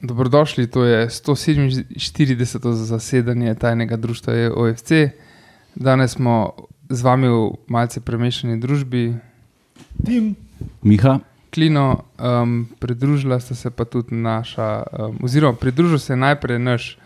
Dobrodošli, 0.00 0.66
to 0.66 0.84
je 0.84 1.08
147. 1.08 2.72
zasedanje 2.72 3.54
tajnega 3.54 3.96
društva 3.96 4.34
E 4.34 4.50
OFC. 4.50 4.92
Danes 5.74 6.12
smo 6.12 6.52
z 6.88 7.02
vami 7.02 7.28
v 7.28 7.50
malce 7.66 8.00
premešani 8.00 8.60
družbi. 8.60 9.14
Tim. 10.06 10.36
Miha, 10.82 11.18
Klino, 11.54 12.04
um, 12.18 12.68
pridružila 12.78 13.40
sta 13.40 13.54
se 13.54 13.70
pa 13.70 13.84
tudi 13.84 14.14
naša, 14.14 14.82
um, 14.92 15.18
oziroma 15.22 15.56
pridružil 15.56 15.98
se 15.98 16.12
je 16.12 16.16
najprej 16.16 16.58
naš 16.58 16.98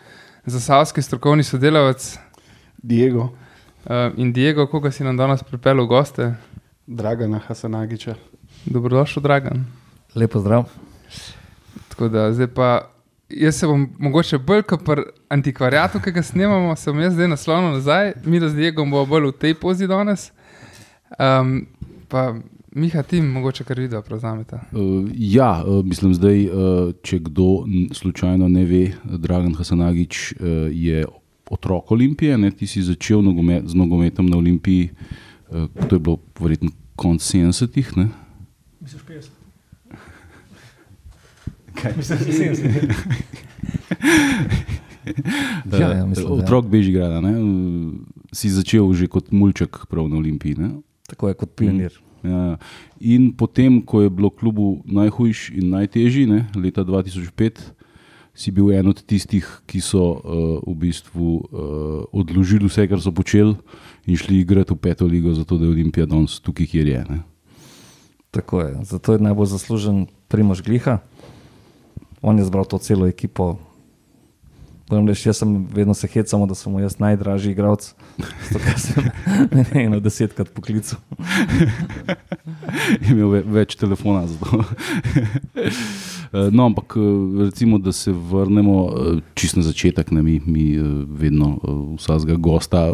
zasavski 0.46 1.02
strokovni 1.02 1.42
sodelavec 1.42 2.18
Diego, 2.82 3.22
um, 3.22 4.12
in 4.16 4.32
Diego, 4.32 4.66
koga 4.66 4.90
si 4.90 5.04
nam 5.04 5.16
danes 5.16 5.42
pripeljal 5.42 5.84
v 5.84 5.88
goste. 5.88 6.34
Dragana 6.86 7.38
Hasanagiča. 7.38 8.14
Dobrodošel, 8.64 9.22
Dragan. 9.22 9.64
Lepo 10.14 10.40
zdrav. 10.40 10.68
Tako 11.92 12.08
da 12.08 12.32
zdaj 12.32 12.50
pa. 12.56 12.88
Jaz 13.32 13.56
se 13.56 13.66
bom 13.66 13.86
mogoče 13.98 14.36
bolj 14.38 14.62
kot 14.68 14.82
pri 14.84 15.06
antikvariatu, 15.32 16.02
ki 16.04 16.12
ga 16.12 16.22
snemamo, 16.22 16.74
sem 16.76 16.98
jaz 17.00 17.14
zdaj 17.16 17.30
naslovil 17.32 17.70
nazaj, 17.78 18.10
mi 18.28 18.40
z 18.40 18.50
Diegom 18.52 18.90
bomo 18.92 19.06
bolj 19.08 19.30
v 19.30 19.38
tej 19.40 19.54
pozi 19.56 19.88
danes. 19.88 20.26
Um, 21.16 21.62
pa 22.12 22.34
Miha, 22.74 23.02
ti 23.02 23.22
mogoče 23.22 23.64
kar 23.64 23.80
video 23.80 24.02
prevzamete. 24.02 24.56
uh, 24.72 25.08
ja, 25.14 25.64
uh, 25.66 25.84
mislim, 25.84 26.14
zdaj, 26.14 26.44
uh, 26.44 26.92
če 27.02 27.18
kdo 27.18 27.64
slučajno 27.92 28.48
ne 28.48 28.64
ve, 28.64 28.92
Dragan 29.04 29.54
Hasanagič 29.54 30.32
uh, 30.32 30.46
je 30.72 31.04
otrok 31.50 31.90
Olimpije, 31.90 32.38
ne? 32.38 32.50
ti 32.50 32.66
si 32.66 32.82
začel 32.82 33.22
nogomet, 33.22 33.68
z 33.68 33.74
nogometom 33.74 34.26
na 34.26 34.36
Olimpiji, 34.36 34.90
uh, 35.48 35.68
to 35.88 35.96
je 35.96 36.00
bilo 36.00 36.18
verjetno 36.40 36.70
konec 36.96 37.20
70-ih. 37.20 37.96
ne? 37.96 38.08
Misliš 38.80 39.02
50? 39.08 39.28
Kaj? 41.74 41.92
Mislim, 41.96 42.18
da 42.18 42.24
je 42.24 42.54
70. 42.54 42.66
Uh, 42.88 44.82
Ja, 45.72 45.88
ja, 45.92 46.06
mislim, 46.06 46.26
da 46.26 46.34
ja. 46.34 46.44
otrok 46.44 46.66
Bežigrada, 46.66 47.20
ne? 47.20 47.34
Uh, 47.42 47.92
si 48.32 48.50
začel 48.50 48.86
že 48.94 49.10
kot 49.10 49.34
mulček 49.34 49.86
prav 49.90 50.06
na 50.08 50.16
Olimpiji. 50.16 50.54
Ne? 50.58 50.70
Tako 51.10 51.28
je 51.28 51.34
kot 51.34 51.50
pionir. 51.58 51.92
Ja, 52.22 52.54
in 53.02 53.32
potem, 53.34 53.82
ko 53.82 54.06
je 54.06 54.10
bilo 54.10 54.30
klubu 54.30 54.86
najhujš 54.86 55.50
in 55.58 55.74
najtežji, 55.74 56.30
ne, 56.30 56.46
leta 56.54 56.86
2005, 56.86 57.58
si 58.30 58.54
bil 58.54 58.70
en 58.70 58.94
od 58.94 59.02
tistih, 59.02 59.42
ki 59.66 59.82
so 59.82 60.22
uh, 60.22 60.62
v 60.62 60.74
bistvu 60.86 61.26
uh, 61.42 61.42
odložili 62.14 62.70
vse, 62.70 62.86
kar 62.86 63.02
so 63.02 63.10
počeli, 63.10 63.58
in 64.06 64.14
šli 64.14 64.38
igrati 64.38 64.70
v 64.70 64.78
peto 64.78 65.02
ligo, 65.02 65.34
zato 65.34 65.58
da 65.58 65.66
je 65.66 65.74
Olimpija 65.74 66.06
danes 66.06 66.38
tukaj, 66.38 66.70
kjer 66.70 66.94
je. 66.94 67.02
Ne. 67.10 67.18
Tako 68.30 68.62
je. 68.62 68.72
Zato 68.86 69.18
je 69.18 69.26
najbolj 69.26 69.50
zaslužen 69.58 70.06
Primož 70.30 70.62
Gliha. 70.62 71.02
On 72.22 72.38
je 72.38 72.44
zbral 72.44 72.64
to 72.64 72.78
celo 72.78 73.06
ekipo. 73.06 73.56
Reči, 74.92 75.28
jaz 75.28 75.38
sem 75.40 75.66
vedno 75.72 75.94
se 75.94 76.06
hecamo, 76.06 76.46
da 76.46 76.54
sem 76.54 76.78
jaz 76.78 76.98
najdražji 77.00 77.52
igralec. 77.52 77.94
Zato, 78.18 78.60
ker 78.60 78.78
sem 78.80 79.04
eno 79.86 80.00
desetkrat 80.00 80.50
poklical. 80.52 81.00
Je 83.00 83.10
imel 83.14 83.30
ve, 83.32 83.42
več 83.60 83.76
telefona 83.80 84.26
za 84.26 84.38
to. 84.42 84.62
Eh, 86.32 86.48
no, 86.48 86.64
ampak 86.64 86.94
eh, 86.96 87.44
recimo, 87.44 87.76
da 87.78 87.92
se 87.92 88.12
vrnemo 88.12 88.76
eh, 88.88 89.18
čist 89.36 89.56
na 89.56 89.62
začetek, 89.62 90.10
ne, 90.16 90.22
mi, 90.22 90.38
mi 90.46 90.64
vedno 91.04 91.58
vsakega 91.98 92.38
gosta 92.40 92.86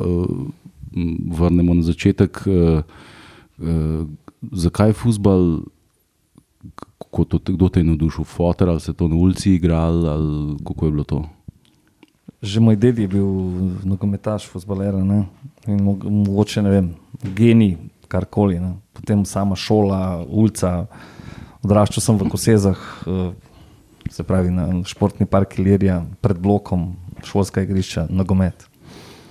vrnemo 1.38 1.76
na 1.78 1.82
začetek. 1.86 2.40
Zakaj 4.42 4.90
je 4.90 4.96
futbal, 4.98 5.44
kako 7.10 7.24
to, 7.24 7.38
kdo 7.52 7.68
te 7.68 7.80
je 7.80 7.84
navdušil, 7.84 8.24
fotor 8.24 8.68
ali 8.68 8.80
se 8.80 8.92
to 8.92 9.08
na 9.08 9.16
ulici 9.16 9.54
igral, 9.54 10.06
ali 10.06 10.56
kako 10.64 10.86
je 10.86 10.90
bilo 10.90 11.04
to? 11.04 11.24
Že 12.42 12.60
moj 12.60 12.76
ded 12.76 12.98
je 12.98 13.08
bil 13.08 13.26
nogometaš, 13.84 14.46
futbaler, 14.46 14.94
ne? 14.94 15.24
in 15.66 15.82
mo 15.82 15.96
mogoče 15.98 16.62
ne 16.62 16.70
vem, 16.70 16.94
genij, 17.22 17.76
karkoli. 18.08 18.60
Ne? 18.60 18.76
Potem 18.92 19.24
sama 19.24 19.56
šola, 19.56 20.22
ulica. 20.28 20.86
Odraščal 21.64 22.02
sem 22.02 22.18
v 22.18 22.28
Kosezah, 22.30 22.78
eh, 23.06 23.32
se 24.10 24.22
pravi 24.22 24.50
na 24.54 24.68
športni 24.86 25.26
park 25.26 25.58
Ilirija, 25.58 26.04
pred 26.20 26.38
blokom, 26.38 26.92
šolska 27.24 27.64
igrišča, 27.66 28.06
nogomet. 28.10 28.68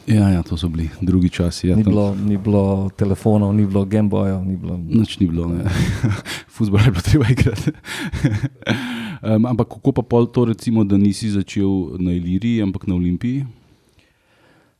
Ja, 0.08 0.30
ja, 0.30 0.40
to 0.40 0.56
so 0.56 0.68
bili 0.68 0.90
drugi 1.02 1.30
časi. 1.30 1.68
Ja, 1.68 1.76
Ni 1.76 1.84
tam- 1.84 1.92
bilo, 1.92 2.16
ni 2.16 2.38
bilo 2.38 2.64
telefonov, 2.90 3.52
ni 3.52 3.66
bilo 3.66 3.86
Gameboyov, 3.86 4.40
ni 4.42 4.56
bilo. 4.56 4.78
Nič 4.80 5.20
ni 5.20 5.28
bilo, 5.28 5.52
futbol 6.56 6.80
je 6.80 6.92
bilo 6.92 7.02
treba 7.02 7.26
igrati. 7.28 7.72
um, 9.28 9.46
ampak 9.46 9.68
kako 9.68 9.92
pa 9.92 10.02
pol 10.02 10.26
to, 10.26 10.46
recimo, 10.46 10.84
da 10.84 10.96
nisi 10.96 11.28
začel 11.30 11.68
na 12.00 12.12
Iliriji, 12.14 12.62
ampak 12.62 12.88
na 12.88 12.96
Olimpiji? 12.96 13.44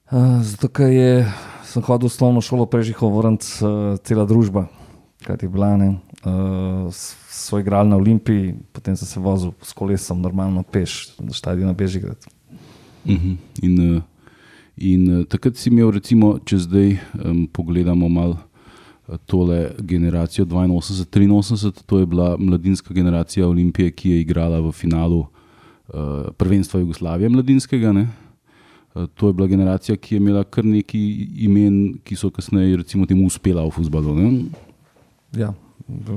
Uh, 0.08 0.40
zato, 0.40 0.70
ker 0.70 0.88
je, 0.88 1.28
sem 1.66 1.84
hodil 1.84 2.08
v 2.08 2.12
osnovno 2.14 2.40
šolo, 2.40 2.64
prej 2.64 2.84
že 2.86 2.94
hovorant, 2.96 3.44
uh, 3.60 4.00
cela 4.00 4.24
družba, 4.24 4.72
kaj 5.22 5.44
je 5.44 5.50
bila. 5.50 5.76
Ne? 5.76 6.00
Uh, 6.24 6.88
s- 6.88 7.20
so 7.28 7.60
igrali 7.60 7.92
na 7.92 7.96
Olimpiji, 7.96 8.56
potem 8.72 8.96
sem 8.96 9.04
se 9.04 9.20
vozil 9.20 9.52
s 9.60 9.76
kolesom, 9.76 10.24
normalno 10.24 10.64
peš, 10.64 11.20
na 11.20 11.36
stadion 11.36 11.76
Bežigrad. 11.76 12.18
Uh 13.04 13.12
-huh. 13.12 13.36
In, 13.62 13.98
uh, 13.98 14.02
in 14.78 15.20
uh, 15.20 15.26
takrat 15.26 15.58
si 15.58 15.70
imel, 15.70 15.92
recimo, 15.92 16.38
če 16.40 16.62
zdaj 16.66 16.94
um, 17.24 17.48
pogledamo 17.48 18.10
malo 18.10 18.38
uh, 18.38 19.18
tole 19.26 19.72
generacijo 19.80 20.46
82-83, 20.46 21.84
to 21.86 22.00
je 22.00 22.06
bila 22.06 22.36
mladinska 22.38 22.94
generacija 22.94 23.48
Olimpije, 23.48 23.92
ki 23.92 24.10
je 24.10 24.22
igrala 24.22 24.60
v 24.62 24.72
finalu 24.72 25.26
uh, 25.26 26.32
prvenstva 26.38 26.80
Jugoslavije 26.80 27.30
mladinskega. 27.30 27.94
Ne? 27.94 28.08
Uh, 28.08 28.28
To 29.14 29.28
je 29.28 29.34
bila 29.34 29.48
generacija, 29.48 29.98
ki 29.98 30.16
je 30.16 30.18
imela 30.18 30.44
kar 30.44 30.66
nekaj 30.66 31.02
imen, 31.46 31.98
ki 32.04 32.16
so 32.16 32.30
kasneje, 32.34 32.78
recimo, 32.78 33.06
temu 33.06 33.28
uspela 33.28 33.66
v 33.66 33.72
futbalu. 33.72 34.16
ne. 34.16 34.30
Ja, 35.38 35.54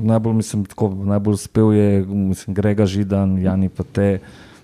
najbolj, 0.03 0.35
mislim, 0.35 0.65
tako, 0.65 0.89
najbolj 0.95 1.35
uspel 1.35 1.73
je 1.73 2.07
mislim, 2.07 2.55
Grega 2.55 2.87
Židan, 2.87 3.39
Jani 3.43 3.69
Pate. 3.69 4.21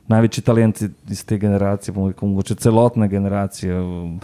Največji 0.09 0.43
talenti 0.43 0.87
iz 1.09 1.25
te 1.25 1.39
generacije, 1.39 1.95
bomo 1.95 2.09
rekel, 2.09 2.29
mogoče 2.29 2.55
celotne 2.57 3.09
generacije 3.09 3.75
v, 3.75 4.19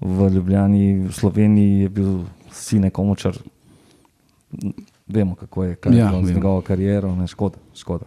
v 0.00 0.28
Ljubljani, 0.30 0.82
v 1.00 1.12
Sloveniji 1.12 1.80
je 1.80 1.88
bil 1.90 2.10
sine 2.50 2.90
komočar. 2.90 3.38
Vemo, 5.06 5.34
kako 5.34 5.64
je, 5.64 5.74
kaj 5.76 5.92
je 5.92 5.98
Ja, 5.98 6.08
bilo 6.08 6.24
z 6.24 6.32
njegovo 6.32 6.60
kariero, 6.60 7.14
ne, 7.16 7.26
škoda. 7.26 7.56
škoda. 7.74 8.04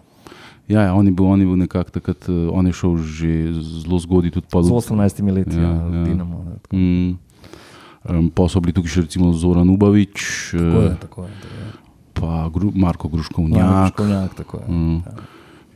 Ja, 0.67 0.81
ja, 0.81 0.93
on 0.93 1.05
je 1.05 1.11
bil, 1.11 1.25
on 1.25 1.39
je 1.39 1.45
bil 1.45 1.55
nekako 1.57 1.89
takrat, 1.91 2.29
eh, 2.29 2.49
on 2.51 2.67
je 2.67 2.73
šel 2.73 2.97
že 2.97 3.31
zelo 3.55 3.99
zgodaj, 3.99 4.31
tudi 4.31 4.47
Z 4.47 4.69
18 4.69 5.31
leti, 5.31 5.55
Ja, 5.55 5.61
ja, 5.61 5.69
ja. 5.69 5.95
ja. 5.95 6.03
Dinamo. 6.03 6.43
Ne, 6.43 6.55
tako. 6.61 6.75
Mm. 6.75 7.17
Um, 8.05 8.29
pa 8.29 8.47
so 8.47 8.59
bili 8.59 8.71
tukaj 8.71 8.89
še 8.89 9.01
recimo 9.01 9.33
Zoran 9.33 9.69
Ubavič, 9.69 10.15
Tako 10.51 10.63
je, 10.79 10.87
eh, 10.87 10.95
tako 10.97 11.23
je. 11.23 11.31
tako 11.33 11.55
je. 11.55 11.71
pa 12.13 12.49
Gru, 12.49 12.71
Marko 12.73 13.07
Ja, 13.07 13.11
Gruškovnjak. 13.11 13.87
Škovnjak, 13.89 14.35
tako 14.35 14.57
je. 14.57 14.65
Mm. 14.67 15.01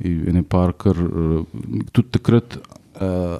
In 0.02 0.28
ene 0.32 0.44
parkar, 0.44 0.98
uh, 0.98 1.46
tudi 1.92 2.10
takrat. 2.18 2.58
Uh, 3.02 3.40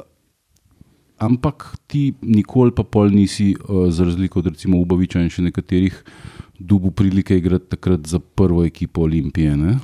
ampak 1.22 1.76
ti 1.88 2.12
nikoli 2.22 2.74
pa 2.74 2.84
pol 2.84 3.14
nisi, 3.14 3.54
uh, 3.56 3.90
za 3.94 4.06
razliko 4.06 4.40
od 4.40 4.52
recimo 4.54 4.82
Ubaviča 4.82 5.22
in 5.22 5.30
še 5.30 5.46
nekaterih, 5.46 5.98
dubu 6.60 6.92
prilike 6.92 7.38
igrati 7.38 7.70
takrat 7.76 8.08
za 8.08 8.20
prvo 8.20 8.66
ekipo 8.66 9.06
Olimpije. 9.06 9.58
Ne? 9.58 9.78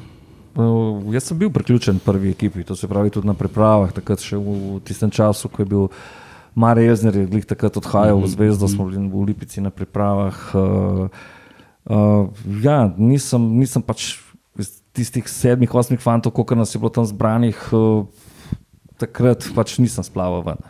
Uh, 0.57 1.13
jaz 1.13 1.29
sem 1.29 1.37
bil 1.37 1.51
priključen 1.53 1.99
prvi 2.01 2.31
ekipi, 2.33 2.63
to 2.65 2.75
se 2.75 2.89
pravi 2.89 3.13
tudi 3.13 3.29
na 3.29 3.35
pripravah, 3.37 3.91
takrat 3.93 4.23
še 4.25 4.39
v, 4.41 4.79
tistem 4.85 5.13
času, 5.13 5.49
ko 5.53 5.61
je 5.61 5.69
bil 5.69 5.89
Mare 6.57 6.81
Jezner, 6.87 7.13
je 7.13 7.29
glih 7.29 7.45
takrat 7.45 7.77
odhajal 7.77 8.17
v 8.23 8.29
Zvezdo, 8.31 8.65
smo 8.65 8.87
bili 8.89 9.03
v 9.05 9.25
Lipici 9.29 9.61
na 9.61 9.69
pripravah. 9.69 10.39
Uh, 10.57 11.13
uh, 11.85 12.47
ja, 12.65 12.89
nisem, 12.97 13.45
nisem 13.61 13.85
pač 13.85 14.15
tistih 14.97 15.29
sedmih, 15.29 15.77
osmih 15.77 16.01
fantov, 16.01 16.33
koliko 16.35 16.57
nas 16.57 16.73
je 16.75 16.81
bilo 16.81 16.91
tam 16.93 17.05
zbranih, 17.05 17.57
uh, 17.71 18.03
takrat 18.97 19.49
pač 19.55 19.77
nisem 19.81 20.05
splaval 20.05 20.45
ven. 20.45 20.67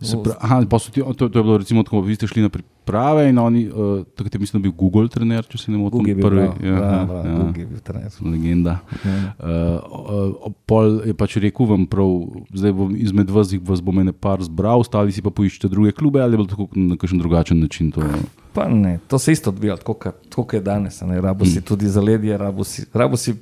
Se 0.00 0.16
pra, 0.16 0.32
aha, 0.40 0.62
ti, 0.64 1.02
to, 1.02 1.28
to 1.28 1.38
je 1.38 1.42
bilo 1.44 1.58
recimo 1.60 1.82
tako, 1.84 2.00
vi 2.00 2.14
ste 2.16 2.24
šli 2.24 2.46
na 2.46 2.48
priprave 2.48 3.26
in 3.28 3.38
oni, 3.38 3.66
uh, 3.68 4.00
takrat 4.16 4.34
je 4.34 4.40
mislim, 4.40 4.62
da 4.62 4.64
bil 4.64 4.72
Google 4.72 5.10
trener, 5.12 5.44
če 5.44 5.58
se 5.60 5.72
ne 5.72 5.76
motim, 5.76 6.06
prvi. 6.06 6.22
prav, 6.22 6.56
ja, 6.64 6.76
prav, 6.78 6.94
ja, 6.94 7.02
prav, 7.10 7.26
ja. 7.26 7.34
Gugi 7.42 7.60
je 7.60 7.66
bil 7.66 7.82
trener. 7.84 8.14
Legenda. 8.24 8.78
Uh, 9.04 9.50
uh, 10.40 10.54
pol 10.64 11.02
je 11.04 11.12
pač 11.12 11.36
rekel, 11.44 11.68
vam 11.68 11.84
prav, 11.84 12.14
zdaj 12.56 12.72
bom 12.80 12.94
izmed 12.96 13.34
vas, 13.34 13.52
vas 13.68 13.84
bom 13.84 14.00
ene 14.00 14.16
par 14.16 14.40
zbral, 14.46 14.80
ostali 14.80 15.12
si 15.12 15.20
pa 15.20 15.28
poiščete 15.28 15.68
druge 15.68 15.92
klube 15.92 16.22
ali 16.24 16.32
je 16.32 16.40
bilo 16.40 16.48
tako 16.48 16.70
na 16.72 16.96
kakšen 16.96 17.20
drugačen 17.20 17.60
način 17.60 17.92
to? 17.92 18.06
Pa 18.52 18.68
ne, 18.68 18.98
to 19.08 19.18
se 19.18 19.32
isto 19.32 19.50
odvija, 19.50 19.76
tako 19.76 19.94
kot- 19.94 20.52
je 20.52 20.60
danes. 20.60 21.02
a 21.02 21.06
ne. 21.06 21.20
Rabo 21.20 21.44
si 21.44 21.60
tudi 21.60 21.88
zaledje, 21.88 22.36
rabo 22.36 22.64
si, 22.64 22.84
rabo 22.92 23.16
si, 23.16 23.34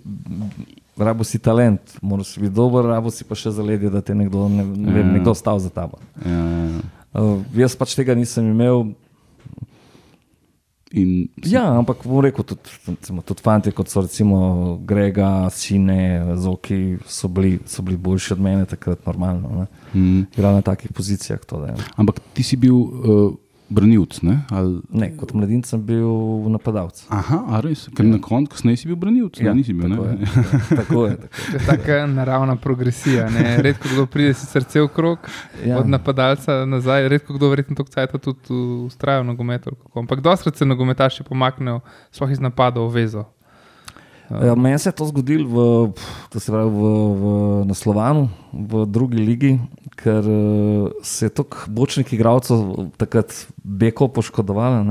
rabo 0.96 1.24
si 1.24 1.38
talent, 1.38 1.80
moraš 2.02 2.38
biti 2.38 2.50
dober, 2.50 2.84
rabo 2.84 3.10
si 3.10 3.24
pa 3.24 3.34
še 3.34 3.50
zaledje, 3.50 3.90
da 3.90 4.00
te 4.00 4.14
nekdo, 4.14 4.48
ne, 4.48 4.64
ne 4.64 4.92
vem, 4.92 5.06
Ja. 5.06 5.12
nekdo 5.12 5.34
stav 5.34 5.58
za 5.58 5.68
tabo. 5.70 5.98
Ja, 6.26 6.80
Uh, 7.14 7.40
jaz 7.54 7.72
pač 7.74 7.94
tega 7.94 8.14
nisem 8.14 8.44
imel. 8.46 8.92
In 10.90 11.28
Ja, 11.44 11.68
ampak 11.72 12.00
bom 12.02 12.20
rekel, 12.20 12.44
tudi, 12.44 12.60
recimo, 12.86 13.20
tudi 13.22 13.42
fanti, 13.42 13.72
kot 13.72 13.88
so 13.88 14.00
recimo 14.00 14.38
Grega, 14.78 15.48
Sine, 15.50 16.00
Zoki, 16.36 16.96
so 17.06 17.28
bili, 17.28 17.58
so 17.66 17.82
bili 17.82 17.96
boljši 17.96 18.32
od 18.32 18.40
mene 18.40 18.64
takrat, 18.64 19.06
normalno. 19.06 19.48
Ne? 19.54 19.66
Mm. 19.94 20.20
Igrali 20.32 20.54
na 20.54 20.62
takih 20.62 20.92
pozicijah. 20.92 21.40
To, 21.44 21.60
da. 21.60 21.74
Ampak 21.96 22.20
ti 22.32 22.42
si 22.42 22.56
bil 22.56 22.74
uh, 22.74 23.32
branilc, 23.68 24.22
ne? 24.22 24.40
Ali... 24.50 24.80
ne, 24.90 25.10
kot 25.16 25.32
mladinec 25.36 25.66
sem 25.68 25.80
bil 25.84 26.08
napadalec. 26.52 27.02
Aha, 27.12 27.38
a 27.52 27.60
res, 27.64 27.86
ker 27.96 28.06
na 28.08 28.18
koncu 28.22 28.54
kasneje 28.54 28.82
si 28.82 28.88
bil 28.88 28.96
branilc, 28.96 29.40
ja, 29.40 29.54
nisi 29.54 29.74
bil. 29.76 29.90
tako, 29.90 30.04
Ne? 30.04 30.18
je, 30.18 30.26
tako 30.80 31.06
je. 31.06 31.16
Tako. 31.16 31.28
To 31.50 31.56
je 31.56 31.64
taka 31.66 32.06
naravna 32.06 32.56
progresija. 32.56 33.28
Ne? 33.30 33.56
Redko 33.62 33.88
kdo 33.92 34.06
pride 34.06 34.34
sicer 34.34 34.64
cel 34.64 34.88
krok 34.88 35.28
ja. 35.64 35.68
Ja. 35.74 35.78
od 35.78 35.88
napadalca 35.88 36.64
nazaj, 36.66 37.08
redko 37.08 37.34
kdo 37.36 37.48
verjetno 37.48 37.76
tako 37.76 37.90
cajt 37.90 38.16
tudi 38.22 38.54
ustraja 38.86 39.20
v 39.20 39.24
nogometu. 39.32 39.70
ali 39.70 39.76
kako. 39.82 39.98
Ampak 40.00 40.20
doskrat 40.20 40.56
se 40.56 40.64
nogometaši 40.64 41.22
pomaknejo 41.24 41.80
sploh 42.10 42.30
iz 42.30 42.40
napada 42.40 42.80
v 42.80 42.88
vezo. 42.88 43.24
Ja, 44.30 44.54
meni 44.54 44.78
se 44.78 44.88
je 44.88 44.92
to 44.92 45.06
zgodilo 45.06 45.48
v, 45.48 45.92
to 46.28 46.40
se 46.40 46.52
pravi, 46.52 46.68
v, 46.68 46.82
v, 47.14 47.24
na 47.64 47.74
Slovanu, 47.74 48.28
v 48.52 48.84
drugi 48.84 49.16
ligi, 49.18 49.52
ker 49.96 50.20
eh, 50.20 50.90
se 51.02 51.26
je 51.26 51.30
toliko 51.30 51.56
bočnih 51.66 52.12
igralcev 52.12 52.60
takrat 52.96 53.32
beko 53.58 54.08
poškodovalo. 54.08 54.84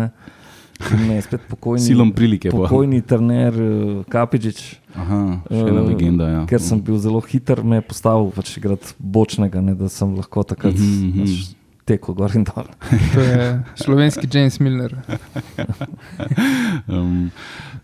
pokojni, 1.49 1.81
Silom 1.81 2.11
prilike. 2.11 2.49
pokojni 2.49 3.01
trener 3.01 3.53
eh, 3.53 4.03
Kapičič. 4.09 4.77
Aha, 4.95 5.41
še 5.45 5.63
ena 5.63 5.81
Eh, 5.81 5.87
legenda. 5.87 6.25
Ja. 6.27 6.41
Ker 6.45 6.61
sem 6.61 6.81
bil 6.81 6.97
zelo 6.97 7.21
hiter, 7.21 7.61
me 7.63 7.77
je 7.77 7.85
postavil 7.85 8.29
pač 8.33 8.57
igrati 8.57 8.93
bočnega, 8.97 9.61
ne, 9.61 9.73
da 9.73 9.89
sem 9.89 10.13
lahko 10.13 10.43
takrat 10.43 10.73
Mhm, 10.73 11.07
mhm. 11.07 11.19
pač 11.21 11.56
tekel 11.87 12.15
gor 12.17 12.33
in 12.35 12.43
dol. 12.47 12.67
To 13.13 13.23
je 13.23 13.47
slovenski 13.83 14.27
James 14.31 14.59
Milner. 14.59 14.95
Um, 16.87 17.31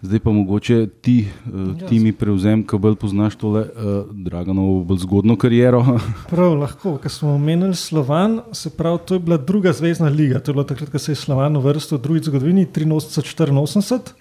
zdaj 0.01 0.19
pa 0.23 0.31
mogoče 0.31 0.87
ti, 1.01 1.27
uh, 1.45 1.73
Ja, 1.81 1.87
ti 1.87 1.99
mi 1.99 2.13
prevzem, 2.15 2.63
ko 2.67 2.77
bolj 2.79 2.95
poznaš 3.01 3.35
tole 3.39 3.65
uh, 3.65 3.91
Draganovo 4.25 4.79
bolj 4.87 5.01
zgodno 5.03 5.35
kariero. 5.39 5.81
Prav 6.31 6.55
lahko, 6.59 6.95
ker 7.03 7.11
smo 7.11 7.33
omenili 7.35 7.75
Slovan, 7.75 8.39
se 8.55 8.71
pravi, 8.71 9.03
to 9.05 9.19
je 9.19 9.23
bila 9.27 9.37
druga 9.37 9.73
zvezdna 9.73 10.09
liga. 10.09 10.39
To 10.39 10.51
je 10.51 10.55
bilo 10.55 10.65
takrat, 10.67 10.91
ko 10.91 10.99
se 10.99 11.11
je 11.11 11.19
Slovan 11.19 11.57
uvrstil 11.59 11.97
v 11.97 12.01
drugi 12.01 12.23
zgodovini, 12.29 12.65
83-84. 12.65 14.15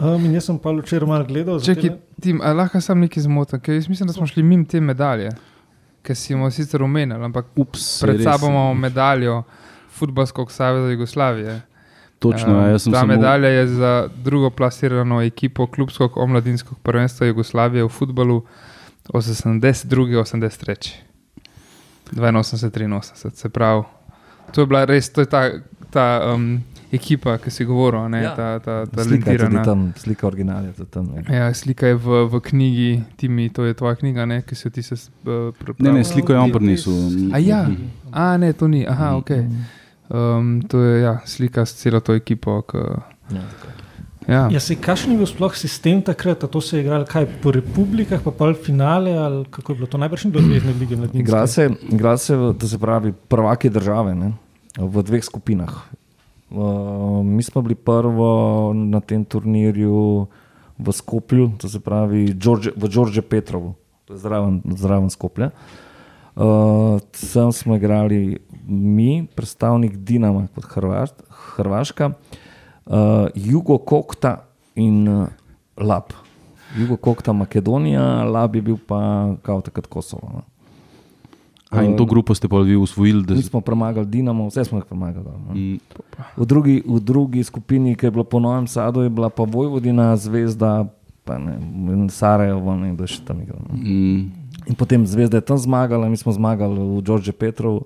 Um, 0.00 0.24
in 0.24 0.32
jaz 0.34 0.48
sem 0.48 0.58
pa 0.58 0.72
včeraj 0.74 1.08
malo 1.08 1.28
gledal. 1.28 1.60
Tim, 2.20 2.40
a 2.42 2.54
lahko 2.56 2.80
sem 2.82 3.04
nekaj 3.04 3.28
zmoten, 3.28 3.60
ker 3.60 3.76
jaz 3.76 3.88
mislim, 3.88 4.08
da 4.08 4.16
smo 4.16 4.26
šli 4.26 4.42
mimo 4.42 4.64
te 4.66 4.80
medalje, 4.80 5.30
ki 6.04 6.14
si 6.14 6.32
jo 6.32 6.50
sicer 6.50 6.82
omenili, 6.82 7.24
ampak 7.24 7.46
Ups, 7.56 8.00
pred 8.02 8.22
sabo 8.22 8.46
imamo 8.46 8.74
medaljo 8.74 9.42
Futbalskog 9.94 10.52
saveza 10.52 10.90
Jugoslavije. 10.90 11.60
Točno, 12.18 12.60
ja, 12.60 12.68
jaz 12.68 12.82
sem 12.82 12.92
ta 12.92 13.00
samo... 13.00 13.12
medalja 13.14 13.48
je 13.48 13.66
za 13.66 14.08
drugo 14.24 14.50
plasirano 14.50 15.22
ekipo 15.22 15.66
klubskog 15.66 16.16
omladinskog 16.16 16.78
prvenstva 16.82 17.26
Jugoslavije 17.26 17.84
v 17.84 17.88
futbalu 17.88 18.42
82-83. 19.08 20.92
82-83, 22.12 23.30
se 23.34 23.48
pravi. 23.48 23.82
To 24.52 24.60
je 24.60 24.66
bila 24.66 24.84
res, 24.84 25.12
to 25.12 25.20
je 25.20 25.26
ta, 25.26 25.50
ta 25.90 26.34
um, 26.34 26.62
ekipa, 26.94 27.36
ki 27.36 27.50
si 27.50 27.64
govoril, 27.64 28.08
ne, 28.08 28.22
Ja. 28.22 28.32
ta, 28.32 28.58
ta 28.58 28.74
Slika 28.84 29.02
je 29.02 29.04
tudi 29.04 29.24
talentirana. 29.24 29.62
tam, 29.62 29.92
slika 29.96 30.26
original 30.26 30.64
je 30.64 30.86
tam. 30.86 31.10
Ja. 31.18 31.34
Ja, 31.36 31.54
slika 31.54 31.86
je 31.86 31.94
v, 31.96 32.06
v 32.24 32.40
knjigi, 32.42 32.90
Timi, 33.16 33.48
to 33.48 33.64
je 33.64 33.74
tvoja 33.74 33.94
knjiga, 33.94 34.24
ne, 34.26 34.42
ki 34.42 34.54
si 34.54 34.66
jo 34.66 34.70
ti 34.70 34.82
se 34.82 34.94
uh, 34.94 35.52
Ne, 35.78 35.92
ne, 35.92 36.04
sliko 36.04 36.32
je 36.32 36.38
on 36.38 36.52
prinesel. 36.52 36.92
A 37.30 37.38
ja, 37.38 37.66
a 38.10 38.36
ne, 38.36 38.52
to 38.52 38.66
ni, 38.66 38.84
aha, 38.84 39.16
ok. 39.16 39.30
Um, 40.06 40.60
to 40.62 40.80
je 40.80 41.02
ja, 41.02 41.20
slika 41.24 41.62
s 41.62 41.74
celo 41.74 42.00
to 42.00 42.14
ekipo. 42.14 42.62
K, 42.62 42.74
Ja, 43.26 43.40
tako 43.42 43.66
ja. 44.26 44.48
Ja, 44.48 44.60
se 44.60 44.74
kakšen 44.74 45.12
je 45.12 45.18
bil 45.18 45.26
sploh 45.26 45.52
sistem 45.54 46.00
takrat, 46.00 46.40
a 46.40 46.46
to 46.46 46.60
se 46.60 46.76
je 46.76 46.82
igralo 46.82 47.04
kaj 47.04 47.26
po 47.42 47.50
republikah, 47.50 48.20
pa 48.20 48.30
pol 48.30 48.54
finale, 48.54 49.12
ali 49.12 49.44
kako 49.46 49.72
je 49.72 49.76
bilo 49.76 49.86
to 49.86 49.98
najbrž 49.98 50.24
ni 50.24 50.30
bilo 50.30 50.44
zvezdne 50.44 50.72
lige 50.74 50.96
mladinske? 50.96 51.20
Igra 51.20 51.46
se, 51.46 51.66
igra 51.88 52.16
se, 52.16 52.32
v- 52.34 52.54
to 52.54 52.64
se 52.66 52.78
pravi, 52.78 53.12
prvaki 53.12 53.68
države 53.70 54.14
ne, 54.14 54.32
v 54.78 55.02
dveh 55.02 55.20
skupinah. 55.22 55.72
Uh, 56.54 57.24
mi 57.26 57.42
smo 57.42 57.62
bili 57.62 57.74
prvo 57.74 58.72
na 58.74 59.00
tem 59.00 59.24
turnirju 59.24 60.26
v 60.78 60.92
Skopju, 60.92 61.50
to 61.58 61.68
se 61.68 61.80
pravi 61.80 62.34
George, 62.38 62.70
v 62.76 62.88
Đorđe 62.88 63.22
Petrovu, 63.22 63.74
to 64.04 64.14
je 64.14 64.18
zraven, 64.18 64.62
zraven 64.76 65.10
Skoplja. 65.10 65.50
Uh, 66.36 67.00
tam 67.32 67.52
smo 67.52 67.76
igrali 67.76 68.38
mi, 68.66 69.26
predstavnik 69.34 69.96
Dinama 69.96 70.46
kot 70.54 70.64
Hrvaš, 70.64 71.10
Hrvaška, 71.28 72.10
uh, 72.86 72.94
Jugo 73.34 73.78
Kokta 73.78 74.44
in 74.74 75.08
uh, 75.08 75.26
Lab. 75.76 76.14
Jugo 76.78 76.96
Kokta 76.96 77.32
Makedonija, 77.32 78.24
Lab 78.24 78.56
je 78.56 78.62
bil 78.62 78.76
pa 78.86 79.30
kao 79.42 79.60
takrat 79.60 79.86
Kosovo. 79.86 80.30
No. 80.32 80.53
A, 81.74 81.84
in 81.84 81.96
to 81.96 82.04
grupo 82.04 82.34
ste 82.34 82.48
pa 82.48 82.58
vi 82.58 82.76
usvojili, 82.76 83.24
da 83.24 83.34
Mi 83.34 83.42
smo 83.42 83.60
premagali 83.60 84.06
Dinamo, 84.06 84.46
vse 84.46 84.64
smo 84.64 84.78
jih 84.78 84.84
premagali. 84.84 85.26
No. 85.26 85.54
Mm, 85.54 85.78
V, 86.36 86.46
drugi, 86.46 86.82
v 86.86 87.00
drugi 87.00 87.44
skupini, 87.44 87.94
ki 87.96 88.06
je 88.06 88.10
bila 88.10 88.24
po 88.24 88.40
Novem 88.40 88.66
Sadu, 88.66 89.02
je 89.02 89.10
bila 89.10 89.30
pa 89.30 89.42
Vojvodina, 89.42 90.16
Zvezda, 90.16 90.86
pa 91.24 91.38
ne, 91.38 91.58
Sarajevo, 92.08 92.76
ne 92.76 92.94
da 92.94 93.06
še 93.06 93.24
tam 93.24 93.40
igra. 93.42 93.58
No. 93.58 93.74
mm, 93.74 94.22
In 94.66 94.74
potem 94.74 95.06
Zvezda 95.06 95.36
je 95.36 95.44
tam 95.44 95.58
zmagala, 95.58 96.08
mi 96.08 96.16
smo 96.16 96.32
zmagali 96.32 96.78
v 96.78 97.02
Đorđe 97.02 97.32
Petrovu. 97.32 97.84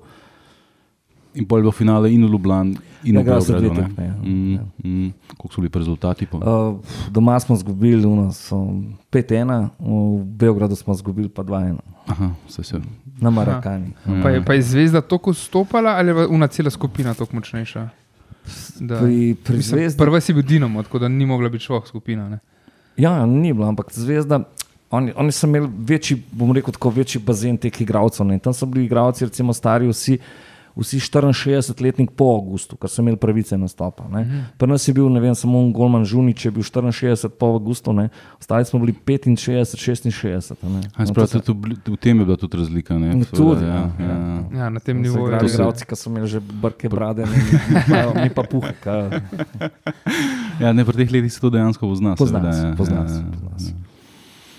In 1.35 1.45
pol 1.45 1.59
je 1.59 1.63
bilo 1.63 1.73
finale 1.73 2.13
in 2.13 2.25
v 2.25 2.29
Ljubljani, 2.29 2.77
in 3.05 3.15
Ja, 3.15 3.21
v 3.21 3.25
Beogradu. 3.25 3.81
ja. 3.99 4.15
Mm, 4.23 4.53
Ja. 4.53 4.63
mm, 4.85 5.13
Koliko 5.29 5.55
so 5.55 5.61
bili 5.61 5.71
rezultati? 5.75 6.27
Pa? 6.27 6.39
Uh, 6.39 6.77
doma 7.11 7.41
smo 7.41 7.55
izgubili 7.55 8.07
u 8.07 8.17
nas, 8.17 8.53
um, 8.53 8.95
5-1, 9.13 9.69
v 9.79 10.25
Beogradu 10.27 10.77
smo 10.77 10.95
izgubili 10.95 11.29
pa 11.29 11.43
2-1, 11.43 11.77
Aha, 12.07 12.31
vse 12.49 12.63
se. 12.65 12.81
na 13.21 13.31
Marakani. 13.31 13.93
Pa 14.23 14.31
je, 14.31 14.45
pa 14.45 14.55
je 14.55 14.63
zvezda 14.63 15.01
tako 15.01 15.35
stopala 15.35 15.91
ali 15.91 16.09
je 16.11 16.27
una 16.27 16.47
cela 16.47 16.71
skupina 16.71 17.15
tako 17.15 17.37
močnejša? 17.37 17.89
Da, 18.79 18.99
Pri, 18.99 19.35
pri 19.37 19.57
mislim, 19.57 19.79
Zvezdi 19.79 19.99
prva 19.99 20.21
si 20.21 20.33
bil 20.33 20.43
Dinamo, 20.43 20.83
tako 20.83 20.99
da 20.99 21.09
ni 21.09 21.27
mogla 21.27 21.49
biti 21.49 21.65
šlo 21.65 21.83
skupina. 21.87 22.29
Ne? 22.29 22.39
Ja, 22.97 23.27
ni 23.27 23.53
bilo, 23.53 23.69
ampak 23.69 23.87
zvezda. 23.93 24.41
Oni, 24.91 25.13
oni 25.17 25.33
so 25.33 25.47
imeli 25.47 25.69
večji, 25.79 26.23
bom 26.33 26.53
rekel, 26.53 26.73
tako 26.73 26.91
večji 26.91 27.21
bazen 27.21 27.57
teh 27.57 27.81
igralcev. 27.81 28.27
ne. 28.27 28.39
Tam 28.39 28.55
so 28.55 28.67
bili 28.67 28.85
igralci, 28.85 29.25
recimo 29.25 29.53
stari, 29.53 29.89
vsi, 29.89 30.19
vsi 30.79 30.99
64-letnik 31.01 32.11
po 32.17 32.25
Augustu, 32.35 32.77
ker 32.77 32.91
so 32.91 33.03
imeli 33.03 33.17
pravice 33.17 33.59
nastopa. 33.59 34.05
Uh 34.05 34.11
-huh. 34.15 34.43
Pri 34.59 34.69
nas 34.69 34.89
je 34.89 34.95
bil, 34.95 35.09
ne 35.11 35.21
vem, 35.21 35.35
samo 35.35 35.71
Golman 35.71 36.05
Žunič, 36.05 36.45
je 36.45 36.51
bil 36.51 36.63
64 36.63 37.29
po 37.29 37.47
Augustu, 37.47 37.93
ne. 37.93 38.09
ostali 38.41 38.65
smo 38.65 38.79
bili 38.81 38.93
65, 38.93 39.77
66. 39.77 40.53
a 40.53 40.69
Ne. 40.69 40.81
A, 40.95 41.01
No, 41.03 41.07
sprav, 41.07 41.27
to 41.27 41.39
so- 41.39 41.45
tudi, 41.45 41.77
v 41.87 41.97
tem 41.97 42.19
je 42.19 42.25
bila 42.25 42.37
tudi 42.37 42.57
razlika. 42.57 42.99
Ne? 42.99 43.15
No, 43.17 43.25
tudi, 43.25 43.65
ja, 43.65 43.69
ja, 43.69 43.91
ja, 43.99 44.07
ja. 44.07 44.43
ja. 44.53 44.59
Ja, 44.59 44.69
na 44.71 44.81
tem 44.81 45.03
nivoju. 45.03 45.27
igrali 45.27 45.43
res. 45.43 45.55
igralci, 45.55 45.85
ki 45.87 45.97
so 45.97 46.11
imeli 46.11 46.27
že 46.27 46.41
brke 46.41 46.89
brade, 46.89 47.27
ne, 47.27 47.43
pa, 47.89 48.23
mi 48.23 48.31
pa 48.31 48.43
puhe. 48.43 48.75
ja, 50.63 50.73
ne, 50.73 50.85
pri 50.85 50.97
teh 50.97 51.11
letih 51.13 51.33
se 51.33 51.41
to 51.41 51.51
dejansko 51.51 51.89
pozna. 51.89 52.15
Pozna 52.15 52.39
seveda, 52.39 52.53
se, 52.53 52.67
ja, 52.67 52.75
pozna 52.77 52.97
ja, 52.97 53.09
se, 53.09 53.15
ja. 53.21 53.25
pozna 53.33 53.59
se. 53.59 53.73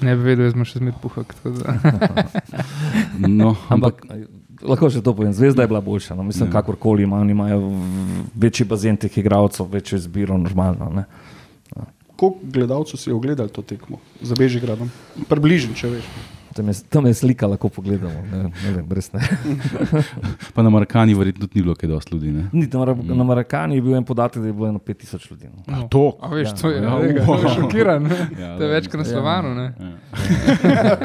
Ne 0.02 0.16
bi 0.16 0.22
vedel, 0.24 0.46
jaz 0.46 0.54
sem 0.54 0.66
še 0.66 0.80
zmed 0.80 0.96
puhak. 1.02 1.34
tako 1.34 1.50
da. 1.60 1.76
No, 3.28 3.56
ampak, 3.70 4.00
Ampak 4.10 4.39
lahko 4.62 4.90
še 4.90 5.02
to 5.02 5.14
povem, 5.14 5.34
zvezda 5.34 5.62
je 5.62 5.68
bila 5.68 5.82
boljša. 5.82 6.16
No. 6.16 6.24
Mislim, 6.24 6.46
Ja. 6.46 6.50
ja. 6.50 6.54
kakorkoli 6.54 7.04
ima, 7.04 7.18
oni 7.18 7.32
imajo 7.32 7.62
večji 8.36 8.66
bazen 8.66 8.98
teh 8.98 9.18
igralcev, 9.18 9.66
večjo 9.68 9.96
izbiro, 9.96 10.38
normalno. 10.38 10.90
Ne. 10.92 11.04
Koliko 12.16 12.40
gledalcev 12.44 12.98
si 12.98 13.10
je 13.10 13.14
ogledal 13.14 13.48
to 13.48 13.62
tekmo 13.62 13.98
za 14.22 14.36
Bežigradom? 14.36 14.90
Približno, 15.30 15.72
če 15.74 15.88
veš. 15.90 16.04
Tam 16.50 16.68
je, 16.68 16.74
tam 16.90 17.06
je 17.06 17.14
slika, 17.14 17.48
lahko 17.48 17.70
pogledamo. 17.70 18.22
Ne, 18.26 18.38
ne 18.44 18.72
vem, 18.74 18.86
brez 18.86 19.12
ne. 19.14 19.22
pa 20.54 20.62
na 20.62 20.70
Markani 20.70 21.14
verjetno 21.14 21.48
tudi 21.48 21.60
ni 21.60 21.64
bilo 21.64 21.76
kaj 21.76 21.88
dosti 21.88 22.16
ljudi. 22.16 22.32
Ne? 22.32 22.44
Ni, 22.52 22.66
na, 22.66 22.80
Mar 22.80 22.92
na 23.16 23.24
Marakani 23.24 23.76
je 23.76 23.82
bil 23.82 23.96
en 23.96 24.04
podatek, 24.04 24.42
da 24.42 24.48
je 24.48 24.54
bilo 24.54 24.68
eno 24.68 24.80
5000 24.80 25.32
ljudi. 25.32 25.46
No. 25.48 25.64
No. 25.70 25.88
To. 25.88 26.18
A 26.20 26.28
veš, 26.28 26.48
Ja. 26.48 26.56
to 26.56 26.70
je, 26.70 26.82
Ja, 26.84 26.90
ja, 27.00 27.24
wow. 27.24 27.56
šokiran. 27.56 28.10
Ja, 28.36 28.58
to 28.58 28.64
je 28.64 28.70
več 28.70 28.88
kot 28.88 29.00
na 29.00 29.06
ja. 29.06 29.12
Slovanu. 29.14 29.56
ne. 29.56 29.68
Ja. 30.82 30.98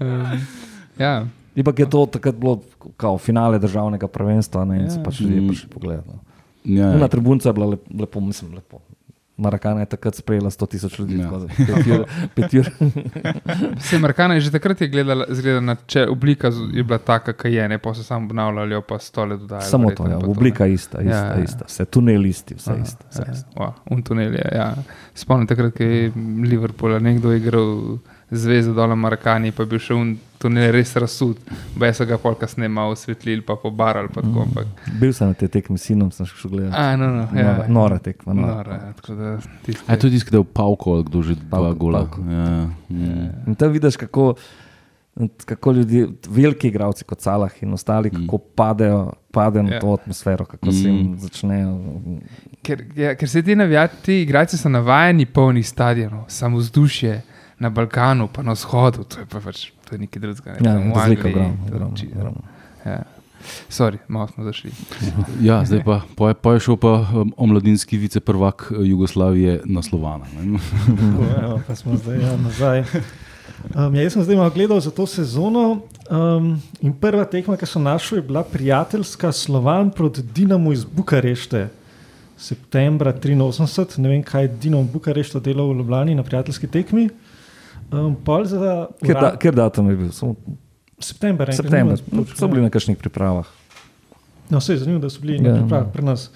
Um, 0.00 0.40
ja. 0.98 1.26
Ipak 1.54 1.78
je 1.78 1.86
to 1.86 2.06
takrat 2.08 2.34
bilo 2.34 2.60
kao 2.96 3.18
finale 3.18 3.58
državnega 3.58 4.06
prvenstva 4.08 4.64
ne, 4.64 4.76
in 4.76 4.80
Ja. 4.80 4.86
ja. 4.86 4.90
so 4.90 5.02
pač 5.02 5.20
ljudje 5.20 5.40
Mm. 5.40 5.48
prišli 5.48 5.68
pogledat. 5.70 6.06
No. 6.06 6.18
Ja, 6.64 6.92
Na 6.94 7.08
tribunca 7.08 7.48
je 7.48 7.52
bila 7.52 7.66
lep, 7.66 7.80
lepo, 7.92 8.20
mislim, 8.20 8.54
lepo. 8.54 8.78
Marakana 9.34 9.80
je 9.80 9.86
takrat 9.86 10.14
sprejela 10.14 10.50
100 10.50 10.66
tisoč 10.68 10.98
ljudi, 10.98 11.18
Ja. 11.18 11.24
tako 11.24 11.38
da 11.38 11.46
pet 11.48 11.86
ur- 11.88 12.04
pet 12.34 12.54
ur. 12.54 12.68
Se 13.80 13.98
Markana 13.98 14.34
je 14.34 14.40
že 14.40 14.50
takrat 14.50 14.80
je 14.80 14.88
gledala, 14.88 15.26
zgledala, 15.28 15.76
če 15.86 16.06
oblika 16.06 16.48
je 16.72 16.82
bila 16.82 16.98
taka, 17.00 17.32
kot 17.32 17.46
je, 17.46 17.68
ne 17.68 17.78
pa 17.78 17.94
so 17.94 18.02
samo 18.02 18.26
obnavljali, 18.26 18.82
pa 18.82 18.98
stole 18.98 19.36
dodajali. 19.36 19.66
Samo 19.66 19.90
to, 19.90 20.06
ja, 20.06 20.18
oblika 20.18 20.66
ista, 20.66 21.00
ista, 21.00 21.10
Ja, 21.10 21.24
ja, 21.24 21.34
ja. 21.34 21.42
ista. 21.42 21.64
Vse 21.64 21.84
tunel 21.86 22.26
isti, 22.26 22.54
vse 22.54 22.70
Aha, 22.70 22.82
isto. 22.82 23.04
Vse 23.10 23.22
ja, 23.22 23.32
isto. 23.32 23.48
ja. 23.58 23.72
Un 23.86 24.02
tunel 24.02 24.32
je. 24.32 24.48
Ja. 24.52 24.74
Spomnim 25.14 25.46
takrat, 25.46 25.72
ko 25.72 25.82
je 25.82 26.12
Liverpool 26.42 27.00
nekdo 27.00 27.32
igral 27.32 27.98
zvezdo 28.30 28.74
dol 28.74 28.88
na 28.88 28.94
Marakani, 28.96 29.50
pa 29.50 29.62
je 29.62 29.66
bil 29.66 29.78
še 29.80 29.94
un 29.94 30.14
to 30.42 30.50
ne 30.50 30.64
je 30.64 30.72
res 30.72 30.90
razsud. 30.96 31.38
Bej 31.78 31.94
so 31.94 32.04
ga 32.04 32.18
pol 32.18 32.34
kasneje 32.34 32.68
malo 32.68 32.92
osvetlili, 32.92 33.40
pa 33.40 33.54
pobarali. 33.54 34.10
Pa 34.10 34.20
tako, 34.20 34.42
ampak, 34.42 34.66
Bil 34.98 35.12
sem 35.12 35.28
na 35.28 35.34
tej 35.34 35.48
tekmi 35.50 35.78
s 35.78 35.86
sinom, 35.86 36.10
sem 36.10 36.26
šel 36.26 36.50
gledati. 36.50 36.74
a, 36.74 36.96
no, 36.96 37.06
no, 37.12 37.28
ja, 37.30 37.44
Nora, 37.46 37.68
nora 37.68 37.98
tekma. 37.98 38.34
Nora. 38.34 38.54
Nora, 38.56 38.74
ja, 38.74 38.92
tako 38.92 39.14
da 39.14 39.36
tiste- 39.62 39.86
A 39.86 39.94
je 39.94 39.98
v 40.38 40.50
Pavku 40.52 40.90
ali 40.90 41.04
kdo 41.04 41.22
že 41.22 41.34
dva 41.36 41.48
Pavko, 41.62 41.74
gola? 41.76 41.98
Pavko. 42.00 42.20
Ja, 42.22 42.66
mm. 42.90 43.28
In 43.46 43.54
tam 43.54 43.70
vidiš, 43.70 43.96
kako, 43.96 44.34
kako 45.44 45.72
ljudje, 45.72 46.08
veliki 46.28 46.68
igravci 46.68 47.04
kot 47.04 47.20
Salah 47.20 47.52
in 47.60 47.72
ostali, 47.72 48.10
kako 48.10 48.38
padejo, 48.38 49.00
padejo 49.30 49.62
na 49.62 49.70
Ja. 49.72 49.80
to 49.80 49.92
atmosfero, 49.92 50.44
kako 50.44 50.72
se 50.72 50.88
jim 50.88 51.18
začnejo. 51.18 51.78
Ker, 52.62 52.84
ja, 52.96 53.14
ker 53.14 53.28
se 53.28 53.42
ti 53.42 53.54
navijači, 53.54 53.94
ti 54.02 54.22
igrači 54.22 54.56
so 54.56 54.68
navajeni 54.68 55.26
polnih 55.26 55.68
stadionov, 55.68 56.24
samo 56.28 56.56
vzdušje 56.58 57.22
na 57.62 57.70
Balkanu, 57.70 58.26
pa 58.26 58.42
na 58.42 58.52
vzhodu, 58.58 59.04
to 59.06 59.22
je 59.22 59.26
pa 59.30 59.38
pač 59.40 59.70
to 59.86 59.94
je 59.94 60.02
nekaj 60.02 60.18
drugega. 60.22 60.58
Ne, 60.60 60.70
Ja, 60.70 60.94
razlika 60.94 61.28
je 61.28 61.34
ogromna, 61.70 61.96
či- 61.96 62.10
ogromna. 62.10 62.42
Ja. 62.84 63.02
Sorry, 63.70 63.98
malo 64.08 64.28
smo 64.28 64.44
zašli. 64.44 64.70
ja, 65.48 65.64
zdaj 65.66 65.82
pa, 65.84 66.00
pa, 66.16 66.28
je, 66.30 66.34
pa 66.34 66.54
je 66.54 66.60
šel 66.60 66.76
pa 66.78 66.92
um, 67.14 67.32
omladinski 67.36 67.98
viceprvak 67.98 68.70
eh, 68.70 68.82
Jugoslavije 68.86 69.60
na 69.64 69.82
Slovana. 69.82 70.26
ne. 70.34 70.58
Tako, 70.86 71.22
evo, 71.44 71.60
pa 71.66 71.74
smo 71.74 71.96
zdaj 71.96 72.18
ja, 72.22 72.36
nazaj. 72.36 72.84
Um, 73.74 73.94
ja, 73.94 74.02
jaz 74.02 74.14
sem 74.14 74.22
zdaj 74.22 74.36
malo 74.36 74.50
gledal 74.50 74.80
za 74.80 74.90
to 74.90 75.06
sezono. 75.06 75.82
Um, 76.10 76.62
in 76.82 76.94
prva 76.94 77.24
tekma, 77.24 77.56
ki 77.56 77.66
sem 77.66 77.82
našel, 77.82 78.18
je 78.18 78.26
bila 78.26 78.42
prijateljska 78.42 79.32
Slovan 79.32 79.90
proti 79.90 80.22
Dinamu 80.22 80.72
iz 80.72 80.84
Bukarešte. 80.84 81.68
Septembra 82.38 83.12
83, 83.12 83.98
ne 84.02 84.08
vem, 84.08 84.22
kaj 84.22 84.42
je 84.42 84.48
Dinamo 84.48 84.82
Bukarešta 84.82 85.38
delal 85.40 85.70
v 85.70 85.78
Ljubljani 85.78 86.14
na 86.14 86.22
prijateljski 86.22 86.66
tekmi. 86.66 87.08
Um, 87.90 88.16
za 88.44 88.86
Ker, 89.02 89.14
da, 89.14 89.36
ker 89.36 89.54
datum 89.54 89.90
je 89.90 89.96
bil? 89.96 90.12
Samo 90.12 90.34
September, 91.02 91.48
enkrat, 91.50 91.64
september. 91.64 91.98
nima 92.12 92.24
So 92.24 92.30
točno, 92.32 92.48
bili 92.48 92.62
na 92.62 92.70
kakšnih 92.70 92.96
pripravah. 92.96 93.46
No, 94.50 94.58
vse 94.58 94.72
je 94.72 94.78
zanimivo, 94.78 95.02
da 95.02 95.10
so 95.10 95.20
bili 95.20 95.40
Ja. 95.40 95.52
na 95.52 95.58
pripravi 95.60 95.86
pri 95.92 96.04
nas. 96.04 96.30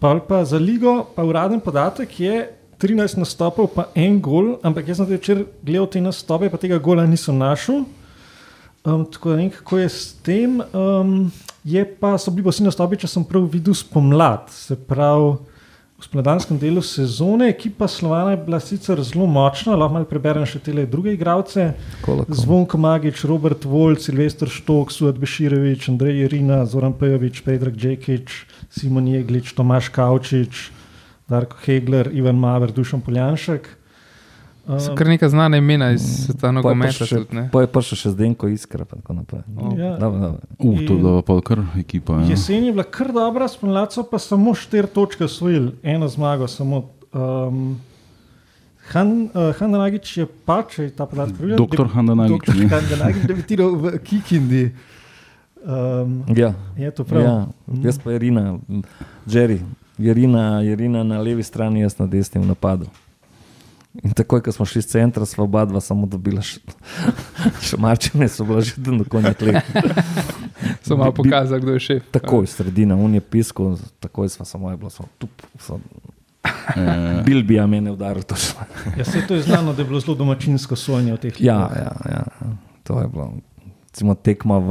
Pol 0.00 0.20
pa 0.28 0.44
za 0.44 0.58
ligo, 0.58 1.04
pa 1.16 1.24
uraden 1.24 1.60
podatek 1.60 2.20
je 2.20 2.50
13 2.78 3.18
nastopov, 3.18 3.68
pa 3.74 3.88
en 3.94 4.20
gol, 4.20 4.56
ampak 4.62 4.88
jaz 4.88 4.96
sem 4.96 5.06
večer 5.06 5.44
gledal 5.62 5.86
te 5.86 6.00
nastope, 6.00 6.48
pa 6.50 6.56
tega 6.56 6.78
gola 6.78 7.06
nisem 7.06 7.36
našel. 7.38 7.84
Um, 8.84 9.04
tako 9.04 9.30
da 9.30 9.36
ne 9.36 9.42
vem, 9.42 9.50
kako 9.50 9.78
je 9.78 9.88
s 9.88 10.12
tem. 10.24 10.60
Um, 10.72 11.30
je 11.64 11.84
pa 11.84 12.16
so 12.18 12.30
bili 12.30 12.44
pa 12.44 12.50
vsi 12.50 12.64
nastopi, 12.64 12.96
če 12.96 13.06
sem 13.06 13.24
prav 13.24 13.44
videl, 13.52 13.74
spomlad, 13.74 14.48
se 14.48 14.76
pravi 14.76 15.36
v 16.00 16.08
spomladanskem 16.08 16.58
delu 16.58 16.80
sezone. 16.82 17.50
Ekipa 17.52 17.88
Slovana 17.88 18.32
je 18.32 18.40
bila 18.44 18.60
sicer 18.60 19.02
zelo 19.04 19.26
močna, 19.26 19.76
lahko 19.76 19.98
malo 19.98 20.08
preberem 20.08 20.46
še 20.48 20.58
te 20.64 20.72
druge 20.86 21.12
igralce. 21.12 21.74
Zvonko 22.28 22.80
Magič, 22.80 23.24
Robert 23.28 23.64
Volk, 23.68 24.00
Silvestr 24.00 24.48
Štok, 24.48 24.92
Suat 24.92 25.20
Beširevič, 25.20 25.90
Andrej 25.92 26.24
Irina, 26.24 26.64
Zoran 26.64 26.96
Pejovič, 26.96 27.44
Predrag 27.44 27.76
Džekič, 27.76 28.46
Simon 28.72 29.12
Jeglič, 29.12 29.52
Tomaš 29.52 29.92
Kavčič, 29.92 30.70
Darko 31.28 31.60
Hegler, 31.66 32.08
Ivan 32.16 32.40
Maver, 32.40 32.72
Dušan 32.72 33.04
Poljanšek. 33.04 33.79
So 34.70 34.90
Um, 34.90 34.96
kar 34.96 35.06
neka 35.08 35.28
znana 35.28 35.56
imena 35.56 35.90
iz 35.90 36.00
sveta 36.24 36.40
Pa 36.40 36.46
je 36.46 36.52
nogometa. 36.52 37.04
pa 37.52 37.60
je 37.60 37.66
prišel 37.66 37.96
še 37.96 38.10
Zdenko 38.10 38.46
Iskra. 38.46 38.84
pa 38.84 38.96
tako 38.96 39.12
naprej. 39.14 39.42
Ja. 39.74 39.96
Dobro, 39.98 40.18
dobro. 40.20 40.38
Uh, 40.58 40.78
to 40.78 40.84
je 40.84 40.88
In- 40.88 41.02
bila 41.02 41.22
pa 41.22 41.40
kar 41.40 41.58
ekipa. 41.76 42.12
Ja. 42.14 42.26
Jesen 42.28 42.64
je 42.64 42.72
bila 42.72 42.84
kar 42.84 43.10
dobra, 43.10 43.48
spomlad 43.48 43.90
so 43.90 44.02
pa 44.02 44.18
samo 44.18 44.54
štiri 44.54 44.86
točke 44.86 45.24
osvojili, 45.24 45.72
eno 45.82 46.08
zmago. 46.08 46.46
Samo, 46.46 46.84
um, 47.12 47.80
Han, 48.88 49.08
uh, 49.24 49.54
Handanagič 49.54 50.16
je 50.16 50.26
pa, 50.44 50.62
če 50.64 50.82
je 50.82 50.90
ta 50.90 51.06
podatek 51.06 51.36
pravilen, 51.36 51.56
Doktor 51.56 51.86
Handanagič, 51.88 52.30
Doktor 52.32 52.54
ne? 52.56 52.66
Handanagič 52.68 53.22
debitiral 53.24 53.70
v 53.72 53.98
Kikindi. 53.98 54.70
Um, 55.60 56.24
Ja, 56.28 56.54
je 56.76 56.90
to 56.90 57.04
prav? 57.04 57.22
ja, 57.22 57.36
jaz 57.84 57.98
pa 57.98 58.12
Irina, 58.12 58.58
Jerry, 59.26 59.60
Irina, 59.96 60.62
Irina 60.64 61.04
na 61.04 61.18
levi 61.18 61.42
strani, 61.42 61.80
jaz 61.80 61.98
na 61.98 62.06
desni 62.06 62.40
v 62.40 62.46
napadu. 62.46 62.86
In 64.02 64.14
takoj, 64.14 64.42
ko 64.42 64.52
smo 64.52 64.64
šli 64.64 64.78
iz 64.78 64.86
centra, 64.86 65.26
smo 65.26 65.44
oba 65.44 65.64
dva 65.66 65.80
samo 65.82 66.06
dobila 66.06 66.42
še, 66.42 66.60
še 67.66 67.76
marčine, 67.76 68.28
so 68.30 68.46
bila 68.46 68.62
že 68.62 68.78
do 68.78 69.04
konja 69.04 69.34
tleh. 69.34 69.58
So 70.80 70.96
malo 70.96 71.12
pokazali, 71.12 71.60
kdo 71.60 71.72
je 71.76 71.80
šef. 71.80 72.02
Takoj, 72.12 72.46
sredina, 72.46 72.96
on 72.96 73.14
je 73.14 73.20
piskal, 73.20 73.76
takoj 74.00 74.28
smo 74.28 74.44
samo 74.44 74.70
je 74.70 74.76
bilo, 74.76 74.90
samo 74.90 75.08
tup. 75.18 75.42
So, 75.60 75.80
Eh, 76.76 77.22
bil 77.26 77.42
bi 77.44 77.54
ja 77.54 77.66
mene 77.66 77.92
udaril 77.92 78.22
točno. 78.22 78.64
Ja, 78.96 79.04
se 79.04 79.26
to 79.26 79.34
je 79.34 79.42
znano, 79.42 79.72
da 79.72 79.82
je 79.82 79.88
bilo 79.88 80.00
zelo 80.00 80.14
domačinsko 80.16 80.76
sojenje 80.76 81.12
v 81.12 81.18
teh 81.18 81.40
Ja, 81.40 81.56
ligah. 81.56 81.76
ja, 81.76 81.92
ja, 82.10 82.24
to 82.82 83.00
je 83.00 83.08
bilo. 83.08 83.32
Recimo, 83.90 84.14
tekma 84.14 84.58
v, 84.58 84.70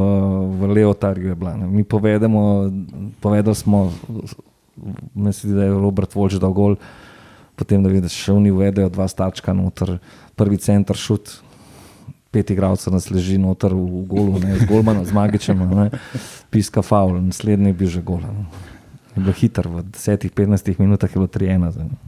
v 0.56 0.68
Leotarju 0.74 1.28
je 1.28 1.36
bila. 1.36 1.58
Ne. 1.58 1.68
Mi 1.68 1.84
povedemo, 1.84 2.72
povedali 3.20 3.56
smo, 3.56 3.92
zdi, 5.16 5.54
da 5.54 5.64
je 5.64 5.76
Robert 5.76 6.16
Volč 6.16 6.40
dal 6.40 6.56
gol, 6.56 6.80
potem 7.60 7.84
da 7.84 7.92
vidiš, 7.92 8.16
še 8.16 8.34
oni 8.34 8.54
uvedejo 8.56 8.90
dva 8.96 9.08
stačka 9.12 9.54
noter, 9.54 9.98
prvi 10.40 10.58
center 10.64 10.96
šut, 10.96 11.36
pet 12.32 12.54
igralcev 12.54 12.94
nas 12.96 13.10
leži 13.12 13.40
noter 13.42 13.74
v, 13.76 14.04
golu, 14.08 14.40
ne, 14.40 14.56
z 14.62 14.68
golmanom, 14.70 15.04
z 15.04 15.16
magičem, 15.18 15.60
ne, 15.76 15.90
piska 16.54 16.84
faul, 16.86 17.18
naslednji 17.28 17.74
je 17.74 17.80
bil 17.82 17.90
že 17.90 18.04
gol. 18.06 18.22
Ne. 18.24 18.46
Je 19.18 19.24
bilo 19.26 19.34
hiter, 19.36 19.68
v 19.68 19.84
10-15 19.92 20.80
minutah 20.80 21.10
je 21.10 21.18
bilo 21.18 21.28
3-1. 21.28 21.72
za 21.76 21.84
njih. 21.84 22.06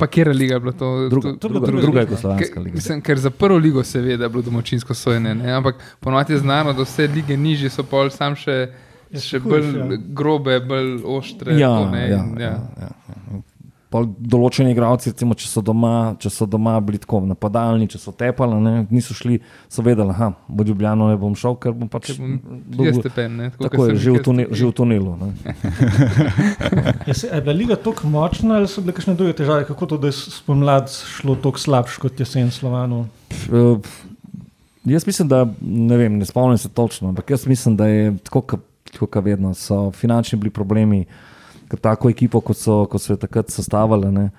Pa 0.00 0.06
kjer 0.06 0.32
liga 0.34 0.56
je 0.56 0.60
bilo 0.60 0.72
to? 0.72 1.08
Druga, 1.08 1.36
to, 1.38 1.48
druga, 1.48 1.66
druga 1.66 1.82
druga 1.82 2.00
liga. 2.00 2.10
jugoslovanska 2.10 2.54
Ker, 2.54 2.62
liga. 2.62 2.74
mislim, 2.74 3.02
ker 3.02 3.18
za 3.18 3.30
prvo 3.30 3.58
ligo 3.58 3.84
se 3.84 4.00
ve, 4.00 4.16
da 4.16 4.24
je 4.24 4.28
bilo 4.28 4.42
domačinsko 4.42 4.94
sojenje, 4.94 5.34
ne? 5.34 5.52
ampak 5.52 5.78
ponovadi 6.00 6.32
je 6.32 6.38
znano, 6.38 6.72
da 6.72 6.82
vse 6.82 7.06
lige 7.06 7.36
nižje 7.36 7.70
so 7.70 7.84
pol 7.86 8.10
sam 8.10 8.34
še, 8.34 8.66
Ja, 9.06 9.20
še 9.22 9.38
bolj 9.38 9.66
ja. 9.70 9.84
grobe, 10.18 10.56
bolj 10.66 10.96
ostre. 11.06 11.54
Ja, 11.54 11.68
to, 11.78 11.90
ne, 11.92 12.00
ja, 12.10 12.16
in, 12.18 12.32
ja, 12.42 12.48
ja, 12.74 12.88
ja. 13.06 13.38
Določeni 13.86 14.72
igralci, 14.74 15.12
recimo, 15.12 15.36
če 15.38 15.46
so 15.46 15.62
doma, 15.64 16.16
če 16.18 16.30
so 16.34 16.46
doma 16.50 16.74
bili 16.82 16.98
tako 16.98 17.20
napadalni, 17.22 17.86
če 17.88 18.00
so 18.02 18.10
tepali, 18.12 18.56
ne, 18.60 18.72
niso 18.90 19.14
šli, 19.14 19.38
so 19.70 19.84
vedeli, 19.86 20.10
da 20.10 20.32
bo 20.48 20.66
Ljubljano 20.66 21.06
ne 21.12 21.16
bom 21.20 21.36
šel, 21.38 21.54
ker 21.62 21.72
bom 21.72 21.88
pač 21.88 22.10
bom 22.18 22.82
jaz 22.82 22.98
stepen. 22.98 23.36
Ne, 23.38 23.50
tako, 23.54 23.68
Tako 23.68 23.86
je, 23.86 23.94
že 24.02 24.10
v, 24.16 24.22
tunel, 24.26 24.50
že 24.50 24.66
v 24.66 24.72
tunelu. 24.74 25.12
Ne. 25.22 25.30
Ja, 27.06 27.14
se, 27.14 27.30
a 27.30 27.38
je 27.38 27.42
bila 27.46 27.54
liga 27.54 27.76
tako 27.78 28.10
močna, 28.10 28.58
ali 28.58 28.66
so 28.66 28.82
bile 28.82 28.92
kakšne 28.96 29.14
druge 29.14 29.36
težave, 29.38 29.62
kako 29.68 29.86
to, 29.94 29.98
da 30.02 30.10
je 30.10 30.16
spomlad 30.18 30.90
šlo 30.90 31.36
tako 31.38 31.62
slabše 31.62 32.02
kot 32.02 32.18
jesen 32.20 32.50
Slovanu? 32.50 33.04
Uh, 33.46 33.78
jaz 34.84 35.06
mislim, 35.06 35.30
da 35.30 35.44
ne 35.62 35.96
vem, 35.96 36.18
ne 36.18 36.26
spomnim 36.26 36.58
se 36.58 36.68
točno, 36.68 37.14
ampak 37.14 37.30
jaz 37.30 37.46
mislim, 37.46 37.78
da 37.78 37.86
je 37.86 38.16
tako, 38.26 38.42
kot- 38.42 38.66
tako 38.90 39.06
kot 39.06 39.24
vedno, 39.24 39.54
so 39.54 39.92
finančni 39.94 40.38
bili 40.42 40.50
problemi, 40.50 41.04
ker 41.06 41.34
tako 41.80 42.10
ekipo, 42.10 42.40
kot 42.40 42.56
so, 42.56 42.84
kot 42.90 43.02
so 43.02 43.12
jo 43.12 43.16
takrat 43.16 43.50
sestavljali. 43.50 44.12
ne, 44.12 44.30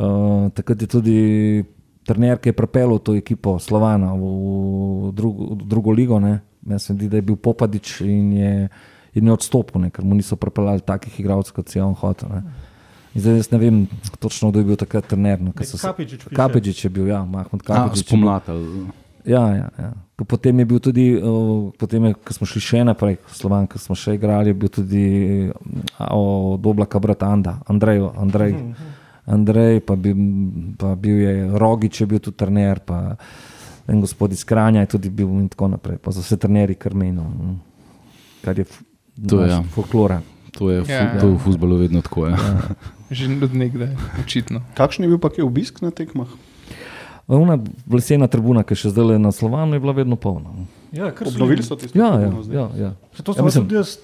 Uh, 0.00 0.46
takrat 0.54 0.80
je 0.82 0.86
tudi 0.86 1.64
trener, 2.06 2.38
ki 2.38 2.48
je 2.48 2.56
pripeljal 2.56 2.98
to 3.02 3.14
ekipo 3.18 3.58
Slovana 3.58 4.14
v, 4.14 4.22
v, 4.22 5.12
drugo, 5.12 5.54
v 5.54 5.66
drugo 5.66 5.90
ligo. 5.90 6.20
ne. 6.20 6.40
Meni 6.62 6.80
se 6.80 6.94
zdi, 6.94 7.08
da 7.08 7.18
je 7.18 7.22
bil 7.22 7.36
Popadič 7.36 8.00
in 8.00 8.32
je, 8.32 8.68
in 9.14 9.26
je 9.26 9.32
odstopil, 9.32 9.80
ne, 9.80 9.90
ker 9.90 10.04
mu 10.04 10.14
niso 10.14 10.36
pripeljali 10.36 10.80
takih 10.86 11.20
igralcev, 11.20 11.54
kot 11.56 11.68
si 11.68 11.78
je 11.78 11.84
on 11.84 11.94
hotel. 11.94 12.28
Ne. 12.28 12.42
In 13.14 13.20
Zdaj 13.20 13.42
ne 13.50 13.58
vem 13.58 13.86
točno, 14.22 14.50
kdo 14.50 14.62
je 14.62 14.64
bil 14.64 14.76
takrat 14.76 15.08
trener. 15.10 15.40
No, 15.42 15.52
Kapičič. 15.52 16.28
Kapičič 16.30 16.84
je 16.84 16.90
bil, 16.90 17.08
ja, 17.10 17.24
Mahmud 17.24 17.62
Kapičič. 17.66 18.06
spomlad. 18.06 18.46
Ja, 19.30 19.44
ja, 19.54 19.68
ja. 19.78 19.90
Potem 20.20 20.58
je 20.58 20.66
bil 20.68 20.80
tudi, 20.82 21.04
uh, 21.16 21.70
potem 21.78 22.10
je, 22.10 22.14
ko 22.18 22.34
smo 22.36 22.48
šli 22.50 22.60
še 22.60 22.80
naprej, 22.84 23.20
Slovan, 23.32 23.68
ko 23.70 23.80
smo 23.80 23.96
še 23.96 24.16
igrali, 24.18 24.50
je 24.50 24.58
bil 24.58 24.72
tudi 24.72 25.04
uh, 25.48 26.10
od 26.10 26.66
oblaka 26.66 27.00
brat 27.00 27.22
Anda, 27.24 27.60
Andrej, 27.70 28.02
Andrej, 28.18 28.58
Andrej 29.30 29.80
pa, 29.86 29.96
bil, 29.96 30.18
pa 30.76 30.92
bil 30.98 31.22
je 31.22 31.34
Rogič, 31.54 32.02
je 32.02 32.10
bil 32.10 32.20
tudi 32.20 32.36
trener, 32.42 32.82
pa 32.84 33.14
en 33.90 34.02
gospod 34.02 34.34
iz 34.34 34.44
Kranja 34.44 34.84
je 34.84 34.92
tudi 34.98 35.10
bil 35.14 35.30
in 35.40 35.48
tako 35.48 35.70
naprej. 35.72 35.98
Pa 36.02 36.12
so 36.12 36.22
se 36.26 36.36
trenerji 36.36 36.76
krmeno, 36.80 37.30
kar 38.44 38.58
je 38.58 38.66
To 39.28 39.40
je, 39.40 39.48
naš 39.48 39.50
ja. 39.50 39.62
folklora. 39.74 40.20
To 40.58 40.70
je, 40.70 40.84
fu, 40.84 40.92
Ja. 40.92 41.20
to 41.20 41.26
je 41.26 41.34
v 41.34 41.38
futbalu 41.38 41.76
vedno 41.76 42.00
tako. 42.00 42.26
Ja. 42.26 42.38
Že 43.10 43.26
od 43.42 43.54
nekdaj, 43.54 43.96
očitno. 44.22 44.62
Kakšen 44.74 45.04
je 45.04 45.08
bil 45.10 45.18
pa 45.18 45.30
kje 45.30 45.44
obisk 45.44 45.82
na 45.82 45.90
tekmah? 45.90 46.30
Ona 47.30 47.58
lesena 47.86 48.26
tribuna, 48.26 48.62
ki 48.62 48.74
je 48.74 48.80
še 48.80 48.90
zdaj 48.90 49.18
na 49.18 49.30
Slovanu, 49.30 49.74
je 49.74 49.80
bila 49.80 49.92
vedno 49.92 50.16
polna. 50.16 50.50
Ja, 50.90 51.12
kar 51.12 51.28
Obnovili 51.28 51.62
so 51.62 51.76
tisto 51.76 51.94
Ja, 51.94 52.18
ja, 52.18 52.30
ja, 52.50 52.66
ja. 52.76 52.90
To 53.16 53.30
Ja, 53.30 53.34
sem 53.34 53.44
mislim- 53.44 53.64
tudi 53.64 53.74
jaz 53.76 53.98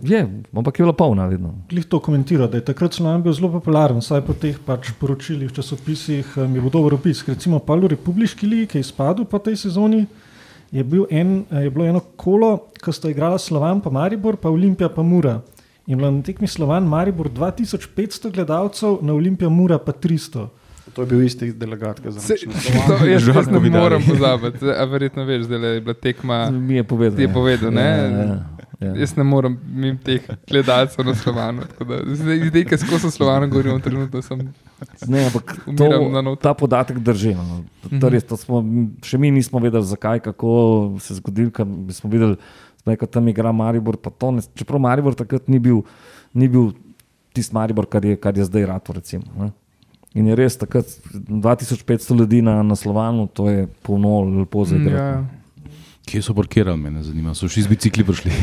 Je, 0.00 0.20
ampak 0.54 0.78
je 0.78 0.84
bila 0.84 0.92
polna 0.92 1.26
vedno. 1.26 1.54
glih 1.68 1.84
to 1.84 1.98
komentiral, 1.98 2.48
da 2.48 2.56
je 2.56 2.64
takrat 2.64 2.94
Slovan 2.94 3.22
bil 3.22 3.32
zelo 3.32 3.48
popularen, 3.50 4.00
saj 4.00 4.20
po 4.20 4.32
teh 4.32 4.56
pač 4.56 4.92
poročilih, 4.92 5.52
časopisih 5.52 6.36
um, 6.36 6.54
je 6.54 6.60
bil 6.60 6.70
dober 6.70 6.94
opis. 6.94 7.22
Ker 7.22 7.34
Recimo 7.34 7.58
pa 7.58 7.74
v 7.74 7.88
Republiški 7.88 8.46
ligi, 8.46 8.66
ki 8.66 8.78
je 8.78 8.80
izpadel 8.80 9.24
po 9.24 9.38
tej 9.38 9.56
sezoni, 9.56 10.06
je, 10.70 10.84
bil 10.84 11.04
en, 11.10 11.44
eh, 11.50 11.62
je 11.62 11.70
bilo 11.70 11.84
eno 11.84 12.00
kolo, 12.16 12.70
ko 12.80 12.92
sta 12.92 13.10
igrala 13.10 13.38
Slovan 13.38 13.80
pa 13.80 13.90
Maribor, 13.90 14.36
pa 14.36 14.48
Olimpija 14.48 14.88
pa 14.88 15.02
Mura. 15.02 15.42
In 15.86 15.98
bilo 15.98 16.10
na 16.10 16.22
tekmi 16.22 16.46
Slovan 16.46 16.86
Maribor 16.86 17.28
2500 17.28 18.30
gledalcev, 18.30 18.98
na 19.02 19.12
Olimpija 19.12 19.48
Mura 19.48 19.78
pa 19.78 19.92
300. 19.92 20.46
To 20.98 21.04
je 21.06 21.06
bil 21.06 21.20
isti 21.22 21.52
delegat, 21.54 22.00
ki 22.02 22.10
je 22.10 22.12
to, 22.90 22.94
jaz, 23.06 23.22
Žal 23.22 23.44
ne 23.54 23.60
morem 23.70 24.02
pozabiti, 24.02 24.66
a 24.66 24.84
verjetno 24.90 25.22
veš, 25.28 25.44
da 25.46 25.60
je 25.62 25.80
bila 25.80 25.94
tekma. 25.94 26.38
Mi 26.50 26.80
je 26.80 26.84
povedal. 26.84 27.16
Ti 27.16 27.22
je 27.22 27.28
ja. 27.28 27.34
povedal, 27.34 27.70
ne? 27.70 27.84
Ja, 27.86 28.06
ja, 28.06 28.24
ja. 28.80 28.94
Jaz 28.98 29.14
ne 29.14 29.22
morem 29.22 29.54
mimo 29.74 29.98
teh 30.02 30.26
gledalcev 30.48 31.06
na 31.06 31.14
da 31.14 32.00
Zdaj, 32.18 32.42
zdaj 32.50 32.64
ki 32.64 32.78
skozi 32.82 33.10
slovano 33.14 33.46
govorim, 33.46 33.78
trenutno 33.82 34.22
sem. 34.22 34.42
Ne, 35.06 35.24
ampak 35.26 35.54
to, 35.78 36.34
ta 36.42 36.54
podatek 36.54 36.98
drži. 36.98 37.36
No. 37.38 37.62
Mhm. 37.86 38.02
To 38.02 38.10
res, 38.10 38.26
to 38.26 38.38
smo, 38.38 38.64
še 39.06 39.22
mi 39.22 39.30
nismo 39.30 39.62
vedeli, 39.62 39.86
zakaj, 39.86 40.24
kako 40.26 40.50
se 40.98 41.14
je 41.14 41.20
zgodilo. 41.22 41.54
ker 41.54 41.66
Smo 41.94 42.10
videli, 42.10 42.38
da 42.82 42.98
tam 43.06 43.30
igra 43.30 43.54
Maribor. 43.54 44.02
pa 44.02 44.10
to 44.10 44.34
Ne, 44.34 44.42
čeprav 44.54 44.82
Maribor 44.82 45.14
takrat 45.14 45.46
ni 45.46 45.62
bil, 45.62 45.82
ni 46.34 46.50
bil 46.50 46.72
tisti 47.34 47.54
Maribor, 47.54 47.86
kar 47.86 48.02
je, 48.02 48.18
kar 48.18 48.34
je 48.34 48.50
zdaj 48.50 48.66
rado. 48.66 48.98
Recimo, 48.98 49.26
ne. 49.38 49.52
In 50.14 50.26
je 50.26 50.34
res 50.34 50.56
takrat 50.56 50.86
2500 51.12 52.16
ljudi 52.16 52.42
na, 52.42 52.62
na 52.62 52.76
Slovanu, 52.76 53.26
to 53.26 53.50
je 53.50 53.66
polno, 53.82 54.20
lepo 54.40 54.64
za 54.64 54.76
Ja, 54.76 54.80
igrati. 54.80 54.96
ja. 54.96 55.24
Kje 56.04 56.22
so 56.22 56.34
parkirali, 56.34 56.78
me 56.78 56.90
ne 56.90 57.02
zanima. 57.04 57.34
So 57.34 57.48
še 57.48 57.62
z 57.62 57.68
bicikli 57.68 58.00
prišli. 58.00 58.32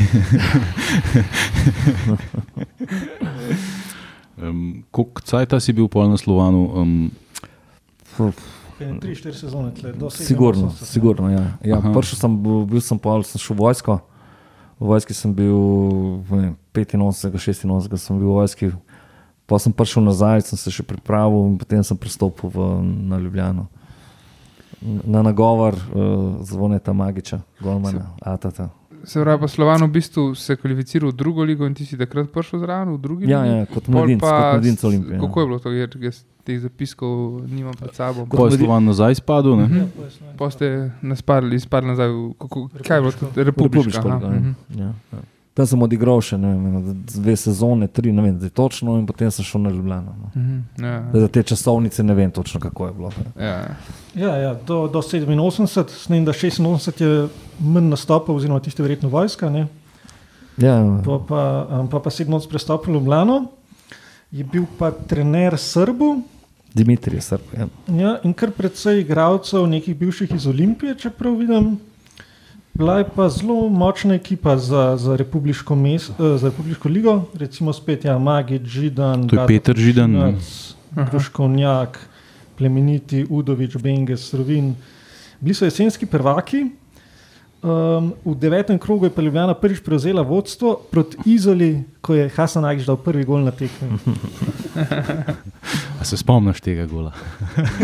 um, 4.38 4.84
Koliko 4.90 5.20
cajta 5.20 5.60
si 5.60 5.72
bil 5.72 5.88
pol 5.88 6.08
na 6.08 6.16
Slovanu? 6.16 6.70
Um, 6.74 7.10
Tri, 9.00 9.14
štiri 9.16 9.32
sezone 9.34 9.72
tle, 9.72 9.92
do 9.96 10.06
87, 10.12 10.24
Sigurno, 10.26 10.66
ne. 10.68 10.86
sigurno. 10.86 11.30
Ja. 11.32 11.44
Ja, 11.64 11.76
Aha. 11.80 11.92
Prišel 11.96 12.18
sem, 12.20 12.32
bil, 12.44 12.66
bil 12.68 12.80
sem 12.84 12.98
pol, 13.00 13.24
sem 13.24 13.40
šel 13.40 13.56
v 13.56 13.60
vojsko. 13.64 13.94
V 14.76 14.84
vojski 14.92 15.14
sem 15.16 15.32
bil 15.32 15.56
ne, 16.28 16.52
vem, 16.76 16.92
85, 17.00 17.32
86, 17.64 17.96
sem 17.96 18.18
bil 18.20 18.28
v 18.28 18.34
vojski. 18.36 18.66
Pa 19.46 19.58
sem 19.58 19.70
prišel 19.70 20.02
nazaj, 20.02 20.42
sem 20.42 20.58
se 20.58 20.70
še 20.70 20.82
pripravil 20.82 21.46
in 21.46 21.56
potem 21.56 21.78
sem 21.80 21.94
pristopil 21.94 22.50
v, 22.50 22.58
na 22.82 23.16
Ljubljano. 23.16 23.66
Na 25.04 25.22
nagovor 25.22 25.72
uh, 25.72 25.94
zvoneta 26.42 26.92
Magiča, 26.92 27.38
Golmana, 27.60 28.10
Atata. 28.20 28.68
Se 29.04 29.22
pravi, 29.22 29.38
pa 29.38 29.46
Slovan 29.46 29.78
v 29.80 29.92
bistvu 29.92 30.34
se 30.34 30.56
kvalificiral 30.56 31.10
v 31.10 31.14
drugo 31.14 31.42
ligo 31.42 31.62
in 31.62 31.72
ti 31.72 31.86
si 31.86 31.94
takrat 31.94 32.26
prišel 32.26 32.58
zraven, 32.58 32.90
v 32.90 32.98
drugi 32.98 33.22
Ja, 33.24 33.40
ligi? 33.40 33.54
ja, 33.54 33.66
kot 33.66 33.86
mladinec, 33.86 34.20
pa 34.20 34.30
kot 34.32 34.52
mladinec 34.52 34.80
s- 34.80 34.84
Olimpije. 34.84 35.18
Kako 35.20 35.36
je 35.36 35.46
bilo 35.46 35.58
to, 35.58 35.68
ker 35.70 36.00
jaz 36.02 36.16
teh 36.42 36.58
zapiskov 36.58 37.14
nimam 37.46 37.74
pred 37.74 37.94
sabo? 37.94 38.26
Ko 38.26 38.46
je 38.46 38.58
Slovan 38.58 38.82
nazaj 38.84 39.14
spadel, 39.14 39.54
ne? 39.56 39.64
Mhm. 39.64 39.76
Ja, 39.76 39.86
je 39.96 40.10
Slovenija. 40.10 40.36
Pa 40.36 40.50
ste 40.50 40.66
naspadli, 41.00 41.54
izpadli 41.54 41.88
nazaj 41.88 42.08
v 42.08 42.34
kako, 42.36 42.58
kaj 42.82 42.96
je 42.96 43.00
bilo 43.00 43.14
to? 43.14 43.26
Republiška. 43.38 44.02
Ligo, 44.02 44.26
mhm. 44.28 44.52
ja. 44.74 44.84
Ja, 44.84 44.92
ja. 45.12 45.22
Tam 45.56 45.64
sem 45.64 45.80
odigral 45.80 46.20
še 46.20 46.36
ne 46.36 46.50
vem, 46.52 46.88
dve 47.08 47.32
sezone, 47.40 47.86
tri, 47.88 48.10
ne 48.12 48.20
vem, 48.26 48.34
zdaj 48.36 48.50
točno, 48.58 48.98
in 49.00 49.06
potem 49.08 49.30
sem 49.32 49.44
šel 49.46 49.62
na 49.64 49.70
Ljubljano. 49.72 50.12
No. 50.20 50.28
Mhm, 50.34 50.58
ja, 50.84 50.98
Zdaj, 51.08 51.20
Za 51.22 51.28
te 51.32 51.42
časovnice 51.42 52.04
ne 52.04 52.14
vem 52.14 52.30
točno, 52.30 52.60
kako 52.60 52.86
je 52.86 52.92
bilo. 52.92 53.10
ne. 53.16 53.46
ja. 53.46 53.56
Ja, 54.14 54.34
ja, 54.36 54.50
do, 54.66 54.82
do 54.88 55.00
87, 55.00 55.88
snem, 55.88 56.24
da 56.28 56.32
86 56.32 57.00
je 57.00 57.28
manj 57.60 57.88
nastopov, 57.88 58.36
oziroma 58.36 58.60
tiste 58.60 58.84
verjetno 58.84 59.08
vojska, 59.08 59.48
ne? 59.50 59.66
Ja, 60.60 60.76
pa 61.04 61.18
pa, 61.28 61.40
um, 61.80 61.88
pa, 61.88 62.00
pa 62.00 62.10
87 62.10 62.48
prestopil 62.48 62.92
v 62.92 63.00
Ljubljano, 63.00 63.46
je 64.32 64.44
bil 64.44 64.64
pa 64.78 64.90
trener 64.90 65.56
Srbu. 65.56 66.22
Dimitrij 66.76 67.16
je 67.16 67.20
srb. 67.22 67.40
Ja. 67.56 67.66
Ja, 67.96 68.10
in 68.24 68.32
kar 68.36 68.50
precej 68.52 69.00
igralcev, 69.00 69.64
nekih 69.66 69.96
bivših 69.96 70.34
iz 70.36 70.44
Olimpije, 70.46 70.94
če 71.00 71.10
prav 71.16 71.38
vidim. 71.40 71.78
Bila 72.76 72.98
je 72.98 73.04
pa 73.16 73.28
zelo 73.28 73.68
močna 73.68 74.14
ekipa 74.14 74.56
za, 74.56 74.96
za, 74.96 75.16
republiško, 75.16 75.74
mes, 75.74 76.10
eh, 76.10 76.38
za 76.38 76.48
republiško 76.48 76.88
ligo, 76.88 77.22
recimo 77.34 77.72
spet 77.72 78.04
ja, 78.04 78.18
Magi, 78.18 78.60
Židan, 78.64 79.28
To 79.28 79.40
je 79.40 79.46
Peter 79.46 79.76
Židan? 79.76 80.36
Gruškovnjak, 81.10 81.98
Plemeniti, 82.58 83.26
Udovič, 83.30 83.76
Benges, 83.76 84.34
Rovin. 84.34 84.74
Bili 85.40 85.54
so 85.54 85.64
jesenski 85.64 86.06
prvaki. 86.06 86.66
Um, 87.62 88.12
v 88.24 88.34
devetem 88.36 88.78
krogu 88.78 89.06
je 89.06 89.10
pa 89.10 89.22
Ljubljana 89.22 89.54
prvič 89.54 89.80
prevzela 89.80 90.22
vodstvo 90.22 90.74
proti 90.90 91.16
Izoli, 91.24 91.82
ko 92.00 92.14
je 92.14 92.28
Hasan 92.28 92.64
Agiš 92.64 92.86
dal 92.86 92.96
prvi 92.96 93.24
gol 93.24 93.40
na 93.40 93.50
tekmi. 93.50 93.88
A 96.00 96.04
se 96.04 96.16
spomniš 96.16 96.60
tega 96.60 96.86
gola? 96.86 97.12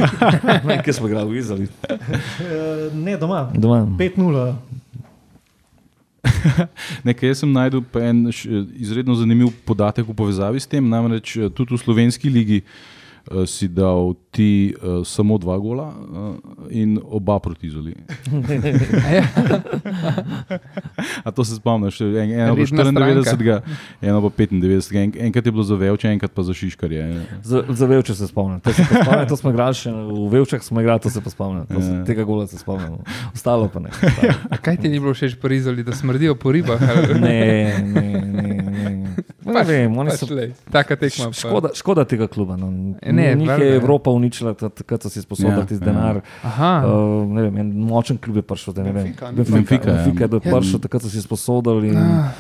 Nekaj 0.69 0.93
smo 0.93 1.09
igrali 1.09 1.33
v 1.33 1.39
Izoli. 1.39 1.69
Uh, 1.89 2.93
ne 2.95 3.17
doma, 3.17 3.49
Doma. 3.55 3.89
5-0. 3.99 4.55
Nekaj 7.07 7.35
sem 7.35 7.53
najdel 7.53 7.83
pa 7.83 8.03
en 8.07 8.27
š- 8.31 8.47
izredno 8.79 9.15
zanimiv 9.15 9.51
podatek 9.67 10.07
v 10.07 10.15
povezavi 10.15 10.61
s 10.61 10.67
tem. 10.67 10.85
Namreč 10.89 11.37
eh, 11.37 11.51
tudi 11.51 11.75
v 11.75 11.83
slovenski 11.83 12.31
ligi 12.31 12.63
si 13.47 13.69
dal 13.69 14.15
ti 14.31 14.49
uh, 14.75 15.07
samo 15.07 15.39
dva 15.39 15.59
gola 15.59 15.89
uh, 15.89 16.35
in 16.71 16.99
oba 17.05 17.39
proti 17.39 17.67
izoli. 17.67 17.95
A 21.25 21.31
to 21.31 21.45
se 21.45 21.57
spomniš? 21.57 22.01
En, 22.01 22.17
eno 22.33 22.55
Redna 22.55 23.01
94, 23.01 23.61
eno 24.03 24.23
pa 24.23 24.37
95. 24.37 24.97
En, 24.97 25.13
enkrat 25.19 25.47
je 25.47 25.53
bilo 25.53 25.63
za 25.63 25.75
Velče, 25.75 26.09
enkrat 26.09 26.33
pa 26.33 26.43
za 26.43 26.55
Šiškarje. 26.55 27.23
Za, 27.43 27.63
za 27.69 27.87
Velče 27.87 28.15
se 28.15 28.27
spomnim. 28.27 28.61
To, 28.61 28.73
se 28.73 28.85
spomnim, 28.85 29.29
to 29.29 29.37
smo 29.37 29.51
igrali 29.51 29.75
še 29.75 29.91
v 29.93 30.29
Velčah, 30.31 30.63
smo 30.63 30.81
igrali, 30.81 31.01
to 31.01 31.11
se 31.11 31.21
pa 31.21 31.31
spomnim. 31.31 31.67
To 31.67 31.81
se, 31.81 31.93
Ja. 31.93 32.05
tega 32.05 32.25
gola 32.25 32.47
se 32.47 32.59
spomnim. 32.59 32.93
Ostalo 33.35 33.69
pa 33.69 33.81
ne. 33.81 33.91
Ostalo. 33.93 34.33
A 34.51 34.57
kaj 34.57 34.77
ti 34.77 34.89
ni 34.89 35.01
bilo 35.01 35.15
všeč 35.15 35.35
po 35.37 35.49
Rizoli, 35.49 35.83
da 35.83 35.93
smrdijo 35.93 36.35
po 36.35 36.53
ribah? 36.53 36.81
ali? 36.81 37.21
Ne, 37.21 37.39
ne, 37.85 38.09
ne. 38.23 38.52
Ne. 39.45 39.53
Ne 39.53 39.63
vem, 39.65 39.91
oni 39.95 40.11
Pač, 40.11 40.19
so. 40.19 40.27
lej, 40.31 40.53
taka 40.69 40.97
tekma. 40.97 41.25
pa- 41.25 41.33
Škoda, 41.35 41.69
škoda 41.75 42.05
tega 42.05 42.27
kluba. 42.27 42.57
No. 42.57 42.71
Ne, 43.03 43.35
Njih 43.35 43.49
je 43.51 43.69
ja. 43.69 43.75
Evropa 43.75 44.11
uničila, 44.11 44.55
ta- 44.55 44.69
takrat 44.71 45.03
so 45.03 45.09
si 45.09 45.19
sposodili 45.19 45.51
Ja, 45.53 45.67
ja, 45.67 45.67
ja. 45.73 45.79
denar. 45.83 46.21
Aha, 46.43 46.73
Uh, 46.83 46.93
ne 47.27 47.43
vem, 47.43 47.57
en 47.59 47.69
močen 47.79 48.17
klub 48.17 48.37
je 48.37 48.43
prišel, 48.45 48.73
da 48.73 48.83
ne 48.83 48.93
vem. 48.93 49.05
Benfica? 49.05 49.27
Benfica, 49.29 49.53
Benfica, 49.53 49.91
ja. 49.91 49.97
Benfica 49.97 50.25
je 50.25 50.41
Ja. 50.45 50.53
prišel, 50.53 50.79
takrat 50.79 51.03
so 51.03 51.09
si 51.09 51.19
sposodili 51.19 51.89
in 51.89 51.97
Ah, 51.97 52.33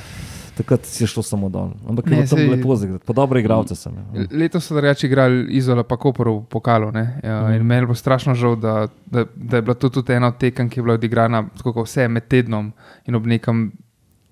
takrat 0.55 0.85
si 0.85 1.03
je 1.03 1.09
šlo 1.09 1.23
samo 1.23 1.49
dol. 1.49 1.71
Ampak 1.83 2.07
Ne, 2.07 2.13
je 2.13 2.17
bilo 2.17 2.29
tam 2.29 2.39
sej- 2.39 2.51
lepo 2.51 2.77
zagrati, 2.77 3.05
po 3.05 3.13
dobre 3.13 3.41
igralce 3.41 3.75
sem. 3.75 3.93
imel. 4.07 4.27
Letos 4.33 4.65
so 4.65 4.75
drugače 4.75 5.07
igrali 5.07 5.47
Izola, 5.51 5.83
pa 5.83 5.97
Koper 5.97 6.29
v 6.29 6.45
pokalu. 6.45 6.93
Ne? 6.93 7.21
Ja, 7.23 7.51
in 7.51 7.63
meni 7.63 7.81
je 7.81 7.87
bilo 7.87 7.95
strašno 7.95 8.35
žal, 8.35 8.57
da, 8.57 8.75
da, 9.07 9.25
da 9.35 9.57
je 9.57 9.63
bila 9.63 9.75
to 9.75 9.89
tudi 9.89 10.13
ena 10.13 10.29
od 10.29 10.37
tekem, 10.37 10.69
ki 10.69 10.79
je 10.79 10.83
bila 10.83 10.95
odigrana 10.95 11.45
vse 11.77 12.09
med 12.09 12.29
tednom 12.29 12.73
in 13.03 13.15
ob 13.15 13.27
nekem 13.27 13.73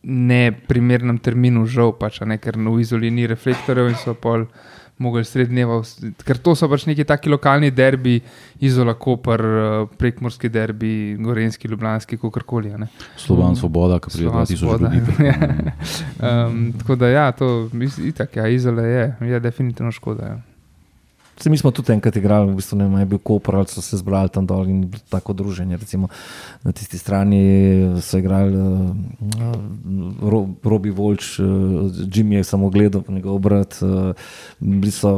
neprimernem 0.03 1.19
terminu, 1.21 1.67
žal 1.69 1.93
pač, 1.99 2.23
a 2.23 2.29
ne, 2.29 2.39
ker 2.41 2.57
v 2.57 2.81
Izoli 2.81 3.11
ni 3.13 3.27
reflektorjev 3.29 3.93
in 3.93 3.99
so 4.01 4.15
pol. 4.15 4.47
Mogli 5.01 5.25
sredi 5.25 5.55
dneva, 5.55 5.79
ker 6.29 6.37
to 6.45 6.53
so 6.53 6.67
pač 6.69 6.83
neki 6.85 7.07
taki 7.09 7.31
lokalni 7.33 7.71
derbi, 7.73 8.19
Izola, 8.61 8.93
Koper, 9.01 9.41
eh, 9.41 9.85
prekmorski 9.97 10.51
derbi, 10.53 11.17
Gorenski, 11.17 11.71
Ljubljanski, 11.73 12.19
kakorkoli. 12.21 12.75
a 12.75 12.77
ne. 12.77 12.89
Slovan 13.17 13.57
Svoboda, 13.57 13.97
ki 13.97 14.13
pride 14.13 14.29
Slovan 14.29 14.45
2000 14.45 14.57
Svoboda. 14.61 14.93
ljudi. 14.99 15.33
um, 16.21 16.73
tako 16.79 16.97
da, 17.01 17.09
ja, 17.09 17.33
to 17.33 17.71
je 17.73 17.89
itak, 18.13 18.37
ja, 18.37 18.49
Izola 18.49 18.83
je, 18.83 19.17
je 19.21 19.41
definitivno 19.41 19.93
škoda. 19.93 20.27
Ja. 20.27 20.50
Se, 21.43 21.51
mi 21.51 21.59
smo 21.59 21.71
tudi 21.71 21.93
enkrat 21.93 22.17
igrali, 22.17 22.53
v 22.53 22.59
bistvu 22.59 22.77
ne 22.79 22.85
vem, 22.85 22.95
a 22.95 23.01
je 23.01 23.07
bil 23.07 23.19
Koper 23.19 23.57
ali 23.57 23.69
so 23.73 23.81
se 23.83 23.97
zbrali 23.97 24.29
tam 24.29 24.47
dol 24.47 24.69
in 24.69 24.83
tako 25.09 25.33
druženje. 25.33 25.77
Recimo, 25.77 26.09
na 26.63 26.73
tisti 26.73 26.99
strani 26.99 27.41
so 28.03 28.19
igrali 28.19 28.57
uh, 28.57 30.21
Ro, 30.21 30.47
Robi 30.65 30.91
Volč, 30.91 31.39
uh, 31.39 31.47
Jimmy 32.13 32.41
je 32.41 32.45
samo 32.45 32.69
gledal, 32.71 33.03
njegov 33.09 33.39
brat, 33.39 33.79
uh, 33.83 34.13
bili 34.61 34.93
so 34.93 35.17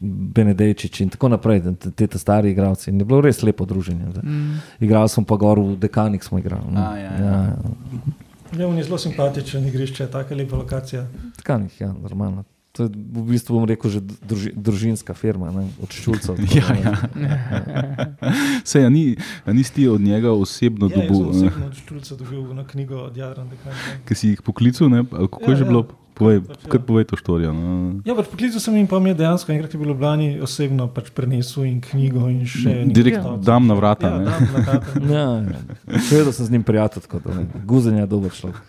Benedejčič 0.00 1.00
in 1.00 1.10
tako 1.10 1.28
naprej, 1.34 1.62
te, 1.96 2.06
te, 2.06 2.18
stari 2.18 2.50
igralci. 2.50 2.90
In 2.90 3.02
je 3.02 3.04
bilo 3.04 3.20
res 3.20 3.42
lepo 3.42 3.66
druženje. 3.66 4.06
Mm. 4.22 4.62
Igrali 4.80 5.08
smo 5.08 5.24
pa 5.24 5.36
gor 5.36 5.58
v 5.58 5.76
Dekanik, 5.76 6.24
smo 6.24 6.38
igrali. 6.38 6.70
no. 6.70 6.80
A, 6.80 6.96
ja, 6.96 7.10
ja. 7.18 7.56
Ja, 8.58 8.68
on 8.68 8.78
je 8.78 8.84
zelo 8.84 8.98
simpatičen 8.98 9.66
igrišče, 9.66 10.06
tako 10.10 10.34
lepa 10.34 10.56
lokacija. 10.56 11.06
Dekanik, 11.36 11.80
ja, 11.80 11.92
normalno. 11.92 12.44
To 12.72 12.82
je 12.82 12.88
v 12.88 13.22
bistvu, 13.26 13.50
bom 13.52 13.66
rekel, 13.66 13.90
že 13.90 13.98
druži, 14.20 14.54
družinska 14.54 15.10
firma, 15.10 15.50
ne, 15.50 15.66
od 15.76 15.90
Ščulcev. 15.90 16.38
Ja, 16.54 16.70
ja. 16.72 16.94
Sej, 18.64 18.84
a, 18.84 18.88
ni, 18.88 19.16
a 19.42 19.50
nisi 19.50 19.72
ti 19.72 19.88
od 19.88 20.00
njega 20.00 20.30
osebno 20.30 20.86
Ja, 20.86 20.96
dobil, 20.96 21.18
eh, 21.20 21.30
osebno 21.30 21.66
od 21.66 21.74
Štulca 21.74 22.14
dobil 22.14 22.46
na 22.52 22.62
knjigo 22.62 22.96
od 23.02 23.14
Dekanja. 23.14 23.98
ki 24.04 24.14
si 24.14 24.28
jih 24.28 24.42
poklical, 24.42 24.86
ne? 24.86 25.02
kako 25.02 25.42
Ja, 25.42 25.48
je 25.48 25.56
že 25.56 25.64
ja. 25.64 25.68
bilo? 25.68 25.82
Povej, 26.12 26.40
Pač, 26.42 26.60
ja. 26.68 26.78
povej 26.78 27.04
to 27.06 27.16
štorijo. 27.16 27.50
No. 27.50 27.96
Ja, 28.04 28.12
pač 28.12 28.28
poklical 28.28 28.60
sem 28.60 28.76
jim 28.76 28.84
pa 28.84 28.98
mi 28.98 29.08
je 29.08 29.16
dejansko 29.16 29.50
enkrat 29.50 29.72
je 29.72 29.78
bil 29.78 29.88
v 29.88 29.90
Ljubljani 29.90 30.28
osebno 30.38 30.84
pač 30.86 31.08
prenesel 31.10 31.64
in 31.64 31.80
knjigo 31.80 32.28
in 32.28 32.44
še 32.44 32.68
nekaj 32.76 32.92
Direkt 32.92 33.18
stavcev. 33.18 33.40
dam 33.42 33.62
na 33.64 33.74
vrata, 33.74 34.06
Ja, 34.06 34.18
ne? 34.18 34.24
dam 34.26 34.42
na 34.44 34.58
vrata. 34.60 34.88
Ja, 35.16 35.26
ja. 35.40 35.58
Seveda 36.02 36.30
sem 36.30 36.44
z 36.44 36.50
njim 36.50 36.62
prijatelj, 36.62 37.02
tako 37.02 37.18
da 37.20 37.34
ne. 37.34 37.48
Guzen 37.64 37.96
je 37.96 38.06
dober 38.06 38.30
človek. 38.30 38.60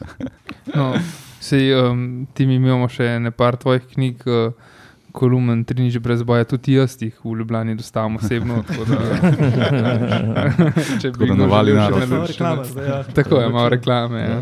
No, 0.71 0.95
sej, 1.41 1.73
um, 1.75 2.27
ti 2.33 2.45
mi 2.45 2.61
imamo 2.61 2.87
še 2.91 3.17
nekaj 3.19 3.57
tvojih 3.65 3.89
knjig, 3.95 4.27
uh, 4.29 4.69
kolumn, 5.11 5.63
tri 5.67 5.83
nič 5.83 5.99
brez 5.99 6.23
boja, 6.23 6.47
tudi 6.47 6.77
jaz 6.79 6.95
jih 6.99 7.13
v 7.23 7.35
Ljubljani 7.41 7.75
dostavim 7.75 8.15
osebno. 8.17 8.63
tako 8.67 8.85
Da, 8.87 8.97
če 11.01 11.11
še 11.11 11.35
Malo 11.35 11.75
naročiti. 11.75 12.31
reklame 12.31 12.65
zdaj, 12.65 12.87
ja. 12.87 12.99
Tako 13.15 13.41
je, 13.41 13.49
malo 13.51 13.69
reklame. 13.71 14.19
Ja. 14.23 14.39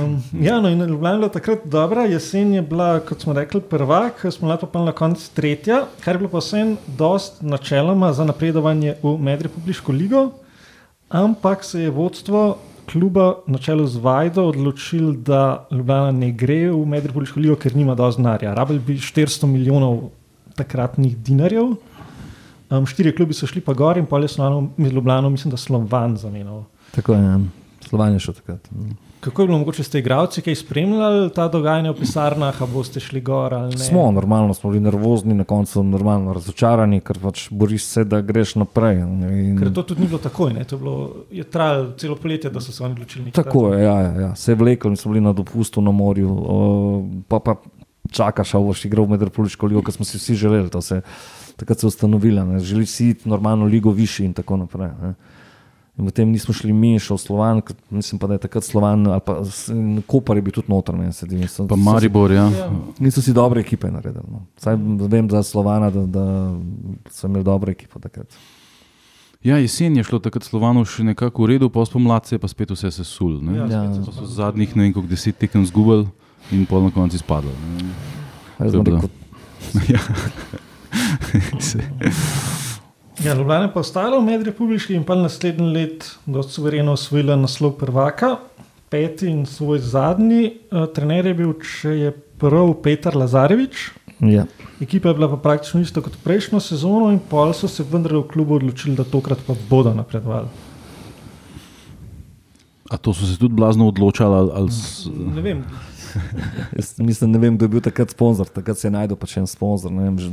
Um, 0.00 0.16
ja, 0.40 0.60
no, 0.62 0.70
in 0.70 0.80
Ljubljana 0.80 1.18
je 1.18 1.22
bila 1.24 1.32
takrat 1.34 1.66
dobra, 1.66 2.06
jesen 2.10 2.54
je 2.54 2.62
bila, 2.62 2.92
kot 3.04 3.26
smo 3.26 3.34
rekli, 3.36 3.60
prvak, 3.60 4.24
smo 4.32 4.48
lepo 4.50 4.70
pa 4.70 4.84
na 4.86 4.94
koncu 4.96 5.26
tretja, 5.36 5.84
kar 6.04 6.16
je 6.16 6.24
bilo 6.24 6.32
pa 6.32 6.42
vsem 6.42 6.76
dost 6.98 7.42
načeloma 7.42 8.12
za 8.16 8.24
napredovanje 8.28 8.96
v 9.02 9.16
medrepubliško 9.18 9.92
ligo, 9.92 10.28
ampak 11.10 11.64
se 11.66 11.88
je 11.88 11.94
vodstvo 11.94 12.58
kluba 12.92 13.34
na 13.46 13.58
čelu 13.58 13.86
z 13.86 14.02
Vajdo 14.02 14.44
odločil, 14.50 15.12
da 15.12 15.66
Ljubljana 15.70 16.10
ne 16.12 16.32
gre 16.32 16.70
v 16.70 16.80
medrepubliško 16.86 17.40
ligo, 17.40 17.56
ker 17.56 17.76
nima 17.76 17.94
dovolj 17.94 18.18
denarja. 18.18 18.54
Rabili 18.54 18.82
bi 18.86 18.98
400 18.98 19.46
milijonov 19.46 20.10
takratnih 20.58 21.16
dinarjev. 21.16 21.76
Um, 22.70 22.86
štiri 22.86 23.14
klubi 23.16 23.34
so 23.34 23.46
šli 23.50 23.62
pa 23.66 23.74
gor 23.74 23.98
in 23.98 24.06
pol 24.06 24.22
je 24.22 24.34
Slovano, 24.34 24.70
med 24.76 24.92
Ljubljano, 24.92 25.30
mislim, 25.30 25.50
da 25.50 25.58
Slovan 25.58 26.16
zamenjal. 26.16 26.64
Tako 26.94 27.14
je, 27.14 27.22
ja. 27.22 27.38
Slovan 27.88 28.12
je 28.12 28.26
šel 28.26 28.34
takrat. 28.34 28.68
Kako 29.20 29.42
je 29.42 29.46
bilo 29.46 29.58
mogoče 29.58 29.84
ste 29.84 29.98
igravci, 29.98 30.42
ki 30.42 30.54
spremljali 30.54 31.30
ta 31.34 31.48
dogajanja 31.48 31.90
v 31.90 31.98
pisarnah, 32.00 32.62
a 32.62 32.66
boste 32.66 33.00
šli 33.00 33.20
gor 33.20 33.54
ali 33.54 33.74
ne? 33.76 33.84
Smo 33.84 34.12
normalno, 34.12 34.54
smo 34.54 34.70
bili 34.70 34.80
nervozni, 34.80 35.34
na 35.34 35.44
koncu 35.44 35.82
normalno 35.84 36.32
razočarani, 36.32 37.00
ker 37.04 37.18
pač 37.20 37.48
boriš 37.50 37.84
se, 37.84 38.04
da 38.04 38.20
greš 38.20 38.54
naprej. 38.62 39.02
In... 39.02 39.58
Ker 39.58 39.72
to 39.76 39.82
tudi 39.82 40.00
ni 40.00 40.08
bilo 40.08 40.18
takoj, 40.18 40.54
ne? 40.56 40.64
to 40.64 40.76
je, 40.76 40.80
bilo, 40.80 41.10
je 41.30 41.44
trajalo 41.44 41.92
celo 42.00 42.16
poletje, 42.16 42.50
da 42.50 42.60
so 42.60 42.72
se 42.72 42.84
oni 42.84 42.96
odločili. 42.96 43.30
Tako 43.36 43.74
je, 43.74 43.82
ja, 43.84 43.98
ja, 44.00 44.14
ja. 44.20 44.30
se 44.36 44.52
je 44.52 44.56
vlekel 44.56 44.90
in 44.90 44.96
smo 44.96 45.12
bili 45.12 45.24
na 45.24 45.32
dopustu 45.32 45.84
na 45.84 45.90
morju, 45.90 46.30
o, 46.30 46.56
pa 47.28 47.40
pa 47.44 47.56
čakaš, 48.10 48.54
a 48.54 48.58
boš 48.58 48.84
igral 48.84 49.06
med 49.06 49.22
Republiko 49.22 49.66
ligo, 49.66 49.82
kar 49.82 49.94
smo 49.94 50.04
si 50.04 50.18
vsi 50.18 50.34
želeli. 50.34 50.70
to 50.70 50.80
Se, 50.80 51.02
takrat 51.56 51.78
se 51.78 51.86
je 51.86 51.88
ustanovila, 51.88 52.44
ne. 52.44 52.58
želiš 52.58 52.88
si 52.88 53.08
iti 53.08 53.28
normalno 53.28 53.66
ligo 53.66 53.90
višji 53.90 54.26
in 54.26 54.32
tako 54.32 54.56
naprej. 54.56 54.88
Ne. 55.02 55.14
In 55.98 56.04
potem 56.04 56.26
nismo 56.26 56.54
šli 56.54 56.72
mi, 56.72 56.96
šel 56.96 57.18
Slovan, 57.18 57.60
ker 57.60 57.76
mislim 57.90 58.18
pa, 58.18 58.26
da 58.26 58.34
je 58.34 58.40
takrat 58.40 58.64
Slovan 58.64 59.06
ali 59.06 59.20
pa 59.20 59.42
Koper 60.06 60.36
je 60.36 60.42
bil 60.42 60.52
tudi 60.52 60.68
noter, 60.68 60.94
meni 60.94 61.12
se 61.12 61.26
zdi. 61.26 61.44
So- 61.44 61.66
Pa 61.66 61.76
Maribor, 61.76 62.30
ja. 62.30 62.48
Ja. 62.48 62.70
Niso 62.98 63.20
si 63.20 63.32
dobre 63.32 63.60
ekipe 63.60 63.88
naredili. 63.88 64.24
No. 64.26 64.46
Saj 64.56 64.76
vem 65.06 65.28
za 65.28 65.42
Slovana, 65.42 65.90
da, 65.90 66.02
da 66.02 66.54
so 67.06 67.26
imeli 67.26 67.44
dobro 67.44 67.70
ekipo 67.70 67.98
takrat. 67.98 68.26
Ja, 69.42 69.56
jesen 69.56 69.96
je 69.96 70.02
šlo 70.02 70.18
takrat 70.18 70.42
Slovanu 70.42 70.84
še 70.84 71.02
nekako 71.02 71.42
v 71.42 71.48
redu, 71.48 71.68
pa 71.68 71.82
spomladi 71.82 72.26
se 72.26 72.34
je 72.34 72.38
pa 72.38 72.48
spet 72.48 72.70
vse 72.70 72.92
sesul. 72.92 73.42
ne. 73.42 73.58
Ja, 73.58 73.66
Ja. 73.66 74.04
so 74.04 74.26
zadnjih 74.26 74.76
ne 74.76 74.82
vem 74.82 74.92
koliko 74.92 75.10
deset 75.10 75.36
tekem 75.36 75.66
zgubili 75.66 76.06
in 76.50 76.66
pol 76.66 76.82
na 76.82 76.90
koncu 76.90 77.16
izpadlo. 77.16 77.50
ne. 77.50 77.84
Jaz 78.58 78.66
To 78.66 78.70
je 78.70 78.72
bom 78.74 78.84
bilo. 78.84 78.96
rekel, 78.96 79.10
ja. 79.90 80.00
Ja, 83.24 83.34
Ljubljana 83.34 83.64
je 83.64 83.72
pa 83.72 83.80
ostala 83.80 84.18
v 84.18 84.24
medrepubliški 84.24 84.94
in 84.96 85.02
pa 85.04 85.14
naslednji 85.14 85.66
let 85.74 86.06
dosti 86.26 86.56
suvereno 86.56 86.94
osvojila 86.96 87.36
naslov 87.36 87.74
prvaka, 87.76 88.36
peti 88.88 89.28
in 89.28 89.44
svoj 89.46 89.78
zadnji. 89.78 90.54
Uh, 90.70 90.86
trener 90.94 91.28
je 91.28 91.34
bil, 91.36 91.52
če 91.60 91.90
je 91.98 92.12
prav, 92.40 92.72
Petar 92.82 93.16
Lazarevič. 93.16 93.90
Ja. 94.24 94.46
Ekipa 94.80 95.12
je 95.12 95.18
bila 95.20 95.28
pa 95.28 95.36
praktično 95.36 95.82
ista 95.84 96.00
kot 96.00 96.16
prejšnjo 96.24 96.60
sezono, 96.64 97.10
in 97.12 97.20
pol 97.20 97.52
so 97.52 97.68
se 97.68 97.84
vendar 97.84 98.16
v 98.16 98.24
klubu 98.32 98.56
odločili, 98.56 98.96
da 98.96 99.04
tokrat 99.04 99.44
pa 99.46 99.56
bodo 99.68 99.92
napredovali. 99.94 100.48
A 102.90 102.96
to 102.96 103.12
so 103.14 103.28
se 103.28 103.36
tudi 103.38 103.54
blazno 103.54 103.88
odločali? 103.88 104.34
Ali, 104.34 104.50
ali 104.54 104.72
s, 104.72 105.08
Ne 105.34 105.44
vem, 105.44 105.64
Jaz 106.78 106.94
mislim, 106.98 107.30
ne 107.30 107.38
vem, 107.38 107.56
kdo 107.56 107.64
je 107.64 107.68
bil 107.68 107.82
takrat 107.84 108.10
sponzor, 108.10 108.48
takrat 108.48 108.78
se 108.78 108.88
je 108.88 108.92
najdel 108.94 109.18
pač 109.20 109.36
en 109.40 109.46
sponzor. 109.46 109.92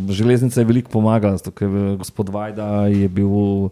Železnica 0.10 0.62
je 0.62 0.68
veliko 0.70 0.92
pomagala, 0.92 1.40
ker 1.56 1.70
je 1.70 1.96
gospod 2.02 2.30
Vajda 2.34 2.88
je 2.94 3.10
bil 3.10 3.70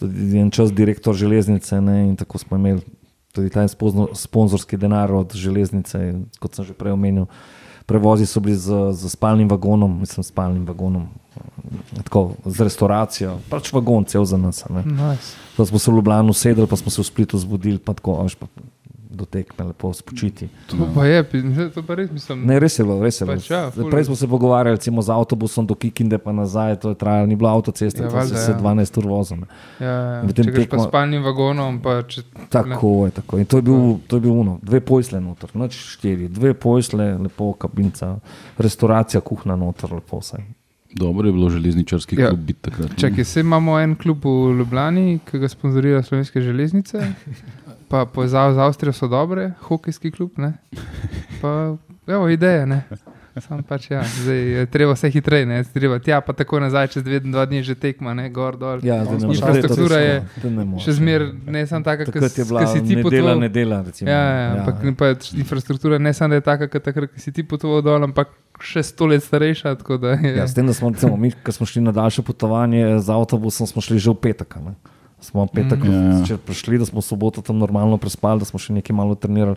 tudi 0.00 0.38
en 0.40 0.50
čas 0.50 0.72
direktor 0.72 1.14
železnice 1.14 1.80
ne, 1.80 2.08
in 2.08 2.16
tako 2.16 2.38
smo 2.38 2.56
imeli 2.56 2.80
tudi 3.32 3.50
ta 3.50 3.66
sponzorski 4.14 4.76
denar 4.76 5.12
od 5.12 5.34
železnice, 5.34 6.14
kot 6.40 6.54
sem 6.54 6.64
že 6.64 6.74
prej 6.74 6.96
omenil. 6.96 7.28
Prevozi 7.86 8.26
so 8.26 8.40
bili 8.40 8.54
z, 8.56 8.92
z 8.94 9.10
spalnim 9.10 9.48
vagonom, 9.50 10.00
mislim, 10.00 10.24
spalnim 10.24 10.66
vagonom, 10.66 11.08
eh, 11.36 12.02
tako, 12.06 12.36
z 12.46 12.66
restauracijo, 12.66 13.38
pač 13.50 13.72
vagon 13.74 14.06
cel 14.06 14.24
za 14.24 14.38
nas. 14.38 14.62
Nice. 14.70 15.34
Pa 15.56 15.66
smo 15.66 15.78
se 15.78 15.90
v 15.90 15.98
Ljubljano 15.98 16.32
sedeli, 16.32 16.70
pa 16.70 16.78
smo 16.78 16.90
se 16.90 17.02
v 17.02 17.06
Splitu 17.06 17.38
zbudili, 17.38 17.78
pa 17.78 17.94
tako, 17.94 18.20
a 18.20 18.28
veš, 18.28 18.38
pa 18.38 18.46
do 19.10 19.24
tekme 19.24 19.64
lepo 19.66 19.92
spočiti. 19.92 20.48
To 20.66 20.88
pa 20.94 21.04
je, 21.04 21.24
to 21.70 21.82
pa 21.82 21.94
res 21.94 22.10
mislim. 22.10 22.46
Ne, 22.46 22.56
res 22.56 22.78
je 22.78 22.84
bilo, 22.84 23.02
res 23.02 23.20
je 23.20 23.26
bilo. 23.26 23.40
Ja. 23.50 23.70
Prej 23.90 24.04
smo 24.04 24.14
se 24.14 24.28
pogovarjali 24.28 24.76
recimo, 24.76 25.02
z 25.02 25.10
avtobusom 25.10 25.66
do 25.66 25.74
Kikinde, 25.74 26.18
pa 26.18 26.32
nazaj, 26.32 26.76
to 26.76 26.88
je 26.88 26.94
trajalo, 26.94 27.26
ni 27.26 27.36
bilo 27.36 27.50
avtoceste, 27.50 28.02
Ja, 28.02 28.06
ja, 28.06 28.12
valjda, 28.12 28.36
se 28.36 28.52
ja. 28.52 28.58
12 28.58 28.98
ur 28.98 29.06
vozim. 29.06 29.44
Ja, 29.78 29.86
ja. 29.86 30.22
Če 30.24 30.42
greš 30.44 30.54
pa 30.62 30.76
tekmo- 30.76 30.80
s 30.80 30.88
spalnim 30.88 31.22
vagonom, 31.22 31.80
pa 31.80 32.02
če 32.04 32.22
Tako 32.48 33.04
je, 33.04 33.10
tako. 33.12 33.38
In 33.38 33.44
to 33.44 33.56
je 33.56 33.62
bil, 33.62 33.80
to 34.06 34.16
je 34.16 34.20
bil 34.20 34.32
uno, 34.34 34.58
dve 34.62 34.80
pojsle 34.82 35.20
noter, 35.20 35.50
noč 35.54 35.74
štiri, 35.88 36.28
dve 36.30 36.54
pojsle, 36.54 37.18
lepo 37.18 37.52
kabinca, 37.54 38.16
restauracija, 38.58 39.20
kuhna 39.22 39.56
noter, 39.56 39.92
lepo 39.92 40.18
vse. 40.18 40.38
dobro 40.92 41.28
je 41.28 41.32
bilo 41.32 41.50
železničarski 41.50 42.16
Ja. 42.16 42.28
klub 42.28 42.40
biti 42.40 42.60
takrat. 42.60 42.90
ne. 42.90 42.96
Čakaj, 42.98 43.24
se 43.24 43.40
imamo 43.40 43.78
en 43.78 43.94
klub 43.94 44.24
v 44.24 44.58
Ljubljani, 44.58 45.18
ki 45.24 45.38
ga 45.38 45.48
sponzorira 45.48 46.02
Slovenske 46.02 46.40
železnice, 46.40 46.98
pa 47.90 48.06
povezave 48.06 48.54
z 48.54 48.58
Avstrijo 48.62 48.94
so 48.94 49.08
dobre, 49.10 49.50
hokejski 49.66 50.10
klub. 50.14 50.38
Ne? 50.38 50.52
Pa, 51.42 51.74
evo, 52.06 52.28
ideje. 52.30 52.66
Ne? 52.66 52.84
Sam 53.40 53.62
pač, 53.62 53.86
ja, 53.90 54.02
zdaj 54.02 54.36
je 54.36 54.62
treba 54.66 54.94
vse 54.96 55.08
hitreje, 55.14 55.46
ne, 55.46 55.60
treba 55.64 56.00
tja, 56.02 56.18
pa 56.20 56.34
tako 56.34 56.58
nazaj, 56.60 56.88
čez 56.92 57.04
dve, 57.06 57.20
dva 57.22 57.44
dni 57.46 57.62
že 57.62 57.76
tekma, 57.78 58.10
ne, 58.14 58.26
gor 58.34 58.58
dol. 58.58 58.82
Ja, 58.82 58.98
zdaj 59.06 59.20
ne 59.22 59.28
moreš. 59.30 59.38
Infrastruktura 59.38 60.00
je 60.02 60.14
Še 60.82 60.94
zmer 60.98 61.24
ne 61.46 61.62
samo 61.70 61.86
taka, 61.86 62.08
Takrat 62.10 62.38
je 62.38 62.44
bila 62.44 62.64
ki 62.66 62.72
si 62.74 62.82
ti 62.82 62.98
nedela, 62.98 63.06
potoval. 63.06 63.40
nedela. 63.40 63.78
Recimo. 63.86 64.10
Ja, 64.10 64.18
ja, 64.18 64.48
ampak 64.58 64.82
ja, 64.82 65.12
ja. 65.14 65.16
infrastruktura 65.40 66.02
ne 66.02 66.12
samo, 66.12 66.34
da 66.34 66.42
je 66.42 66.46
taka, 66.50 66.68
kot 66.74 66.84
takrat, 66.90 67.14
ki 67.14 67.22
si 67.22 67.32
ti 67.32 67.46
potoval 67.46 67.86
dol, 67.86 68.02
ampak 68.10 68.34
še 68.60 68.82
sto 68.84 69.06
let 69.06 69.22
starejša. 69.24 69.78
tako 69.78 69.96
Da 70.02 70.18
je, 70.18 70.34
Ja, 70.42 70.50
s 70.50 70.54
tem, 70.58 70.66
da 70.66 70.74
smo, 70.74 70.90
recimo, 70.90 71.14
mi, 71.16 71.30
ko 71.30 71.54
smo 71.54 71.70
šli 71.70 71.86
na 71.86 71.94
daljše 71.96 72.26
potovanje 72.26 72.98
z 72.98 73.08
avtobusom, 73.14 73.70
smo 73.70 73.78
šli 73.78 74.02
že 74.02 74.10
v 74.10 74.18
petek. 74.26 74.58
Ne? 74.58 74.74
Smo 75.20 75.46
petek 75.46 75.84
Ja, 75.84 75.92
ja. 75.92 76.00
mm. 76.24 76.40
prišli, 76.46 76.78
da 76.78 76.86
smo 76.88 77.02
soboto 77.04 77.42
tam 77.42 77.58
normalno 77.58 77.96
prespali, 77.96 78.40
da 78.40 78.48
smo 78.48 78.58
še 78.58 78.72
nekaj 78.72 78.96
malo 78.96 79.14
trenirali. 79.14 79.56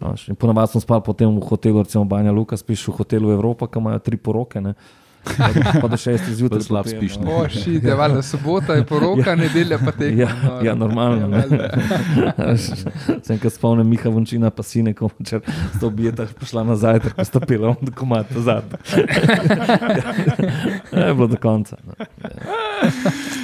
No, 0.00 0.14
in 0.28 0.34
Ponavadi 0.34 0.72
smo 0.72 0.80
spali 0.80 1.02
potem 1.04 1.30
v 1.30 1.44
hotelu, 1.46 1.82
recimo 1.82 2.04
Banja 2.04 2.32
Luka, 2.32 2.56
spiš 2.56 2.88
v 2.88 2.96
hotelu 2.98 3.30
Evropa, 3.36 3.68
ki 3.70 3.78
imajo 3.78 4.02
tri 4.02 4.16
poroke. 4.16 4.60
Ne? 4.60 4.74
Pa 5.22 5.52
do, 5.54 5.60
pa 5.80 5.88
do 5.88 5.96
šestih 5.96 6.34
zjutraj. 6.34 6.58
Pa 6.58 6.64
slab 6.64 6.86
spiš, 6.90 7.16
no. 7.16 7.24
ne. 7.24 7.34
O, 7.34 7.48
šit, 7.48 7.84
je 7.84 7.94
valjda 7.94 8.22
sobota, 8.22 8.74
je 8.74 8.84
poroka, 8.84 9.36
nedelja 9.38 9.78
pa 9.78 9.92
tekma. 9.92 10.22
Ja, 10.22 10.28
ja, 10.64 10.74
normalno. 10.74 11.28
ne. 11.28 11.44
Sem 13.22 13.36
enkrat 13.36 13.54
spomnil 13.54 13.86
Miha 13.86 14.10
Vončina, 14.10 14.50
pa 14.50 14.66
sine, 14.66 14.94
ko 14.98 15.12
če 15.22 15.38
sta 15.76 15.86
objeta 15.86 16.26
prišla 16.26 16.64
nazaj, 16.66 17.04
tako 17.06 17.26
sta 17.28 17.40
pila 17.46 17.70
on 17.70 17.78
dokument 17.80 18.34
nazad. 18.34 18.74
Ja, 20.90 21.06
je 21.06 21.14
bilo 21.14 21.30
do 21.30 21.38
konca. 21.38 21.78
no. 21.86 21.94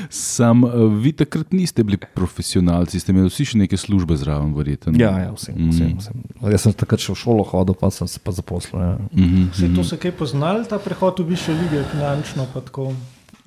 Sam, 0.08 0.64
eh, 0.64 0.70
vi 1.00 1.12
takrat 1.12 1.52
niste 1.52 1.84
bili 1.84 1.98
profesionalci, 2.14 3.00
ste 3.00 3.12
imeli 3.12 3.28
vsi 3.28 3.44
še 3.44 3.58
neke 3.60 3.76
službe 3.76 4.16
zraven, 4.16 4.54
verjetno. 4.56 4.94
Ja, 4.96 5.12
ja, 5.20 5.34
vsem, 5.36 5.68
vsem, 5.68 5.92
vsem. 6.00 6.24
Jaz 6.48 6.64
sem 6.64 6.72
takrat 6.72 7.04
še 7.04 7.12
v 7.12 7.20
šolo 7.20 7.44
hodil, 7.44 7.76
pa 7.76 7.92
sem 7.92 8.08
se 8.08 8.20
pa 8.22 8.32
zaposlil. 8.32 8.80
Ja. 8.80 8.96
Mhm, 9.12 9.52
se 9.52 9.68
je 9.68 9.74
to 9.76 9.84
se 9.84 10.00
kaj 10.00 10.16
poznali, 10.16 10.64
ta 10.68 10.80
prehod 10.80 11.20
v 11.20 11.28
višjo 11.34 11.56
ligo, 11.60 11.84
finančno 11.92 12.48
pa 12.54 12.64
tako. 12.64 12.92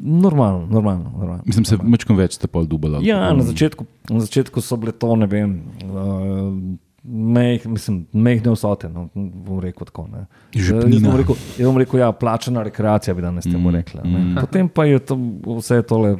Normalno, 0.01 0.65
normalno. 0.65 1.11
normalno. 1.17 1.43
Mislim, 1.45 1.65
se 1.65 1.77
večkrat 1.77 2.17
več 2.17 2.37
ste 2.39 2.47
pol 2.49 2.65
dubali. 2.65 3.05
Ja, 3.05 3.33
na 3.37 3.45
začetku, 3.45 3.85
na 4.09 4.21
začetku 4.21 4.61
so 4.61 4.77
bile 4.81 4.93
to, 4.97 5.13
ne 5.15 5.27
vem. 5.29 5.61
Uh, 5.85 6.57
Meh, 7.03 7.65
mislim, 7.65 8.07
mehne 8.13 8.51
vsote, 8.51 8.85
no, 8.87 9.07
bom 9.15 9.59
rekel 9.59 9.85
tako. 9.85 10.07
ne. 10.07 10.25
Žepnina. 10.53 10.95
Jaz 10.95 11.03
bom 11.03 11.15
rekel, 11.17 11.35
jaz 11.57 11.65
bom 11.65 11.77
rekel, 11.77 11.99
ja, 11.99 12.11
plačana 12.11 12.63
rekreacija 12.63 13.13
bi 13.13 13.21
danes 13.21 13.43
temu 13.43 13.71
Mm, 13.71 13.75
rekla. 13.75 14.01
ne. 14.03 14.35
Potem 14.37 14.69
pa 14.69 14.85
je 14.85 14.99
to, 14.99 15.17
vse 15.57 15.81
tole, 15.81 16.17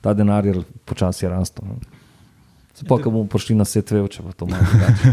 ta 0.00 0.14
denar 0.14 0.46
je 0.46 0.54
počasi 0.84 1.26
rastel. 1.26 1.64
Se 2.74 2.84
pa, 2.84 2.98
ko 2.98 3.06
bomo 3.06 3.24
prišli 3.24 3.54
na 3.54 3.64
svet 3.64 3.90
več, 3.90 4.18
pa 4.18 4.32
to 4.32 4.46
malo 4.46 4.62
drugače. 4.64 5.10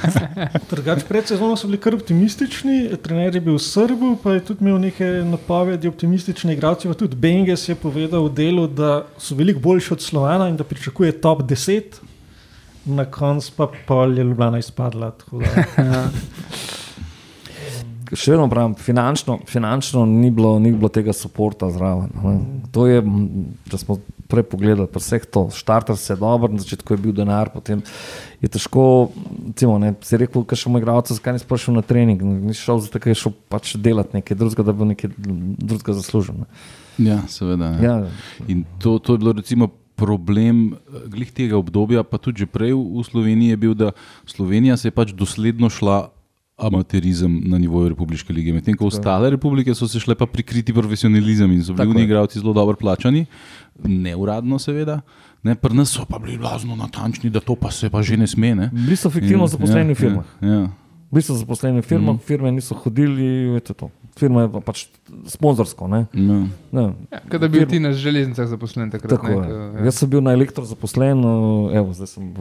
Drugač, 0.70 1.02
pred 1.04 1.26
sezono 1.26 1.52
so 1.52 1.66
bili 1.66 1.76
kar 1.78 1.94
optimistični, 1.94 2.76
trener 2.96 3.34
je 3.34 3.40
bil 3.42 3.58
Srb, 3.58 4.00
pa 4.22 4.32
je 4.32 4.40
tudi 4.42 4.64
imel 4.64 4.78
neke 4.80 5.04
napovedi 5.24 5.88
optimistične 5.88 6.52
igralce. 6.52 6.88
pa 6.88 6.94
Tudi 6.94 7.16
Benges 7.16 7.68
je 7.68 7.74
povedal 7.74 8.24
v 8.24 8.32
delu, 8.32 8.66
da 8.66 8.90
so 9.18 9.34
veliko 9.34 9.60
boljši 9.60 9.92
od 9.92 10.00
Slovana 10.00 10.48
in 10.48 10.56
da 10.56 10.64
pričakuje 10.64 11.12
top 11.14 11.42
10. 11.42 12.00
Na 12.86 13.04
koncu 13.10 13.52
pa 13.56 13.66
pol 13.86 14.18
je 14.18 14.24
Ljubljana 14.24 14.58
izpadla. 14.62 15.12
Še 18.06 18.36
vedno 18.36 18.46
pravim, 18.46 18.76
finančno, 18.78 19.40
finančno 19.50 20.04
ni, 20.06 20.30
bilo, 20.30 20.58
ni 20.62 20.70
bilo 20.70 20.88
tega 20.94 21.10
podpora 21.10 21.72
zraven. 21.74 22.12
ne. 22.22 22.34
To 22.70 22.86
je, 22.86 23.00
če 23.70 23.80
smo 23.82 23.96
prej 24.30 24.44
pogledali, 24.50 24.86
pa 24.90 25.00
vseh 25.02 25.24
to, 25.26 25.48
štarter 25.54 25.96
se 25.98 26.12
je 26.12 26.18
dobro, 26.20 26.50
na 26.52 26.62
začetku 26.62 26.94
je 26.94 26.98
bil 27.02 27.14
denar, 27.14 27.50
potem 27.54 27.82
je 28.42 28.50
težko, 28.50 29.10
recimo, 29.48 29.78
ne, 29.82 29.94
si 30.06 30.18
rekel, 30.18 30.44
kaj 30.46 30.60
še 30.62 30.70
moj 30.70 30.82
igralec, 30.82 31.10
zakaj 31.14 31.36
nisi 31.38 31.48
prišel 31.50 31.78
na 31.78 31.82
trening, 31.86 32.22
nisi 32.46 32.62
šel 32.62 32.82
zato, 32.84 33.02
ker 33.02 33.14
je 33.14 33.20
šel 33.22 33.34
pač 33.50 33.74
delati 33.82 34.18
nekaj 34.18 34.38
drugega, 34.38 34.66
da 34.66 34.74
bo 34.76 34.86
nekaj 34.86 35.14
drugega 35.18 35.96
zaslužil. 35.98 36.42
Ne. 36.42 36.46
Ja, 37.10 37.18
seveda. 37.30 37.74
Ja. 37.82 37.96
Ja, 38.06 38.46
In 38.50 38.64
to, 38.82 38.98
to 38.98 39.14
je 39.16 39.22
bilo 39.22 39.34
recimo 39.36 39.70
problem 39.96 40.76
eh, 40.76 41.08
glih 41.08 41.32
tega 41.32 41.56
obdobja, 41.56 42.04
pa 42.04 42.20
tudi 42.20 42.44
že 42.44 42.46
prej 42.46 42.76
v 42.76 43.02
Sloveniji 43.02 43.56
je 43.56 43.56
bil, 43.56 43.74
da 43.74 43.96
Slovenija 44.28 44.76
se 44.76 44.88
je 44.88 44.94
pač 44.94 45.16
dosledno 45.16 45.72
šla 45.72 46.12
amaterizem 46.56 47.42
na 47.44 47.58
nivoju 47.58 47.92
Republike 47.92 48.32
lige. 48.32 48.52
Medtem 48.52 48.76
ko 48.76 48.88
ostale 48.88 49.30
republike 49.30 49.74
so 49.74 49.88
se 49.88 50.00
šle 50.00 50.14
pa 50.16 50.26
prikriti 50.26 50.72
profesionalizem 50.72 51.52
in 51.52 51.64
so 51.64 51.74
bili 51.76 52.00
je. 52.00 52.04
igralci 52.04 52.40
zelo 52.40 52.52
dobro 52.52 52.76
plačani, 52.76 53.26
neuradno 53.84 54.58
seveda. 54.58 55.00
Ne, 55.42 55.54
Pri 55.54 55.76
nas 55.76 55.92
so 55.92 56.06
pa 56.08 56.18
bili 56.18 56.38
blazno 56.38 56.76
natančni, 56.76 57.30
da 57.30 57.40
to 57.40 57.54
pa 57.54 57.70
se 57.70 57.90
pa 57.90 58.02
že 58.02 58.16
ne 58.16 58.26
sme. 58.26 58.54
Ne. 58.54 58.70
Bili 58.72 58.96
so 58.96 59.10
fiktivno 59.10 59.46
zaposleni 59.46 59.92
v 59.92 59.96
ja, 59.96 60.00
firmah. 60.00 60.26
Ja, 60.40 60.48
ja. 60.48 60.68
Bili 61.10 61.22
so 61.22 61.34
zaposleni 61.38 61.80
v 61.80 61.86
firmah, 61.86 62.16
mm. 62.16 62.24
firme 62.26 62.50
niso 62.52 62.74
hodili, 62.74 63.52
veste 63.54 63.74
to. 63.74 63.90
Firma 64.16 64.42
je 64.42 64.48
pa 64.48 64.60
pač 64.64 64.86
sponzorsko. 65.28 65.86
Ne? 65.86 66.06
Ja. 66.12 66.38
Ne. 66.72 66.84
Ja, 67.12 67.20
Kot 67.30 67.40
da 67.40 67.48
bi 67.48 67.60
bil 67.60 67.68
ti 67.68 67.78
na 67.78 67.92
železnicah 67.92 68.48
zaposlen 68.48 68.90
takrat. 68.90 69.12
Tako 69.12 69.28
ne, 69.28 69.32
je. 69.32 69.36
ko- 69.38 69.78
ja. 69.78 69.84
Jaz 69.86 70.00
sem 70.00 70.10
bil 70.10 70.24
na 70.24 70.32
elektro 70.32 70.64
zaposlen, 70.64 71.20
evo, 71.72 71.92
zdaj 71.92 72.06
sem 72.08 72.32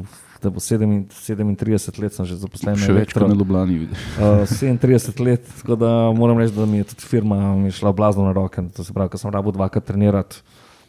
da 0.41 0.49
bo 0.49 0.59
37 0.59 2.01
let 2.01 2.13
sem 2.13 2.25
že 2.25 2.35
zaposlen 2.37 2.77
Še 2.77 2.93
več 2.93 3.13
kot 3.13 3.23
elektro. 3.23 3.27
na 3.27 3.35
Ljubljani. 3.35 3.77
vidiš. 3.79 3.97
Uh, 4.17 4.45
37 4.45 5.19
let, 5.25 5.45
tako 5.61 5.75
da 5.75 5.89
moram 6.11 6.37
reči, 6.37 6.53
da 6.55 6.65
mi 6.65 6.77
je 6.77 6.83
tudi 6.83 7.01
firma 7.01 7.55
mi 7.55 7.67
je 7.67 7.77
šla 7.81 7.91
blazno 7.91 8.25
na 8.25 8.31
roke. 8.31 8.61
To 8.75 8.83
se 8.83 8.93
pravi, 8.93 9.09
ko 9.09 9.17
sem 9.17 9.31
rabo 9.31 9.51
dvakrat 9.51 9.85
trenirati 9.85 10.41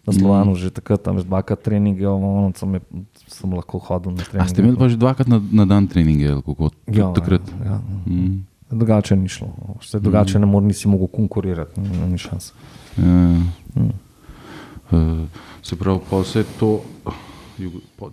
na 0.07 0.13
Slovanu, 0.15 0.55
mm. 0.55 0.59
že 0.63 0.69
takrat 0.71 1.03
tam 1.03 1.19
že 1.19 1.27
dvakrat 1.27 1.59
treninge, 1.59 2.07
ono, 2.07 2.55
sem, 2.55 2.79
je, 2.79 2.81
sem 3.27 3.51
lahko 3.51 3.83
hodil 3.83 4.15
na 4.15 4.23
A 4.23 4.25
treninge. 4.25 4.51
ste 4.55 4.63
imeli 4.63 4.79
pa 4.79 4.87
že 4.87 4.97
dvakrat 4.97 5.27
na, 5.27 5.43
na 5.43 5.65
dan 5.67 5.91
treninge, 5.91 6.31
kako? 6.47 6.71
Tudi 6.87 6.99
ja, 6.99 7.11
takrat. 7.11 7.43
Ja, 7.59 7.77
ja. 7.77 7.79
Mm. 8.07 8.47
Drugače 8.71 9.17
ni 9.17 9.29
šlo. 9.29 9.51
Vse 9.83 9.99
drugače 9.99 10.39
ne 10.39 10.47
morem, 10.47 10.71
nisi 10.71 10.89
mogel 10.89 11.07
konkurirati, 11.07 11.81
ni, 11.81 12.15
ni 12.15 12.19
šans. 12.19 12.53
Ja. 12.99 13.05
Mm. 13.05 13.91
Uh, 14.91 15.27
se 15.63 15.75
pravi, 15.77 15.99
pa 16.11 16.23
vse 16.23 16.45
to, 16.59 16.83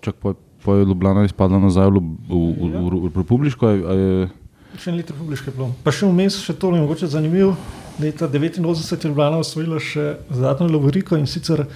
čak, 0.01 0.15
po 0.63 0.75
je 0.75 0.85
Ljubljana 0.85 1.25
izpadla 1.25 1.59
nazaj 1.59 1.89
v, 1.89 2.01
v, 2.29 2.33
v, 2.33 2.69
v, 2.73 3.09
v 3.09 3.17
Republiko. 3.17 3.67
a 3.67 3.71
je- 3.71 3.85
a 3.85 3.93
je- 3.93 4.29
Še 4.77 4.89
en 4.91 4.97
let 4.97 5.11
republiške 5.13 5.51
bilo. 5.53 5.69
Pa 5.85 5.91
še 5.93 6.07
vmes, 6.09 6.39
še 6.41 6.55
to 6.57 6.73
je 6.73 6.81
mogoče 6.81 7.07
zanimivo. 7.07 7.53
Leta 8.01 8.25
89 8.27 9.05
je 9.05 9.09
Ljubljana 9.09 9.37
osvojila 9.37 9.77
še 9.79 10.15
zadnjo 10.33 10.65
Lovoriko 10.73 11.17
in 11.19 11.27
sicer 11.29 11.67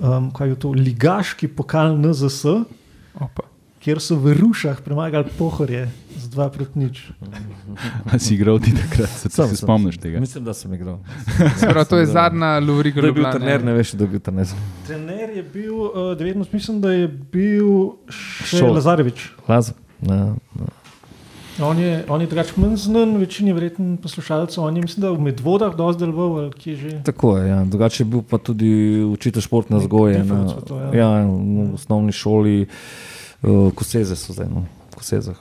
um, 0.00 0.30
kaj 0.32 0.48
je 0.48 0.56
to, 0.64 0.72
ligaški 0.72 1.48
pokal 1.48 1.92
NZS, 2.00 2.64
Opa. 3.20 3.44
kjer 3.84 4.00
so 4.00 4.16
v 4.16 4.32
Rušah 4.38 4.80
premagali 4.80 5.28
pohorje 5.36 5.84
z 6.16 6.24
2 6.32 6.46
proti 6.56 6.78
nič. 6.80 7.02
A 8.10 8.16
si 8.16 8.34
igral 8.38 8.56
ti 8.64 8.72
takrat, 8.72 9.12
se, 9.12 9.28
Sem, 9.28 9.52
se 9.52 9.60
spomniš 9.60 10.00
tega? 10.00 10.24
Mislim, 10.24 10.44
da 10.48 10.56
sem 10.56 10.72
igral. 10.74 10.98
Se 11.60 11.68
pravi, 11.68 11.84
to 11.84 12.00
je 12.00 12.08
zadnja 12.08 12.56
bil 12.64 12.80
Ljubljana. 12.80 13.36
trener, 13.36 13.64
ne 13.64 13.76
veš, 13.76 13.92
kdo 13.92 14.08
je 14.08 14.14
bil 14.16 14.24
trener. 14.24 14.56
Trener 14.88 15.36
je 15.36 15.44
bil, 15.44 15.76
uh, 15.76 16.16
19, 16.16 16.48
mislim, 16.56 16.80
da 16.80 16.96
je 16.96 17.12
bil 17.12 17.92
še 18.08 18.64
Šol. 18.64 18.72
Lazarevič. 18.80 19.28
Laz. 19.44 19.74
Ja, 20.00 20.32
ja. 20.32 20.72
On 21.62 21.78
je, 21.78 22.04
on 22.08 22.20
je 22.20 22.26
drugače 22.26 22.52
manj 22.56 22.76
znan, 22.76 23.16
večini 23.16 23.52
verjetno 23.52 23.96
poslušalcev. 24.02 24.64
On 24.64 24.76
je, 24.76 24.82
mislim, 24.82 25.02
da 25.02 25.10
v 25.10 25.20
Medvodah 25.20 25.76
dosti 25.76 26.04
deloval, 26.04 26.44
ali 26.44 26.52
kje 26.52 26.76
že. 26.76 27.02
Tako 27.04 27.36
je, 27.38 27.48
ja. 27.48 27.64
drugače 27.64 28.02
je 28.02 28.06
bil 28.06 28.22
pa 28.22 28.38
tudi 28.38 29.02
učitelj 29.02 29.42
športne 29.42 29.78
vzgoje. 29.78 30.24
Na, 30.24 30.44
to, 30.66 30.78
ja. 30.80 30.90
ja, 30.94 31.08
v 31.26 31.74
osnovni 31.74 32.12
šoli, 32.12 32.66
uh, 33.42 33.72
Koseze 33.74 34.16
so 34.16 34.32
zdaj, 34.32 34.46
no, 34.54 34.66
Kosezah. 34.94 35.38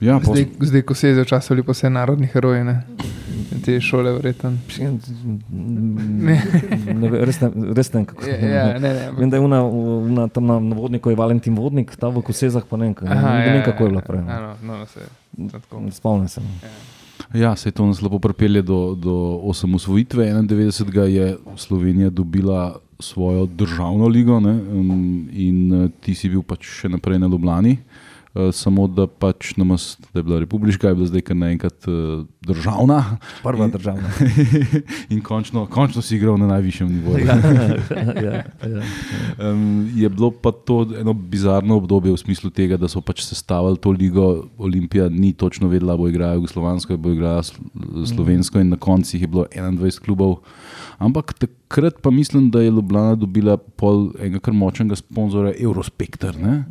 Ja, 0.00 0.20
pos, 0.20 0.38
Zdaj, 0.38 0.48
zdaj, 0.60 0.82
ko 0.82 0.94
se 0.94 1.08
je 1.08 1.14
za 1.14 1.24
čas 1.24 1.50
ali 1.50 1.62
pa 1.62 1.72
vse 1.72 1.90
narodni 1.90 2.26
heroji, 2.26 2.64
ne? 2.64 2.82
Te 3.64 3.80
šole, 3.80 4.12
verjetno. 4.12 4.50
Ne, 5.50 6.36
ne, 6.94 7.10
res, 7.26 7.40
ne, 7.40 7.50
res 7.76 7.90
ne 7.92 8.00
vem, 8.00 8.06
kako 8.10 8.26
Ja, 8.28 8.36
ja, 8.38 8.64
ne, 8.78 8.92
ne. 8.96 9.10
Vem, 9.18 9.30
da 9.30 9.38
je 9.38 9.44
una, 9.44 9.60
una, 9.64 10.26
tam 10.28 10.46
na, 10.46 10.58
na 10.60 10.76
vodniku 10.78 11.12
je 11.12 11.18
Valentin 11.18 11.56
Vodnik, 11.58 11.94
tam 12.00 12.14
v 12.16 12.24
Kosezah 12.26 12.66
pa 12.68 12.80
ne 12.80 12.90
vem, 12.90 12.96
Aha, 13.04 13.14
ne, 13.14 13.20
ja, 13.20 13.44
ne 13.44 13.52
vem 13.52 13.60
ja, 13.60 13.66
kako 13.68 13.84
je 13.84 13.94
bilo 13.94 14.02
ja. 14.02 14.06
prej. 14.08 14.22
Ja, 14.28 14.40
no, 14.40 14.54
no, 14.62 14.78
no, 14.82 14.86
se. 14.86 15.08
Ne 15.36 15.92
spomnim 15.92 16.28
se. 16.28 16.40
no. 16.40 16.72
ja, 17.40 17.56
se 17.56 17.70
to 17.70 17.86
nas 17.86 18.02
lepo 18.02 18.18
pripelje 18.18 18.62
do, 18.62 18.94
do 18.94 19.16
osamosvojitve. 19.50 20.26
91. 20.32 21.00
je 21.00 21.36
Slovenija 21.56 22.10
dobila 22.10 22.76
svojo 22.98 23.46
državno 23.46 24.08
ligo 24.08 24.40
ne, 24.40 24.52
um, 24.52 25.28
in 25.32 25.72
uh, 25.72 25.90
ti 26.00 26.14
si 26.14 26.30
bil 26.30 26.42
pač 26.46 26.64
še 26.64 26.88
naprej 26.88 27.18
na 27.18 27.26
Ljubljani. 27.26 27.78
Uh, 27.78 27.93
samo 28.52 28.86
da 28.90 29.06
pač 29.06 29.52
namest, 29.56 30.00
da 30.12 30.18
je 30.18 30.22
bila 30.26 30.38
republika, 30.42 30.88
je 30.88 30.94
bila 30.94 31.06
zdaj 31.06 31.22
kar 31.22 31.36
naenkrat 31.36 31.86
uh, 31.86 32.26
državna. 32.42 33.16
Prva 33.42 33.64
In- 33.64 33.70
državna. 33.70 34.10
in 35.14 35.20
končno, 35.22 35.66
končno 35.66 36.02
si 36.02 36.16
igral 36.16 36.38
na 36.38 36.46
najvišjem 36.46 36.88
nivoju. 36.92 37.26
ja, 37.26 37.36
ja, 38.22 38.42
ja. 38.66 38.82
Um, 39.38 39.86
je 39.94 40.08
bilo 40.08 40.30
pa 40.30 40.50
to 40.52 40.82
eno 41.00 41.12
bizarno 41.12 41.76
obdobje 41.76 42.12
v 42.12 42.16
smislu 42.16 42.50
tega, 42.50 42.76
da 42.76 42.88
so 42.90 43.00
pač 43.00 43.22
sestavili 43.22 43.78
to 43.78 43.90
ligo. 43.94 44.48
Olimpija 44.58 45.08
ni 45.08 45.32
točno 45.32 45.68
vedela, 45.68 45.96
bo 45.96 46.08
igrala 46.08 46.34
jugoslovansko, 46.34 46.96
bo 46.96 47.14
igrala 47.14 47.42
sl- 47.42 48.06
slovensko, 48.06 48.58
in 48.60 48.74
na 48.74 48.76
koncu 48.76 49.16
jih 49.16 49.22
je 49.22 49.30
bilo 49.30 49.46
21 49.54 50.00
klubov. 50.02 50.40
Ampak 50.98 51.32
takrat 51.38 52.02
pa 52.02 52.10
mislim, 52.10 52.50
da 52.50 52.60
je 52.60 52.70
Ljubljana 52.70 53.14
dobila 53.14 53.56
pol 53.56 54.10
enega 54.18 54.38
kar 54.38 54.54
močnega 54.54 54.96
sponzorja 54.96 55.54
Eurospektor. 55.60 56.36
ne? 56.38 56.64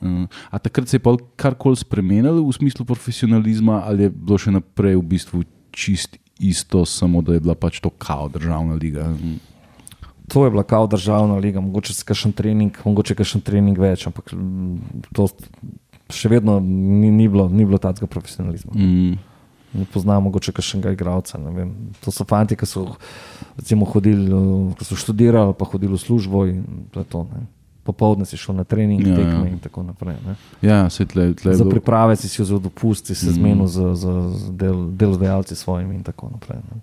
Um, 0.00 0.28
a 0.50 0.58
takrat 0.58 0.88
se 0.88 0.96
je 0.96 1.16
karkoli 1.36 1.76
spremenilo 1.76 2.44
v 2.44 2.52
smislu 2.52 2.84
profesionalizma, 2.84 3.82
ali 3.86 4.08
je 4.08 4.10
bilo 4.12 4.38
še 4.38 4.52
naprej 4.52 4.96
v 4.96 5.04
bistvu 5.16 5.44
čist 5.72 6.18
isto, 6.40 6.84
samo 6.84 7.22
da 7.22 7.34
je 7.34 7.40
bila 7.40 7.54
pač 7.54 7.80
to 7.80 7.90
kao 7.90 8.28
državna 8.28 8.74
liga. 8.74 9.08
To 10.28 10.44
je 10.44 10.50
bila 10.50 10.62
kao 10.62 10.86
državna 10.86 11.36
liga, 11.36 11.60
mogoče 11.60 11.94
se 11.94 12.04
kakšen 12.04 12.32
trening, 12.32 12.76
mogoče 12.84 13.14
kakšen 13.14 13.40
trening 13.40 13.78
več, 13.78 14.06
ampak 14.06 14.34
mm, 14.34 15.06
to 15.16 15.28
še 16.12 16.28
vedno 16.28 16.58
ni, 16.60 17.10
ni 17.10 17.28
bilo, 17.28 17.48
ni 17.48 17.64
bilo 17.64 17.78
takega 17.78 18.06
profesionalizma. 18.10 18.74
Mm. 18.74 19.16
Ne 19.76 19.84
poznam 19.92 20.22
mogoče 20.22 20.52
kakšnega 20.52 20.92
igralca. 20.92 21.38
ne 21.38 21.50
vem. 21.50 21.74
To 22.04 22.10
so 22.10 22.24
fanti, 22.24 22.56
ki 22.56 22.66
so 22.66 22.96
recimo 23.56 23.84
hodili, 23.84 24.30
eh, 24.30 24.74
ki 24.78 24.84
so 24.84 24.96
študirali, 24.96 25.54
pa 25.58 25.64
hodili 25.64 25.92
v 25.92 26.00
službo 26.00 26.46
in 26.46 26.64
to 26.90 27.00
je 27.00 27.04
to. 27.04 27.26
Ne. 27.32 27.46
Popovdne 27.86 28.24
si 28.24 28.36
šel 28.36 28.54
na 28.54 28.64
trening, 28.64 29.00
Ja, 29.00 29.08
ja, 29.08 29.16
tekme 29.16 29.44
ja. 29.44 29.48
in 29.48 29.58
tako 29.58 29.82
naprej. 29.84 30.18
Ne. 30.20 30.34
Ja, 30.60 30.90
se 30.90 31.06
tle, 31.06 31.30
tle 31.34 31.54
Za 31.54 31.64
priprave 31.64 32.16
si 32.16 32.26
si 32.26 32.42
vzel 32.42 32.58
dopust, 32.58 33.06
si 33.06 33.14
se 33.14 33.26
Mm. 33.26 33.32
zmenil 33.32 33.66
z, 33.66 33.94
z, 33.94 34.04
z 34.34 34.50
del, 34.52 34.90
delodajalci 34.90 35.54
svojimi 35.54 35.94
in 35.94 36.02
tako 36.02 36.28
naprej. 36.28 36.58
Ne. 36.64 36.82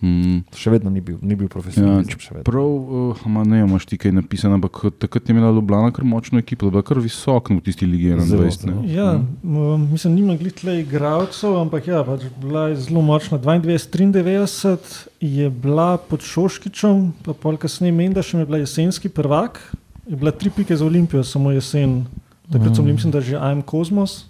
Mm. 0.00 0.42
Še 0.52 0.68
vedno 0.68 0.90
ni 0.90 1.00
bil, 1.00 1.16
ni 1.22 1.32
bil 1.32 1.46
Ja, 1.46 1.48
profesionalizem. 1.48 2.18
še 2.18 2.30
vedno. 2.30 2.44
Prav, 2.44 2.66
uh, 2.66 3.26
ma, 3.26 3.40
ne 3.42 3.62
imaš 3.62 3.86
ti 3.86 3.96
kaj 3.96 4.12
napisano, 4.12 4.54
ampak 4.54 4.90
takrat 4.98 5.24
je 5.24 5.32
imela 5.32 5.48
Ljubljana 5.48 5.88
kar 5.90 6.04
močno 6.04 6.36
ekipo, 6.36 6.60
da 6.60 6.68
je 6.68 6.72
bila 6.72 6.82
kar 6.82 6.98
visoko 6.98 7.54
v 7.54 7.62
tisti 7.62 7.86
ligi 7.86 8.10
21. 8.10 8.26
Zelo, 8.26 8.42
ne. 8.42 8.50
zelo. 8.50 8.82
Ja, 8.86 9.08
m, 9.40 9.56
mislim, 9.88 10.14
nima 10.14 10.36
glih 10.36 10.52
tle 10.52 10.80
igralcev, 10.80 11.56
ampak 11.56 11.86
ja, 11.86 12.02
pač 12.04 12.26
bila 12.36 12.68
je 12.68 12.82
zelo 12.82 13.00
močna. 13.02 13.38
92-93 13.38 14.76
je 15.22 15.50
bila 15.50 15.96
pod 15.96 16.20
Šoškičem, 16.20 17.12
pa 17.22 17.32
pol 17.32 17.56
kasneje 17.56 17.92
Mendašem 17.94 18.40
je 18.40 18.46
bila 18.46 18.58
jesenski 18.58 19.08
prvak, 19.08 19.60
je 20.06 20.16
bila 20.16 20.30
tri 20.30 20.50
pike 20.50 20.72
za 20.72 20.84
Olimpijo, 20.84 21.24
samo 21.24 21.50
jesen. 21.50 22.04
Takrat 22.46 22.74
sem 22.74 22.82
Mm. 22.82 22.86
bil, 22.86 22.94
mislim, 22.94 23.10
da 23.10 23.20
že 23.20 23.36
AM 23.36 23.62
Kozmos, 23.62 24.26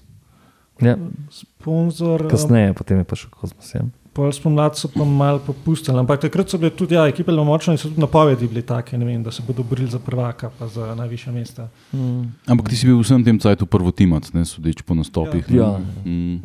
Ja, 0.81 0.97
sponzor. 1.31 2.29
kasneje, 2.29 2.73
potem 2.73 2.99
je 2.99 3.05
pa 3.05 3.17
še 3.17 3.27
Kozmos. 3.29 3.75
Ja. 3.75 3.83
Pol 4.13 4.31
spomladi 4.31 4.77
so 4.77 4.87
pa 4.89 5.03
malo 5.03 5.41
popustili, 5.41 5.99
ampak 5.99 6.21
takrat 6.21 6.47
so 6.47 6.55
bile 6.55 6.71
tudi, 6.71 6.95
ja, 6.95 7.03
ekipe 7.05 7.27
zelo 7.27 7.43
močne 7.43 7.75
in 7.75 7.79
so 7.79 7.89
tudi 7.89 7.99
napovedi 7.99 8.47
bile 8.47 8.63
take, 8.63 8.95
ne 8.95 9.05
vem, 9.05 9.19
da 9.21 9.31
se 9.31 9.43
bodo 9.43 9.63
borili 9.65 9.91
za 9.91 9.99
prvaka, 9.99 10.51
pa 10.51 10.69
za 10.69 10.95
najvišja 10.95 11.33
mesta. 11.33 11.67
Mm. 11.93 12.31
Ampak 12.47 12.69
ti 12.69 12.77
si 12.77 12.87
bil 12.87 12.95
v 12.95 13.03
vsem 13.03 13.25
tem 13.25 13.35
cajtu 13.37 13.67
prvotimac, 13.67 14.31
ne 14.33 14.45
sodeč 14.45 14.83
po 14.83 14.95
nastopih. 14.95 15.43
ne. 15.45 15.57
Ja. 15.57 15.75
Mm. 16.05 16.43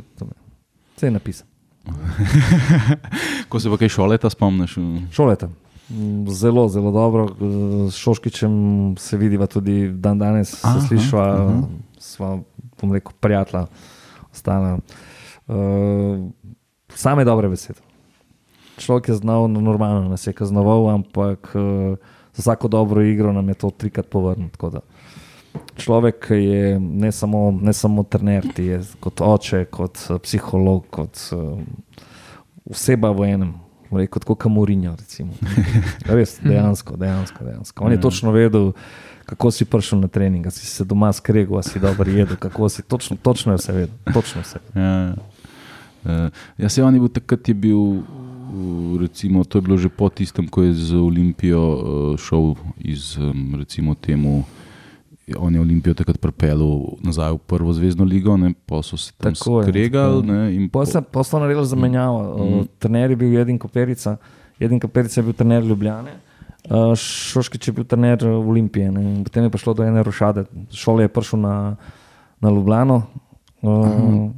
Vse 0.96 1.06
je 1.06 1.12
napisano. 1.12 1.50
Ko 3.50 3.60
se 3.60 3.70
pa 3.70 3.78
kaj 3.78 3.90
šoleta 3.90 4.30
spomniš? 4.30 4.78
mm. 4.78 5.08
Zelo, 6.28 6.68
zelo 6.70 6.92
dobro. 6.92 7.28
S 7.90 7.96
Šoškičem 7.96 8.96
se 8.98 9.18
vidiva 9.18 9.48
tudi 9.48 9.90
dan 9.92 10.20
danes, 10.20 10.64
Aha, 10.64 10.80
se 10.80 10.88
slišva, 10.88 11.24
aha. 11.24 11.62
sva, 11.98 12.38
bom 12.82 12.94
rekel, 12.94 13.14
prijatelja, 13.20 13.66
ostala. 14.32 14.78
Uh, 15.48 16.30
same 16.94 17.26
dobre 17.26 17.50
besede. 17.50 17.82
Človek 18.78 19.10
je 19.10 19.16
znal 19.16 19.50
no, 19.50 19.62
normalno, 19.62 20.10
nas 20.10 20.28
je 20.28 20.34
kaznoval, 20.34 20.90
ampak 20.90 21.52
uh, 21.56 21.98
za 22.34 22.42
vsako 22.42 22.68
dobro 22.68 23.02
igro 23.02 23.34
nam 23.34 23.50
je 23.50 23.54
to 23.54 23.70
trikrat 23.70 24.10
povrnil. 24.10 24.50
da. 24.62 24.80
Človek 25.78 26.28
je 26.30 26.80
ne 26.80 27.12
samo, 27.12 27.52
ne 27.62 27.74
samo 27.74 28.04
trener, 28.04 28.46
ti 28.54 28.64
je 28.64 28.82
kot 29.00 29.22
oče, 29.22 29.66
kot 29.66 29.98
eh, 30.10 30.20
psiholog, 30.20 30.86
kot 30.90 31.18
uh, 31.32 31.60
oseba 32.70 33.12
v 33.12 33.34
enem. 33.34 33.54
Rekel, 33.98 34.22
kot 34.22 34.26
recimo. 35.00 35.34
Res, 36.06 36.38
dejansko, 36.44 36.98
dejansko, 36.98 37.44
dejansko. 37.44 37.86
On 37.86 37.92
je 37.92 38.02
točno 38.02 38.32
vedel, 38.32 38.72
kako 39.26 39.52
si 39.52 39.66
prišel 39.66 40.00
na 40.00 40.08
trening, 40.08 40.46
si 40.52 40.66
se 40.66 40.86
doma 40.86 41.14
skregal, 41.14 41.64
si 41.64 41.80
dobro 41.80 42.12
jedel, 42.12 42.38
kako 42.38 42.70
si 42.70 42.82
točno, 42.82 43.18
točno 43.22 43.54
je 43.54 43.58
vse 43.58 43.74
vedel. 43.74 43.96
Točno 44.14 44.42
vse. 44.42 44.60
Ja, 44.76 45.14
uh, 46.06 46.30
ja 46.58 46.70
se 46.70 46.84
on 46.84 46.94
je 46.94 47.00
bil 47.00 47.10
takrat, 47.10 47.48
je 47.48 47.54
bil, 47.54 48.02
recimo, 49.02 49.44
to 49.44 49.58
je 49.58 49.62
bilo 49.62 49.78
že 49.78 49.90
po 49.90 50.10
tistem, 50.10 50.48
ko 50.48 50.64
je 50.64 50.74
z 50.74 50.96
Olimpijo 50.96 51.64
uh, 51.64 52.18
šel 52.18 52.56
iz, 52.78 53.18
recimo, 53.58 53.96
temu. 53.96 54.44
On 55.36 55.54
je 55.54 55.62
Olimpijo 55.62 55.94
takrat 55.94 56.18
pripeljal 56.18 56.64
nazaj 57.00 57.32
v 57.32 57.38
prvo 57.38 57.74
zvezdno 57.74 58.06
ligo, 58.06 58.38
ne, 58.38 58.54
pa 58.66 58.82
so 58.82 58.98
se 58.98 59.12
tam 59.14 59.34
Tako 59.34 59.64
skregali. 59.64 60.24
ne, 60.24 60.56
in 60.56 60.70
Pa 60.70 60.80
po- 60.80 60.86
sem 60.86 61.04
pa 61.04 61.24
sem 61.24 61.40
naredil 61.40 61.64
zamenjavo. 61.64 62.36
Mhm. 62.36 62.56
Mm. 62.56 62.68
Trener 62.80 63.10
je 63.10 63.16
bil 63.16 63.34
Jedin 63.34 63.60
Koperica, 63.60 64.18
Jedin 64.60 64.80
Koperica 64.80 65.20
je 65.20 65.26
bil 65.26 65.34
trener 65.34 65.64
Ljubljane. 65.64 66.12
Uh, 66.66 66.92
Šoškič 66.94 67.68
je 67.68 67.74
bil 67.74 67.84
trener 67.84 68.20
uh, 68.22 68.46
Olimpije. 68.46 68.92
Ne. 68.92 69.24
Potem 69.24 69.44
je 69.44 69.50
prišlo 69.50 69.74
do 69.74 69.84
ene 69.84 70.04
rošade. 70.04 70.44
Šole 70.70 71.04
je 71.04 71.08
prišel 71.08 71.40
na, 71.40 71.76
na 72.38 72.50
Ljubljano, 72.50 73.04
uh, 73.62 74.32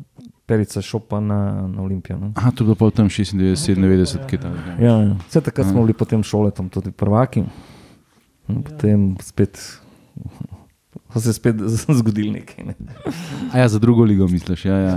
Perica 0.45 0.79
je 0.79 0.83
šel 0.83 0.99
pa 0.99 1.19
na, 1.19 1.67
na 1.67 1.81
Olimpijo. 1.81 2.17
Ne. 2.19 2.31
Aha, 2.35 2.51
to 2.51 2.63
je 2.63 2.65
bilo 2.65 2.75
pa 2.75 2.85
v 2.85 2.91
tem 2.91 3.07
96, 3.07 3.55
97, 3.75 4.27
ki 4.27 4.35
je 4.35 4.39
tam. 4.39 4.53
Ja, 4.79 4.95
ja. 5.01 5.15
Vse 5.27 5.41
takrat 5.41 5.67
smo 5.67 5.81
bili 5.81 5.93
potem 5.93 6.23
šole, 6.23 6.51
tam 6.51 6.69
tudi 6.69 6.91
prvaki. 6.91 7.43
In 8.47 8.63
potem 8.63 9.15
spet. 9.19 9.57
So 11.13 11.19
se 11.19 11.33
spet 11.33 11.55
zgodili 11.99 12.31
nekaj. 12.31 12.65
Ne. 12.65 12.75
A 13.51 13.57
ja, 13.57 13.67
za 13.67 13.79
drugo 13.79 14.03
ligo 14.03 14.27
misliš? 14.27 14.65
Ja, 14.65 14.77
ja. 14.77 14.95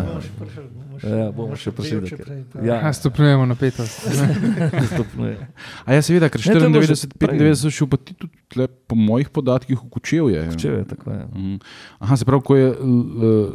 Ja, 1.03 1.27
bomo 1.33 1.57
še 1.57 1.69
prišli 1.71 2.01
do 2.01 2.07
tega. 2.09 2.35
Ja, 2.63 2.77
Ja, 2.79 2.93
stopnjujemo 2.93 3.45
napetost. 3.47 4.07
A 5.85 5.93
ja, 5.93 6.01
seveda, 6.01 6.31
ker 6.31 6.41
Ne, 6.41 6.55
to 6.55 6.61
je 6.61 6.71
bilo 6.71 6.83
že 6.83 6.95
94, 6.95 7.19
prej. 7.19 7.39
95 7.51 7.61
so 7.61 7.71
šel 7.71 7.89
pa 7.91 7.97
ti 7.99 8.15
tudi, 8.15 8.33
tle, 8.49 8.67
po 8.69 8.95
mojih 8.95 9.29
podatkih, 9.29 9.77
v 9.77 9.89
Kučevje. 9.91 10.39
ja. 10.41 10.55
Če 10.55 10.69
je 10.71 10.85
tako. 10.87 11.11
Je. 11.11 11.25
Mhm. 11.27 11.57
Aha, 11.99 12.17
se 12.17 12.25
pravi, 12.25 12.43
ko 12.43 12.57
je, 12.57 12.69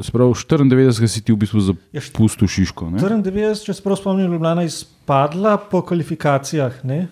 se 0.02 0.12
pravi, 0.12 0.36
94 0.36 1.08
si 1.08 1.22
ti 1.22 1.32
v 1.32 1.38
bistvu 1.38 1.64
Ja, 1.92 2.02
zapustil 2.02 2.48
Šiško. 2.48 2.90
Ne? 2.92 3.00
94, 3.00 3.64
če 3.64 3.74
se 3.74 3.82
prav 3.82 3.98
spomnim, 3.98 4.28
je 4.28 4.36
Ljubljana 4.36 4.64
izpadla 4.64 5.58
po 5.58 5.82
kvalifikacijah. 5.82 6.84
Ne, 6.84 7.08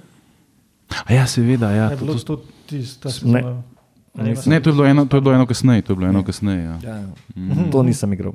A 1.04 1.14
ja, 1.14 1.26
seveda, 1.26 1.72
ja. 1.72 1.88
je 1.90 1.98
To, 1.98 2.04
bilo 2.04 2.14
to, 2.16 2.36
to 2.36 2.36
tista 2.66 3.10
Ne. 3.10 3.14
sezona. 3.14 3.77
Ne, 4.18 4.60
to 4.62 4.70
je 4.70 4.74
bilo 4.74 4.86
eno, 4.86 5.06
to 5.06 5.18
je 5.18 5.22
bilo 5.22 5.36
eno 5.36 5.46
kasneje, 5.46 5.82
to 5.82 5.94
je 5.94 5.98
bilo 5.98 6.10
eno 6.10 6.24
kasneje. 6.24 6.64
Ja. 6.64 6.78
Ja, 6.84 6.96
ja. 6.96 7.72
To 7.72 7.84
nisem 7.84 8.14
igral. 8.14 8.34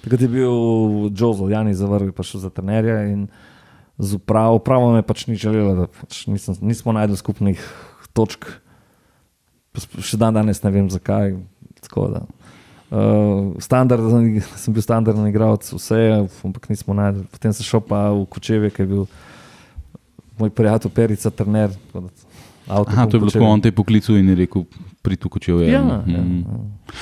Takrat 0.00 0.20
je 0.20 0.28
bil 0.28 0.52
Jozo, 1.12 1.48
Jani 1.48 1.74
Zavrl, 1.74 2.12
pa 2.16 2.24
šel 2.24 2.40
za 2.40 2.50
trenerja 2.50 3.02
in 3.12 3.28
z 3.98 4.16
upravo, 4.16 4.56
upravo 4.56 4.92
me 4.92 5.02
pač 5.04 5.26
ni 5.28 5.36
želela, 5.36 5.74
da 5.74 5.86
pač 5.92 6.24
nisem, 6.26 6.56
nismo 6.64 6.92
najdli 6.96 7.20
skupnih 7.20 7.60
točk. 8.16 8.48
Še 10.00 10.16
dan 10.20 10.34
danes 10.34 10.62
ne 10.64 10.72
vem 10.72 10.88
zakaj. 10.90 11.36
Tako 11.84 12.06
da. 12.14 12.22
Uh, 12.90 13.52
standard, 13.62 14.08
sem 14.62 14.74
bil 14.74 14.82
standardni 14.82 15.28
igralec, 15.30 15.68
vse, 15.68 16.00
ampak 16.48 16.70
nismo 16.72 16.96
najdli. 16.96 17.28
Potem 17.28 17.52
sem 17.52 17.68
šel 17.68 17.84
pa 17.84 18.08
v 18.16 18.24
Kočevje, 18.32 18.72
ki 18.72 18.86
je 18.86 18.90
bil 18.94 19.06
moj 20.40 20.50
prijatelj 20.56 20.96
Perica, 20.96 21.30
trener. 21.30 21.76
tako 21.92 22.08
da 22.08 22.29
Aha, 22.70 23.06
to 23.06 23.16
je 23.16 23.20
bilo 23.20 23.30
tako, 23.30 23.44
on 23.46 23.60
te 23.60 23.68
je 23.68 23.72
poklical 23.72 24.16
in 24.16 24.28
je 24.28 24.34
rekel, 24.36 24.64
pridi 25.02 25.22
v 25.22 25.28
Kučevje. 25.28 25.66
Ja, 25.68 25.82
Mhm. 25.98 26.10
ja, 26.38 26.44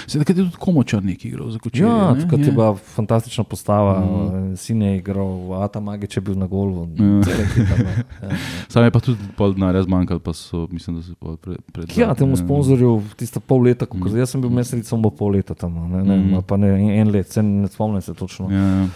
Se 0.07 0.18
takrat 0.18 0.37
je 0.37 0.44
tudi 0.44 0.57
komočar 0.57 1.02
neki 1.02 1.28
igral 1.28 1.50
za 1.50 1.59
Kučevje. 1.59 1.88
Ja, 1.88 2.14
ne? 2.14 2.20
takrat 2.20 2.40
je 2.40 2.46
Ja. 2.46 2.52
bila 2.52 2.74
fantastična 2.76 3.44
postava, 3.44 4.00
mm. 4.00 4.57
sin 4.57 4.83
je 4.83 4.96
igral, 4.96 5.28
Ata 5.54 5.81
Magič 5.81 6.16
je 6.16 6.20
bil 6.20 6.35
na 6.35 6.46
golu. 6.46 6.88
Ja. 6.88 7.04
no. 7.04 7.18
Ja, 7.18 8.37
Sam 8.68 8.85
je 8.85 8.90
pa 8.90 9.00
tudi 9.00 9.18
pol 9.35 9.54
denarja 9.54 9.83
zmanjkal, 9.83 10.18
pa 10.18 10.33
so, 10.33 10.68
mislim, 10.70 10.96
da 10.96 11.02
se 11.02 11.14
pol 11.14 11.37
pred. 11.37 11.57
pred 11.72 11.98
ja 11.98 12.14
temu 12.14 12.37
sponzorju 12.37 13.02
tiste 13.16 13.40
pol 13.40 13.61
leta, 13.61 13.87
ko 13.87 13.96
Mm. 13.98 14.16
jaz 14.16 14.31
sem 14.31 14.40
bil 14.40 14.50
mesec, 14.50 14.85
samo 14.85 15.11
pol 15.11 15.31
leta 15.31 15.54
tam, 15.54 15.74
no, 15.74 15.88
ne, 15.88 16.04
ne, 16.04 16.16
Mm. 16.16 16.31
mm. 16.31 16.42
pa 16.42 16.57
ne 16.57 16.68
en 16.94 17.11
let, 17.11 17.28
se 17.28 17.42
ne 17.42 17.68
spomnim 17.68 18.00
se 18.00 18.14
točno. 18.14 18.50
Ja, 18.50 18.59
ja. 18.78 18.87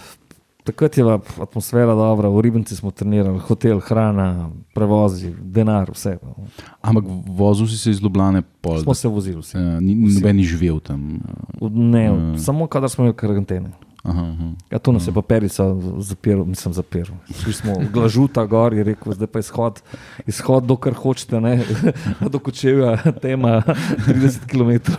Takrat 0.64 0.98
je 0.98 1.02
bila 1.02 1.18
atmosfera 1.40 1.94
dobra, 1.94 2.28
v 2.28 2.40
Ribnici 2.40 2.76
smo 2.76 2.90
trenirali, 2.90 3.38
hotel, 3.40 3.80
hrana, 3.80 4.26
prevozi, 4.72 5.34
denar, 5.36 5.90
vse. 5.90 6.18
no. 6.22 6.34
Ampak 6.80 7.04
vozil 7.28 7.66
si 7.66 7.78
se 7.78 7.90
iz 7.90 8.00
Ljubljane 8.00 8.42
pol. 8.60 8.78
Smo 8.78 8.94
se 8.94 9.08
vozili 9.08 9.40
vsi. 9.40 9.56
Ja, 9.56 9.80
ni, 9.80 9.94
noben 9.94 10.36
ni 10.36 10.44
živel 10.44 10.80
tam. 10.80 11.18
Ne, 11.62 12.10
Mm. 12.10 12.38
samo 12.38 12.66
kadar 12.66 12.90
smo 12.90 13.04
imeli 13.04 13.16
karantene. 13.16 13.70
Aha, 14.02 14.22
aha. 14.34 14.46
Ja, 14.70 14.78
to 14.82 14.92
nas 14.92 15.06
je 15.06 15.12
pa 15.14 15.22
Perica 15.22 15.62
zapiral, 16.02 16.42
nisem 16.46 16.72
zapiral. 16.74 17.14
Šli 17.38 17.52
smo 17.54 17.76
glažuta 17.92 18.42
gor 18.50 18.74
in 18.74 18.82
rekel, 18.82 19.14
zdaj 19.14 19.30
pa 19.30 19.38
izhod, 19.38 19.78
izhod 20.26 20.66
dokler 20.66 20.94
hočete, 20.98 21.38
ne, 21.40 21.62
do 22.32 22.40
kočevja, 22.42 22.96
tema 23.22 23.62
30 23.62 24.50
km. 24.50 24.98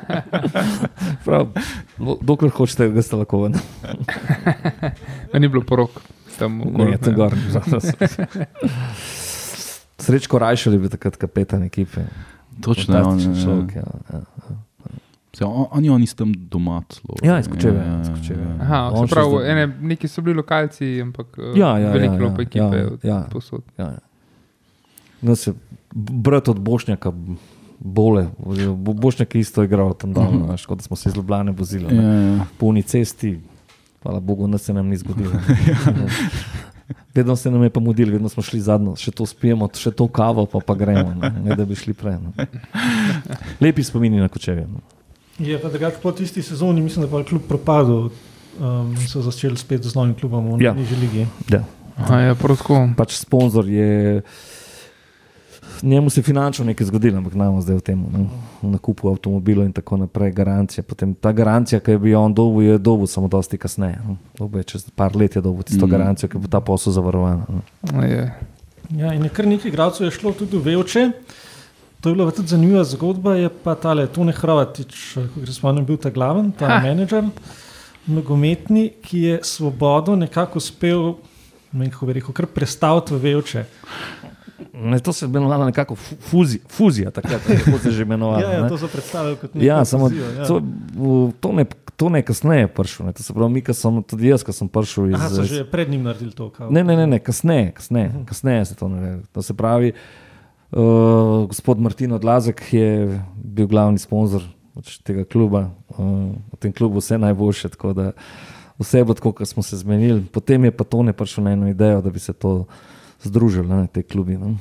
Prav, 1.26 1.50
dokler 2.22 2.54
hočete, 2.54 2.86
ga 2.94 3.02
ste 3.02 3.18
lahko 3.18 3.42
ven. 3.48 3.58
Ni 5.40 5.48
bilo 5.50 5.66
porok. 5.66 5.98
Tam 6.38 6.62
okoli, 6.62 6.94
Ne, 6.94 6.98
tam 7.02 7.18
gor. 7.18 7.34
Srečko 9.98 10.38
Rajšel 10.38 10.78
je 10.78 10.78
bil 10.78 10.88
takrat 10.88 11.18
kapetan 11.18 11.66
ekipe. 11.66 12.06
Točno, 12.62 12.94
ja, 12.94 13.02
on, 13.02 13.18
Fantastičen 13.18 13.34
ja, 13.34 13.42
človek. 13.42 13.74
ja. 13.74 13.86
Ja, 14.12 14.20
ja. 14.22 14.56
Se, 15.32 15.44
on, 15.44 15.66
oni, 15.70 15.90
oni 15.90 16.06
so 16.06 16.16
tam 16.16 16.32
doma. 16.34 16.82
celo. 16.88 17.14
Ja, 17.22 17.38
iz 17.38 17.48
Kočevja, 17.48 18.00
iz 18.02 18.08
Kočevja. 18.10 18.56
Aha, 18.60 18.90
On 18.92 19.08
se 19.08 19.14
pravi, 19.14 19.30
zdaj- 19.30 19.50
ene, 19.52 19.66
neki 19.80 20.08
so 20.08 20.22
bili 20.22 20.36
lokalci, 20.36 21.00
ampak 21.02 21.26
eh, 21.38 21.58
Ja, 21.58 21.78
ja, 21.78 21.90
veliko 21.90 22.14
ja, 22.14 22.18
bilo 22.18 22.30
ja, 22.30 22.42
ekipe 22.42 22.78
ja, 23.02 23.14
ja. 23.14 23.26
posod. 23.30 23.62
Ja, 23.78 23.84
ja. 23.86 23.98
No, 25.22 25.36
se, 25.36 25.52
brat 25.92 26.48
od 26.48 26.60
Bošnjaka, 26.60 27.12
bole, 27.78 28.26
Bo- 28.76 28.92
Bošnjak 28.94 29.34
je 29.34 29.40
isto 29.40 29.62
igral 29.62 29.94
tam 29.94 30.12
dol, 30.12 30.24
uh 30.24 30.32
-huh. 30.32 30.66
kot 30.66 30.82
smo 30.82 30.96
se 30.96 31.08
iz 31.08 31.16
Ljubljane 31.16 31.52
vozili. 31.52 31.96
Ja, 31.96 32.02
ne. 32.02 32.36
ja. 32.36 32.44
Po 32.58 32.66
uni 32.66 32.82
cesti, 32.82 33.40
hvala 34.02 34.20
Bogu, 34.20 34.48
da 34.48 34.58
se 34.58 34.72
nam 34.72 34.88
ni 34.88 34.96
zgodilo. 34.96 35.32
Vedno 37.14 37.36
se 37.36 37.50
nam 37.50 37.62
je 37.62 37.70
pa 37.70 37.80
mudilo, 37.80 38.12
vedno 38.12 38.28
smo 38.28 38.42
šli 38.42 38.60
zadnjo, 38.60 38.96
še 38.96 39.10
to 39.10 39.26
spijemo, 39.26 39.68
še 39.74 39.90
to 39.90 40.08
kavo, 40.08 40.46
pa, 40.46 40.58
pa 40.60 40.74
gremo, 40.74 41.14
ne, 41.14 41.30
ne 41.44 41.56
da 41.56 41.64
bi 41.64 41.74
šli 41.74 41.94
prej. 41.94 42.16
Ne. 42.18 42.46
Lepi 43.60 43.82
spomini 43.82 44.18
na 44.18 44.28
kočevje. 44.28 44.66
No. 44.66 44.78
Je 45.40 45.56
pa 45.60 45.68
drugače 45.68 45.96
po 46.02 46.12
tisti 46.12 46.42
sezoni, 46.42 46.80
mislim, 46.80 47.04
da 47.04 47.10
pa 47.10 47.18
je 47.18 47.24
klub 47.24 47.42
propadel. 47.48 48.10
Um, 48.60 48.92
in 48.92 49.08
so 49.08 49.22
začeli 49.22 49.56
spet 49.56 49.84
z 49.84 49.94
novim 49.94 50.14
klubom 50.14 50.52
v 50.52 50.62
Ja. 50.62 50.74
Nižji 50.74 50.96
ligi. 51.00 51.26
Ja. 51.48 51.64
Aha, 51.96 52.18
ja, 52.20 52.34
tako. 52.34 52.88
Pač 52.96 53.16
sponzor 53.16 53.68
je. 53.68 54.22
Njemu 55.82 56.10
se 56.10 56.20
je 56.20 56.24
finančno 56.24 56.64
nekaj 56.64 56.86
zgodilo, 56.86 57.18
ampak 57.18 57.34
najmo 57.34 57.60
zdaj 57.60 57.76
v 57.76 57.80
tem 57.80 57.98
ne, 58.12 58.26
v 58.62 58.68
nakupu 58.68 59.08
avtomobilov 59.08 59.64
in 59.64 59.72
tako 59.72 59.96
naprej, 59.96 60.32
garancija. 60.36 60.84
Potem 60.84 61.14
ta 61.14 61.32
garancija, 61.32 61.80
ki 61.80 61.96
je 61.96 61.98
bil 61.98 62.18
on 62.20 62.34
dobil, 62.34 62.66
je 62.66 62.78
dobil 62.78 63.06
samo 63.06 63.28
dosti 63.28 63.58
kasneje. 63.58 63.96
no. 64.04 64.50
Je 64.58 64.64
čez 64.64 64.90
par 64.92 65.16
let 65.16 65.36
je 65.36 65.42
dobil 65.42 65.62
tisto 65.62 65.86
mm. 65.86 65.90
garancijo, 65.90 66.28
ki 66.28 66.38
bo 66.38 66.48
ta 66.48 66.60
posel 66.60 66.92
zavarovan. 66.92 67.44
no. 67.48 68.04
Je. 68.04 68.28
Ja, 68.90 69.14
in 69.14 69.24
je 69.24 69.30
kar 69.30 69.46
nekaj 69.46 69.68
igralcev 69.70 70.04
je 70.04 70.10
šlo 70.10 70.32
tudi 70.32 70.58
v 70.58 70.64
Velče. 70.68 71.12
To 72.00 72.08
je 72.08 72.14
bila 72.14 72.30
tudi 72.30 72.48
zanimiva 72.48 72.84
zgodba. 72.84 73.34
Je 73.36 73.48
pa 73.48 73.74
tale 73.74 74.06
Tone 74.06 74.32
Hrvatič, 74.32 75.18
kot 75.34 75.46
se 75.46 75.52
spomnim, 75.52 75.84
bil 75.84 75.96
ta 75.96 76.10
glaven, 76.10 76.48
ta 76.52 76.66
Ha. 76.66 76.78
menedžer, 76.80 77.24
nogometni, 78.06 78.90
ki 79.02 79.18
je 79.20 79.40
svobodo 79.42 80.16
nekako 80.16 80.58
uspel, 80.58 81.14
ne 81.72 81.80
vem, 81.80 81.90
kako 81.90 82.06
bi 82.06 82.12
rekel, 82.12 82.32
kar 82.32 82.46
prestaviti 82.46 83.14
v 83.14 83.18
Velče. 83.18 83.64
Ne, 84.74 84.98
to 84.98 85.12
se 85.12 85.24
je 85.24 85.28
imenovalo 85.28 85.64
nekako 85.64 85.94
fu- 85.94 86.16
fuzija, 86.68 87.10
takrat, 87.10 87.40
kako 87.64 87.78
se 87.78 87.88
je 87.88 87.92
že 87.92 88.02
imenovalo. 88.02 88.40
Ja, 88.40 88.52
ja, 88.52 88.68
to 88.68 88.78
so 88.78 88.88
predstavili 88.88 89.36
kot 89.36 89.54
neko 89.54 89.66
Ja, 89.66 89.84
samo 89.84 90.08
fuzijo, 90.08 90.30
ja. 90.30 90.44
to, 90.46 90.62
to, 91.40 91.52
ne, 91.52 91.64
to 91.96 92.08
ne 92.08 92.22
kasneje 92.22 92.68
prišel. 92.68 93.06
Ne. 93.06 93.12
To 93.12 93.22
se 93.22 93.34
pravi, 93.34 93.52
mi, 93.52 93.62
ki 93.62 93.74
sem 93.74 94.02
tudi 94.02 94.28
jaz, 94.28 94.44
ki 94.44 94.52
sem 94.52 94.68
prišel 94.68 95.10
iz. 95.10 95.14
Aha, 95.14 95.28
so 95.28 95.44
že 95.44 95.64
pred 95.64 95.90
njim 95.90 96.02
naredili 96.02 96.32
to. 96.32 96.48
Kao. 96.48 96.70
Ne, 96.70 96.84
ne, 96.84 96.96
ne, 96.96 97.06
ne 97.06 97.18
kasneje, 97.18 97.72
kasneje, 97.72 98.08
uh 98.08 98.14
-huh. 98.14 98.24
kasneje 98.24 98.64
se 98.64 98.74
to 98.74 98.88
naredi. 98.88 99.22
To 99.32 99.42
se 99.42 99.54
pravi, 99.54 99.88
uh, 99.88 100.29
gospod 100.72 101.80
Martin 101.80 102.12
Odlazek 102.12 102.62
je 102.72 103.20
bil 103.34 103.66
glavni 103.66 103.98
sponzor 103.98 104.42
pač 104.74 104.98
tega 105.04 105.24
kluba. 105.28 105.70
Uh, 105.92 106.32
v 106.54 106.56
tem 106.62 106.72
klubu 106.72 107.02
vse 107.02 107.18
najboljše, 107.18 107.74
tako 107.74 107.92
da 107.92 108.06
vse 108.80 109.02
bo 109.04 109.14
tako, 109.14 109.34
kot 109.36 109.48
smo 109.48 109.62
se 109.66 109.76
zmenili. 109.76 110.22
Potem 110.32 110.64
je 110.64 110.72
pa 110.72 110.86
to 110.86 111.02
ne 111.02 111.12
prišel 111.12 111.44
na 111.44 111.52
eno 111.52 111.68
idejo, 111.68 112.00
da 112.00 112.10
bi 112.10 112.22
se 112.22 112.32
to 112.32 112.64
združili, 113.22 113.68
ne, 113.68 113.86
te 113.92 114.02
klubi. 114.02 114.38
Ne. 114.38 114.56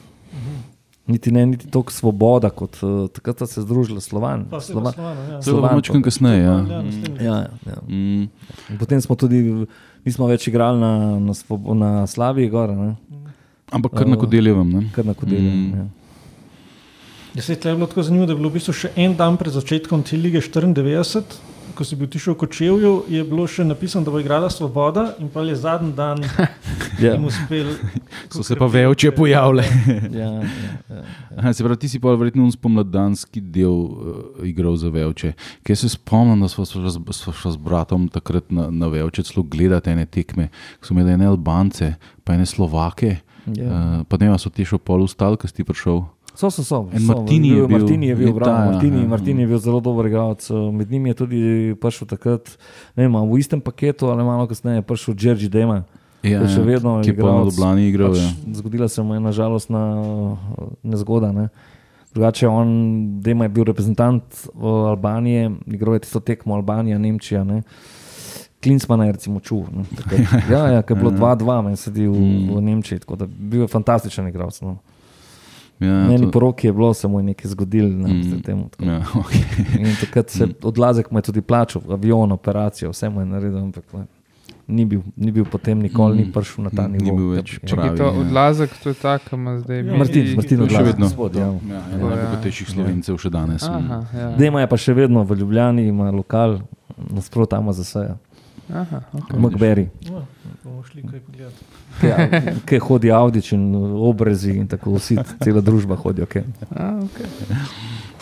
Niti 1.10 1.32
ne, 1.34 1.46
niti 1.46 1.70
toliko 1.70 1.94
svoboda, 1.94 2.50
kot 2.54 2.82
uh, 2.84 3.08
takrat 3.10 3.42
sta 3.42 3.48
se 3.48 3.62
združila 3.62 4.02
Slovan. 4.02 4.46
Pa 4.50 4.60
Slovan. 4.62 4.94
pa 4.94 5.02
Slovano, 5.02 5.22
ja. 5.30 5.42
Slovan 5.42 5.76
močkam 5.76 6.02
pa- 6.02 6.06
kasneje. 6.06 6.44
Ja. 6.44 6.58
Ja. 6.70 6.82
Ja, 7.22 7.38
ja. 7.66 7.78
Mm. 7.88 8.30
Potem 8.78 9.02
smo 9.02 9.18
tudi, 9.18 9.66
nismo 10.06 10.28
več 10.30 10.46
igrali 10.52 10.78
na, 10.78 11.18
na, 11.18 11.34
na 11.74 11.92
Slaviji, 12.06 12.50
gor, 12.50 12.76
ne? 12.76 12.94
Ampak 13.70 13.94
kar 14.02 14.10
na 14.10 14.18
kodeljevem. 14.18 14.70
Ne? 14.70 14.82
kar 14.94 15.06
na 15.06 15.14
kodelju. 15.14 15.50
Mm. 15.50 15.66
Mm. 15.66 15.78
Ja. 15.78 15.99
Ja, 17.36 17.42
se 17.42 17.54
je 17.54 17.76
bilo 17.76 17.88
tako 17.88 18.04
zanimivo, 18.04 18.26
da 18.26 18.34
je 18.34 18.38
bilo 18.38 18.50
v 18.50 18.58
bistvu 18.58 18.74
še 18.74 18.90
en 18.96 19.14
dan 19.16 19.38
pred 19.38 19.54
začetkom 19.54 20.02
te 20.04 20.18
lige 20.18 20.42
94, 20.42 21.22
ko 21.78 21.86
si 21.86 21.96
bil 21.96 22.10
tišel 22.12 22.34
v 22.34 22.40
Kočevju, 22.42 22.94
je 23.08 23.22
bilo 23.24 23.46
še 23.48 23.64
napisano, 23.64 24.04
da 24.04 24.12
bo 24.12 24.20
igrala 24.20 24.50
Svoboda 24.52 25.14
in 25.22 25.30
pa 25.32 25.46
je 25.48 25.56
zadnji 25.56 25.94
dan 25.96 26.20
Ja. 27.04 27.14
jim 27.14 27.30
uspel 27.30 27.70
So 28.34 28.44
se 28.44 28.58
pa 28.60 28.66
vevče 28.66 29.14
pojavile. 29.16 29.64
Ja, 30.20 30.32
ja, 30.42 30.74
ja. 30.90 31.04
Aha, 31.38 31.54
se 31.54 31.64
pravi, 31.64 31.80
ti 31.80 31.90
si 31.90 32.02
pa 32.02 32.12
verjetno 32.18 32.50
spomladanski 32.52 33.42
del 33.42 33.72
uh, 33.72 34.44
igral 34.44 34.76
za 34.76 34.90
vevče. 34.90 35.34
Kaj 35.64 35.80
se 35.80 35.94
spomnim, 35.94 36.42
da 36.42 36.50
smo 36.50 36.66
šla 36.66 37.54
z, 37.54 37.58
bratom 37.62 38.10
takrat 38.12 38.52
na, 38.52 38.68
na 38.74 38.90
vevče 38.92 39.24
celo 39.30 39.46
gledati 39.46 39.94
ene 39.94 40.10
tekme, 40.10 40.50
ko 40.82 40.90
so 40.90 40.98
imeli 40.98 41.16
ene 41.16 41.30
Albance, 41.30 41.94
pa 42.26 42.36
ene 42.36 42.50
Slovake. 42.50 43.22
Ja. 43.56 43.66
Uh, 43.66 44.06
pa 44.10 44.20
ne 44.20 44.28
vem, 44.28 44.38
so 44.42 44.52
ti 44.52 44.68
še 44.68 44.76
v 44.76 44.84
pol 44.84 45.08
ustal, 45.08 45.40
ko 45.40 45.48
si 45.48 45.62
ti 45.62 45.64
prišel. 45.64 46.04
So, 46.40 46.48
so, 46.50 46.64
so. 46.64 46.88
So. 46.88 47.04
Martini 47.06 47.50
je 47.50 47.56
bil- 47.58 47.68
Martini 47.70 48.08
je 48.08 48.16
bil, 48.16 48.28
je 48.30 48.40
ta, 48.40 48.50
ja, 48.50 48.66
Martini, 48.66 49.02
ja. 49.02 49.08
Martini 49.08 49.42
je 49.42 49.48
bil 49.48 49.60
zelo 49.60 49.80
dober 49.82 50.06
igralec. 50.06 50.40
Med 50.72 50.88
njimi 50.88 51.10
je 51.10 51.16
tudi 51.16 51.40
prišel 51.76 52.08
takrat, 52.08 52.48
ne 52.96 53.04
vem, 53.04 53.16
v 53.26 53.38
istem 53.38 53.60
paketu 53.60 54.08
ali 54.08 54.24
malo 54.24 54.48
kasneje, 54.48 54.80
prišel 54.82 55.16
Džerži 55.16 55.50
Dema. 55.50 55.84
Ja, 56.22 56.40
je 56.40 56.48
še 56.50 56.62
vedno 56.62 57.00
ki 57.00 57.10
je 57.10 57.14
pa 57.14 57.22
na 57.22 57.32
igralec. 57.34 57.52
Ljubljani 57.52 57.84
igral. 57.86 58.12
Pač, 58.12 58.20
Ja. 58.20 58.32
zgodila 58.54 58.88
se 58.88 59.02
mu 59.02 59.14
je 59.14 59.20
nažalostna 59.22 59.82
nezgoda. 60.82 61.32
Ne. 61.34 61.50
Drugače, 62.10 62.48
on, 62.50 62.68
Dema 63.20 63.44
je 63.44 63.50
bil 63.50 63.64
reprezentant 63.66 64.24
uh, 64.50 64.64
Albanije, 64.90 65.44
igral 65.68 65.94
je 65.94 66.00
tisto 66.00 66.20
tekmo 66.22 66.56
Albanija, 66.56 66.98
Nemčija. 66.98 67.44
Ne. 67.44 67.62
Klinsmana 68.58 69.06
je 69.06 69.12
recimo 69.12 69.40
čuv. 69.40 69.68
ne, 69.70 69.84
takrat. 69.94 70.20
Ja, 70.52 70.68
ja, 70.70 70.82
ker 70.82 70.96
je 70.96 71.02
bilo 71.02 71.12
2-2, 71.12 71.62
meni 71.62 71.78
sedi 71.78 72.04
v, 72.04 72.16
Mm. 72.16 72.48
v 72.50 72.62
Nemčiji, 72.62 73.00
tako 73.00 73.16
da 73.16 73.26
bil 73.26 73.62
je 73.62 73.68
fantastičen 73.68 74.28
igralec. 74.28 74.62
No. 74.62 74.78
Ja, 75.80 76.06
Meni 76.06 76.20
to- 76.22 76.32
poroki 76.32 76.68
je 76.68 76.74
bilo, 76.74 76.94
je 77.16 77.24
nekaj 77.26 77.48
zgodilo. 77.48 77.90
Ne, 77.90 78.10
Mm. 78.10 78.20
mm. 78.30 78.42
temu, 78.42 78.70
tako. 78.70 78.86
Ja, 78.86 79.00
okay. 79.16 79.44
In 79.80 79.96
takrat 79.98 80.30
se 80.30 80.48
odlazek 80.62 81.12
mu 81.12 81.18
je 81.18 81.24
tudi 81.24 81.42
plačal, 81.42 81.82
avion, 81.90 82.32
operacijo, 82.32 82.90
vse 82.90 83.10
mu 83.10 83.20
je 83.20 83.26
naredil, 83.28 83.58
ampak 83.60 83.84
ne, 83.94 84.04
ni 84.70 84.86
bil, 84.86 85.02
ni 85.16 85.32
bil 85.32 85.46
potem 85.46 85.80
nikoli, 85.80 86.18
ni 86.18 86.24
Mm. 86.24 86.32
prišel 86.32 86.64
na 86.64 86.70
ta 86.72 86.84
Ni 86.84 86.98
nivo. 86.98 87.16
bil 87.16 87.30
da 87.30 87.36
več 87.38 87.60
Če 87.60 87.76
pravi, 87.76 87.90
je 87.90 87.96
to 87.96 88.04
ja. 88.06 88.10
odlazek, 88.12 88.70
to 88.84 88.90
je 88.90 88.96
tako, 88.96 89.36
ima 89.36 89.60
zdaj 89.60 89.84
mi. 89.84 89.98
Martin, 89.98 90.36
Martin 90.36 90.58
je 90.58 90.58
še 90.60 90.64
odlazek, 90.66 90.86
vedno 90.88 91.06
gospod, 91.06 91.36
ja. 91.36 91.42
ja, 91.42 91.52
eden 91.88 92.02
Ja. 92.02 92.10
najbogatejših 92.10 92.68
slovencev 92.70 93.18
še 93.18 93.30
danes. 93.30 93.64
Aha, 93.64 94.04
ja. 94.14 94.28
Dema 94.36 94.60
je 94.60 94.68
pa 94.68 94.78
še 94.78 94.94
vedno 94.94 95.24
v 95.24 95.32
Ljubljani, 95.34 95.88
ima 95.88 96.12
lokal, 96.12 96.60
nasprot 97.10 97.50
tam 97.50 97.72
za 97.72 97.82
vse. 97.82 98.04
Aha, 98.70 99.02
okay. 99.14 99.34
V 99.34 99.42
Makberi, 99.42 99.86
No, 100.10 100.26
bomo 100.64 100.84
šli 100.84 101.02
kaj 101.02 101.20
pogledati. 101.20 101.64
ki 102.66 102.78
hodi 102.80 103.12
Avdič 103.12 103.52
in 103.54 103.64
obrezi 103.98 104.54
in 104.54 104.68
tako 104.68 104.94
vsi, 104.96 105.18
cela 105.42 105.62
družba 105.62 105.96
hodijo. 105.96 106.26
Okay. 106.26 106.44
A, 106.70 107.02
okay. 107.02 107.26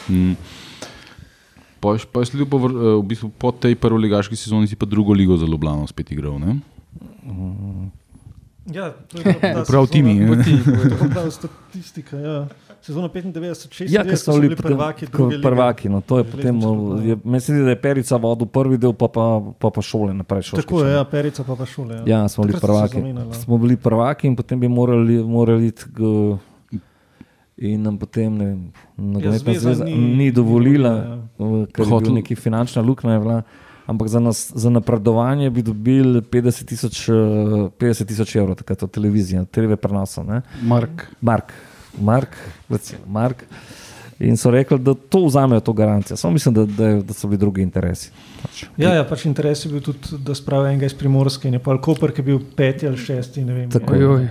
Mm. 0.10 0.36
Pa 1.80 1.94
je 1.94 2.08
pa 2.08 2.24
sledil 2.24 2.48
po, 2.48 2.58
vr- 2.58 2.74
eh, 2.74 2.96
v 2.96 3.06
bistvu 3.06 3.30
po 3.30 3.52
tej 3.52 3.76
prvoligaški 3.76 4.34
sezoni, 4.34 4.66
si 4.66 4.76
pa 4.76 4.86
drugo 4.86 5.14
ligo 5.14 5.38
za 5.38 5.46
Ljubljano 5.46 5.86
spet 5.86 6.12
igral. 6.12 6.40
Ne? 6.40 6.58
Ja, 8.68 8.92
to 9.08 9.18
je 9.20 9.24
bila 9.24 9.64
Prav 9.64 9.86
sezona- 9.86 9.88
Timi. 9.88 10.14
To 10.20 10.34
je 10.96 11.10
bila 11.10 11.32
statistika. 11.40 12.18
Ja. 12.18 12.48
Sezona 12.82 13.10
95, 13.10 13.34
96, 13.66 13.86
Ja, 13.90 14.18
so 14.18 14.32
bili 14.34 14.56
prvaki, 14.58 15.06
ko 15.08 15.18
druge 15.20 15.42
prvaki. 15.42 15.90
No, 15.90 16.02
to 16.02 16.18
je 16.18 16.24
potem, 16.26 16.56
je, 17.02 17.18
mislim, 17.24 17.64
da 17.64 17.70
je 17.70 17.76
Perica 17.78 18.16
vodil 18.18 18.48
prvi 18.48 18.78
del, 18.78 18.94
pa 18.94 19.08
pa, 19.08 19.26
pa, 19.60 19.70
pa 19.70 19.82
šole 19.82 20.14
naprej. 20.14 20.42
Tako 20.42 20.56
Šoškiča, 20.58 20.86
je, 20.86 20.94
ja, 20.94 21.04
Perica 21.06 21.44
pa 21.44 21.56
pa 21.56 21.66
šole. 21.66 21.96
Ja, 21.98 22.04
Ja, 22.08 22.28
smo 22.28 22.44
bili 22.44 22.54
se 22.54 22.62
prvaki. 22.62 22.98
ja. 23.00 23.34
Smo 23.34 23.58
bili 23.58 23.78
prvaki 23.78 24.28
in 24.28 24.36
potem 24.36 24.60
bi 24.60 24.68
morali, 24.70 25.18
morali 25.20 25.68
iti. 25.68 25.84
In 27.60 27.82
nam 27.82 27.98
potem 27.98 28.34
ne, 28.34 28.46
vem, 28.46 28.60
nogometna 28.98 29.38
zveza 29.40 29.60
zveza 29.62 29.86
ni- 29.86 29.94
ni, 29.94 30.16
ni 30.18 30.32
dovolila, 30.32 30.90
dovolila, 31.34 31.66
ker 31.68 31.82
je 31.82 31.88
Hotel- 31.88 32.04
bil 32.04 32.14
neki 32.14 32.36
finančna 32.36 32.82
luknja. 32.84 33.12
je 33.12 33.20
bila, 33.20 33.42
Ampak 33.88 34.08
za, 34.08 34.20
nas, 34.20 34.52
za 34.56 34.70
napredovanje 34.70 35.50
bi 35.50 35.62
dobili 35.62 36.22
50 36.22 36.66
tisoč, 36.68 37.10
eh, 37.10 37.14
50 37.80 38.08
tisoč 38.08 38.36
evrov, 38.36 38.56
takrat 38.60 38.84
od 38.84 38.92
televizije, 38.92 39.46
TV 39.46 39.76
prenosa. 39.76 40.24
ne. 40.24 40.42
Mark. 40.62 41.08
Mark, 41.22 41.54
Mark, 42.02 42.36
recimo, 42.70 43.00
Mark. 43.08 43.44
In 44.20 44.34
so 44.34 44.50
rekli, 44.50 44.80
da 44.80 44.94
to 44.96 45.26
vzamejo, 45.26 45.60
to 45.60 45.74
garancijo. 45.74 46.18
Samo 46.18 46.34
mislim, 46.34 46.56
da, 46.56 46.66
da, 46.68 47.02
da 47.02 47.14
so 47.14 47.28
bili 47.28 47.38
drugi 47.38 47.62
interesi. 47.62 48.10
Pač. 48.42 48.64
Ja, 48.78 48.94
ja, 48.94 49.04
pač 49.04 49.26
interes 49.26 49.66
je 49.66 49.70
bil 49.70 49.82
tudi, 49.82 50.00
da 50.20 50.34
spravi 50.34 50.70
enega 50.70 50.86
iz 50.86 50.94
primorske 50.94 51.48
in 51.48 51.54
je 51.54 51.60
pa 51.60 51.78
Koper, 51.78 52.12
ki 52.12 52.20
je 52.20 52.26
bil 52.26 52.40
peti 52.56 52.88
ali 52.88 52.98
šesti. 52.98 53.44
ne 53.44 53.54
Vem, 53.54 53.70
Tako 53.70 53.94
je. 53.94 54.30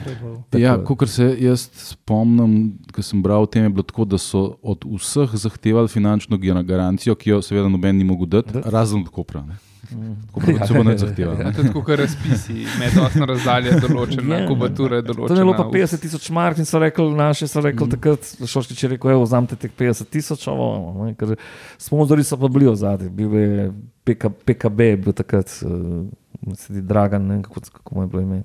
Tako 0.50 0.58
Ja, 0.58 0.76
kot 0.78 1.08
se 1.08 1.36
jaz 1.38 1.68
spomnim, 1.72 2.56
ko 2.92 3.02
sem 3.02 3.22
bral 3.22 3.42
o 3.42 3.46
tem, 3.46 3.62
je 3.62 3.68
bilo 3.70 3.82
tako, 3.82 4.04
da 4.04 4.18
so 4.18 4.56
od 4.62 4.84
vseh 4.86 5.30
zahtevali 5.32 5.88
finančno 5.88 6.36
gar- 6.36 6.64
garancijo, 6.64 7.14
ki 7.14 7.30
jo 7.30 7.42
seveda 7.42 7.68
noben 7.68 7.96
ni 7.96 8.04
mogel 8.04 8.26
dati, 8.28 8.52
Da. 8.52 8.60
razen 8.66 9.00
od 9.00 9.08
Kopra. 9.08 9.42
ne. 9.42 9.54
Ja, 9.88 10.84
ne. 10.84 11.52
to 11.52 11.62
je 11.62 11.66
tako, 11.66 11.82
kot 11.82 11.98
razpisi, 11.98 12.66
medosna 12.80 13.26
razdalja 13.26 13.72
je 13.72 13.80
določena, 13.80 14.40
Ja. 14.40 14.48
kubatura 14.48 14.96
je 14.96 15.02
To 15.02 15.12
je 15.12 15.16
določena. 15.16 15.38
bilo 15.38 15.54
pa 15.54 15.64
50 15.64 16.00
tisoč 16.00 16.30
mark 16.30 16.58
in 16.58 16.64
so 16.64 16.78
rekli, 16.78 17.06
naši 17.14 17.46
so 17.48 17.60
rekli, 17.60 17.86
mm. 17.86 17.90
takrat 17.90 18.20
Šoškič 18.44 18.82
je 18.82 18.88
rekel, 18.88 19.10
evo, 19.10 19.22
vzamete 19.22 19.56
teh 19.56 19.70
50 19.72 20.08
tisoč, 20.08 20.46
ovo, 20.48 20.68
ker 21.14 21.36
sponzorji 21.78 22.24
so 22.24 22.36
pa 22.36 22.48
bili 22.48 22.66
v 22.66 22.76
zadnji, 22.76 23.08
bil 23.10 23.34
je 23.34 23.72
PK, 24.04 24.30
PKB, 24.44 24.80
je 24.80 24.96
bil 24.98 25.12
takrat, 25.12 25.52
uh, 25.62 26.06
sedi 26.54 26.82
Dragan, 26.82 27.22
ne 27.22 27.34
vem, 27.34 27.42
kako, 27.42 27.60
kako 27.72 27.94
mu 27.94 28.02
je 28.02 28.06
bilo 28.08 28.22
ime. 28.22 28.42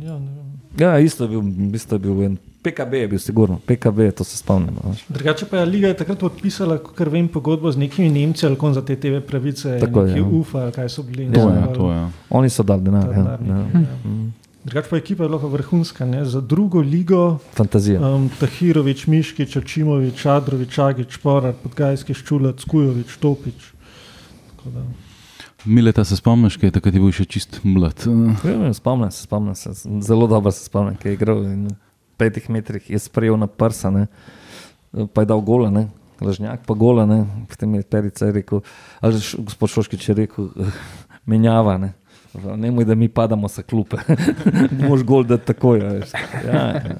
Ja. 0.00 0.20
Ja, 0.78 0.98
isto 0.98 1.24
je 1.24 1.28
bil, 1.30 1.42
isto 1.74 1.94
je 1.94 1.98
bil 1.98 2.22
en, 2.22 2.38
PKB 2.70 2.92
je 2.94 3.08
bil 3.08 3.18
sigurno, 3.18 3.58
PKB, 3.66 4.10
to 4.16 4.24
se 4.24 4.36
spomnim. 4.36 4.74
no. 4.84 4.94
Drugače 5.08 5.46
pa 5.46 5.56
je 5.58 5.66
Liga 5.66 5.88
je 5.88 5.96
takrat 5.96 6.18
podpisala, 6.18 6.78
ker 6.96 7.08
vem, 7.08 7.28
pogodbo 7.28 7.72
z 7.72 7.78
nekimi 7.78 8.10
Nemci 8.10 8.46
ali 8.46 8.56
kon 8.56 8.74
za 8.74 8.82
te 8.84 8.96
TV 8.96 9.20
pravice, 9.20 9.78
Tako 9.80 10.02
je, 10.02 10.18
ja. 10.18 10.24
UFA, 10.24 10.58
ali 10.58 10.72
kaj 10.72 10.88
so 10.88 11.02
bili. 11.02 11.32
To 11.32 11.48
je, 11.50 11.62
to 11.74 11.92
je. 11.92 12.02
Oni 12.30 12.50
so 12.50 12.62
dali 12.62 12.82
denar, 12.82 13.08
ja, 13.12 13.18
ja. 13.18 13.38
ja. 13.74 13.82
Mm. 14.04 14.32
Drugače 14.64 14.90
pa 14.90 14.96
ekipa 14.96 15.24
je 15.24 15.28
bila 15.28 15.40
pa 15.40 15.46
vrhunska. 15.46 16.06
Ne? 16.06 16.24
Za 16.24 16.40
drugo 16.40 16.80
ligo 16.80 17.38
Fantazija. 17.56 18.00
um, 18.00 18.28
Tahirovič, 18.40 19.06
Miškič, 19.06 19.56
Očimovič, 19.56 20.26
Adrovič, 20.26 20.78
Agič, 20.78 21.16
Porar, 21.22 21.54
Podgajski, 21.62 22.14
Ščulac, 22.14 22.64
Kujovič, 22.68 23.16
Topič. 23.16 23.72
Mileta 25.64 26.04
se 26.04 26.16
spomniš, 26.16 26.56
kaj 26.56 26.68
je 26.68 26.72
takrat 26.72 26.94
bil 26.94 27.12
še 27.12 27.24
čist 27.24 27.60
mlad. 27.64 28.04
Ja, 28.06 28.54
vem, 28.58 28.74
Spomnim 28.74 29.10
se, 29.10 29.22
spomnim 29.22 29.54
se, 29.54 29.72
zelo 30.04 30.26
dobro 30.26 30.52
se 30.52 30.64
spomnim, 30.64 30.96
kaj 31.00 31.10
je 31.10 31.14
igral 31.16 31.42
in 31.48 31.68
petih 32.18 32.50
metrih 32.50 32.90
je 32.90 32.98
sprejel 32.98 33.38
na 33.38 33.46
prsa, 33.46 33.90
ne, 33.94 34.06
pa 35.14 35.22
je 35.22 35.30
dal 35.30 35.40
gola, 35.44 35.70
ne, 35.70 35.86
lažnjak 36.20 36.66
pa 36.66 36.74
gola, 36.74 37.06
ne, 37.06 37.22
potem 37.50 37.78
je 37.78 37.86
Perica 37.86 38.26
je 38.26 38.36
rekel, 38.40 38.62
ali 39.00 39.20
š, 39.22 39.38
gospod 39.46 39.70
Šoškič 39.76 40.08
je 40.08 40.18
rekel, 40.24 40.50
menjava, 41.26 41.78
ne. 41.78 41.94
Ne 42.38 42.70
moj, 42.70 42.84
da 42.84 42.94
mi 42.94 43.08
padamo 43.08 43.48
sa 43.48 43.62
klupe. 43.64 43.96
Moš 44.88 45.02
gol 45.02 45.24
da 45.24 45.38
takoj. 45.40 45.80
a 45.80 45.92
veš. 45.96 46.12
Ja, 46.44 46.60
ja. 46.76 46.98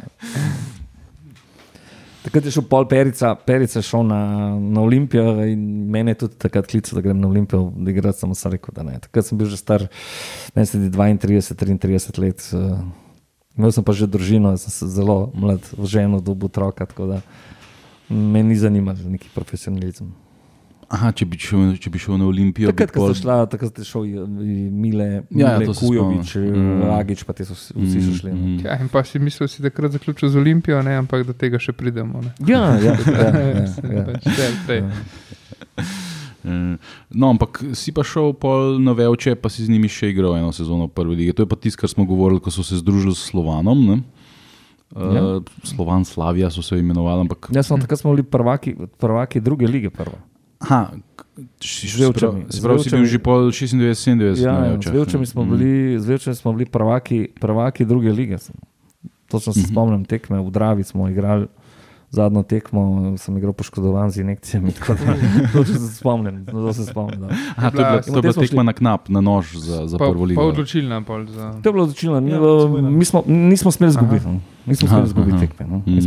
Takrat 2.24 2.44
je 2.44 2.52
šel 2.56 2.64
pol 2.68 2.88
Perica, 2.88 3.34
Perica 3.46 3.78
je 3.78 3.86
šel 3.86 4.02
na, 4.08 4.20
na 4.58 4.82
Olimpijo 4.82 5.44
in 5.46 5.60
mene 5.92 6.16
je 6.16 6.24
tudi 6.24 6.40
takrat 6.42 6.66
klical, 6.66 6.98
da 6.98 7.04
grem 7.04 7.20
na 7.20 7.28
Olimpijo, 7.28 7.68
da 7.76 7.92
igram, 7.92 8.12
samo 8.12 8.34
sem 8.34 8.52
rekel, 8.56 8.74
da 8.74 8.82
ne. 8.88 8.98
Takrat 9.04 9.28
sem 9.28 9.38
bil 9.38 9.48
že 9.48 9.60
star, 9.60 9.86
meni 10.56 10.66
se 10.66 10.80
zdi 10.80 10.90
32, 10.92 11.54
33 11.54 12.18
let. 12.24 12.48
Uh, 12.52 12.82
imel 13.58 13.70
sem 13.70 13.82
pa 13.82 13.92
že 13.92 14.06
družino, 14.06 14.54
sem 14.56 14.70
se 14.70 14.86
zelo 14.88 15.32
mlad, 15.34 15.60
v 15.72 15.84
ženo, 15.86 16.20
dobu 16.20 16.46
otroka, 16.46 16.86
tako 16.86 17.06
da 17.08 17.18
me 18.08 18.40
ni 18.40 18.56
zanimal 18.56 18.94
neki 18.96 19.28
profesionalizem. 19.30 20.14
Aha, 20.88 21.10
če 21.12 21.26
bi 21.26 21.36
šel, 21.36 21.74
če 21.76 21.90
bi 21.90 22.00
šel 22.00 22.16
na 22.16 22.24
Olimpijo, 22.24 22.70
Takrat, 22.70 22.88
bi 22.88 22.94
ko 22.94 23.00
pol- 23.02 23.10
so 23.10 23.18
šla, 23.18 23.34
takrat 23.46 23.76
je 23.76 23.84
šel 23.84 24.06
i 24.06 24.14
Mile, 24.72 25.08
Ja, 25.28 25.50
ja, 25.50 25.58
Mile 25.58 25.74
se 25.74 25.82
Kujovič, 25.82 26.30
spomnim. 26.30 26.54
mm. 26.56 26.78
Mm. 26.78 26.92
Agič, 26.94 27.24
pa 27.24 27.34
te 27.34 27.44
so 27.44 27.52
vsi, 27.52 27.76
so 28.00 28.14
šli. 28.14 28.32
Mm, 28.32 28.38
Mm. 28.38 28.54
mm. 28.54 28.64
Ja, 28.64 28.78
in 28.78 28.88
pa 28.88 29.04
si 29.04 29.20
mislil, 29.20 29.44
da 29.44 29.52
si 29.52 29.60
takrat 29.60 29.92
zaključil 29.92 30.28
z 30.30 30.36
Olimpijo, 30.36 30.80
ne, 30.82 30.96
ampak 30.96 31.26
do 31.26 31.34
tega 31.34 31.58
še 31.58 31.74
pridemo. 31.74 32.22
Ne. 32.22 32.32
Ja, 32.46 32.72
ja, 32.78 32.96
ja, 32.96 33.28
ja, 33.36 33.60
ja. 33.92 34.04
Pač. 34.06 34.32
Eh, 34.70 34.80
No, 37.10 37.26
ampak 37.28 37.62
si 37.72 37.90
pa 37.90 38.02
šel 38.02 38.32
pol 38.32 38.78
na 38.78 38.92
Velče, 38.92 39.34
pa 39.34 39.48
si 39.48 39.60
z 39.60 39.68
njimi 39.68 39.86
še 39.86 40.08
igral 40.08 40.34
eno 40.34 40.50
sezono 40.50 40.84
v 40.84 40.92
prvi 40.92 41.14
lige. 41.16 41.32
To 41.32 41.42
je 41.42 41.46
pa 41.46 41.56
tisto, 41.56 41.78
kar 41.78 41.88
smo 41.88 42.04
govorili, 42.04 42.38
ko 42.38 42.48
so 42.48 42.62
se 42.62 42.76
združili 42.76 43.12
s 43.12 43.26
Slovanom. 43.26 43.78
Ne? 43.78 43.96
Ja. 44.90 45.36
Uh, 45.36 45.42
Slovan, 45.62 46.00
Slavija 46.02 46.48
so 46.48 46.62
se 46.62 46.74
imenovali. 46.74 47.20
Ampak, 47.22 47.48
Ja, 47.50 47.60
smo 47.60 47.76
takrat 47.76 47.98
smo 47.98 48.10
bili 48.10 48.22
prvaki, 48.22 48.72
prvaki 48.96 49.38
druge 49.38 49.66
lige. 49.66 49.90
Prva. 49.90 50.16
aha, 50.58 50.90
si, 51.60 51.86
Z 51.86 52.00
Velčami. 52.00 52.44
Se 52.48 52.58
pravi, 52.58 52.80
si 52.80 52.90
bil 52.90 53.04
že 53.04 53.18
pol 53.18 53.46
96, 53.46 53.76
97 53.76 54.36
Ja, 54.38 54.52
ja, 54.56 54.72
Velčah. 54.72 54.90
z 54.90 54.96
Velčami 54.96 55.26
smo 55.26 55.44
Mm. 55.44 55.50
bili, 55.50 55.72
smo 56.34 56.52
bili 56.52 56.66
prvaki, 56.66 57.28
prvaki 57.30 57.84
druge 57.84 58.10
lige. 58.10 58.36
Točno 59.26 59.52
se 59.52 59.60
Mhm. 59.60 59.68
spomnim 59.68 60.04
tekme, 60.04 60.40
v 60.40 60.50
Dravi 60.50 60.84
smo 60.84 61.04
igrali. 61.04 61.46
Zadnjo 62.10 62.42
tekmo 62.42 62.80
sem 63.18 63.36
igral 63.36 63.52
poškodovan 63.52 64.10
z 64.10 64.18
injekcijami. 64.18 64.72
tako 64.78 64.94
da 64.94 65.12
Točno 65.52 65.74
se 65.76 65.94
spomnim, 65.94 66.44
zelo 66.46 66.72
se 66.72 66.84
spomnim. 66.84 67.20
Da. 67.20 67.28
Aha, 67.56 67.70
to 67.70 67.78
je 67.78 67.84
bila, 67.84 67.90
bila- 67.90 68.02
to 68.02 68.16
je 68.16 68.22
bila 68.22 68.32
tekma 68.34 68.62
na 68.62 68.72
knap, 68.72 69.08
na 69.08 69.20
nož 69.20 69.52
za, 69.54 69.86
za 69.86 69.98
Pa, 69.98 70.04
prvo 70.06 70.24
ligo. 70.24 70.40
pa 70.40 70.46
odločilna 70.46 71.02
pol 71.02 71.26
za. 71.26 71.52
To 71.52 71.68
je 71.68 71.72
bilo 71.72 71.84
odločilno. 71.84 72.16
Ja, 72.24 72.36
Ja, 72.36 72.90
mi 72.90 73.04
smo, 73.04 73.22
nismo 73.26 73.70
smeli 73.70 73.90
izgubiti. 73.90 74.26
no. 74.26 74.40
Nismo 74.66 74.88
smeli 74.88 75.04
izgubiti 75.04 75.38
tekme. 75.38 75.66
No. 75.66 75.76
Mm. 75.78 75.98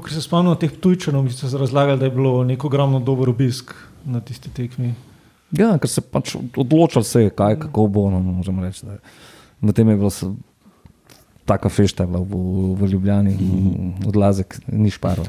Ker 0.00 0.12
se 0.12 0.22
spomnim 0.22 0.56
teh 0.56 0.70
tujčanov, 0.72 1.24
mi 1.24 1.30
ste 1.30 1.48
se 1.48 1.58
razlagali, 1.58 1.98
da 1.98 2.04
je 2.04 2.10
bilo 2.10 2.44
neko 2.44 2.66
ogromno 2.66 3.00
dober 3.00 3.28
obisk 3.28 3.74
na 4.04 4.20
tisti 4.20 4.50
tekmi. 4.50 4.94
Ja, 5.50 5.78
ker 5.78 5.90
se 5.90 6.00
pač 6.00 6.36
odločal 6.56 7.02
se 7.02 7.22
je, 7.22 7.30
kaj, 7.30 7.58
kako 7.58 7.86
bo. 7.86 8.10
No, 8.10 8.42
reči, 8.62 8.86
da. 8.86 8.96
V 9.62 9.72
tem 9.72 9.88
je 9.88 9.96
bilo 9.96 10.10
se, 10.10 10.26
taka 11.46 11.68
fešta 11.68 12.04
bila 12.04 12.18
v, 12.20 12.34
v 12.74 12.88
Ljubljani, 12.88 13.32
Mhm. 13.32 14.06
odlazek 14.06 14.58
ni 14.68 14.90
šparil. 14.90 15.24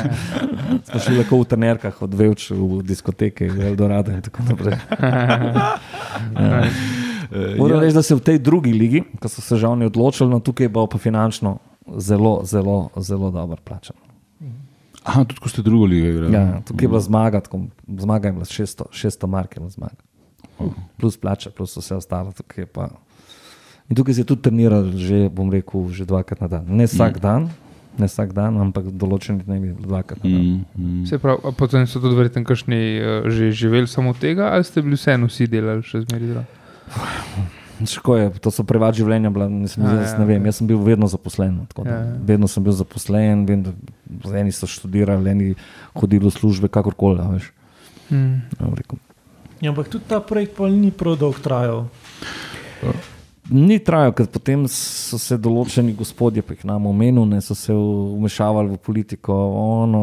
Smo 0.86 1.00
šli 1.00 1.16
lahko 1.16 1.38
v 1.38 1.44
trenerkah, 1.46 1.96
od 1.98 2.12
Vevč 2.12 2.50
v 2.50 2.82
diskoteke, 2.82 3.48
v 3.48 3.66
Eldorado 3.66 4.12
in 4.12 4.20
tako 4.20 4.42
naprej. 4.44 4.76
Ja. 6.34 6.64
Moram 7.56 7.80
reči, 7.80 7.94
da 7.94 8.02
se 8.02 8.14
v 8.14 8.20
tej 8.20 8.38
drugi 8.38 8.72
ligi, 8.72 9.00
ko 9.16 9.26
so 9.26 9.40
se 9.40 9.56
že 9.56 9.66
oni 9.66 9.86
odločili, 9.86 10.28
no 10.28 10.38
tukaj 10.38 10.68
bo 10.68 10.84
pa 10.86 10.98
finančno 10.98 11.56
zelo, 11.96 12.42
zelo, 12.44 12.90
zelo 12.98 13.30
dobro 13.30 13.56
plačan. 13.58 13.96
Aha, 15.02 15.24
tudi 15.24 15.40
ko 15.40 15.48
ste 15.48 15.62
drugo 15.62 15.84
ligo 15.84 16.06
igrali. 16.06 16.30
Ja, 16.30 16.60
tukaj 16.60 16.84
je 16.84 16.88
bila 16.88 17.00
zmaga, 17.00 17.40
tako, 17.40 17.64
zmaga 17.88 18.28
je 18.28 18.32
bila 18.34 18.44
600, 18.46 18.84
600 18.86 19.26
mark, 19.26 19.56
je 19.56 19.60
bila 19.60 19.70
zmaga. 19.70 20.00
Plus 20.94 21.16
plača, 21.16 21.50
plus 21.50 21.72
vse 21.74 21.94
ostalo. 21.96 22.32
Tukaj 22.32 22.62
je 22.62 22.66
pa. 22.68 22.88
In 23.90 23.96
tukaj 23.96 24.14
se 24.14 24.20
je 24.20 24.28
tudi 24.28 24.42
treniral, 24.42 24.92
že, 24.96 25.26
bom 25.28 25.50
rekel, 25.52 25.90
že 25.90 26.06
dvakrat 26.08 26.40
na 26.40 26.48
dan. 26.48 26.64
Ne 26.68 26.86
vsak 26.86 27.18
mm. 27.18 27.22
dan, 27.22 27.50
ne 27.98 28.08
vsak 28.08 28.32
dan, 28.32 28.56
ampak 28.62 28.88
določeni 28.94 29.42
dnevi 29.44 29.74
dvakrat 29.76 30.22
na 30.22 30.30
dan. 30.30 30.44
Mm, 30.44 30.62
mm. 30.76 31.02
Se 31.10 31.18
pravi, 31.20 31.42
a 31.44 31.52
potem 31.52 31.84
so 31.90 32.00
tudi 32.00 32.16
verjetno 32.16 32.46
kakšni 32.48 32.80
uh, 32.98 33.28
že 33.28 33.50
živeli 33.52 33.90
samo 33.90 34.14
tega, 34.16 34.54
ali 34.54 34.64
ste 34.64 34.84
bili 34.84 34.96
vseeno 34.96 35.28
vsi 35.28 35.50
delali 35.50 35.84
še 35.84 36.06
zmeraj 36.06 36.30
zraven? 36.30 36.48
Ško 37.82 38.16
je, 38.16 38.26
to 38.38 38.50
so 38.54 38.62
privat 38.62 38.94
življenja, 38.94 39.30
bila, 39.34 39.48
nisem, 39.50 39.82
A, 39.82 39.96
jaz, 39.98 40.12
ja, 40.14 40.18
ne 40.22 40.26
vem, 40.28 40.38
ok. 40.38 40.48
jaz 40.52 40.60
sem 40.60 40.68
bil 40.70 40.78
vedno 40.86 41.08
zaposlen. 41.10 41.56
tako 41.72 41.82
da 41.82 41.90
Ja, 41.90 42.00
ja. 42.06 42.18
Vedno 42.30 42.46
sem 42.46 42.62
bil 42.62 42.76
zaposlen, 42.78 43.42
vem, 43.48 43.64
da 43.66 44.34
eni 44.38 44.54
so 44.54 44.68
študirali, 44.70 45.32
eni 45.32 45.48
hodili 45.98 46.28
v 46.28 46.34
službe, 46.36 46.70
kakorkoli. 46.70 47.18
a 47.18 47.26
veš. 47.34 47.50
Hmm. 48.08 48.46
Ja, 48.54 48.68
bom 48.68 48.76
rekel. 48.78 49.00
Ja, 49.62 49.70
ampak 49.74 49.90
tudi 49.90 50.06
ta 50.06 50.20
projekt 50.22 50.54
pa 50.54 50.70
ni 50.70 50.90
prav 50.94 51.18
dolgo 51.18 51.42
trajal. 51.42 51.90
Ni 53.50 53.78
trajal, 53.82 54.12
ker 54.14 54.28
potem 54.30 54.68
so 54.70 55.18
se 55.18 55.36
določeni 55.40 55.96
gospodje, 55.98 56.44
pa 56.46 56.54
jih 56.54 56.62
nam 56.68 56.86
omenil, 56.86 57.26
ne, 57.26 57.40
so 57.42 57.56
se 57.58 57.74
vmešavali 57.74 58.70
v 58.70 58.78
politiko. 58.78 59.34
Ono, 59.82 60.02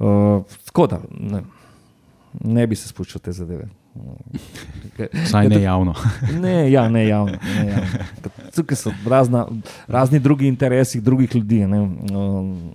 uh, 0.00 0.56
tako 0.70 0.86
da 0.94 1.00
ne, 1.12 1.42
ne 2.40 2.66
bi 2.66 2.78
se 2.78 2.88
spuščal 2.88 3.20
te 3.20 3.36
zadeve. 3.36 3.68
Vsaj 5.12 5.48
ne 5.48 5.62
javno. 5.62 5.94
Ne, 6.44 6.72
ja, 6.72 6.88
ne 6.88 7.06
javno. 7.06 7.36
Ne 7.36 7.66
javno. 7.68 7.86
Tukaj 8.54 8.76
so 8.76 8.92
razna, 9.06 9.46
razni 9.86 10.18
drugi 10.18 10.48
interesi 10.48 11.00
drugih 11.00 11.34
ljudi. 11.34 11.66
ne, 11.66 11.80
um, 11.80 12.72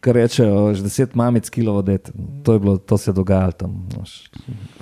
Kar 0.00 0.14
rečejo, 0.16 0.72
že 0.74 0.86
deset 0.86 1.14
mamic 1.14 1.50
kilo 1.50 1.74
vodete. 1.76 2.12
To, 2.42 2.52
je 2.52 2.58
bilo, 2.58 2.76
to 2.78 2.96
se 2.96 3.10
je 3.10 3.14
dogajalo 3.14 3.52
tam. 3.52 3.88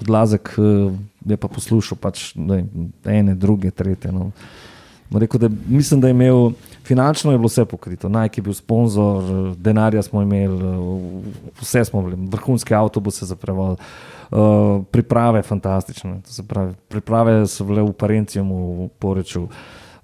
Odlazek 0.01 0.55
eh, 0.59 0.95
je 1.25 1.37
pa 1.37 1.49
poslušal 1.49 1.99
pač, 1.99 2.33
ne, 2.37 2.65
ene, 3.05 3.35
druge, 3.35 3.71
tretje. 3.71 4.13
No. 4.13 4.31
Rekel, 5.15 5.41
da, 5.41 5.49
mislim, 5.69 6.01
da 6.01 6.09
je 6.09 6.17
imel 6.17 6.51
finančno 6.85 7.33
je 7.33 7.39
bilo 7.39 7.47
vse 7.47 7.65
pokrito. 7.65 8.09
Nike 8.09 8.39
je 8.39 8.43
bil 8.43 8.55
sponzor, 8.55 9.25
eh, 9.25 9.55
denarja 9.57 10.03
smo 10.03 10.23
imeli, 10.23 10.57
eh, 10.57 11.23
vse 11.61 11.85
smo 11.85 12.03
bili, 12.03 12.29
vrhunske 12.29 12.75
avtobuse 12.75 13.27
za 13.27 13.37
prevoz. 13.37 13.79
Uh, 14.31 14.85
priprave 14.91 15.43
fantastične. 15.43 16.21
Pravi, 16.49 16.73
priprave 16.89 17.47
so 17.47 17.65
bile 17.65 17.83
v 17.83 17.93
Parenciju, 17.93 18.45
v 18.45 18.89
Poreču. 18.99 19.49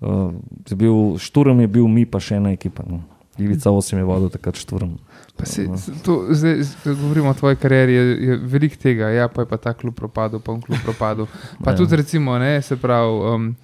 Uh, 0.01 0.33
je 0.69 0.77
bil, 0.77 1.19
šturm 1.19 1.61
je 1.61 1.67
bil, 1.67 1.89
mi 1.89 2.05
pa 2.07 2.21
še 2.21 2.37
ena 2.37 2.53
ekipa. 2.53 2.85
No. 2.87 3.01
Ivica 3.39 3.71
8 3.71 3.97
je 3.97 4.05
vodil 4.05 4.29
takrat 4.31 4.61
šturm. 4.61 5.01
Se, 5.43 5.69
se- 5.77 5.93
to, 6.03 6.27
zdaj, 6.31 6.61
govorimo 6.87 7.29
o 7.29 7.35
tvoji 7.35 7.57
karieri, 7.57 7.93
je, 7.93 8.03
je 8.23 8.37
veliko 8.37 8.77
tega, 8.77 9.09
ja, 9.09 9.29
pa 9.29 9.43
je 9.43 9.47
pa 9.47 9.57
ta 9.57 9.73
klub 9.73 9.95
propadel, 9.95 10.41
pa 10.41 10.53
on 10.53 10.61
klub 10.61 10.79
propadel. 10.85 11.27
Pa 11.65 11.71
Ja. 11.71 11.77
tudi, 11.77 11.97
recimo, 11.97 12.39
ne, 12.39 12.63
se 12.63 12.77
pravi, 12.77 13.09
um, 13.27 13.57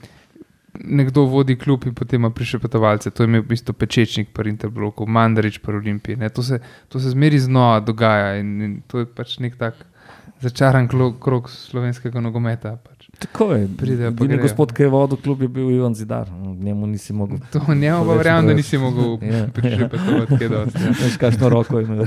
nekdo 0.77 1.23
vodi 1.23 1.57
klub 1.57 1.85
in 1.87 1.95
potem 1.95 2.21
ima 2.21 2.31
prišepetovalce. 2.31 3.11
To 3.11 3.23
je 3.23 3.27
imel 3.27 3.43
v 3.43 3.49
bistvu 3.49 3.73
pečečnik 3.73 4.29
pri 4.31 4.51
Interbloku, 4.51 5.07
Mandarič 5.07 5.59
pri 5.59 5.77
Olimpiji. 5.77 6.17
Ne, 6.17 6.29
to, 6.29 6.43
se, 6.43 6.59
to 6.89 7.01
se 7.01 7.11
zmeri 7.11 7.39
znova 7.39 7.81
dogaja 7.81 8.37
in, 8.37 8.63
in 8.63 8.83
to 8.83 8.99
je 8.99 9.07
pač 9.07 9.39
nek 9.39 9.57
tak 9.57 9.75
začaran 10.41 10.89
krog 11.21 11.51
slovenskega 11.51 12.21
nogometa. 12.21 12.77
Pač. 12.79 12.96
Tako 13.19 13.53
je. 13.53 13.69
Edini 14.09 14.37
gospod, 14.43 14.73
ki 14.73 14.83
je 14.83 14.89
vodil 14.89 15.17
klub, 15.17 15.43
je 15.43 15.49
bil 15.49 15.71
Ivan 15.71 15.95
Zidar. 15.95 16.29
Njemu 16.61 16.87
nisi 16.87 17.13
mogel. 17.13 17.39
To 17.53 17.75
njemu 17.75 18.05
pa 18.07 18.15
verjamem, 18.15 18.47
da 18.47 18.55
nisi 18.55 18.79
mogel 18.79 19.19
Ja. 19.33 19.47
prišepetovati 19.55 20.39
kaj 20.39 20.49
dosti. 20.49 20.79
ja. 20.83 20.91
Veš, 21.03 21.17
kakšno 21.17 21.49
roko 21.49 21.81
ima. 21.81 22.05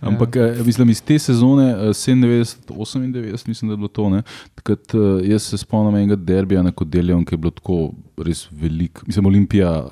Ampak 0.00 0.36
ja. 0.36 0.54
mislim, 0.64 0.90
iz 0.90 1.02
te 1.02 1.18
sezone 1.18 1.70
eh, 1.70 1.74
97-98, 1.76 3.48
mislim, 3.48 3.68
da 3.68 3.72
je 3.72 3.76
bilo 3.76 3.88
to. 3.88 4.10
Ne? 4.10 4.22
Takrat, 4.54 4.94
eh, 4.94 4.98
jaz 5.30 5.42
se 5.42 5.58
spomnim 5.58 5.96
enega 5.96 6.16
derbija 6.16 6.62
na 6.62 6.72
Kodeljem, 6.72 7.24
ki 7.24 7.34
je 7.34 7.38
bilo 7.38 7.50
tako 7.50 7.90
res 8.16 8.46
velik. 8.50 9.02
Mislim, 9.06 9.26
Olimpija, 9.26 9.84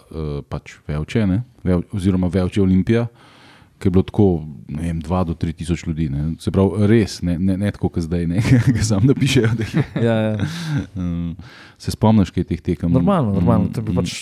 pač 0.49 0.73
Vevče, 0.89 1.27
ne? 1.27 1.43
Vev, 1.65 1.83
oziroma 1.93 2.27
Vevče 2.27 2.63
Olimpija. 2.63 3.07
Ki 3.85 3.89
je 3.89 3.93
bilo 3.93 4.03
tako, 4.03 4.27
ne 4.67 4.81
vem, 4.83 4.97
2 4.99 5.25
do 5.25 5.35
3 5.37 5.53
tisoč 5.53 5.83
ljudi. 5.85 6.07
Ne? 6.09 6.23
Se 6.39 6.49
pravi, 6.49 6.87
res, 6.87 7.19
ne, 7.21 7.35
ne, 7.39 7.59
ne 7.59 7.69
tako, 7.69 7.91
kot 7.91 8.01
zdaj, 8.01 8.25
ne, 8.27 8.41
ki 8.71 8.81
sam 8.83 9.05
napišejo. 9.05 9.51
Da 9.53 9.65
ja, 10.01 10.15
ja. 10.15 10.47
um, 10.95 11.35
se 11.77 11.93
spomniš, 11.93 12.31
kaj 12.31 12.41
je 12.41 12.47
teh 12.47 12.63
tekem? 12.63 12.89
Normalno, 12.91 13.35
normalno. 13.35 13.69
To 13.69 13.79
je 13.79 13.85
Mm, 13.85 13.87
bil 13.87 13.99
pač 13.99 14.15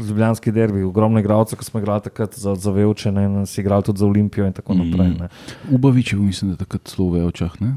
ljubljanski 0.00 0.52
derbi, 0.52 0.84
ogromno 0.84 1.18
igralcev, 1.18 1.58
ko 1.58 1.64
smo 1.64 1.80
igrali 1.80 1.98
takrat 2.00 2.34
za, 2.36 2.54
za 2.54 2.70
Vevče, 2.70 3.10
ne, 3.10 3.24
in 3.24 3.42
si 3.44 3.58
igrali 3.60 3.82
tudi 3.82 3.98
za 3.98 4.06
Olimpijo 4.06 4.46
in 4.46 4.52
tako 4.52 4.74
Mm. 4.74 4.78
naprej. 4.84 5.10
Ne, 5.16 5.28
Ubavič 5.70 6.12
je 6.12 6.16
bil, 6.16 6.26
mislim, 6.26 6.50
da 6.50 6.56
takrat 6.58 6.86
celo 6.86 7.08
v 7.08 7.18
Vevčah, 7.18 7.58
ne? 7.58 7.74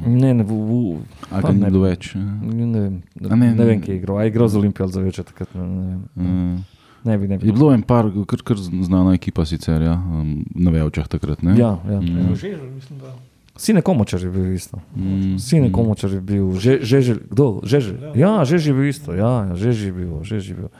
ne, 0.00 0.32
ne, 0.32 0.42
v, 0.42 0.48
v, 0.48 1.04
Pa 1.28 1.40
ga 1.40 1.52
ni 1.52 1.60
ne. 1.60 1.68
bilo 1.68 1.84
več? 1.84 2.08
eh? 2.10 2.18
ne, 2.18 2.80
vem, 2.80 2.96
A 3.22 3.36
ne, 3.36 3.46
ne, 3.46 3.54
ne 3.54 3.64
vem, 3.66 3.76
ne. 3.76 3.80
kje 3.80 3.92
je 3.92 3.98
igral. 3.98 4.16
A 4.16 4.22
je 4.22 4.28
igral 4.28 4.48
za 4.48 4.58
Olimpijo 4.58 4.84
ali 4.84 4.92
za 4.92 5.00
Vevče 5.00 5.22
takrat. 5.24 5.52
Ne, 5.54 5.62
ne, 5.62 5.84
vem. 6.16 6.26
Uh, 6.54 6.77
ne 7.04 7.18
bi, 7.18 7.28
ne 7.28 7.38
bi. 7.38 7.46
Je 7.46 7.52
bilo 7.52 7.72
en 7.74 7.82
par, 7.82 8.10
kar, 8.26 8.42
kar 8.42 8.56
znana 8.58 9.14
ekipa 9.14 9.44
sicer, 9.46 9.82
ja, 9.82 9.94
um, 9.94 10.44
na 10.54 10.70
Vevčah 10.70 11.08
takrat. 11.08 11.42
Ne? 11.42 11.54
Ja, 11.58 11.78
ja. 11.90 12.00
Mm. 12.00 12.34
Že, 12.34 12.56
mislim, 12.74 12.98
da. 12.98 13.14
Sine 13.58 13.82
Komočar 13.82 14.22
je 14.22 14.30
bil 14.30 14.52
isto. 14.54 14.78
Mm. 14.96 15.38
Sine 15.38 15.72
Komočar 15.72 16.12
je 16.14 16.20
bil, 16.20 16.52
že, 16.58 16.78
že, 16.82 17.02
že, 17.02 17.14
kdo? 17.30 17.58
Že, 17.66 17.78
že. 17.80 17.92
Ja, 18.14 18.44
že 18.46 18.62
je 18.62 18.74
bil 18.74 18.86
isto, 18.86 19.10
ja, 19.14 19.50
ja, 19.50 19.54
že 19.58 19.74
je 19.74 19.92
bil, 19.92 20.22
že 20.22 20.38
je 20.38 20.54
bil. 20.54 20.70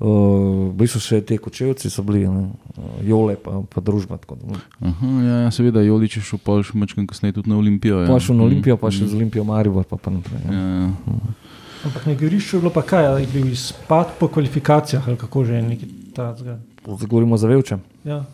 Uh, 0.00 0.72
bili 0.72 0.88
so 0.88 0.96
še 0.96 1.20
te 1.20 1.36
kočevci, 1.36 1.90
so 1.92 2.00
bili, 2.00 2.24
ne, 2.24 2.48
uh, 2.80 3.04
Jole 3.04 3.36
pa, 3.36 3.60
pa 3.68 3.84
družba. 3.84 4.16
Tako, 4.16 4.40
da, 4.40 4.56
Aha, 4.80 5.08
ja, 5.20 5.34
ja, 5.44 5.50
seveda, 5.52 5.84
Jolič 5.84 6.16
je 6.16 6.22
šel 6.24 6.40
pa 6.40 6.56
še 6.64 6.72
mečkam 6.72 7.04
kasneje 7.04 7.36
tudi 7.36 7.52
na 7.52 7.60
Olimpijo. 7.60 8.00
Ja. 8.00 8.08
Pa 8.08 8.16
šel 8.16 8.40
na 8.40 8.48
Olimpijo, 8.48 8.80
pa 8.80 8.88
Mm, 8.88 8.96
še 8.96 9.12
z 9.12 9.14
Olimpijo 9.20 9.44
Maribor, 9.44 9.84
pa, 9.84 10.00
pa 10.00 10.08
naprej. 10.08 10.40
Ja, 10.48 10.56
Ja. 10.56 10.88
ja. 10.88 11.36
Ampak 11.84 12.06
na 12.06 12.12
igrišču 12.12 12.56
je 12.56 12.60
bilo 12.60 12.72
pa 12.72 12.82
kaj, 12.82 13.06
ali 13.06 13.22
je 13.22 13.28
bil 13.32 13.46
izpad 13.52 14.12
po 14.18 14.28
kvalifikacijah 14.28 15.08
ali 15.08 15.16
kako 15.16 15.44
že 15.44 15.62
neki 15.62 15.86
ta 16.14 16.34
zgled. 16.36 16.58
Zdaj 16.84 17.08
govorimo 17.08 17.36
za 17.36 17.48
Vevče. 17.48 17.78
Ja. 18.04 18.24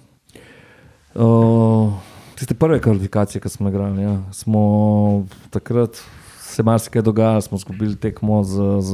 Uh, 1.15 1.93
tiste 2.35 2.55
prve 2.55 2.81
kvalifikacije, 2.81 3.41
ki 3.41 3.49
smo 3.49 3.69
igrali, 3.69 4.03
ja, 4.03 4.19
smo 4.33 5.27
takrat 5.51 6.03
se 6.41 6.63
marsikaj 6.63 7.03
dogajalo, 7.03 7.41
smo 7.41 7.57
izgubili 7.57 7.97
tekmo 7.97 8.45
z. 8.45 8.81
z 8.81 8.93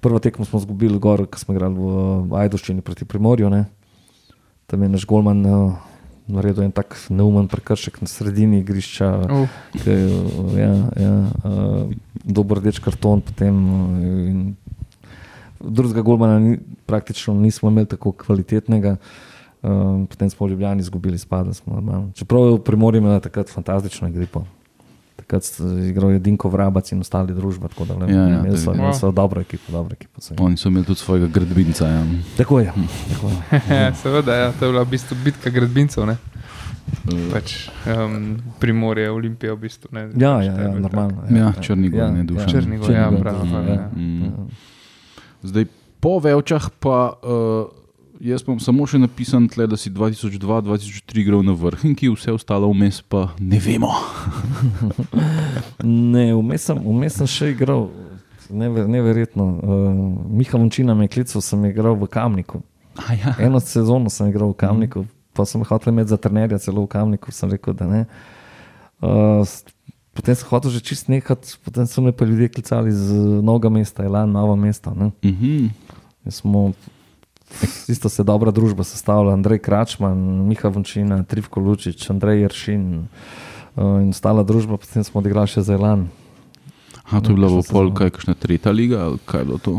Prvo 0.00 0.18
tekmo 0.18 0.44
smo 0.44 0.58
izgubili, 0.58 0.98
gor, 0.98 1.26
ko 1.26 1.38
smo 1.38 1.54
igrali 1.54 1.74
v 1.74 2.36
Ajdoščini 2.38 2.84
proti 2.86 3.04
Primorju. 3.04 3.50
Ne. 3.50 3.64
Tam 4.66 4.82
je 4.82 4.88
naš 4.88 5.06
Golman 5.06 5.46
uh, 5.46 5.72
naredil 6.28 6.64
en 6.64 6.72
tak 6.72 6.96
neumen 7.10 7.48
prekršek 7.48 8.00
na 8.04 8.08
sredini 8.08 8.60
igrišča. 8.60 9.08
Uf, 9.42 9.56
Ki, 9.80 9.96
ja, 10.58 10.74
ja, 11.00 11.14
uh, 11.44 11.88
dober 12.24 12.60
rdeč 12.60 12.80
karton, 12.84 13.24
potem 13.24 13.56
in 14.28 14.42
drugega 15.60 16.04
golmana 16.06 16.38
ni, 16.38 16.58
praktično 16.86 17.34
nismo 17.34 17.72
imeli 17.72 17.88
tako 17.88 18.12
kvalitetnega. 18.12 18.96
Uh, 19.58 20.06
potem 20.06 20.30
smo 20.30 20.46
v 20.46 20.50
Ljubljani 20.50 20.80
izgubili 20.80 21.18
spada. 21.18 21.54
Smo, 21.54 21.74
normalno. 21.80 22.12
Čeprav 22.14 22.46
je 22.46 22.52
v 22.52 22.62
Primorju 22.64 23.02
imel 23.02 23.20
takrat 23.20 23.50
fantastično 23.50 24.08
igro. 24.08 24.44
Takrat 25.28 25.60
je 25.60 25.88
igral 25.88 26.10
Jedinko 26.10 26.48
Vrabac 26.48 26.92
in 26.92 27.00
ostali 27.00 27.34
družba. 27.34 27.68
Tako 27.68 27.84
da 27.84 27.96
ne, 27.96 28.14
Ja, 28.14 28.22
ja, 28.22 28.38
imeli 28.40 28.58
so, 28.58 28.72
je. 28.72 28.78
imeli 28.78 28.94
so 28.94 29.10
dobro 29.12 29.40
ekipo. 29.40 29.72
Dobro 29.72 29.92
ekipo 29.92 30.20
imeli. 30.20 30.36
Oni 30.40 30.56
so 30.56 30.68
imeli 30.68 30.86
tudi 30.86 30.98
svojega 30.98 31.26
gradbinca. 31.26 31.86
Ja. 31.86 32.04
tako 32.36 32.60
je. 32.60 32.72
Tako 33.12 33.28
je. 33.28 33.60
ja, 33.76 33.94
seveda, 33.94 34.34
ja, 34.34 34.52
to 34.52 34.64
je 34.64 34.72
bila 34.72 34.82
v 34.82 34.90
bistvu 34.90 35.16
bitka 35.24 35.50
gradbincev. 35.50 36.06
Ne? 36.06 36.16
Uh, 37.12 37.32
Pač, 37.32 37.68
um, 37.84 38.38
Primorje, 38.58 39.10
Olimpija, 39.10 39.52
v 39.52 39.58
bistvu. 39.68 39.92
Ne, 39.92 40.08
Ja, 40.16 40.38
pač 40.40 40.46
ja, 40.46 40.54
to 40.56 40.60
je 40.60 40.64
ja, 40.64 40.72
bil 40.72 40.82
tak. 40.82 40.92
normalno. 40.92 41.22
Ja, 41.28 41.52
ne. 41.52 41.62
Črnigoj, 41.62 42.00
ja, 42.00 42.46
Črnigoj, 42.48 42.88
prav, 43.20 43.44
ja, 43.44 43.60
ja. 43.68 43.88
Mm. 43.92 44.22
ja. 44.24 44.30
Zdaj, 45.42 45.64
po 46.00 46.18
Vevčah 46.24 46.72
pa. 46.80 47.20
Uh, 47.20 47.77
Jaz 48.18 48.42
bom 48.42 48.58
samo 48.58 48.82
še 48.90 48.98
napisal, 48.98 49.44
tle, 49.46 49.68
da 49.70 49.76
si 49.78 49.92
2002-2003 49.94 51.20
igral 51.22 51.44
na 51.46 51.54
vrhunki, 51.54 52.08
vse 52.10 52.32
ostalo 52.34 52.66
vmes 52.72 52.98
pa 53.06 53.28
ne 53.38 53.60
vemo. 53.62 53.92
Ne, 55.86 56.32
vmes 56.34 56.64
sem, 56.66 56.78
vmes 56.82 57.14
sem 57.20 57.28
še 57.30 57.52
igral, 57.52 57.86
never, 58.50 58.88
neverjetno. 58.90 59.44
Uh, 59.46 60.00
Miha 60.34 60.58
Vončina 60.58 60.96
me 60.98 61.06
je 61.06 61.12
klical, 61.14 61.44
sem 61.44 61.62
igral 61.70 61.94
v 61.94 62.08
Kamniku. 62.10 62.64
Ja. 63.14 63.36
Eno 63.38 63.62
sezono 63.62 64.10
sem 64.10 64.32
igral 64.32 64.50
v 64.50 64.58
Kamniku, 64.58 65.04
pa 65.38 65.46
sem 65.46 65.62
hotel 65.62 65.94
imeti 65.94 66.10
za 66.10 66.18
trenerja 66.18 66.58
celo 66.66 66.82
v 66.88 66.90
Kamniku, 66.96 67.30
sem 67.30 67.54
rekel, 67.54 67.78
da 67.78 67.86
ne. 67.86 68.02
Uh, 68.98 69.46
potem 70.18 70.34
sem 70.34 70.50
hotel 70.50 70.74
že 70.74 70.82
čist 70.82 71.06
nehati, 71.06 71.54
potem 71.62 71.86
so 71.86 72.02
me 72.02 72.10
pa 72.10 72.26
ljudje 72.26 72.50
klicali 72.58 72.90
z 72.90 73.22
novega 73.46 73.70
mesta, 73.70 74.02
Elan, 74.02 74.34
novo 74.34 74.58
mesto. 74.58 74.90
Ne. 74.90 75.14
Mhm. 75.22 75.70
In 76.26 76.34
Smo, 76.34 76.74
isto 77.88 78.08
se 78.08 78.20
je 78.20 78.26
dobra 78.26 78.50
družba 78.50 78.84
sestavljala, 78.84 79.32
Andrej 79.32 79.58
Kračman, 79.58 80.18
Miha 80.44 80.68
Vončina, 80.68 81.22
Trivko 81.22 81.60
Lučič, 81.60 82.10
Andrej 82.10 82.40
Jeršin 82.40 83.08
uh, 83.74 83.82
in 83.98 84.10
ostala 84.10 84.42
družba, 84.42 84.76
potem 84.76 85.02
smo 85.02 85.18
odigrali 85.18 85.46
še 85.46 85.62
za 85.62 85.74
Elan. 85.74 86.08
A 87.06 87.20
to 87.20 87.30
je 87.30 87.34
bila 87.34 87.48
v 87.48 87.64
pol, 87.64 87.88
kaj, 87.90 88.10
kakšna 88.10 88.34
tretja 88.34 88.68
liga, 88.70 89.00
ali 89.02 89.18
kaj 89.24 89.40
je 89.40 89.46
bilo 89.46 89.58
to? 89.58 89.74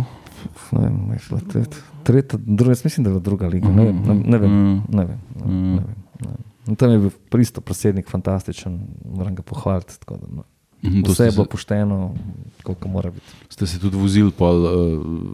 Ne 0.72 0.80
vem, 0.82 0.96
je 1.14 1.20
šla 1.20 1.40
tret- 1.46 1.78
tretja, 2.04 2.40
druga, 2.40 2.72
jaz 2.72 2.84
mislim, 2.84 3.04
da 3.04 3.10
je 3.10 3.14
bila 3.14 3.24
druga 3.24 3.48
liga. 3.48 3.70
Ne 3.70 3.84
vem, 3.84 3.98
ne, 3.98 4.14
ne 4.16 4.38
vem. 4.38 4.52
Ne 4.90 5.04
vem, 5.06 5.20
ne, 5.36 5.46
Mm. 5.46 5.76
ne 5.76 5.84
vem, 5.84 5.98
ne 6.18 6.28
vem. 6.28 6.44
In 6.68 6.76
tam 6.76 6.92
je 6.92 7.00
bil 7.00 7.12
pristo 7.30 7.62
predsednik, 7.62 8.10
fantastičen, 8.10 8.80
moram 9.08 9.36
ga 9.36 9.42
pohvaliti. 9.42 10.00
tako 10.00 10.18
da, 10.18 10.28
no. 10.32 10.44
Mhm, 10.84 11.02
Vse 11.04 11.24
je 11.24 11.32
bilo 11.32 11.44
se- 11.44 11.50
pošteno, 11.50 12.16
koliko 12.64 12.88
mora 12.88 13.12
biti. 13.12 13.26
Ste 13.50 13.68
se 13.68 13.80
tudi 13.80 13.98
vozili 13.98 14.32
pol, 14.32 14.56
uh, 14.56 14.72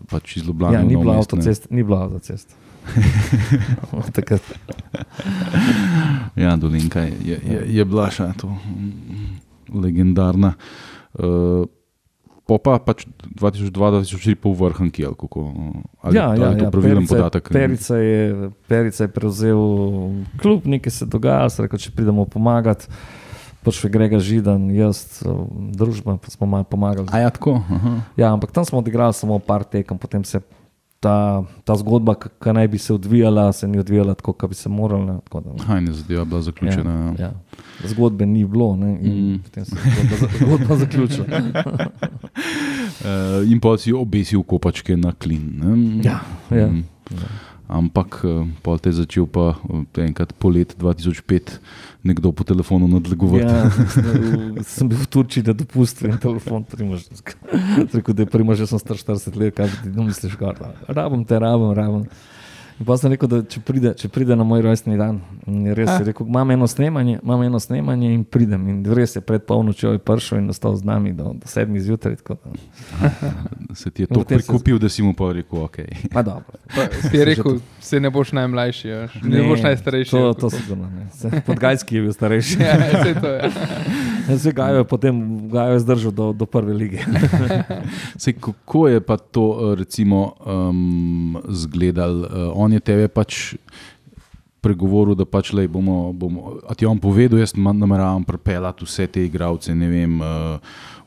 pač 0.09 0.37
iz 0.37 0.43
Ljubljana? 0.43 0.73
Ja, 0.73 0.83
ni 0.83 0.97
bila 0.97 1.17
avtocesta, 1.17 1.67
ni 1.69 1.83
bila 1.83 2.03
avtocesta. 2.03 2.55
Takrat, 4.13 4.41
Ja, 6.35 6.55
Dolinka 6.55 6.99
je, 7.01 7.13
je, 7.23 7.39
je, 7.43 7.63
je 7.67 7.85
bila 7.85 8.09
še 8.11 8.27
to 8.37 8.47
mm, 8.47 9.39
legendarna. 9.73 10.53
Uh, 11.13 11.65
Po 12.45 12.59
pa 12.61 12.77
pač 12.77 13.07
2002-2003 13.41 14.35
po 14.35 14.53
vrhanki, 14.53 15.01
ali 15.01 15.17
kako? 15.17 15.49
Ali, 16.05 16.13
ja, 16.13 16.29
ali 16.29 16.41
ja, 16.41 16.47
je 16.47 16.57
to 16.59 16.63
ja, 16.63 16.69
pravilen 16.69 16.97
Perica, 16.97 17.15
podatek? 17.15 17.49
Perica 17.49 17.95
je, 17.97 18.49
Perica 18.69 19.03
je 19.03 19.09
prevzel 19.09 19.61
klub, 20.37 20.67
nekaj 20.69 20.93
se 20.93 21.05
dogaja, 21.09 21.49
se 21.49 21.65
rekel, 21.65 21.81
če 21.81 21.89
pridemo 21.89 22.25
pomagati. 22.29 22.85
Prišel 23.65 23.81
je 23.83 23.91
Grega 23.91 24.19
Židan, 24.19 24.69
jaz, 24.69 24.97
eh, 25.19 25.29
družba, 25.71 26.17
pa 26.17 26.29
smo 26.29 26.45
malo 26.47 26.63
pomagali. 26.63 27.09
A 27.09 27.19
ja, 27.19 27.29
tako. 27.29 27.57
Aha. 27.59 28.01
Ja, 28.15 28.29
ampak 28.29 28.51
tam 28.51 28.61
smo 28.61 28.77
odigrali 28.77 29.09
samo 29.11 29.39
par 29.39 29.63
tekem, 29.63 29.97
potem 29.97 30.21
se 30.21 30.39
ta, 30.97 31.15
ta 31.63 31.75
zgodba, 31.75 32.13
ki 32.15 32.29
naj 32.51 32.67
bi 32.67 32.77
se 32.77 32.93
odvijala, 32.93 33.49
se 33.51 33.67
ni 33.67 33.77
odvijala 33.77 34.13
tako, 34.13 34.33
kot 34.33 34.49
bi 34.49 34.55
se 34.55 34.69
morala. 34.69 35.19
Aha, 35.59 35.77
in 35.77 35.87
je 35.87 35.93
zadeva 35.95 36.23
bila 36.23 36.41
zaključena. 36.41 36.93
Ja, 37.11 37.25
Ja. 37.25 37.31
Zgodbe 37.85 38.25
ni 38.25 38.45
bilo, 38.45 38.75
ne, 38.75 38.97
in 38.99 39.33
Mm. 39.33 39.39
potem 39.39 39.65
se 39.65 39.75
je 39.75 39.91
zgodba, 40.07 40.27
zgodba 40.39 40.75
zaključila. 40.77 41.25
Uh, 43.01 43.45
in 43.51 43.59
pa 43.59 43.77
si 43.77 43.91
obesil 43.91 44.43
kopačke 44.43 44.97
na 44.97 45.11
klin. 45.11 45.51
Ne? 45.55 45.69
Ja, 46.03 46.19
ja. 46.51 46.67
Mm. 46.67 46.83
Ampak 47.65 48.21
uh, 48.21 48.45
pol 48.61 48.77
te 48.77 48.93
je 48.93 49.01
začel 49.01 49.25
pa 49.25 49.57
uh, 49.57 49.81
enkrat 49.97 50.33
po 50.37 50.53
letu 50.53 50.77
2005 50.77 51.57
nekdo 52.05 52.29
po 52.29 52.45
telefonu 52.45 52.85
nadlegovati. 52.85 53.41
Ja, 53.41 53.69
sem- 54.61 54.85
bil 54.93 55.01
v 55.01 55.07
Turčiji, 55.09 55.43
da 55.43 55.57
dopustim 55.57 56.13
in 56.13 56.21
telefon 56.21 56.61
primaš. 56.61 57.09
Rekel, 57.89 58.13
da 58.13 58.21
je 58.21 58.29
primaš, 58.29 58.61
že 58.61 58.67
sem 58.69 58.79
star 58.79 59.01
40 59.01 59.39
let, 59.41 59.57
kaj 59.57 59.73
ti 59.81 59.89
no, 59.89 60.05
misliš, 60.05 60.37
kar 60.37 60.53
rabim 60.85 61.25
te, 61.25 61.41
rabim, 61.41 61.73
rabim. 61.73 62.05
In 62.75 62.83
pa 62.83 62.97
sem 62.97 63.07
rekel, 63.07 63.29
da 63.29 63.37
če 63.41 63.61
pride, 63.61 63.93
če 63.93 64.09
pride 64.09 64.35
na 64.35 64.43
moj 64.43 64.59
rojstni 64.61 64.97
dan, 64.97 65.21
in 65.47 65.61
je 65.63 65.73
res 65.73 65.89
je 65.91 66.03
rekel, 66.03 66.27
imam 66.27 66.49
eno 66.51 66.67
snemanje, 66.67 67.19
imam 67.23 67.41
eno 67.41 67.55
snemanje 67.55 68.09
in 68.09 68.25
pridem. 68.25 68.67
In 68.67 68.81
res 68.85 69.15
je 69.15 69.21
pred 69.21 69.41
polnočjo 69.41 69.93
je 69.93 69.99
prišel 69.99 70.37
in 70.39 70.49
ostal 70.49 70.75
z 70.75 70.83
nami 70.83 71.13
do, 71.13 71.31
do 71.33 71.45
sedmih 71.45 71.79
zjutraj. 71.81 72.15
tako 72.17 72.35
da- 72.35 73.21
Se 73.73 73.91
ti 73.91 74.03
je 74.03 74.07
to 74.07 74.13
Potem 74.15 74.39
se- 74.39 74.77
da 74.77 74.89
si 74.89 75.03
mu 75.03 75.13
pa 75.13 75.31
rekel, 75.31 75.59
ok. 75.61 75.77
Ma 76.11 76.21
dobro. 76.21 76.59
Pa 76.67 76.87
Si 77.01 77.15
je 77.15 77.25
rekel, 77.25 77.59
se 77.79 77.99
ne 77.99 78.09
boš 78.09 78.31
najmlajši, 78.33 78.87
ja. 78.87 79.07
ne, 79.23 79.37
ne 79.37 79.43
boš 79.45 79.61
najstarejši. 79.61 80.11
To, 80.11 80.33
to. 80.33 80.49
Se- 80.49 81.41
Podgajski 81.41 81.95
je 81.95 82.01
bil 82.01 82.13
starejši. 82.13 82.59
Ja, 82.59 82.75
saj 82.93 83.15
to 83.15 83.27
je. 83.29 83.41
Vse 84.37 84.51
Gajo 84.51 84.77
je 84.77 84.83
potem 84.83 85.15
Gajo 85.49 85.73
je 85.73 85.79
zdržal 85.79 86.11
do, 86.11 86.33
do 86.33 86.45
prve 86.45 86.73
lige. 86.73 86.99
Sej, 88.21 88.37
kako 88.39 88.87
je 88.87 89.01
pa 89.01 89.17
to, 89.17 89.45
eh, 89.53 89.75
recimo, 89.75 90.33
um, 90.45 91.37
zgledal? 91.49 92.25
Uh, 92.25 92.27
on 92.53 92.73
je 92.73 92.79
tebe 92.79 93.07
pač 93.07 93.55
pregovoril, 94.65 95.13
da 95.13 95.29
pač, 95.29 95.53
lej, 95.53 95.69
bomo, 95.69 96.09
bomo, 96.09 96.57
a 96.65 96.73
ti 96.73 96.85
je 96.85 96.89
on 96.89 96.97
povedal, 96.97 97.37
jaz 97.37 97.53
nameravam 97.53 98.25
pripeljati 98.25 98.85
vse 98.85 99.05
te 99.07 99.25
igralce, 99.25 99.75
ne 99.77 99.89
vem. 99.89 100.21
Uh, 100.21 100.57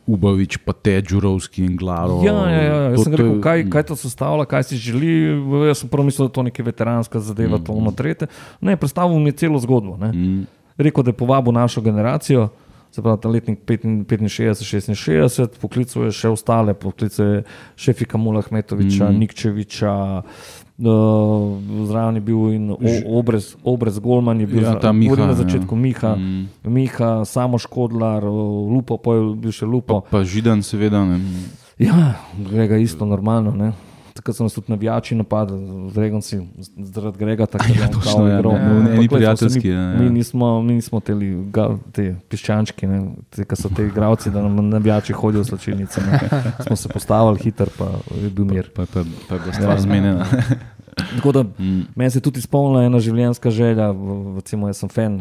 Ubavič, 0.09 0.57
pa 0.65 0.73
te, 0.73 1.03
Đurovski 1.05 1.67
in 1.69 1.77
Glaro. 1.77 2.23
Ja, 2.25 2.33
ja, 2.49 2.63
ja. 2.65 2.77
To- 2.97 3.05
sem 3.05 3.13
to 3.13 3.19
rekel, 3.21 3.41
kaj, 3.45 3.65
kaj 3.69 3.83
to 3.93 3.97
sestavlja, 4.01 4.47
kaj 4.49 4.65
si 4.71 4.81
želi. 4.81 5.37
Jaz 5.69 5.85
sem 5.85 5.91
prvo 5.93 6.07
mislil, 6.09 6.25
da 6.25 6.33
je 6.33 6.37
to 6.39 6.45
neka 6.49 6.65
veteranska 6.65 7.21
zadeva, 7.21 7.59
mm. 7.59 7.65
to 7.69 7.77
ono 7.77 7.93
tretje. 7.93 8.31
Ne, 8.65 8.79
predstavil 8.81 9.21
mi 9.21 9.29
je 9.29 9.45
celo 9.45 9.61
zgodbo. 9.61 9.99
Ne. 10.01 10.09
Mm, 10.13 10.47
Rekel, 10.81 11.05
da 11.05 11.13
je 11.13 11.19
povabil 11.21 11.53
našo 11.53 11.85
generacijo, 11.85 12.49
se 12.91 13.03
pravi, 13.03 13.19
ta 13.19 13.29
letnik 13.29 13.59
65, 13.61 14.07
66, 14.63 15.59
poklical 15.59 16.05
je 16.05 16.13
še 16.13 16.29
ostale, 16.29 16.75
poklical 16.75 17.27
je 17.27 17.43
Šefika 17.77 18.17
Mula 18.17 18.43
Hmetoviča, 18.43 19.07
mm. 19.07 19.19
Nikčeviča. 19.19 19.93
Uh, 20.79 21.59
zraven 21.85 22.15
je 22.15 22.21
bil 22.21 22.53
in 22.53 22.71
obrez, 23.05 23.57
obrez 23.65 23.99
Golman 23.99 24.39
je 24.39 24.47
bil 24.47 24.63
Ja, 24.63 24.73
zra- 24.73 24.93
Miha, 24.93 25.17
na 25.17 25.27
ja. 25.29 25.35
začetku 25.35 25.75
Miha, 25.75 26.15
Mm. 26.15 26.47
Miha, 26.65 27.25
samo 27.25 27.59
Škodlar, 27.59 28.23
uh, 28.23 28.35
Lupo, 28.69 28.97
pa 28.97 29.11
je 29.13 29.35
bil 29.35 29.51
še 29.51 29.67
Lupo. 29.67 30.01
Pa, 30.01 30.11
pa 30.13 30.25
Židan, 30.25 30.63
seveda. 30.63 31.03
Ne. 31.05 31.19
Ja, 31.79 32.15
Grega 32.33 32.75
je 32.75 32.83
isto 32.85 33.03
normalno. 33.03 33.51
Ne? 33.51 33.73
Takrat 34.19 34.37
so 34.37 34.43
nas 34.43 34.53
tudi 34.53 34.73
navijači 34.73 35.15
napadli, 35.15 35.59
Dregonci, 35.93 36.41
zaradi 36.77 37.19
Grega, 37.19 37.47
tako 37.53 37.65
da 37.69 37.85
je 37.85 37.91
točno, 37.91 38.27
ja, 38.27 38.39
igral. 38.39 38.53
ja, 38.53 38.69
Ne, 38.69 38.83
glej, 38.87 38.97
smo 38.97 39.03
se 39.03 39.09
prijateljski, 39.11 39.69
Mi, 39.69 39.75
ja, 39.75 39.81
ja. 39.83 39.95
mi 39.95 40.11
nismo, 40.11 40.63
mi 40.63 40.75
nismo 40.75 41.01
teli, 41.01 41.45
ga, 41.47 41.69
te 41.93 42.09
piščančki, 42.29 42.87
ne, 42.87 42.99
te, 43.31 43.45
ki 43.45 43.57
so 43.57 43.71
te 43.71 43.87
igravci, 43.87 44.31
da 44.31 44.43
nam 44.43 44.69
navijači 44.69 45.13
hodijo 45.13 45.43
v 45.43 45.47
slačilnice. 45.47 46.01
Ne. 46.03 46.19
Smo 46.67 46.77
se 46.77 46.89
postavili 46.89 47.39
hiter, 47.39 47.71
pa 47.79 47.85
je 48.17 48.31
bil 48.31 48.45
mir. 48.47 48.71
Pa, 48.71 48.83
pa, 48.85 49.05
pa 49.29 49.35
je 49.35 49.41
bila 49.41 49.55
stvar 49.55 49.81
zmenjena. 49.81 50.27
Tako 51.15 51.33
da 51.33 51.43
Mm. 51.59 51.83
meni 51.95 52.11
se 52.11 52.19
je 52.19 52.23
tudi 52.23 52.39
izpolnila 52.39 52.83
ena 52.85 52.99
življenjska 52.99 53.51
želja, 53.51 53.93
recimo 54.37 54.67
jaz 54.67 54.77
sem 54.77 54.89
fan, 54.89 55.21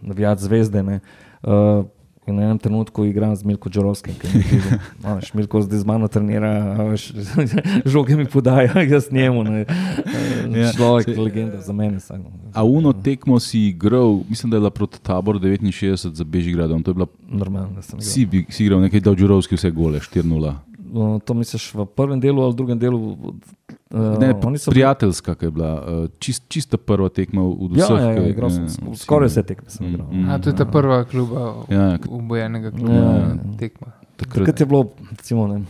navijač 0.00 0.38
zvezde. 0.38 0.82
Ne. 0.82 1.00
Uh, 1.42 1.84
In 2.26 2.34
na 2.34 2.42
enem 2.42 2.58
trenutku 2.58 3.04
igram 3.04 3.36
z 3.36 3.44
Milko 3.44 3.70
Džorovskim, 3.70 4.14
ki 4.18 4.26
je 4.26 4.62
Milko 5.34 5.62
zdaj 5.62 5.78
z 5.78 5.84
mano 5.84 6.08
trenira, 6.08 6.50
veš, 6.84 7.12
žoge 7.86 8.16
mi 8.16 8.26
podaja, 8.26 8.82
jaz 8.92 9.12
njemu. 9.12 9.44
Ne. 9.44 9.64
Ja, 10.52 10.72
Človek, 10.72 11.06
saj- 11.06 11.18
legenda 11.18 11.60
za 11.60 11.72
mene. 11.72 12.00
Saj, 12.00 12.18
no. 12.18 12.30
A 12.52 12.64
uno 12.64 12.92
tekmo 12.92 13.40
si 13.40 13.60
igral, 13.60 14.20
mislim, 14.28 14.50
da 14.50 14.56
je 14.56 14.60
bila 14.60 14.70
proti 14.70 14.98
taboru 15.00 15.38
69 15.38 16.14
za 16.14 16.24
Bežigradom. 16.24 16.82
Je 16.86 16.94
Normalno, 17.28 17.70
da 17.74 17.82
sem 17.82 17.98
igral. 17.98 18.10
si, 18.10 18.44
si 18.48 18.64
igral 18.64 18.80
nekaj 18.80 19.00
Davčurovski, 19.00 19.54
vse 19.54 19.70
gole, 19.70 19.98
4-0. 20.00 20.54
Uh, 20.96 21.20
To 21.20 21.34
misliš 21.34 21.74
v 21.74 21.84
prvem 21.86 22.16
delu 22.16 22.40
ali 22.40 22.54
drugem 22.54 22.78
delu? 22.78 22.96
Uh, 23.86 24.16
Ne, 24.16 24.32
prijateljska, 24.64 25.34
ki 25.34 25.44
je 25.44 25.50
bila, 25.50 25.72
eh, 25.78 26.08
čist, 26.18 26.42
čista 26.48 26.76
prva 26.76 27.08
tekma 27.08 27.42
od 27.42 27.70
Ja, 27.70 27.84
vseh. 27.84 27.98
ja, 27.98 28.08
ja, 28.08 28.14
ke- 28.16 28.30
igral 28.30 28.50
sem 28.50 28.64
si- 28.66 28.80
skoraj 28.96 29.28
vse 29.28 29.42
tekme. 29.44 29.68
Sem 29.68 29.82
Mm, 29.82 29.90
igral. 29.90 30.08
mm. 30.08 30.26
A, 30.26 30.38
to 30.38 30.48
je 30.48 30.54
ta 30.54 30.64
prva 30.66 31.04
kluba, 31.04 31.54
Ja, 31.68 31.82
ja, 31.82 31.98
ubojenega 32.02 32.70
kluba, 32.70 32.90
Ja, 32.90 33.02
ja, 33.02 33.28
ja. 33.28 33.36
tekma. 33.56 33.92
Takrat 34.16 34.56
je 34.56 34.66
bilo, 34.66 34.82
recimo, 35.10 35.46
ne, 35.46 35.62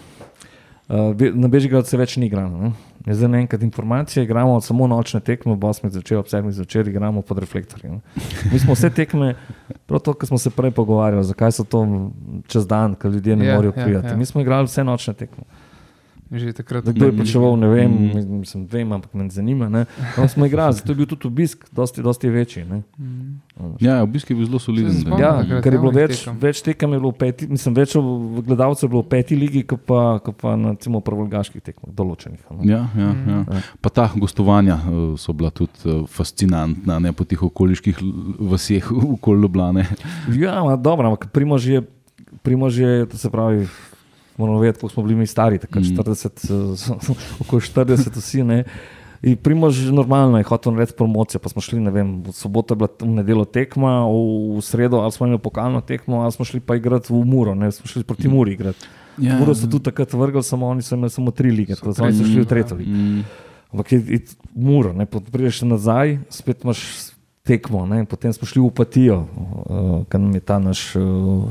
uh, 0.89 1.12
na 1.35 1.49
Bežigradu 1.49 1.85
se 1.85 1.97
več 1.97 2.16
ni 2.16 2.27
igralo. 2.27 2.72
Ne. 3.07 3.13
Je 3.13 3.15
Zdaj 3.15 3.29
naenkrat 3.29 3.63
informacije, 3.63 4.25
igramo 4.25 4.61
samo 4.61 4.87
nočne 4.87 5.21
tekme, 5.21 5.53
ob 5.53 5.61
8. 5.61 5.91
zvečer, 5.91 6.19
ob 6.19 6.27
7. 6.27 6.51
zvečer 6.51 6.89
igramo 6.89 7.23
pod 7.23 7.39
reflektorji. 7.39 7.91
ne. 7.91 8.01
Mi 8.53 8.59
smo 8.59 8.73
vse 8.75 8.91
tekme, 8.91 9.35
prav 9.87 10.01
to, 10.01 10.15
kar 10.15 10.27
smo 10.27 10.39
se 10.39 10.51
prej 10.51 10.71
pogovarjali, 10.71 11.25
zakaj 11.25 11.53
so 11.53 11.65
to 11.65 12.11
čez 12.47 12.67
dan, 12.67 12.95
ker 12.95 13.11
ljudje 13.11 13.37
ne 13.37 13.47
Ja, 13.47 13.55
morejo 13.57 13.73
ja, 13.77 13.85
priti. 13.85 14.09
ja. 14.09 14.17
Mi 14.17 14.27
smo 14.27 14.41
igrali 14.41 14.67
vse 14.67 14.85
nočne 14.85 15.15
tekme. 15.15 15.45
Že 16.29 16.53
takrat. 16.53 16.83
Da, 16.83 16.91
Kdo 16.91 17.07
je 17.07 17.12
plačeval, 17.14 17.55
ne 17.55 17.68
vem, 17.68 17.87
Mm. 17.87 18.41
mislim, 18.41 18.66
vem, 18.66 18.91
ampak 18.91 19.14
me 19.14 19.29
zanima. 19.29 19.68
Ne. 19.68 19.85
Tam 20.12 20.27
smo 20.27 20.43
igrali, 20.45 20.74
zato 20.74 20.91
je 20.91 20.97
bil 20.97 21.07
tudi 21.07 21.27
obisk, 21.27 21.66
dosti, 21.70 22.03
dosti 22.03 22.29
večji. 22.29 22.64
Ne. 22.64 22.83
Mm. 22.99 23.39
Ja, 23.79 24.03
obisk 24.03 24.27
je 24.27 24.35
bil 24.35 24.45
zelo 24.45 24.59
soliden. 24.59 24.93
Spomnim. 24.93 25.20
Ja, 25.20 25.37
takrat 25.37 25.62
ker 25.62 25.72
je 25.72 25.79
bilo 25.79 25.93
javnih 25.93 26.03
več, 26.03 26.18
tekem. 26.18 26.39
več 26.41 26.62
tekem, 26.62 26.89
je 26.91 26.99
bilo 26.99 27.12
peti, 27.14 27.47
mislim, 27.47 27.74
več 27.74 27.95
v- 27.95 28.03
gledalcev 28.43 28.83
je 28.83 28.91
bilo 28.91 29.01
v 29.01 29.09
peti 29.09 29.37
ligi, 29.37 29.62
kot 29.64 29.81
pa, 29.83 30.01
kot 30.18 30.35
pa 30.37 30.57
na 30.57 30.70
recimo, 30.70 31.01
prvolgaških 31.01 31.62
tekmah, 31.62 31.95
določenih. 31.95 32.41
ne. 32.53 32.66
Ja, 32.66 32.83
ja, 32.93 33.11
ja. 33.24 33.39
Ja. 33.49 33.61
Pa 33.81 33.89
ta 33.91 34.11
gostovanja 34.12 34.74
eh, 34.77 34.91
so 35.16 35.33
bila 35.33 35.51
tudi 35.51 35.70
eh, 35.85 36.03
fascinantna, 36.09 36.99
ne 36.99 37.12
po 37.12 37.24
teh 37.24 37.39
okoliških 37.41 38.03
vaseh 38.43 38.83
okoli 39.14 39.39
Ljubljane. 39.39 39.87
Ja, 40.33 40.59
ma, 40.61 40.74
dobro, 40.77 41.07
ampak 41.07 41.31
Primož 41.31 41.66
je, 41.68 41.83
Primož 42.43 42.77
je, 42.77 43.07
to 43.07 43.16
se 43.16 43.31
pravi, 43.31 43.66
moramo 44.37 44.59
vedeti, 44.59 44.80
koliko 44.80 44.95
smo 44.95 45.03
bili 45.03 45.14
mi 45.14 45.26
stari, 45.26 45.59
tako 45.59 45.78
Mm. 45.78 45.82
40, 45.82 46.93
eh, 47.11 47.14
okoli 47.41 47.62
40 47.62 48.16
vsi. 48.16 48.45
Ne. 48.45 48.64
In 49.22 49.37
Primož 49.37 49.91
normalno 49.91 50.39
je 50.39 50.45
hotel 50.45 50.72
narediti 50.72 50.97
promocijo, 50.97 51.41
pa 51.41 51.49
smo 51.49 51.62
šli, 51.62 51.80
ne 51.80 51.91
vem, 51.91 52.22
v 52.22 52.32
soboto 52.32 52.74
je 52.74 52.76
bila 52.76 52.89
v 53.01 53.07
nedeljo 53.07 53.45
tekma, 53.45 54.05
v, 54.05 54.59
v 54.59 54.62
sredo 54.62 55.01
ali 55.01 55.12
smo 55.12 55.26
imeli 55.26 55.41
pokalno 55.43 55.80
tekmo, 55.80 56.20
ali 56.22 56.32
smo 56.32 56.45
šli 56.45 56.61
pa 56.61 56.76
igrati 56.76 57.12
v 57.12 57.24
Muro, 57.24 57.55
ne, 57.55 57.72
smo 57.72 57.87
šli 57.87 58.05
proti 58.05 58.28
Muri 58.28 58.53
igrati. 58.53 58.87
Ja, 59.18 59.39
Muro 59.39 59.55
so 59.55 59.66
tudi 59.66 59.84
takrat 59.84 60.12
vrgli, 60.12 60.43
samo 60.43 60.68
oni 60.68 60.82
so 60.82 60.95
imeli 60.95 61.11
samo 61.11 61.30
tri 61.30 61.51
lige, 61.51 61.74
tako 61.74 61.89
da 61.89 61.95
so 61.95 62.12
so 62.12 62.24
šli 62.24 62.41
v 62.41 62.47
tretjo 62.47 62.76
ligo. 62.76 62.91
Mm, 62.91 63.24
Ampak 63.72 63.93
je, 63.93 63.99
je 64.09 64.20
muro, 64.55 64.93
ne 64.93 65.07
prideš 65.07 65.62
nazaj, 65.66 66.18
spet 66.30 66.64
imaš 66.64 66.84
tekmo, 67.47 67.86
ne? 67.86 68.03
potem 68.05 68.28
smo 68.28 68.42
šli 68.44 68.61
v 68.61 68.70
Patijo, 68.72 69.18
uh, 69.20 69.28
ker 70.05 70.18
nam 70.18 70.32
je 70.32 70.42
ta 70.42 70.59
naš 70.59 70.97
uh, 70.97 71.47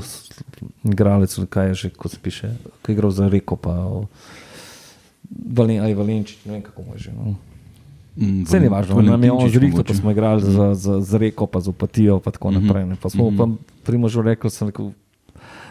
igralec, 0.83 1.31
kaj 1.47 1.67
je 1.67 1.73
že, 1.75 1.87
ko 1.91 2.05
se 2.05 2.17
piše, 2.17 2.51
ki 2.81 2.91
je 2.91 2.93
igral 2.93 3.11
za 3.11 3.25
Reko, 3.25 3.55
pa 3.55 3.71
uh, 3.71 4.03
Valen, 5.25 5.79
aj 5.79 5.93
Valenčič, 5.93 6.37
ne 6.43 6.51
vem 6.51 6.61
kako 6.61 6.81
mu 6.81 6.93
je 6.93 6.99
že. 6.99 7.11
No. 7.11 7.35
Mm, 8.15 8.43
Vse 8.43 8.59
ni 8.59 8.67
važno, 8.67 8.95
nam 8.97 9.19
je 9.19 9.27
on 9.29 9.43
mogoče. 9.43 9.83
pa 9.83 9.93
smo 9.93 10.11
igrali 10.11 10.39
za, 10.41 10.73
za, 10.73 11.01
za 11.01 11.17
Reko, 11.17 11.45
pa 11.45 11.59
z 11.59 11.67
Opatijo, 11.67 12.19
pa 12.19 12.29
tako 12.29 12.51
Mhm. 12.51 12.55
naprej. 12.57 12.85
Ne? 12.85 12.95
Pa 12.95 13.09
smo 13.09 13.25
Mhm. 13.25 13.35
pa 13.35 13.43
primožu 13.83 14.21
rekli, 14.21 14.47
sem 14.49 14.67
rekel, 14.67 14.91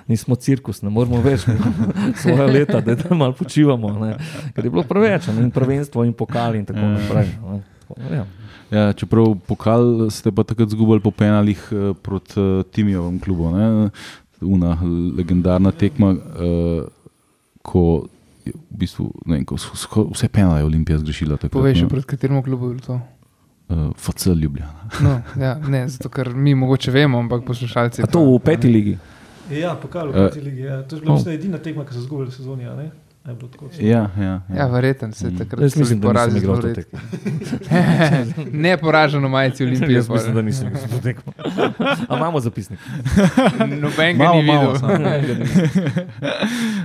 nismo 0.07 0.37
cirkus, 0.37 0.83
ne 0.83 0.91
moramo 0.91 1.23
več, 1.23 1.47
svoje 2.21 2.45
leta, 2.47 2.81
da 2.83 2.95
da 2.95 3.15
malo 3.15 3.33
počivamo, 3.33 3.89
ne. 3.97 4.17
ker 4.53 4.61
je 4.61 4.71
bilo 4.71 4.83
preveč, 4.83 5.27
ne, 5.29 5.41
in 5.41 5.51
prvenstvo 5.51 6.03
in 6.03 6.13
pokali 6.13 6.59
in 6.59 6.67
tako 6.67 6.79
Ja. 6.81 6.89
naprej. 6.91 7.29
ne. 7.43 7.63
Tako, 7.81 7.95
Ja. 8.11 8.25
Ja, 8.75 8.93
čeprav 8.93 9.37
pokal 9.47 10.11
ste 10.11 10.33
pa 10.35 10.43
takrat 10.43 10.73
zgubili 10.75 11.01
po 11.01 11.13
penalih 11.15 11.61
eh, 11.71 11.95
proti 11.95 12.41
uh, 12.41 12.67
Timijovem 12.67 13.21
klubu. 13.23 13.51
Ne? 13.55 13.91
Una 14.43 14.75
legendarna 15.17 15.71
tekma, 15.71 16.11
uh, 16.11 16.83
ko 17.63 18.09
je 18.45 18.53
v 18.53 18.79
bistvu, 18.83 19.09
ne 19.27 19.39
vem, 19.39 19.45
ko 19.47 19.57
vse 20.11 20.29
penale 20.29 20.61
je 20.61 20.67
Olimpija 20.67 20.99
zgrešila. 20.99 21.39
Takrat, 21.39 21.55
Povej 21.55 21.79
še, 21.79 21.87
ne. 21.87 21.93
pred 21.95 22.05
katerim 22.09 22.43
klubom 22.45 22.75
je 22.75 22.81
bilo 22.81 22.87
to. 22.87 22.99
Uh, 23.69 23.95
FC 23.97 24.35
Ljubljana. 24.35 24.91
No, 25.07 25.15
ja, 25.41 25.55
ne, 25.57 25.87
zato 25.89 26.11
ker 26.13 26.35
mi 26.35 26.53
mogoče 26.55 26.93
vemo, 26.93 27.23
ampak 27.23 27.47
poslušalci. 27.47 28.05
A 28.05 28.11
to 28.11 28.27
v 28.27 28.43
peti 28.45 28.69
ligi? 28.69 28.99
Ja, 29.51 29.75
pokal 29.81 30.11
v 30.11 30.19
Eh, 30.19 30.29
peti 30.29 30.41
ligi. 30.41 30.67
Ja. 30.67 30.83
To 30.83 30.97
je 30.97 31.01
bila 31.01 31.15
oh. 31.15 31.33
edina 31.33 31.59
tekma, 31.59 31.85
ki 31.85 31.95
so 31.95 32.05
izgubili 32.05 32.33
sezoni. 32.33 32.67
a 32.69 32.75
ne? 32.77 32.91
A 32.91 33.04
je 33.25 33.37
bilo 33.37 33.49
tako? 33.49 33.69
Ja, 33.81 33.87
ja, 34.19 34.25
Ja, 34.25 34.41
ja. 34.51 34.67
verjeten 34.67 35.13
se 35.13 35.27
Mm. 35.27 35.39
takrat. 35.39 35.63
Jaz 35.63 35.77
mislim, 35.77 36.01
da 36.01 36.09
nisem 36.11 36.37
igral 36.37 36.57
zelo 36.57 36.63
to 36.65 36.75
tekmo. 36.75 36.99
ne 38.63 38.77
poraženo 38.77 39.29
majici 39.29 39.65
Olimpije. 39.65 39.95
Jaz 39.95 40.09
mislim, 40.09 40.35
da 40.35 40.43
nisem 40.43 40.69
igral 40.69 40.89
to 40.89 40.99
tekmo. 40.99 41.33
A 42.09 42.17
imamo 42.17 42.41
zapisnik? 42.41 42.81
Noben 43.83 44.19
ga 44.19 44.29
ni 44.29 44.43
videl. 44.43 44.75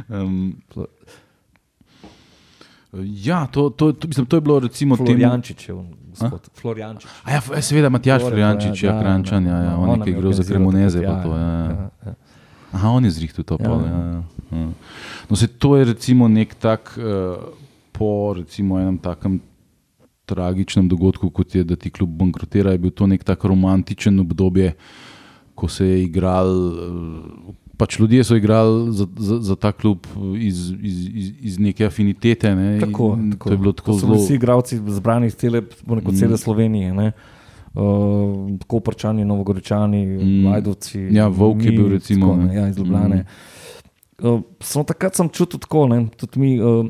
Um, 0.10 0.62
ja, 3.06 3.48
to, 3.48 3.70
to, 3.70 3.92
to, 3.92 4.08
mislim, 4.08 4.26
to 4.26 4.38
je 4.38 4.42
bilo 4.42 4.60
recimo 4.60 4.96
je 5.68 5.74
on, 5.74 5.88
gospod. 6.10 6.50
Florjančič. 6.54 7.10
A 7.24 7.32
ja, 7.32 7.38
f- 7.38 7.62
seveda, 7.62 7.90
Matjaš 7.90 8.22
Florjančič, 8.22 8.84
ja, 8.84 9.00
Krančan, 9.02 9.46
ja, 9.46 9.58
ja, 9.58 9.78
on 9.78 10.02
je 10.02 10.12
igral 10.12 10.34
za 10.34 10.44
Cremoneze. 10.44 11.02
pa 11.04 11.24
to, 11.24 11.30
ja, 11.30 11.48
ja. 11.48 11.90
ja. 12.06 12.14
Aha, 12.72 12.90
on 12.90 13.06
je 13.06 13.12
zrihtel 13.12 13.44
to. 13.44 13.58
Ja. 13.60 13.70
Ja. 13.70 13.76
Ja, 13.76 13.98
ja, 13.98 14.22
ja. 14.52 14.68
No, 15.30 15.36
se, 15.36 15.48
to 15.48 15.78
je 15.78 15.86
recimo 15.86 16.28
nek 16.28 16.56
tak, 16.56 16.94
uh, 16.98 17.38
po 17.92 18.34
recimo 18.38 18.80
enem 18.80 18.98
takem 18.98 19.40
tragičnem 20.26 20.88
dogodku, 20.90 21.30
kot 21.30 21.56
je, 21.56 21.64
da 21.64 21.76
ti 21.76 21.90
klub 21.90 22.10
bankrotira, 22.10 22.72
je 22.72 22.78
bil 22.78 22.92
to 22.92 23.08
nek 23.10 23.24
tak 23.26 23.44
romantičen 23.44 24.20
obdobje, 24.20 24.76
ko 25.56 25.68
se 25.68 25.88
je 25.88 26.04
igral. 26.04 26.50
Uh, 26.50 27.56
Pač 27.80 27.96
ljudje 27.96 28.24
so 28.28 28.36
igrali 28.36 28.92
za, 28.92 29.06
za, 29.16 29.38
za 29.40 29.56
ta 29.56 29.72
klub 29.72 30.04
iz, 30.36 30.74
iz, 30.84 30.98
iz, 31.08 31.28
iz 31.40 31.60
neke 31.60 31.86
afinitete. 31.88 32.52
Ne? 32.56 32.80
Tako, 32.80 33.16
tako. 33.32 33.50
To 33.50 33.54
je 33.54 33.58
bilo 33.58 33.72
tako 33.72 33.92
To 33.92 33.98
zelo. 33.98 34.18
Vsi 34.20 34.36
igralci 34.36 34.80
zbrani 34.88 35.28
iz 35.32 35.36
cele, 35.40 35.62
rekel, 35.88 36.12
cele 36.12 36.34
Mm. 36.36 36.38
Slovenije. 36.44 36.94
Ne? 36.94 37.12
Uh, 37.80 38.36
Koprčani, 38.68 39.24
Novogoričani, 39.24 40.06
Mm. 40.08 40.42
mm. 40.42 40.48
Ajdovci. 40.50 41.00
Ja, 41.12 41.28
Vovk 41.30 41.64
je 41.64 41.72
bil 41.72 41.90
recimo, 41.90 42.28
Tako, 42.28 42.42
ne. 42.42 42.56
ja, 42.56 42.68
iz 42.68 42.78
Ljubljane. 42.78 43.16
Mm. 43.16 44.28
Uh, 44.28 44.42
samo 44.60 44.84
takrat 44.84 45.16
sem 45.16 45.30
čutil 45.30 45.60
tako, 45.60 45.88
ne, 45.88 46.08
tudi 46.10 46.40
mi, 46.40 46.60
uh, 46.60 46.86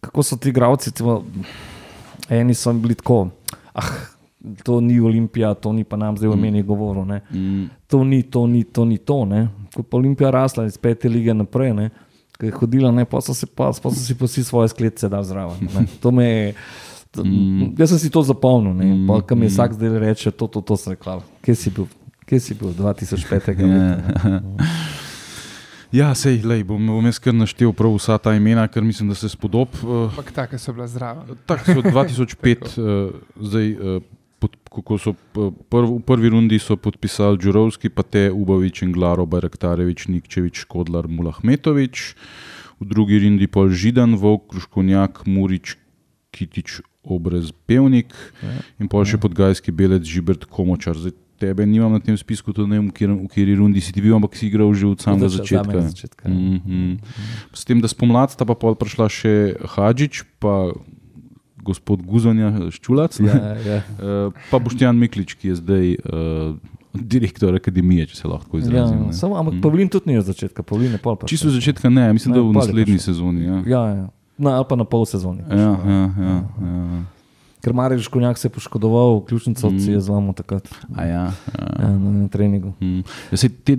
kako 0.00 0.22
so 0.22 0.36
ti 0.36 0.48
igralci. 0.48 0.90
Timo, 0.90 1.24
eni 2.30 2.54
so 2.54 2.72
bili 2.74 2.94
tako. 2.94 3.28
Ah, 3.74 3.82
To 4.62 4.80
ni 4.80 5.00
Olimpija, 5.00 5.54
to 5.54 5.72
ni 5.72 5.84
pa 5.84 5.96
nam 5.96 6.16
zdaj 6.16 6.28
v 6.28 6.36
meni 6.36 6.62
govoril. 6.62 7.04
ne. 7.04 7.20
Mm, 7.30 7.64
To 7.86 8.04
ni, 8.04 8.22
to 8.22 8.46
ni, 8.46 8.64
to 8.64 8.84
ni 8.84 8.96
to. 8.98 9.24
Ne. 9.24 9.48
Ko 9.74 9.82
je 9.82 9.86
Olimpija 9.92 10.30
rasla 10.30 10.64
iz 10.64 10.78
pete 10.78 11.08
lige 11.08 11.34
naprej, 11.34 11.74
ne, 11.74 11.90
ko 12.38 12.46
je 12.46 12.52
hodila, 12.52 12.90
ne, 12.90 13.04
pa 13.04 13.20
so 13.20 13.34
si 13.34 13.46
pa, 13.46 13.72
pa 13.72 13.90
so 13.90 13.98
si 13.98 14.14
pa 14.14 14.24
vsi 14.24 14.44
svoje 14.44 14.68
sklece 14.68 15.08
dal 15.08 15.24
zraven. 15.24 15.56
ne. 15.70 15.86
To 16.00 16.10
me 16.10 16.24
je. 16.24 16.54
Mm. 17.24 17.72
Jaz 17.78 17.94
sem 17.94 17.98
si 18.02 18.10
to 18.10 18.22
zapomnil, 18.26 18.74
ne. 18.74 18.84
Mm, 18.84 19.06
Pa, 19.08 19.20
kam 19.22 19.40
je 19.44 19.48
mm. 19.48 19.54
vsak 19.54 19.78
zdaj 19.78 19.98
reče, 20.02 20.30
to, 20.34 20.50
to, 20.50 20.60
to 20.60 20.76
sem 20.76 20.96
rekel. 20.96 21.22
Kje 21.40 21.54
si 21.54 21.70
bil? 21.70 21.88
Kje 22.26 22.40
si 22.42 22.58
bil 22.58 22.74
2005. 22.74 23.54
leta? 23.54 24.42
Ja. 25.94 26.10
Sej, 26.18 26.42
lej, 26.42 26.66
bom, 26.66 26.82
bom 26.82 27.06
jaz 27.06 27.20
kar 27.22 27.32
naštel 27.32 27.70
prav 27.76 27.94
vsa 27.94 28.18
ta 28.20 28.34
imena, 28.36 28.66
ker 28.68 28.84
mislim, 28.84 29.08
da 29.08 29.16
se 29.16 29.30
spodob. 29.30 29.70
Uh, 29.80 30.10
Ampak 30.10 30.32
take 30.34 30.58
so 30.58 30.74
bila 30.74 30.84
zdrava. 30.90 31.24
tako 31.46 31.78
so 31.78 31.80
2005, 31.86 32.74
uh, 32.76 33.14
zdaj, 33.38 33.70
uh, 33.78 34.02
pod, 34.42 34.56
kako 34.72 34.98
so 34.98 35.14
uh, 35.14 35.54
prv, 35.70 35.96
v 35.96 36.02
prvi 36.04 36.32
rundi 36.34 36.58
so 36.60 36.76
podpisali 36.76 37.38
Đurovski, 37.40 37.88
pa 37.88 38.02
te 38.02 38.28
Ubavič 38.32 38.82
in 38.82 38.92
Glaro, 38.92 39.26
Barektarevič, 39.26 40.08
Nikčevič, 40.12 40.66
Škodlar, 40.66 41.08
Mulahmetovič, 41.08 42.12
v 42.82 42.84
drugi 42.84 43.22
rundi 43.22 43.48
pol 43.48 43.72
Židan, 43.72 44.18
Vok, 44.20 44.50
Kruškonjak, 44.52 45.24
Murič, 45.24 45.78
Kitič, 46.34 46.82
Obrez, 47.06 47.52
Pevnik 47.66 48.10
Ja. 48.42 48.50
in 48.82 48.88
pol 48.90 49.04
še 49.04 49.16
podgajski 49.16 49.70
belec 49.72 50.02
Žibert 50.02 50.44
Komočar. 50.50 50.98
Zdaj, 50.98 51.14
tebe 51.38 51.66
nimam 51.66 51.92
na 51.92 52.00
tem 52.00 52.16
spisku, 52.16 52.50
to 52.52 52.66
ne 52.66 52.80
vem, 52.80 52.88
v 52.88 53.28
kateri- 53.28 53.56
rundi 53.56 53.80
si 53.80 53.92
ti 53.92 54.00
bil, 54.00 54.16
ampak 54.16 54.34
si 54.34 54.48
igral 54.48 54.72
že 54.74 54.86
od 54.86 54.98
samega 55.00 55.28
začetka. 55.28 55.80
začetka, 55.84 56.28
ja. 56.28 56.34
Mm 56.34 56.60
-hmm. 56.60 56.98
S 57.52 57.64
tem, 57.64 57.80
da 57.80 57.88
spomladi 57.88 58.32
sta 58.32 58.44
pa 58.44 58.54
prišla 58.56 59.06
še 59.08 59.54
Hadžič, 59.60 60.24
pa 60.40 60.72
gospod 61.62 62.02
Guzanja 62.02 62.70
Ščulac? 62.70 63.20
Ja, 63.20 63.56
ja. 63.58 63.76
Eh, 64.00 64.30
pa 64.50 64.58
Boštjan 64.58 64.96
Miklič, 64.96 65.34
ki 65.34 65.48
je 65.48 65.54
zdaj 65.56 65.86
uh, 65.94 66.56
direktor 66.94 67.54
akademije, 67.54 68.06
če 68.06 68.16
se 68.16 68.28
lahko 68.28 68.58
izrazim. 68.58 68.98
Ja, 69.06 69.12
samo, 69.12 69.36
ampak 69.36 69.54
Mm. 69.54 69.60
Pavlin 69.60 69.88
tudi 69.88 70.10
ni 70.10 70.18
od 70.18 70.24
začetka, 70.24 70.62
Pavlin 70.62 70.92
je 70.92 70.98
pol. 70.98 71.16
Čisto 71.26 71.48
od 71.48 71.54
začetka 71.54 71.90
ne, 71.90 72.12
mislim, 72.12 72.32
Ne, 72.32 72.40
da 72.40 72.42
v 72.42 72.52
naslednji 72.52 72.98
sezoni. 72.98 73.44
Ja. 73.44 73.62
Ja, 73.66 73.82
ja. 73.88 74.08
No, 74.38 74.50
ali 74.52 74.64
pa 74.68 74.76
na 74.76 74.84
pol 74.84 75.06
sezoni. 75.08 75.40
Ja, 75.48 75.56
ja, 75.56 76.00
ja, 76.18 76.36
ja. 76.60 77.04
Ker 77.64 77.74
Mariš 77.74 78.06
Konjak 78.08 78.38
se 78.38 78.46
je 78.46 78.52
poškodoval, 78.52 79.24
ključnico 79.26 79.70
Mm. 79.70 79.80
si 79.80 79.90
je 79.90 80.00
zlomil 80.00 80.32
takrat 80.38 80.68
A 80.94 81.04
ja, 81.04 81.10
ja. 81.10 81.32
ja, 81.82 81.88
na, 81.88 82.10
na 82.10 82.28
treningu. 82.28 82.72
Mm. 82.80 83.00
Ja, 83.32 83.36
sej 83.36 83.50
te, 83.64 83.74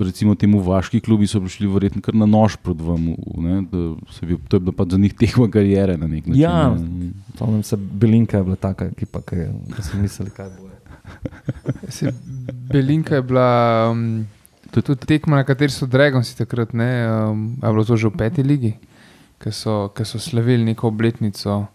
recimo, 0.00 0.34
temu 0.34 0.60
vaški 0.60 1.00
klubi 1.00 1.26
so 1.26 1.40
prišli 1.40 1.70
verjetno 1.72 2.02
kar 2.04 2.14
na 2.14 2.26
nož 2.26 2.58
proti 2.60 2.84
vam. 2.84 3.14
Ne, 3.38 3.62
da 3.70 3.94
se 4.12 4.26
bi, 4.26 4.36
to 4.48 4.56
je 4.56 4.60
bila 4.60 4.74
pa 4.76 4.84
za 4.90 4.98
njih 4.98 5.14
tekma 5.14 5.48
karijere 5.48 5.96
na 5.96 6.06
nek 6.06 6.26
način. 6.26 6.42
Ja. 6.42 6.74
ne. 6.74 7.12
Spomnim 7.34 7.62
se, 7.62 7.76
Belinka 7.76 8.36
je 8.36 8.44
bila 8.44 8.56
taka 8.56 8.90
ekipa, 8.92 9.22
ki 9.22 9.46
so 9.78 9.96
mislili, 10.02 10.30
kaj 10.30 10.50
bo. 10.58 10.68
Se, 11.88 12.12
Belinka 12.68 13.14
je 13.14 13.22
bila 13.22 13.88
um, 13.92 14.26
tudi, 14.70 14.96
tekma, 15.06 15.36
na 15.36 15.44
kateri 15.48 15.72
so 15.72 15.86
Dragonsi 15.86 16.36
takrat, 16.36 16.74
ne, 16.76 17.08
um, 17.08 17.56
a 17.62 17.70
je 17.70 17.72
bilo 17.72 17.84
to 17.84 17.96
že 17.96 18.08
v 18.08 18.16
peti 18.18 18.42
ligi, 18.42 18.74
ki 19.38 19.52
so, 19.52 19.88
ki 19.88 20.04
so 20.04 20.18
slavili 20.18 20.64
neko 20.64 20.88
obletnico. 20.88 21.66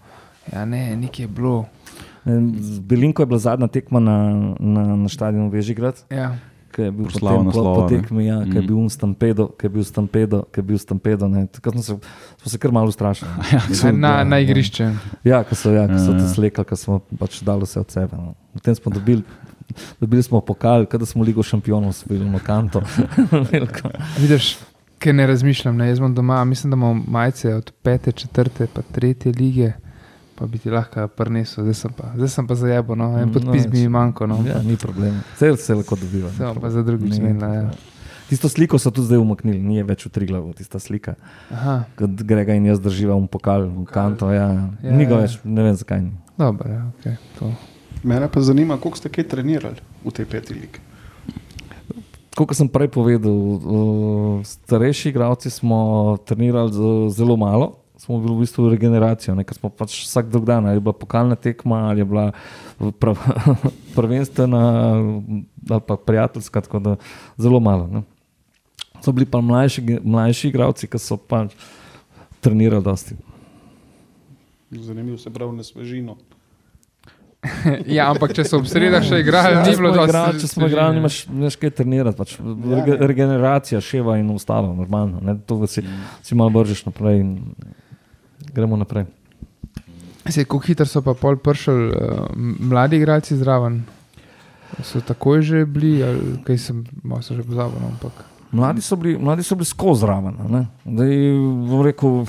Ja, 0.47 0.65
ne, 0.65 0.95
nekaj 0.95 1.23
je 1.23 1.27
bilo. 1.29 1.65
Belinko 2.81 3.21
je 3.21 3.25
bila 3.25 3.39
zadnja 3.39 3.67
tekma 3.67 3.99
na, 3.99 4.17
na, 4.57 4.95
na 4.95 5.09
stadionu 5.09 5.49
Vežigrad, 5.49 5.95
Ja. 6.09 6.35
ki 6.69 6.81
je 6.81 6.91
bil 6.91 7.05
potem 7.05 7.21
po, 7.29 7.43
naslova, 7.43 7.73
po 7.75 7.81
ne. 7.85 7.89
tekmi, 7.91 8.25
ja, 8.25 8.39
ki 8.41 8.49
je 8.51 8.61
Mm. 8.61 8.67
bil 8.67 8.89
stampedo, 8.89 9.47
ki 9.49 9.65
je 9.65 9.69
bil 9.69 9.83
stampedo, 9.83 10.41
ki 10.43 10.57
je 10.57 10.63
bil 10.63 10.77
stampedo. 10.77 11.27
ne. 11.27 11.45
Takrat 11.47 11.73
smo 11.73 11.83
se, 11.83 11.93
smo 12.37 12.47
se 12.47 12.57
kar 12.57 12.71
malo 12.71 12.87
ustrašili. 12.87 13.29
Ja, 13.51 13.91
Na, 13.91 14.23
na 14.23 14.39
igrišče. 14.39 14.91
Ja, 15.23 15.43
ko 15.43 15.55
so, 15.55 15.69
ja, 15.69 15.85
ko 15.85 15.97
so 15.97 16.11
Ja, 16.11 16.17
te 16.17 16.23
ja. 16.23 16.29
slekali, 16.29 16.65
ko 16.65 16.75
smo 16.75 16.99
pač 17.13 17.41
dali 17.41 17.61
vse 17.61 17.79
od 17.79 17.91
sebe. 17.91 18.17
No. 18.17 18.33
Potem 18.53 18.75
smo 18.75 18.91
dobili, 18.91 19.21
dobili 19.99 20.23
smo 20.23 20.41
pokal, 20.41 20.85
kada 20.85 21.05
smo 21.05 21.23
Ligo 21.23 21.43
šampionov 21.43 21.89
osvojili 21.89 22.25
na 22.25 22.39
kanto. 22.41 22.81
Veliko. 23.51 23.89
Vidiš, 24.19 24.57
ker 25.03 25.15
ne 25.15 25.27
razmišljam. 25.27 25.77
Ne? 25.77 25.89
Jaz 25.91 25.99
imam 25.99 26.15
doma, 26.15 26.39
mislim, 26.47 26.71
da 26.71 26.79
imam 26.79 27.03
majice 27.07 27.53
od 27.55 27.71
pete, 27.83 28.11
četrte, 28.11 28.67
pa 28.73 28.81
tretje 28.81 29.33
lige. 29.35 29.73
Pa 30.35 30.47
bi 30.49 30.57
ti 30.57 30.71
lahko 30.73 31.07
prinesel, 31.13 31.63
zdaj 31.67 31.75
sem 31.77 31.91
pa, 31.93 32.07
zdaj 32.15 32.29
sem 32.33 32.47
pa 32.49 32.55
zajebo, 32.57 32.95
no. 32.97 33.11
en 33.19 33.27
Mm, 33.29 33.33
podpis 33.35 33.67
no, 33.67 33.71
mi 33.73 33.87
manjkal. 33.89 34.27
No. 34.27 34.39
Ja, 34.47 34.61
ni 34.65 34.77
problem. 34.81 35.19
Vse 35.35 35.51
se 35.61 35.75
lahko 35.77 35.95
dobiva. 35.95 36.31
bom 36.39 36.61
pa 36.61 36.71
za 36.73 36.81
drugič 36.83 37.19
problem. 37.19 37.53
ja. 37.53 37.69
Tisto 38.29 38.49
sliko 38.49 38.79
so 38.79 38.89
tudi 38.91 39.05
zdaj 39.11 39.19
umaknili, 39.21 39.59
ni 39.61 39.77
je 39.77 39.83
več 39.83 40.05
v 40.07 40.09
tri 40.09 40.25
glavu, 40.25 40.53
tista 40.57 40.79
slika. 40.79 41.13
Aha, 41.51 41.83
Kot 41.99 42.23
Grega 42.25 42.55
in 42.57 42.65
jaz 42.65 42.79
drživa 42.81 43.13
v 43.19 43.27
pokal, 43.29 43.67
v 43.67 43.83
kanto. 43.85 44.31
Ja. 44.33 44.47
Ja, 44.81 44.95
Ni 44.95 45.05
ga 45.05 45.19
ja. 45.19 45.27
več, 45.27 45.37
ne 45.43 45.67
vem 45.67 45.75
zakaj. 45.77 46.07
Dobro, 46.39 46.71
ja, 46.71 46.87
okay, 46.95 47.19
to. 47.37 47.51
Mene 48.03 48.25
pa 48.31 48.41
zanima, 48.41 48.79
koliko 48.81 48.97
ste 48.97 49.11
kaj 49.13 49.27
trenirali 49.35 49.77
v 50.01 50.11
tej 50.11 50.25
peti 50.25 50.57
ligi. 50.57 50.81
Kot 52.33 52.49
sem 52.57 52.65
prej 52.65 52.89
povedal, 52.89 53.29
uh, 53.29 54.41
starejši 54.41 55.13
igralci 55.13 55.53
smo 55.53 56.17
trenirali 56.25 56.73
zelo 57.13 57.37
malo. 57.37 57.77
Smo 57.93 58.17
bili 58.19 58.33
v 58.35 58.43
bistvu 58.43 58.67
regeneracijo, 58.73 59.37
ker 59.45 59.55
smo 59.55 59.69
pač 59.69 60.01
vsak 60.03 60.27
drug 60.27 60.43
dan, 60.49 60.65
ali 60.65 60.81
je 60.81 60.83
bila 60.83 60.97
pokalna 60.97 61.37
tekma, 61.39 61.93
ali 61.93 62.01
je 62.01 62.07
bila 62.09 62.25
prav, 62.99 63.15
prvenstvena, 63.97 64.61
ali 65.69 65.83
pa 65.87 65.95
prijateljska, 65.95 66.65
tako 66.67 66.81
da 66.83 66.95
zelo 67.37 67.61
malo. 67.63 67.87
Ne. 67.87 68.01
So 68.99 69.13
bili 69.13 69.29
pa 69.29 69.39
mlajši, 69.39 70.01
mlajši 70.03 70.49
igralci, 70.49 70.89
ki 70.89 70.99
so 70.99 71.15
pač 71.15 71.53
trenirali 72.43 72.83
dosti. 72.83 73.15
Zanimivo 74.71 75.17
se 75.17 75.29
pravi 75.29 75.55
na 75.55 75.63
svežino. 75.63 76.17
Ja, 77.97 78.07
ampak 78.09 78.31
če 78.31 78.45
so 78.47 78.57
ob 78.61 78.67
sredah 78.67 79.03
še 79.03 79.19
igrali, 79.19 79.57
Če 79.59 79.71
ni 79.71 79.75
bilo 79.75 79.91
dosti 79.91 80.09
igrali, 80.09 80.39
če 80.39 80.47
smo 80.47 80.67
igrali, 80.67 80.95
nimaš, 80.95 81.17
nimaš 81.27 81.57
kaj 81.59 81.73
trenirati. 81.75 82.17
Pač. 82.17 82.37
Rege, 82.39 82.95
regeneracija, 83.03 83.81
ševa 83.81 84.15
in 84.17 84.29
ostalo, 84.31 84.71
normalno. 84.73 85.19
Ne? 85.19 85.35
To 85.43 85.59
si, 85.67 85.83
si 86.21 86.35
malo 86.35 86.49
bržeš 86.51 86.85
naprej 86.85 87.19
in 87.19 87.33
gremo 88.53 88.77
naprej. 88.77 89.05
Se, 90.23 90.45
kako 90.45 90.61
hitro 90.63 90.85
so 90.87 91.01
pa 91.03 91.11
pol 91.13 91.35
prišli 91.35 91.73
uh, 91.89 92.31
mladi 92.63 92.95
igralci 92.95 93.35
zraven? 93.35 93.81
So 94.79 95.03
takoj 95.03 95.43
že 95.43 95.65
bili, 95.67 95.99
ali 95.99 96.37
kaj 96.41 96.57
sem, 96.57 96.77
malo 97.03 97.19
sem 97.21 97.35
že 97.35 97.43
pozabil, 97.43 97.75
no, 97.77 97.91
ampak. 97.91 98.23
Mladi 98.49 98.81
so 98.81 98.95
bili, 98.95 99.17
mladi 99.17 99.43
so 99.43 99.53
bili 99.53 99.67
skozi 99.67 100.05
zraven. 100.05 100.39
a 100.39 100.47
ne. 100.47 100.63
Zdaj, 100.87 101.11
bom 101.67 101.83
rekel, 101.83 102.23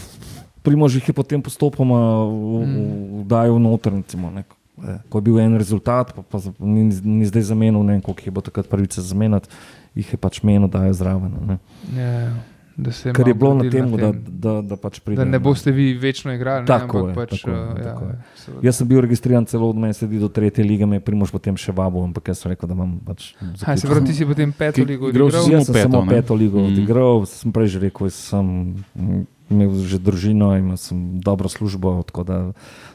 primož 0.60 0.98
jih 0.98 1.06
je 1.06 1.14
potem 1.14 1.38
postopoma 1.38 2.02
v- 2.24 2.66
v- 2.66 3.24
dajal 3.24 3.62
noter. 3.62 3.94
Recimo, 3.94 4.28
ne. 4.28 4.42
Eh, 4.76 4.98
Ko 5.08 5.18
je 5.18 5.22
bil 5.22 5.38
en 5.38 5.54
rezultat, 5.54 6.10
pa, 6.10 6.22
pa 6.22 6.38
ni, 6.58 6.88
ni 7.00 7.24
zdaj 7.24 7.42
zamenil, 7.46 7.78
ne 7.80 7.92
vem, 7.92 8.02
koliko 8.02 8.22
jih 8.22 8.32
bo 8.32 8.40
takrat 8.40 8.66
pravice 8.66 8.98
zamenjati, 9.00 9.46
jih 9.94 10.08
je 10.08 10.18
pač 10.18 10.42
menil, 10.42 10.66
da 10.66 10.84
je 10.84 10.92
zraven. 10.94 11.58
Ja, 11.94 12.34
da 12.76 12.90
se 12.90 13.12
Ker 13.12 13.22
je 13.22 13.34
malo 13.34 13.38
bilo 13.38 13.54
na 13.54 13.70
tem, 13.70 13.86
da, 13.88 14.10
tem, 14.10 14.24
da, 14.26 14.52
da 14.64 14.76
pač 14.76 14.98
pride. 14.98 15.16
da 15.16 15.24
ne 15.24 15.38
boste 15.38 15.70
vi 15.70 15.94
večno 15.94 16.34
igrali. 16.34 16.66
Tako 16.66 16.98
ne, 16.98 17.04
je, 17.04 17.08
ampak 17.08 17.30
pač, 17.30 17.38
tako 17.38 17.50
je, 17.50 17.60
uh, 17.62 17.84
tako 17.84 18.04
je. 18.04 18.14
ja. 18.48 18.58
Jaz 18.62 18.76
sem 18.76 18.88
bil 18.88 19.00
registriran 19.00 19.46
celo 19.46 19.68
od 19.68 19.78
mene, 19.78 19.94
sedi 19.94 20.18
do 20.18 20.26
tretje 20.28 20.64
lige, 20.64 20.82
me 20.84 20.96
je 20.96 21.00
primož 21.00 21.30
potem 21.30 21.54
še 21.54 21.70
vabil, 21.70 22.02
ampak 22.02 22.28
jaz 22.28 22.42
sem 22.42 22.50
rekel, 22.50 22.66
da 22.66 22.74
imam 22.74 22.98
pač. 22.98 23.30
Ha, 23.62 23.76
se 23.76 23.86
pravi, 23.86 24.06
ti 24.06 24.14
si 24.14 24.26
potem 24.26 24.50
peto 24.50 24.82
ligo 24.82 25.06
odigral. 25.06 25.30
Jaz 25.46 25.66
sem 25.66 25.70
peto, 25.72 25.86
samo 25.86 26.02
ne? 26.02 26.10
peto 26.10 26.34
ligo 26.34 26.58
Mm. 26.58 26.66
odigral, 26.66 27.22
sem 27.30 27.54
prej 27.54 27.68
že 27.68 27.78
rekel, 27.78 28.10
sem 28.10 28.74
mm, 28.98 29.22
imel 29.54 29.70
že 29.86 29.98
družino, 30.02 30.50
imel 30.58 30.76
sem 30.76 31.20
dobro 31.22 31.48
službo, 31.48 32.02
tako 32.02 32.24
da 32.26 32.36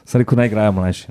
sem 0.04 0.20
rekel, 0.20 0.36
naj 0.38 0.46
igrajo 0.50 0.72
mlajši. 0.78 1.06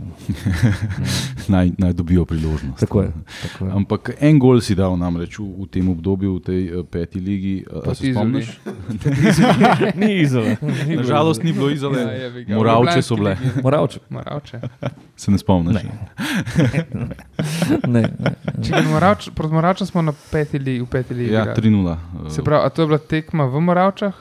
naj, 1.47 1.71
naj 1.77 1.93
dobijo 1.93 2.25
priložnost. 2.25 2.79
Tako 2.79 3.01
je. 3.01 3.11
Tako 3.41 3.65
je. 3.65 3.71
Ampak 3.71 4.11
en 4.19 4.39
gol 4.39 4.61
si 4.61 4.75
dal 4.75 4.97
namreč 4.97 5.39
v, 5.39 5.47
v 5.63 5.67
tem 5.71 5.89
obdobju, 5.89 6.35
v 6.37 6.41
tej 6.43 6.61
uh, 6.69 6.85
peti 6.85 7.19
ligi. 7.19 7.55
Proti 7.65 7.95
se 7.95 8.13
spomniš? 8.13 8.59
Ni 10.01 10.21
izole. 10.21 10.57
Nažalost 10.99 11.43
ni 11.43 11.53
bilo 11.53 11.69
izole. 11.69 12.01
Ja. 12.47 12.55
Moravče 12.57 13.01
so 13.01 13.15
bile. 13.15 13.37
Moravče. 13.63 13.99
Moravče. 14.09 14.61
Se 15.15 15.31
ne 15.31 15.37
spomniš? 15.37 15.83
Ne. 15.83 15.91
ne, 17.87 18.01
ne. 18.19 18.35
Ga 18.69 18.81
Moravč, 18.89 19.29
proti 19.35 19.53
Moravčem 19.53 19.87
smo 19.87 20.01
na 20.01 20.13
peti 20.31 20.59
ligi, 20.59 20.81
v 20.81 20.85
peti 20.85 21.13
ligi. 21.13 21.33
Ja, 21.33 21.41
igrali. 21.41 21.61
3-0. 21.61 21.97
uh, 22.25 22.31
Se 22.31 22.43
pravi, 22.43 22.65
a 22.65 22.69
to 22.69 22.81
je 22.81 22.87
bila 22.87 22.97
tekma 22.99 23.45
v 23.45 23.61
Moravčah? 23.61 24.13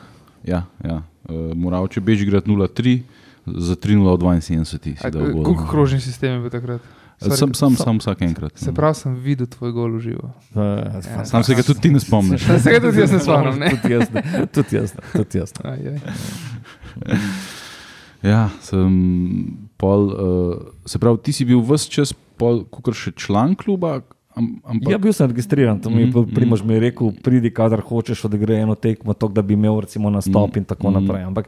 Ja, 0.44 0.64
ja. 0.84 1.02
Uh, 1.28 1.52
Moravče 1.54 2.00
Bežigrad 2.00 2.46
0-3, 2.46 3.02
za 3.46 3.76
3-0 3.76 4.00
v 4.00 4.40
72. 4.40 4.64
si 4.64 4.96
A, 5.00 5.10
dal 5.10 5.32
gol. 5.32 5.44
Koliko 5.44 5.66
krožni 5.68 6.00
sistem 6.00 6.32
je 6.32 6.40
bil 6.40 6.52
takrat? 6.52 6.80
Eh, 7.20 7.36
Sam, 7.36 7.54
sam, 7.54 7.76
sam 7.76 7.98
vsak 7.98 8.22
enkrat. 8.22 8.58
Se 8.58 8.70
no. 8.70 8.74
pravi, 8.74 8.94
sem 8.94 9.14
videl 9.14 9.46
tvoj 9.50 9.72
gol 9.74 9.90
v 9.98 10.00
živo. 10.00 10.30
Uh, 10.54 11.02
Sam 11.26 11.42
se 11.42 11.54
ga 11.54 11.62
tudi 11.66 11.80
ti 11.80 11.90
ne 11.90 12.00
spomniš. 12.00 12.46
Se 12.62 12.70
ga 12.70 12.78
tudi 12.80 13.00
jaz 13.00 13.12
ne 13.12 13.18
spomnim, 13.18 13.58
ne? 13.58 13.70
Tudi 13.74 13.92
jaz, 13.92 14.06
ne. 14.14 14.22
tudi 14.54 14.76
jaz, 14.76 14.94
ne. 14.94 15.02
tudi 15.12 15.38
jaz. 15.38 15.50
ne. 15.58 15.70
Aj, 15.70 15.80
aj. 15.92 15.98
Ja, 18.22 18.48
sem 18.62 18.94
pol, 19.78 20.08
uh, 20.10 20.54
se 20.86 20.98
pravi, 20.98 21.18
ti 21.22 21.34
si 21.34 21.44
bil 21.46 21.60
vse 21.62 21.90
čas, 21.90 22.14
kot 22.38 22.94
še 22.94 23.12
član 23.18 23.58
kluba. 23.58 24.00
Am, 24.38 24.46
ampak, 24.64 24.86
Ja, 24.86 24.98
bil 24.98 25.10
sem 25.10 25.26
registriran, 25.26 25.76
to 25.76 25.90
mi 25.90 26.00
je 26.00 26.06
Mhm, 26.08 26.30
primož 26.30 26.62
mi 26.62 26.74
je 26.74 26.80
rekel, 26.82 27.10
pridi, 27.12 27.50
kadar 27.50 27.80
hočeš, 27.80 28.24
odigrej 28.24 28.60
eno 28.60 28.74
tekmo, 28.74 29.10
to, 29.12 29.26
da 29.28 29.42
bi 29.42 29.54
imel 29.54 29.80
recimo 29.80 30.06
nastop 30.08 30.54
in 30.54 30.64
tako 30.64 30.88
Mhm. 30.88 30.94
naprej. 30.96 31.22
Ampak 31.24 31.46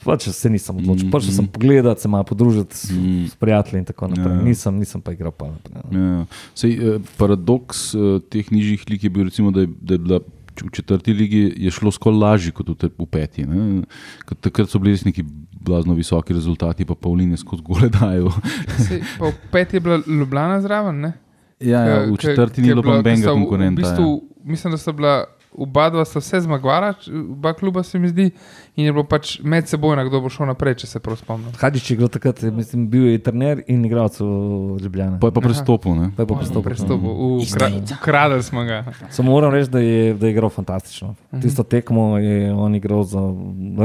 pač 0.00 0.28
se 0.30 0.46
nisem 0.48 0.76
odločil. 0.76 1.04
Mhm. 1.04 1.10
Prišel 1.10 1.32
sem 1.34 1.46
pogledat, 1.48 1.98
se 1.98 2.06
malo 2.06 2.24
podružiti 2.24 2.72
s, 2.72 2.90
Mhm. 2.90 3.26
s 3.26 3.34
prijatelji 3.34 3.78
in 3.78 3.84
tako 3.84 4.08
naprej. 4.08 4.32
Ja. 4.32 4.42
Nisem, 4.42 4.74
nisem 4.76 5.00
pa 5.00 5.10
igral 5.10 5.32
pa 5.32 5.46
naprej. 5.48 5.82
no. 5.82 5.98
Ja, 5.98 6.26
sej, 6.54 6.72
eh, 6.72 6.98
paradoks 7.18 7.94
eh, 7.94 7.98
teh 8.22 8.46
nižjih 8.46 8.84
lig 8.88 9.02
je 9.02 9.10
bil, 9.10 9.24
recimo, 9.24 9.50
da, 9.50 9.60
je, 9.60 9.68
da 9.80 9.94
je 9.94 9.98
bila 10.00 10.20
v 10.56 10.70
četrti 10.70 11.12
ligi 11.12 11.52
je 11.56 11.66
šlo 11.68 11.90
skoraj 11.90 12.14
lažje 12.16 12.52
kot 12.52 12.68
v, 12.68 12.74
te, 12.76 12.86
v 12.88 13.06
peti. 13.06 13.42
ne. 13.42 13.82
Ker 14.24 14.36
Takrat 14.36 14.70
so 14.70 14.78
bili 14.78 14.92
res 14.92 15.02
neki 15.02 15.24
blazno 15.52 15.94
visoki 15.94 16.30
rezultati, 16.30 16.84
pa 16.84 16.94
Pavline 16.94 17.34
skozi 17.34 17.62
gole 17.62 17.88
dajo. 17.90 18.30
Sej, 18.78 19.02
pa 19.18 19.26
v 19.26 19.34
peti 19.50 19.76
je 19.76 19.80
bila 19.80 19.98
Ljubljana 19.98 20.60
zraven, 20.60 21.00
ne? 21.00 21.12
Ja, 21.60 21.80
ja, 21.80 21.98
v 22.10 22.16
četrti 22.16 22.62
ni 22.62 22.68
bilo 22.68 22.82
nobenega 22.82 23.32
konkurenta. 23.32 23.80
V 23.80 23.84
bistvu, 23.84 24.22
mislim, 24.44 24.74
da 24.74 24.78
sta 24.78 24.92
bila 24.92 25.24
oba 25.54 25.90
dva 25.90 26.04
sta 26.04 26.18
vse 26.18 26.40
zmagovala, 26.40 26.94
oba 27.30 27.52
kluba 27.52 27.82
se 27.82 27.98
mi 27.98 28.08
zdi, 28.08 28.30
in 28.76 28.84
je 28.84 28.92
bilo 28.92 29.04
pač 29.04 29.38
med 29.42 29.68
seboj, 29.68 29.96
kdo 30.08 30.20
bo 30.20 30.30
šel 30.32 30.48
naprej, 30.50 30.74
če 30.82 30.90
se 30.90 31.00
prav 31.00 31.16
spomnim. 31.20 31.54
Hadžič 31.60 31.90
je 31.90 31.96
igral 31.96 32.10
takrat, 32.10 32.42
mislim, 32.42 32.88
bil 32.90 33.06
je 33.12 33.20
trener 33.22 33.62
in 33.70 33.84
igralec 33.86 34.18
v 34.20 34.80
Ljubljani. 34.82 35.20
Pa 35.22 35.30
je 35.30 35.36
pa 35.36 35.44
prestopil. 35.44 35.94
Ne? 35.94 36.10
Pa 36.16 36.26
je 36.26 36.30
pa 36.32 36.40
prestopil. 36.40 36.66
Prestopil, 36.70 37.12
ukra, 37.38 37.70
ukradli 38.00 38.42
smo 38.42 38.64
ga. 38.66 38.82
Samo 39.10 39.30
moram 39.30 39.54
reči, 39.54 39.70
da 39.70 39.78
je, 39.78 40.14
da 40.14 40.26
je 40.26 40.34
igral 40.34 40.50
fantastično. 40.50 41.14
Mhm. 41.32 41.42
Tisto 41.42 41.62
tekmo 41.62 42.18
je 42.18 42.52
on 42.52 42.74
igral 42.74 43.04
za, 43.06 43.22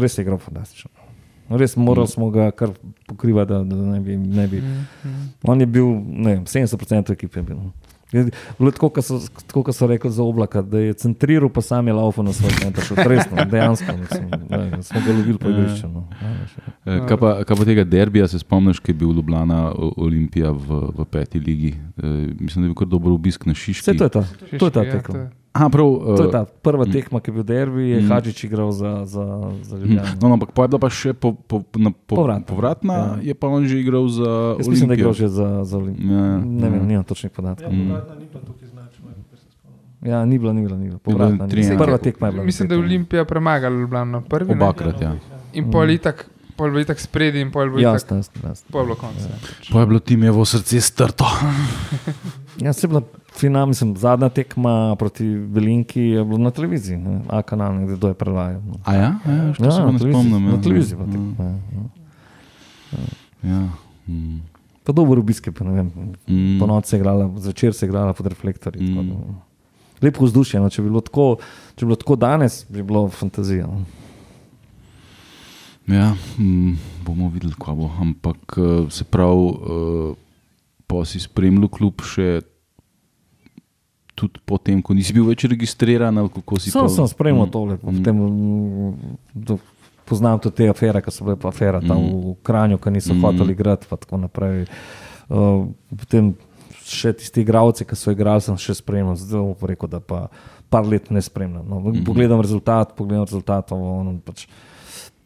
res 0.02 0.18
je 0.18 0.26
igral 0.26 0.42
fantastično. 0.42 0.90
Res 1.50 1.76
moral 1.76 2.04
Mhm. 2.04 2.12
smo 2.12 2.30
ga 2.30 2.52
kar 2.52 2.70
pokrivati, 3.08 3.50
da, 3.50 3.64
da 3.66 3.76
ne 3.78 4.00
bi. 4.00 4.18
Ne 4.18 4.48
bi. 4.48 4.62
On 5.44 5.60
je 5.60 5.66
bil, 5.68 5.86
ne 6.06 6.34
vem, 6.34 6.44
70% 6.46 7.12
ekipe. 7.12 7.40
je 7.40 7.44
bil. 7.44 7.58
Je 8.12 8.24
Bilo 8.58 8.72
tako, 8.72 8.90
kot 8.90 9.04
so, 9.04 9.20
tako, 9.46 9.72
so 9.72 9.86
rekli 9.86 10.10
za 10.10 10.24
oblaka, 10.24 10.62
da 10.64 10.80
je 10.80 10.94
centriral, 10.96 11.48
pa 11.48 11.62
sam 11.62 11.88
je 11.88 11.94
laufal 11.94 12.24
na 12.24 12.34
svoj 12.34 12.50
center. 12.52 12.84
Šel, 12.84 12.98
resno, 13.00 13.38
dejansko. 13.52 13.86
Mislim, 13.94 14.30
ne, 14.50 14.84
smo 14.84 15.00
ga 15.00 15.12
lovili 15.12 15.38
po 15.38 15.50
igrišču. 15.50 15.88
No. 15.88 16.08
Ja, 16.16 16.30
ja. 16.30 16.46
Eh, 16.88 17.06
Kaj 17.08 17.18
pa, 17.18 17.44
kaj 17.44 17.56
pa 17.56 17.66
tega 17.66 17.84
derbija, 17.86 18.28
se 18.28 18.40
spomniš, 18.40 18.80
ki 18.80 18.90
je 18.90 18.96
bil 18.96 19.12
Ljubljana 19.12 19.60
Olimpija 19.96 20.50
v, 20.52 20.66
v 20.92 21.06
peti 21.06 21.40
ligi? 21.40 21.70
E, 21.98 22.02
mislim, 22.36 22.56
da 22.56 22.62
je 22.62 22.70
bil 22.70 22.76
kar 22.76 22.88
dober 22.88 23.12
obisk 23.12 23.46
na 23.46 23.54
Šiški. 23.54 23.82
Vse 23.84 23.94
to 23.94 24.04
je 24.04 24.10
ta, 24.10 24.24
to 24.54 24.66
je 24.66 24.72
ta 24.72 24.82
Ja, 24.82 24.94
je- 24.96 25.30
Aha, 25.60 25.68
prav, 25.68 25.88
To 26.16 26.16
je 26.18 26.28
eh, 26.28 26.32
ta 26.32 26.46
prva 26.48 26.88
tekma, 26.88 27.20
ki 27.20 27.28
je 27.28 27.34
bil 27.34 27.44
derbi, 27.44 27.84
je 27.90 28.00
Mm. 28.00 28.08
Hadžič 28.08 28.44
igral 28.44 28.72
za, 28.72 29.04
za, 29.04 29.26
za 29.60 29.76
mhm. 29.76 29.84
Ljubljano. 29.84 30.16
No, 30.16 30.26
no, 30.26 30.34
ampak 30.34 30.52
pa 30.52 30.64
je 30.64 30.68
bila 30.70 30.80
pa 30.80 30.90
še 30.90 31.12
po, 31.14 31.36
po, 31.36 31.60
na, 31.76 31.92
po, 31.92 32.16
Povratna. 32.16 32.46
povratna, 32.46 32.96
Ja. 32.96 33.20
je 33.22 33.34
pa 33.34 33.48
on 33.50 33.68
že 33.68 33.76
igral 33.76 34.08
za 34.08 34.56
Jaz 34.56 34.64
mislim, 34.66 34.88
da 34.88 34.94
je 34.94 34.98
igral 34.98 35.12
Olimpijo. 35.12 35.28
že 35.28 35.28
za, 35.30 35.48
za 35.66 35.76
Olimpijo. 35.76 36.08
Ja, 36.10 36.38
Ne 36.40 36.68
vem, 36.70 36.80
ja. 36.80 36.88
nimam 36.88 37.04
točnih 37.04 37.28
podatkov. 37.30 37.68
Ja, 37.68 37.76
povratna 37.76 38.16
ni 38.16 38.26
bila 38.26 38.42
tukaj 38.42 38.68
značena. 38.68 39.12
Ja, 40.02 40.24
ni 40.24 40.36
bila, 40.38 40.54
ni 40.54 40.62
bila, 40.62 40.78
ni 40.78 40.88
bila. 40.88 41.00
Povratna, 41.00 41.44
ni 41.44 41.52
tri 41.52 41.62
bila. 41.62 41.76
Prva 41.78 41.98
tekma 42.00 42.24
je 42.26 42.32
bila. 42.32 42.44
Mislim, 42.46 42.64
da 42.66 42.76
je 42.76 42.80
Olimpija 42.80 43.26
premagala 43.26 43.76
Ljubljano 43.76 44.22
prvi. 44.22 44.48
ne? 44.50 44.56
Obakrat, 44.56 44.96
ja. 45.02 45.12
In 45.52 45.68
pol 45.68 45.90
itak, 45.90 46.24
pol 46.56 46.72
bo 46.72 46.80
itak 46.80 46.96
spredi 46.98 47.42
in 47.42 47.52
pol 47.52 47.68
bo 47.68 47.80
itak, 47.80 48.00
Jasno, 48.00 48.16
jasno. 48.18 48.68
pol 48.70 48.86
bo 48.86 48.96
konc. 48.96 49.20
Ja. 49.20 49.36
Pa 49.68 49.80
je 49.80 49.86
bilo 49.86 50.00
timevo 50.00 50.46
srce 50.46 50.80
strto. 50.80 51.28
Ja, 52.60 52.74
se 52.74 52.84
je 52.84 52.90
bila 52.90 53.02
final, 53.32 53.66
mislim, 53.66 53.96
zadnja 53.96 54.30
tekma 54.30 54.74
proti 54.96 55.24
Belinki 55.48 56.02
je 56.02 56.24
bila 56.24 56.38
na 56.40 56.52
televiziji, 56.52 56.98
ne, 56.98 57.22
A 57.28 57.42
kanal, 57.42 57.74
nekdo 57.74 57.96
kdo 57.96 58.08
je 58.08 58.14
predvajal. 58.16 58.62
no. 58.62 58.74
A 58.84 58.94
ja, 58.94 59.02
ja 59.26 59.54
što 59.54 59.66
Ja, 59.66 59.72
se 59.72 59.82
ne 59.84 60.00
spomnim. 60.00 60.46
ja. 60.46 60.52
na 60.52 60.62
televiziji. 60.62 60.98
bila 60.98 61.08
Ja, 61.08 61.14
tekma, 61.14 61.46
ja, 61.46 61.56
ja. 61.72 61.80
Ja. 63.52 63.68
mm, 64.08 64.42
Pa 64.84 64.92
dober 64.92 65.20
obisk 65.20 65.48
je, 65.48 65.54
ne 65.62 65.72
vem. 65.72 65.92
mm. 66.28 66.60
Po 66.60 66.68
noči 66.68 66.88
se 66.88 66.96
je 66.96 67.00
igrala, 67.00 67.30
zvečer 67.38 67.74
se 67.74 67.86
je 67.86 67.88
igrala 67.88 68.14
pod 68.14 68.28
reflektorji. 68.28 68.80
tako 68.82 69.02
Mm. 69.04 69.10
da- 69.10 69.40
Lepo 70.02 70.26
vzdušje, 70.26 70.60
no, 70.60 70.70
če, 70.70 70.82
bi 70.82 70.90
bilo 70.90 71.02
tako, 71.02 71.38
če 71.70 71.86
bi 71.86 71.88
bilo 71.88 71.96
tako 71.96 72.16
danes, 72.16 72.66
bi 72.70 72.84
bilo 72.84 73.10
fantazija. 73.10 73.68
No. 73.68 73.84
Ja, 75.88 76.14
mm, 76.38 76.74
bomo 77.02 77.30
videli, 77.30 77.54
kaj 77.56 77.76
bo. 77.76 77.90
Ampak 78.00 78.38
eh, 78.58 78.62
se 78.90 79.04
pravi, 79.04 79.36
uh, 79.36 80.16
pa 80.88 81.06
si 81.06 81.20
spremljal 81.20 81.68
klub 81.68 82.02
še 82.02 82.42
tudi 84.20 84.40
potem, 84.44 84.82
ko 84.82 84.94
nisi 84.94 85.14
bil 85.14 85.24
več 85.26 85.46
registriran, 85.46 86.12
ali 86.14 86.30
kako 86.30 86.60
si 86.60 86.70
Sam 86.70 86.84
pa- 86.84 86.90
sem 86.92 87.08
spremljal 87.08 87.46
Mm, 87.46 87.52
tole, 87.52 87.76
mm. 87.76 87.86
potem, 87.88 88.16
mm, 88.18 88.94
do- 89.34 89.60
poznam 90.06 90.40
tudi 90.40 90.56
te 90.58 90.68
afere, 90.68 91.00
ki 91.00 91.12
so 91.12 91.24
bile 91.24 91.38
pa 91.38 91.48
afera 91.48 91.80
tam 91.80 91.98
Mm. 92.00 92.20
v 92.26 92.36
Kranju, 92.42 92.78
ki 92.78 92.90
niso 92.92 93.14
Mm. 93.14 93.22
hoteli 93.22 93.54
igrati. 93.54 93.88
pa 93.88 93.96
tako 93.96 94.18
naprej. 94.20 94.68
Uh, 95.30 95.66
Potem 95.90 96.34
še 96.84 97.14
tisti 97.14 97.42
igravci, 97.42 97.86
ki 97.86 97.96
so 97.96 98.12
igrali, 98.12 98.42
sem 98.42 98.56
še 98.56 98.74
spremljal, 98.76 99.16
zdaj 99.16 99.40
bom 99.40 99.56
rekel, 99.64 99.88
da 99.88 100.00
pa 100.02 100.28
par 100.68 100.84
let 100.84 101.10
ne 101.10 101.22
spremljam. 101.22 101.64
No. 101.64 101.80
Mhm. 101.80 102.04
Pogledam 102.04 102.42
rezultat, 102.42 102.96
pogledam 102.96 103.24
rezultat. 103.24 103.72
Ono, 103.72 104.20
pač. 104.20 104.48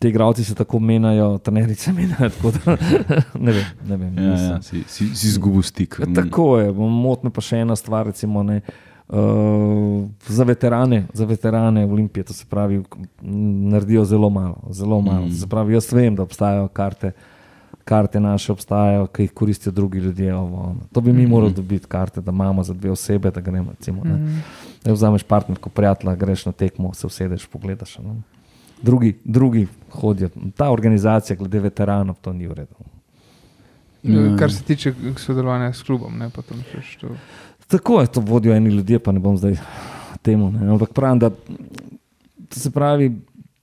Ti 0.04 0.10
igravci 0.10 0.44
se 0.44 0.52
tako 0.54 0.80
menjajo, 0.82 1.38
treneri 1.38 1.76
se 1.76 1.94
menjajo. 1.94 2.30
tako 2.32 2.52
da 2.52 2.76
Ne 3.40 3.52
vem, 3.52 3.66
ne 3.86 3.98
vem. 3.98 4.18
Ja, 4.18 4.24
nisem- 4.26 4.52
ja, 4.52 4.62
si, 4.62 4.84
si, 4.88 5.16
si 5.16 5.28
izgubil 5.30 5.62
stik. 5.64 5.96
Ja, 5.98 6.06
Tako 6.14 6.58
je, 6.58 6.72
motne 6.74 7.30
pa 7.30 7.42
še 7.42 7.58
ena 7.58 7.76
stvar, 7.76 8.06
recimo, 8.06 8.44
ne, 8.44 8.62
uh, 9.10 10.04
za 10.28 10.44
veterane, 10.44 11.06
za 11.14 11.26
veterane 11.26 11.86
Olimpije, 11.86 12.24
to 12.24 12.34
se 12.34 12.46
pravi, 12.46 12.84
naredijo 13.22 14.04
zelo 14.06 14.30
malo. 14.30 14.60
Zelo 14.72 15.02
malo. 15.02 15.22
Mm. 15.22 15.28
Mm. 15.28 15.32
Se 15.34 15.48
pravi, 15.48 15.74
jaz 15.74 15.88
vem, 15.94 16.16
da 16.16 16.24
obstajajo 16.24 16.68
karte, 16.70 17.12
karte 17.86 18.20
naše 18.20 18.52
obstajajo, 18.52 19.08
ki 19.08 19.24
jih 19.24 19.32
koristijo 19.34 19.72
drugi 19.72 20.00
ljudje. 20.00 20.36
Ovo. 20.36 20.66
To 20.92 21.02
bi 21.02 21.14
mi 21.14 21.22
Mhm. 21.22 21.32
morali 21.32 21.54
dobiti 21.54 21.88
karte, 21.88 22.22
da 22.22 22.32
imamo 22.32 22.64
za 22.64 22.74
dve 22.74 22.92
osebe, 22.92 23.32
da 23.32 23.42
gremo. 23.42 23.72
Recimo, 23.72 24.04
ne. 24.04 24.14
Mhm. 24.14 24.38
Da 24.84 24.94
vzameš 24.94 25.24
partnerko, 25.24 25.70
prijatelja, 25.70 26.16
greš 26.16 26.46
na 26.46 26.52
tekmo, 26.52 26.94
se 26.94 27.08
usedeš, 27.08 27.46
pogledaš. 27.48 27.98
Drugi, 28.82 29.18
drugi 29.24 29.68
hodijo. 29.94 30.30
Ta 30.58 30.72
organizacija, 30.72 31.38
glede 31.38 31.60
veteranov, 31.60 32.16
to 32.22 32.34
ni 32.34 32.48
v 32.48 32.54
redu. 32.54 32.76
Ja. 34.04 34.38
kar 34.40 34.52
se 34.52 34.64
tiče 34.64 34.94
sodelovanja 35.18 35.74
s 35.74 35.84
klubom. 35.84 36.18
Ne, 36.18 36.30
pa 36.30 36.42
tam 36.42 36.60
še 36.72 36.82
što. 36.82 37.16
Tako 37.68 38.02
je 38.02 38.08
to 38.08 38.22
vodijo 38.22 38.56
eni 38.56 38.70
ljudje, 38.70 39.00
pa 39.00 39.12
ne 39.12 39.20
bom 39.20 39.38
zdaj 39.38 39.56
temu. 40.22 40.52
Ne. 40.52 40.68
Ampak 40.72 40.92
pravim, 40.94 41.20
da 41.20 41.30
to 42.50 42.60
se 42.60 42.72
pravi, 42.72 43.14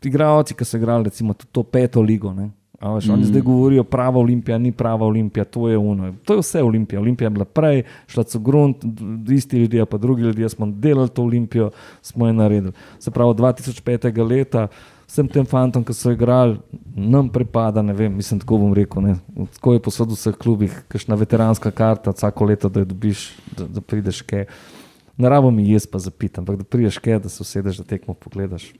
igralci, 0.03 0.55
ki 0.55 0.65
so 0.65 0.81
igrali 0.81 1.05
recimo 1.11 1.35
tudi 1.35 1.53
to 1.53 1.63
peto 1.63 2.01
ligo. 2.03 2.33
Ne. 2.33 2.51
a 2.81 2.95
Veš, 2.95 3.07
mm. 3.07 3.13
Oni 3.13 3.25
zdaj 3.29 3.43
govorijo, 3.45 3.85
prava 3.85 4.21
olimpija, 4.21 4.59
ni 4.59 4.73
prava 4.73 5.07
olimpija, 5.07 5.45
to 5.45 5.69
je 5.69 5.79
uno. 5.79 6.15
To 6.25 6.35
je 6.35 6.41
vse 6.41 6.63
olimpija. 6.63 7.01
Olimpija 7.01 7.27
je 7.27 7.31
bila 7.31 7.45
prej, 7.45 7.83
šla 8.07 8.25
so 8.25 8.39
grunt, 8.39 8.85
isti 9.29 9.59
ljudje, 9.59 9.87
pa 9.87 9.99
drugi 9.99 10.23
ljudje 10.23 10.49
smo 10.49 10.67
delali 10.67 11.09
to 11.09 11.23
olimpijo, 11.23 11.71
smo 12.03 12.27
jo 12.27 12.33
naredili. 12.33 12.73
Se 12.99 13.11
pravi, 13.11 13.31
od 13.31 13.37
2005. 13.37 14.29
leta 14.29 14.69
vsem 15.11 15.29
tem 15.29 15.47
fantom, 15.47 15.85
ki 15.85 15.95
so 15.95 16.13
igrali, 16.15 16.59
nam 16.95 17.29
pripada, 17.29 17.83
ne 17.83 17.95
vem, 17.97 18.13
mislim, 18.15 18.41
tako 18.41 18.61
bom 18.63 18.75
rekel. 18.75 19.03
Ne. 19.03 19.17
Tako 19.57 19.75
je 19.75 19.83
posod 19.83 20.13
v 20.13 20.19
vseh 20.19 20.37
klubih, 20.39 20.77
kakšna 20.89 21.19
veteranska 21.19 21.73
karta, 21.75 22.15
vsako 22.15 22.51
leto, 22.53 22.71
da 22.71 22.85
jo 22.85 22.91
dobiš, 22.93 23.25
da, 23.57 23.67
da 23.67 23.83
prideš 23.83 24.23
kaj. 24.23 24.47
Ne 25.21 25.29
rabo 25.29 25.51
mi 25.51 25.67
jaz 25.69 25.89
pa 25.91 25.99
zapiti, 25.99 26.41
ampak 26.41 26.63
da 26.63 26.65
prideš 26.65 27.01
kaj, 27.03 27.19
da 27.27 27.33
se 27.33 27.43
usedeš, 27.43 27.83
da 27.83 27.89
tekmo 27.91 28.15
pogledaš. 28.15 28.71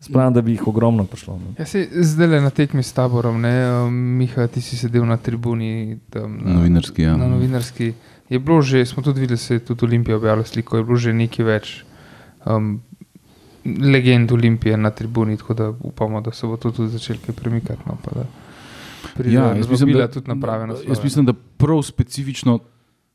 Spravim, 0.00 0.32
da 0.32 0.40
bi 0.40 0.54
jih 0.54 0.68
ogromno 0.68 1.04
prišlo. 1.04 1.36
Ne. 1.36 1.54
Ja, 1.58 1.66
se 1.68 1.82
zdaj 1.92 2.28
le 2.28 2.40
na 2.40 2.50
tekmi 2.50 2.82
s 2.82 2.92
taborom, 2.96 3.40
ne, 3.40 3.52
um, 3.84 3.96
Miha, 4.20 4.46
ti 4.48 4.62
si 4.64 4.76
sedel 4.76 5.04
na 5.08 5.16
tribuni. 5.20 5.98
Tam, 6.10 6.38
na, 6.40 6.60
Novinarski, 6.60 7.02
ja. 7.02 7.16
Na 7.20 7.28
novinarski. 7.28 7.92
Je 8.30 8.38
bilo 8.38 8.62
že, 8.62 8.84
smo 8.86 9.02
tudi 9.02 9.20
videli, 9.20 9.38
se 9.38 9.58
je 9.58 9.64
tudi 9.64 9.84
Olimpija 9.84 10.16
objavila 10.16 10.46
sliko, 10.46 10.76
je 10.76 10.84
bilo 10.84 10.96
že 10.96 11.12
nekaj 11.12 11.44
več 11.44 11.72
um, 12.46 12.80
legend 13.64 14.32
Olimpije 14.32 14.76
na 14.76 14.90
tribuni, 14.90 15.36
tako 15.36 15.54
da 15.54 15.68
upamo, 15.80 16.20
da 16.20 16.32
se 16.32 16.46
bo 16.46 16.56
to 16.56 16.70
tudi 16.70 16.88
začelo 16.88 17.18
kaj 17.26 17.34
premikati. 17.34 17.82
No, 17.86 17.98
Ja, 19.24 19.54
jaz 19.56 19.68
mislim, 19.68 19.92
da, 19.92 20.08
tudi 20.08 20.30
jaz 20.88 21.04
mislim, 21.04 21.26
da 21.26 21.32
prav 21.32 21.82
specifično 21.82 22.58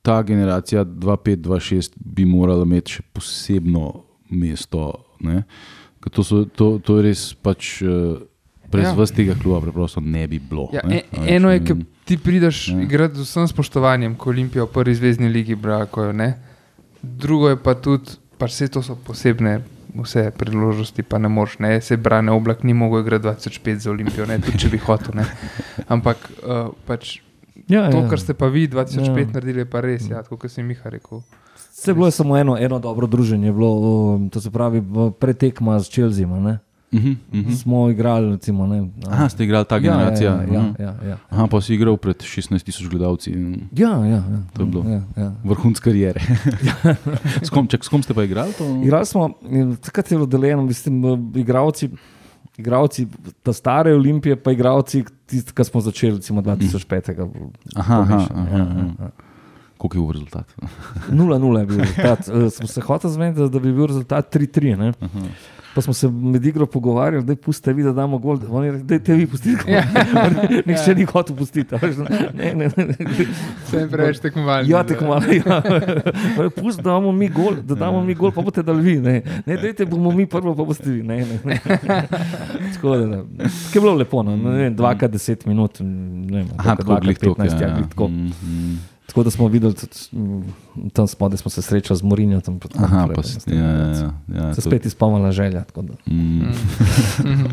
ta 0.01 0.21
generacija 0.21 0.85
2-5-2-6 0.85 1.91
bi 1.95 2.25
morala 2.25 2.63
imeti 2.63 2.91
še 2.91 3.01
posebno 3.03 3.93
mesto. 4.29 4.93
ne. 5.19 5.43
To, 6.11 6.23
so, 6.23 6.45
to, 6.45 6.79
to 6.79 6.97
je 6.97 7.03
res 7.03 7.33
pač. 7.33 7.81
eh, 7.81 7.87
Brez 8.71 8.83
Ja. 8.83 8.93
vas 8.93 9.11
tega 9.11 9.35
kluba 9.35 9.61
preprosto 9.61 9.99
ne 10.01 10.27
bi 10.27 10.39
bilo. 10.39 10.69
Ja, 10.73 10.81
ne. 10.83 10.95
e, 10.95 11.03
veš, 11.11 11.29
eno 11.29 11.51
je, 11.51 11.59
ki 11.59 11.73
ti 12.05 12.17
prideš 12.17 12.67
Ja. 12.67 12.81
igrati 12.81 13.15
z 13.15 13.21
vsem 13.21 13.47
spoštovanjem, 13.47 14.15
ko 14.15 14.29
Olimpijo 14.29 14.65
v 14.65 14.71
prvi 14.71 14.95
zvezdni 14.95 15.29
ligi 15.29 15.55
brakojo. 15.55 16.11
Ne? 16.13 16.33
Drugo 17.01 17.49
je 17.49 17.55
pa 17.55 17.73
tudi, 17.73 18.09
pa 18.37 18.45
vse 18.45 18.67
to 18.67 18.81
so 18.81 18.95
posebne. 18.97 19.61
Vse 19.95 20.31
priložnosti 20.37 21.03
pa 21.03 21.17
ne 21.17 21.29
moreš, 21.31 21.59
ne? 21.59 21.81
se 21.81 21.97
brane 21.97 22.31
oblak, 22.31 22.63
ni 22.63 22.73
mogel 22.73 22.99
igrati 23.01 23.27
2005 23.27 23.75
za 23.75 23.91
Olimpijo, 23.91 24.25
ne? 24.25 24.39
tudi 24.43 24.59
če 24.59 24.69
bi 24.69 24.77
hotel. 24.77 25.15
Ne? 25.15 25.25
Ampak 25.87 26.17
uh, 26.43 26.73
pač, 26.87 27.19
Ja, 27.67 27.87
to, 27.89 28.03
kar 28.09 28.19
ste 28.19 28.35
pa 28.37 28.45
vi 28.51 28.67
2005 28.67 28.99
Ja. 28.99 29.21
ja. 29.21 29.31
naredili, 29.33 29.59
je 29.63 29.69
pa 29.69 29.81
res, 29.81 30.09
ja, 30.09 30.21
kot 30.21 30.51
si 30.51 30.63
Miha 30.63 30.89
rekel. 30.89 31.23
Bilo 31.85 32.07
je 32.07 32.11
samo 32.11 32.37
eno, 32.37 32.57
eno 32.59 32.79
dobro 32.79 33.07
druženje, 33.07 33.51
bilo, 33.51 34.19
to 34.31 34.41
se 34.41 34.51
pravi, 34.51 34.83
pretekma 35.19 35.79
z 35.79 35.89
Chelsea. 36.95 37.15
Ne? 37.31 37.39
Mhm, 37.39 37.47
mhm. 37.47 37.55
Smo 37.55 37.89
igrali, 37.89 38.31
recimo. 38.31 38.67
Ne, 38.67 38.89
Aha, 39.07 39.29
ste 39.29 39.43
igrali 39.43 39.65
ta 39.65 39.79
generacija. 39.79 40.31
Ja, 40.31 40.41
ja, 40.41 40.53
ja, 40.53 40.61
mhm. 40.61 40.81
ja, 40.83 41.09
ja. 41.09 41.17
Aha, 41.29 41.47
pa 41.47 41.61
si 41.61 41.73
igral 41.73 41.97
pred 41.97 42.17
16 42.17 42.63
tisoč 42.63 42.87
gledalci. 42.89 43.31
Ja, 43.71 43.89
ja, 44.05 44.07
ja. 44.07 44.41
To 44.53 44.61
je 44.61 44.65
bilo. 44.65 44.83
Ja, 44.89 45.01
ja. 45.17 45.31
Vrhunc 45.43 45.79
karijere. 45.79 46.21
s, 47.41 47.49
kom, 47.49 47.67
čak, 47.67 47.83
s 47.83 47.87
kom 47.87 48.03
ste 48.03 48.13
pa 48.13 48.23
igrali? 48.23 48.53
To? 48.57 48.65
Igrali 48.83 49.05
smo, 49.05 49.29
takrat 49.81 50.11
je 50.11 50.17
bilo 50.17 50.25
deljeno, 50.25 50.63
mislim, 50.63 51.03
igravci, 51.35 51.89
igravci 52.57 53.07
ta 53.43 53.53
stare 53.53 53.93
olimpije, 53.93 54.35
pa 54.35 54.51
igravci, 54.51 55.03
tisti, 55.25 55.53
ki 55.53 55.63
smo 55.63 55.81
začeli, 55.81 56.15
recimo 56.15 56.41
2005. 56.41 57.11
Aha, 57.75 58.01
aha, 58.01 58.03
pomešano, 58.03 58.41
aha, 58.41 58.57
ja, 58.57 58.63
aha. 58.63 58.89
ja. 58.99 59.09
Koliko 59.77 59.97
je 59.97 60.01
bil 60.01 60.11
rezultat? 60.11 60.55
0-0 61.11 61.59
je 61.59 61.65
bil 61.65 61.77
rezultat. 61.77 62.19
Eh, 62.45 62.49
Smo 62.49 62.67
se 62.67 62.81
hoteli 62.81 63.13
zmeniti, 63.13 63.49
da 63.49 63.59
bi 63.59 63.73
bil 63.73 63.87
rezultat 63.87 64.35
3-3. 64.35 64.93
Ne. 65.76 65.76
Pa 65.76 65.82
smo 65.82 65.93
se 65.93 66.07
med 66.07 66.45
igro 66.45 66.65
pogovarjali, 66.65 67.26
da 67.26 67.32
je 67.32 67.36
puste 67.36 67.73
vi, 67.73 67.84
da 67.84 67.91
damo 67.91 68.17
gol. 68.17 68.39
Oni 68.49 68.71
rekli, 68.71 68.88
da 68.88 68.99
te 68.99 69.13
vi 69.13 69.28
pustite. 69.28 69.63
Ja. 69.76 69.84
Nihče 70.65 70.95
ni 70.95 71.03
hotel 71.05 71.36
pustiti. 71.36 71.76
Ne, 72.34 72.53
ne, 72.55 72.69
ne. 72.78 72.95
Vse 73.65 73.78
je 73.78 73.89
preveč 73.89 74.19
tekmovalno. 74.19 74.69
Ja, 74.69 74.84
tako 74.84 75.05
malo. 75.05 75.23
Ja. 75.34 75.61
Pust, 76.61 76.78
da 76.78 76.89
damo 76.89 77.11
mi 77.11 77.30
gol, 77.30 77.55
da 77.63 77.76
damo 77.76 78.03
mi 78.03 78.13
gol, 78.13 78.32
pa 78.32 78.41
boste 78.41 78.63
dali 78.63 78.84
vi. 78.84 78.95
Ne, 79.01 79.21
ne 79.45 79.57
dajte, 79.57 79.86
bomo 79.86 80.11
mi 80.11 80.26
prvo, 80.26 80.55
pa 80.55 80.63
boste 80.63 80.89
vi. 80.89 81.03
Ne, 81.03 81.17
ne, 81.26 81.39
ne. 81.43 81.59
Tako 82.73 82.95
da, 82.97 83.05
da. 83.05 83.23
Tako 83.28 83.76
je 83.76 83.82
bilo 83.82 83.93
lepo, 83.93 84.23
no. 84.23 84.38
ne 84.38 84.57
vem, 84.57 84.76
dvakrat 84.76 85.11
deset 85.11 85.45
minut, 85.45 85.80
ne 85.80 86.38
vem, 86.38 86.47
Aha, 86.57 86.76
tako 86.76 86.99
glih 87.01 87.19
to. 87.19 87.34
15, 87.34 87.61
ja, 87.61 87.73
glih 87.76 87.88
tako. 87.89 88.07
Mm, 88.07 88.32
mm. 88.43 88.94
Tako 89.06 89.24
da 89.24 89.32
smo 89.32 89.47
videli, 89.47 89.74
tudi, 89.74 89.93
mm, 90.12 90.89
tam 90.93 91.08
smo, 91.08 91.30
da 91.30 91.38
smo 91.38 91.51
se 91.51 91.62
srečali 91.62 91.97
z 91.97 92.03
Morinjo. 92.03 92.41
Tam, 92.41 92.60
tam, 92.60 92.84
Aha, 92.84 93.06
naprej, 93.06 93.16
pa 93.16 93.22
tam, 93.22 93.58
ja, 93.58 93.70
ja, 93.70 94.12
ja, 94.36 94.53
Se 94.53 94.62
spet 94.62 94.86
izpolnila 94.86 95.32
želja. 95.32 95.64
tako 95.64 95.82
da. 95.82 95.93
Mm. 96.08 96.41
Mhm. 97.26 97.45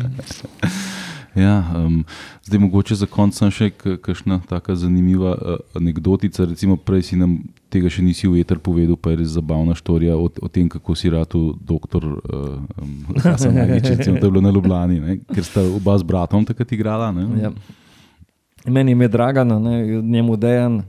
Ja, 1.35 1.65
um, 1.75 2.05
zdaj 2.43 2.59
mogoče 2.59 2.95
za 2.95 3.05
konec 3.05 3.39
še 3.49 3.71
kakšna 4.01 4.39
taka 4.49 4.75
zanimiva 4.75 5.31
uh, 5.33 5.55
anekdotica. 5.75 6.45
Recimo, 6.45 6.77
prej 6.77 7.01
si 7.01 7.17
nam 7.17 7.39
tega 7.73 7.89
še 7.89 8.03
nisi 8.05 8.29
v 8.29 8.43
eter 8.43 8.61
povedal, 8.61 8.93
pa 8.95 9.13
je 9.13 9.23
res 9.23 9.33
zabavna 9.33 9.73
štorija 9.73 10.13
o, 10.13 10.29
o 10.29 10.47
tem, 10.47 10.69
kako 10.69 10.95
si 10.95 11.09
ratu 11.09 11.55
doktor 11.57 12.05
uh, 12.05 12.59
um, 12.77 13.17
Hasan 13.17 13.55
Nagić, 13.57 13.89
recimo, 13.97 14.21
to 14.21 14.29
je 14.29 14.31
bilo 14.31 14.45
na 14.45 14.53
Ljubljani, 14.53 14.99
ne, 15.01 15.17
ker 15.33 15.41
sta 15.45 15.65
oba 15.65 15.97
z 15.97 16.05
bratom 16.05 16.45
takrat 16.45 16.71
igrala. 16.71 17.09
Ne? 17.11 17.25
Ja. 17.41 17.51
Meni 18.69 18.93
je 18.93 19.09
Dragana, 19.09 19.57
ne, 19.59 19.81
njemu 20.01 20.37
dejan. 20.37 20.83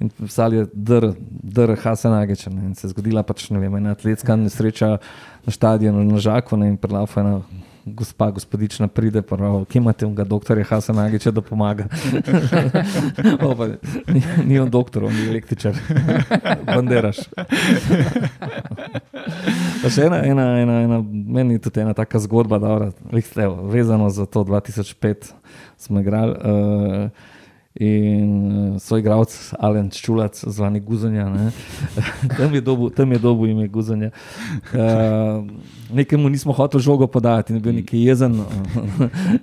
In 0.00 0.08
pisali 0.08 0.56
je 0.56 0.66
dr. 0.72 1.76
Hasan 1.82 2.12
Ageč. 2.16 2.46
In 2.46 2.74
se 2.74 2.86
je 2.86 2.90
zgodila 2.94 3.22
pač, 3.22 3.50
ne 3.50 3.60
vem, 3.60 3.74
ena 3.76 3.92
atletska 3.92 4.36
nesreča 4.36 4.96
na 5.44 5.52
stadionu 5.52 6.04
na 6.04 6.18
Žaku 6.18 6.56
ne, 6.56 6.72
in 6.72 6.78
prelaufa 6.80 7.20
ena 7.20 7.40
gospa, 7.84 8.30
gospodična 8.30 8.88
pride, 8.88 9.22
kje 9.22 9.78
imate 9.78 10.06
unga 10.06 10.24
doktorja 10.24 10.64
Hasan 10.64 10.98
Ageča, 10.98 11.30
da 11.30 11.40
pomaga. 11.40 11.84
o, 13.44 13.54
pa, 13.56 13.66
ni, 14.12 14.22
ni 14.44 14.58
on 14.60 14.70
doktor, 14.70 15.04
on 15.04 15.16
je 15.16 15.28
električar. 15.28 15.76
Banderaš. 16.74 17.24
Še 19.88 20.06
ena, 20.06 20.22
ena, 20.24 20.46
ena, 20.60 20.80
ena, 20.84 21.00
meni 21.10 21.56
je 21.56 21.64
tudi 21.68 21.80
ena 21.80 21.94
taka 21.96 22.20
zgodba, 22.20 22.60
lih, 23.12 23.32
evo, 23.36 23.68
vezano 23.72 24.10
za 24.10 24.26
to 24.26 24.44
2005 24.44 25.32
smo 25.80 26.00
igrali. 26.00 26.36
Uh, 26.36 27.29
In 27.80 28.74
uh, 28.74 28.78
so 28.78 28.98
igralci 29.00 29.56
Alen 29.56 29.88
Čulac, 29.90 30.36
zvani 30.44 30.80
Guzanja, 30.84 31.28
ne. 31.32 31.46
tam 32.38 32.54
je 32.54 32.60
dobu, 32.60 32.90
tam 32.90 33.12
je 33.12 33.18
dobu 33.18 33.46
ime 33.46 33.68
Guzanja. 33.68 34.10
Uh, 34.74 35.48
nekemu 35.88 36.28
nismo 36.28 36.52
hoteli 36.52 36.82
žogo 36.82 37.06
podati, 37.06 37.52
in 37.52 37.56
je 37.56 37.62
bil 37.62 37.74
neki 37.74 38.02
jezen 38.04 38.36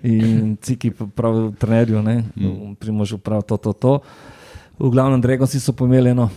in 0.04 0.54
ciki 0.62 0.92
pravi 0.92 1.50
trenerju, 1.58 2.02
ne, 2.02 2.24
primožu 2.80 3.18
prav 3.18 3.42
to, 3.42 3.58
to, 3.58 3.74
to. 3.74 4.00
V 4.80 4.92
glavnem 4.94 5.22
Dragonsi 5.22 5.60
so 5.60 5.74
pomeli 5.74 6.14
eno, 6.14 6.30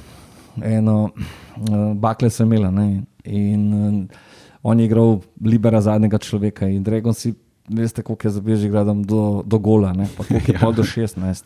eno 0.65 0.97
uh, 1.05 1.93
bakle 1.95 2.31
so 2.31 2.49
imela 2.49 2.71
ne, 2.71 3.03
in 3.25 3.69
uh, 3.75 4.21
on 4.63 4.81
je 4.81 4.89
igral 4.89 5.21
libera 5.45 5.81
zadnjega 5.81 6.19
človeka 6.19 6.69
in 6.69 6.83
Dragonsi 6.83 7.35
Veste, 7.71 8.03
koliko 8.03 8.27
je 8.27 8.31
zabeži 8.31 8.69
gradom 8.69 9.03
do, 9.05 9.43
do 9.47 9.59
gola, 9.59 9.93
ne? 9.93 10.09
pa 10.17 10.25
koliko 10.25 10.53
je 10.53 10.59
pol 10.59 10.73
do 10.75 10.83
16. 10.83 11.45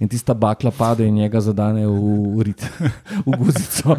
In 0.00 0.08
tista 0.08 0.34
bakla 0.34 0.70
pade 0.70 1.04
in 1.06 1.14
njega 1.14 1.40
zadane 1.40 1.86
v 1.86 2.42
rit, 2.42 2.64
v 3.26 3.36
guzico. 3.36 3.96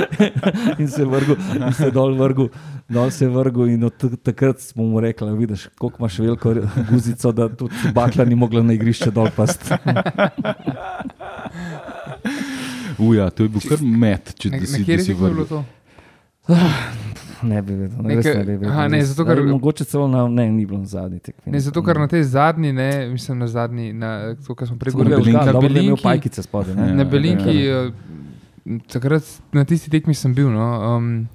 in 0.82 0.88
se 0.88 1.02
je 1.02 1.06
vrgel, 1.06 1.36
in 1.56 1.72
se 1.72 1.84
je 1.84 1.90
dol 1.94 2.14
vrgel, 2.18 2.48
dol 2.88 3.10
se 3.10 3.24
je 3.24 3.28
vrgel 3.30 3.68
in 3.76 3.84
od 3.84 3.94
tak- 3.96 4.18
takrat 4.22 4.60
smo 4.60 4.82
mu 4.82 5.00
rekli, 5.00 5.30
vidiš, 5.38 5.68
koliko 5.78 5.96
imaš 6.02 6.18
veliko 6.18 6.54
guzico, 6.90 7.32
da 7.32 7.48
tudi 7.48 7.74
bakla 7.94 8.24
ni 8.24 8.34
mogla 8.34 8.62
na 8.62 8.72
igrišče 8.72 9.10
dol 9.10 9.30
past. 9.36 9.70
Uja, 12.98 13.30
to 13.30 13.42
je 13.42 13.48
bil 13.48 13.60
kar 13.68 13.78
met, 13.82 14.34
če 14.40 14.50
na 14.50 14.66
si, 14.66 14.84
da 14.84 14.98
si 15.04 15.14
vrgel. 15.14 15.62
Ne 17.42 17.62
bi 17.62 17.74
vedel, 17.74 17.98
ne, 17.98 18.14
Neke- 18.16 18.34
ne 18.34 18.44
bi 18.44 18.52
vedel. 18.52 18.70
aha, 18.70 18.88
ne, 18.88 19.00
zato 19.02 19.24
ker- 19.24 19.34
Zdaj, 19.34 19.46
Mogoče 19.46 19.84
celo 19.84 20.08
na, 20.08 20.28
ne, 20.28 20.48
ni 20.48 20.66
bilo 20.66 20.78
na 20.78 20.86
zadnji 20.86 21.18
tekmi. 21.20 21.52
Ne, 21.52 21.60
zato 21.60 21.82
ker 21.82 21.98
na 21.98 22.06
tej 22.06 22.22
zadnji, 22.24 22.72
ne, 22.72 23.08
mislim 23.08 23.38
na 23.38 23.46
zadnji, 23.46 23.92
na 23.92 24.10
to, 24.36 24.54
kar 24.54 24.68
smo 24.68 24.76
prej 24.78 24.92
govorili, 24.92 25.32
na 25.34 25.52
Belinki, 25.52 26.02
pajkice 26.02 26.42
spodaj. 26.42 26.74
ne. 26.74 26.82
Ja, 26.82 26.94
na 26.94 26.98
ja, 26.98 27.04
Belinki, 27.06 27.56
eh, 27.60 27.90
takrat 28.88 29.22
na 29.52 29.64
tisti 29.64 29.90
tekmi 29.90 30.14
sem 30.14 30.32
bil. 30.32 30.48
No, 30.48 30.64
um, 30.92 31.28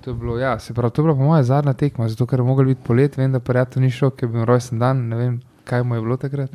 to 0.00 0.10
je 0.10 0.16
bilo, 0.16 0.38
ja, 0.38 0.58
se 0.58 0.74
pravi, 0.74 0.90
to 0.90 1.02
je 1.02 1.04
bila 1.04 1.14
po 1.14 1.24
moja 1.24 1.42
zadnja 1.44 1.72
tekma, 1.74 2.08
zato 2.08 2.26
ker 2.26 2.38
je 2.38 2.44
mogel 2.44 2.64
biti 2.66 2.80
polet, 2.82 3.16
vem, 3.16 3.32
da 3.32 3.40
prijatelj 3.40 3.82
ni 3.82 3.90
šel, 3.90 4.10
ker 4.12 4.28
je 4.28 4.32
bil 4.32 4.44
rojsten 4.44 4.78
dan, 4.78 5.08
ne 5.08 5.16
vem, 5.16 5.40
kaj 5.64 5.82
mu 5.82 5.94
je 5.94 6.00
bilo 6.00 6.16
takrat. 6.16 6.50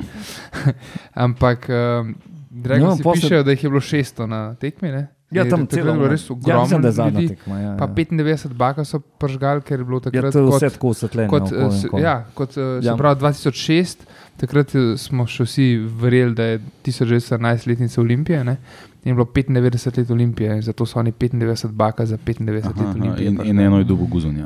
Ampak, 1.16 1.68
um, 1.70 2.16
drago 2.52 2.86
No, 2.86 2.96
si 2.96 3.04
pol 3.04 3.16
se- 3.16 3.22
pišejo, 3.22 3.44
da 3.44 3.52
jih 3.52 3.64
je 3.64 3.70
bilo 3.70 3.82
600 3.82 4.26
na 4.28 4.56
tekmi, 4.56 4.92
ne? 4.92 5.08
Ja, 5.32 5.44
tam 5.46 5.68
je 5.70 5.84
bilo 5.84 6.08
res 6.08 6.22
ja, 6.22 6.34
ogromno 6.34 6.62
mislim, 6.62 6.82
da 6.82 6.88
je 6.88 6.92
zadnja 6.94 7.20
ljudi. 7.20 7.28
tekma. 7.30 7.60
Ja, 7.60 7.76
Pa 7.78 7.86
ja. 7.86 7.90
95 7.90 8.54
baka 8.56 8.86
so 8.86 9.00
pržgali, 9.00 9.62
ker 9.62 9.80
je 9.80 9.86
bilo 9.86 9.98
Ja, 9.98 10.02
takrat 10.02 10.34
to 10.34 10.40
je 10.40 10.46
kot, 10.46 10.56
vse 10.56 10.70
tako 10.70 10.88
osvetljeno. 10.88 11.30
kot, 11.30 11.52
eh, 11.52 11.66
okoli. 11.86 12.02
ja, 12.02 12.26
kot 12.34 12.50
eh, 12.50 12.54
se 12.54 12.80
Ja. 12.84 12.96
pravi 12.96 13.16
2006, 13.18 13.98
takrat 14.38 14.76
eh, 14.76 14.98
smo 14.98 15.28
še 15.28 15.44
vsi 15.44 15.68
verjeli, 15.96 16.34
da 16.34 16.44
je 16.46 16.60
1911-letnica 16.82 18.02
Olimpije. 18.02 18.44
Ne? 18.44 18.58
Je 19.04 19.14
bilo 19.14 19.26
95 19.26 19.70
let 19.98 20.12
Olimpije, 20.12 20.62
zato 20.62 20.86
so 20.86 21.00
oni 21.00 21.12
95 21.12 21.68
baka 21.68 22.06
za 22.06 22.18
95 22.18 22.30
Aha, 22.60 22.70
let 22.70 22.78
aha, 22.80 22.92
Olimpije. 22.92 23.28
in, 23.28 23.40
in 23.44 23.60
eno 23.60 23.78
je 23.78 23.84
dobo 23.84 24.06
guzonja. 24.06 24.46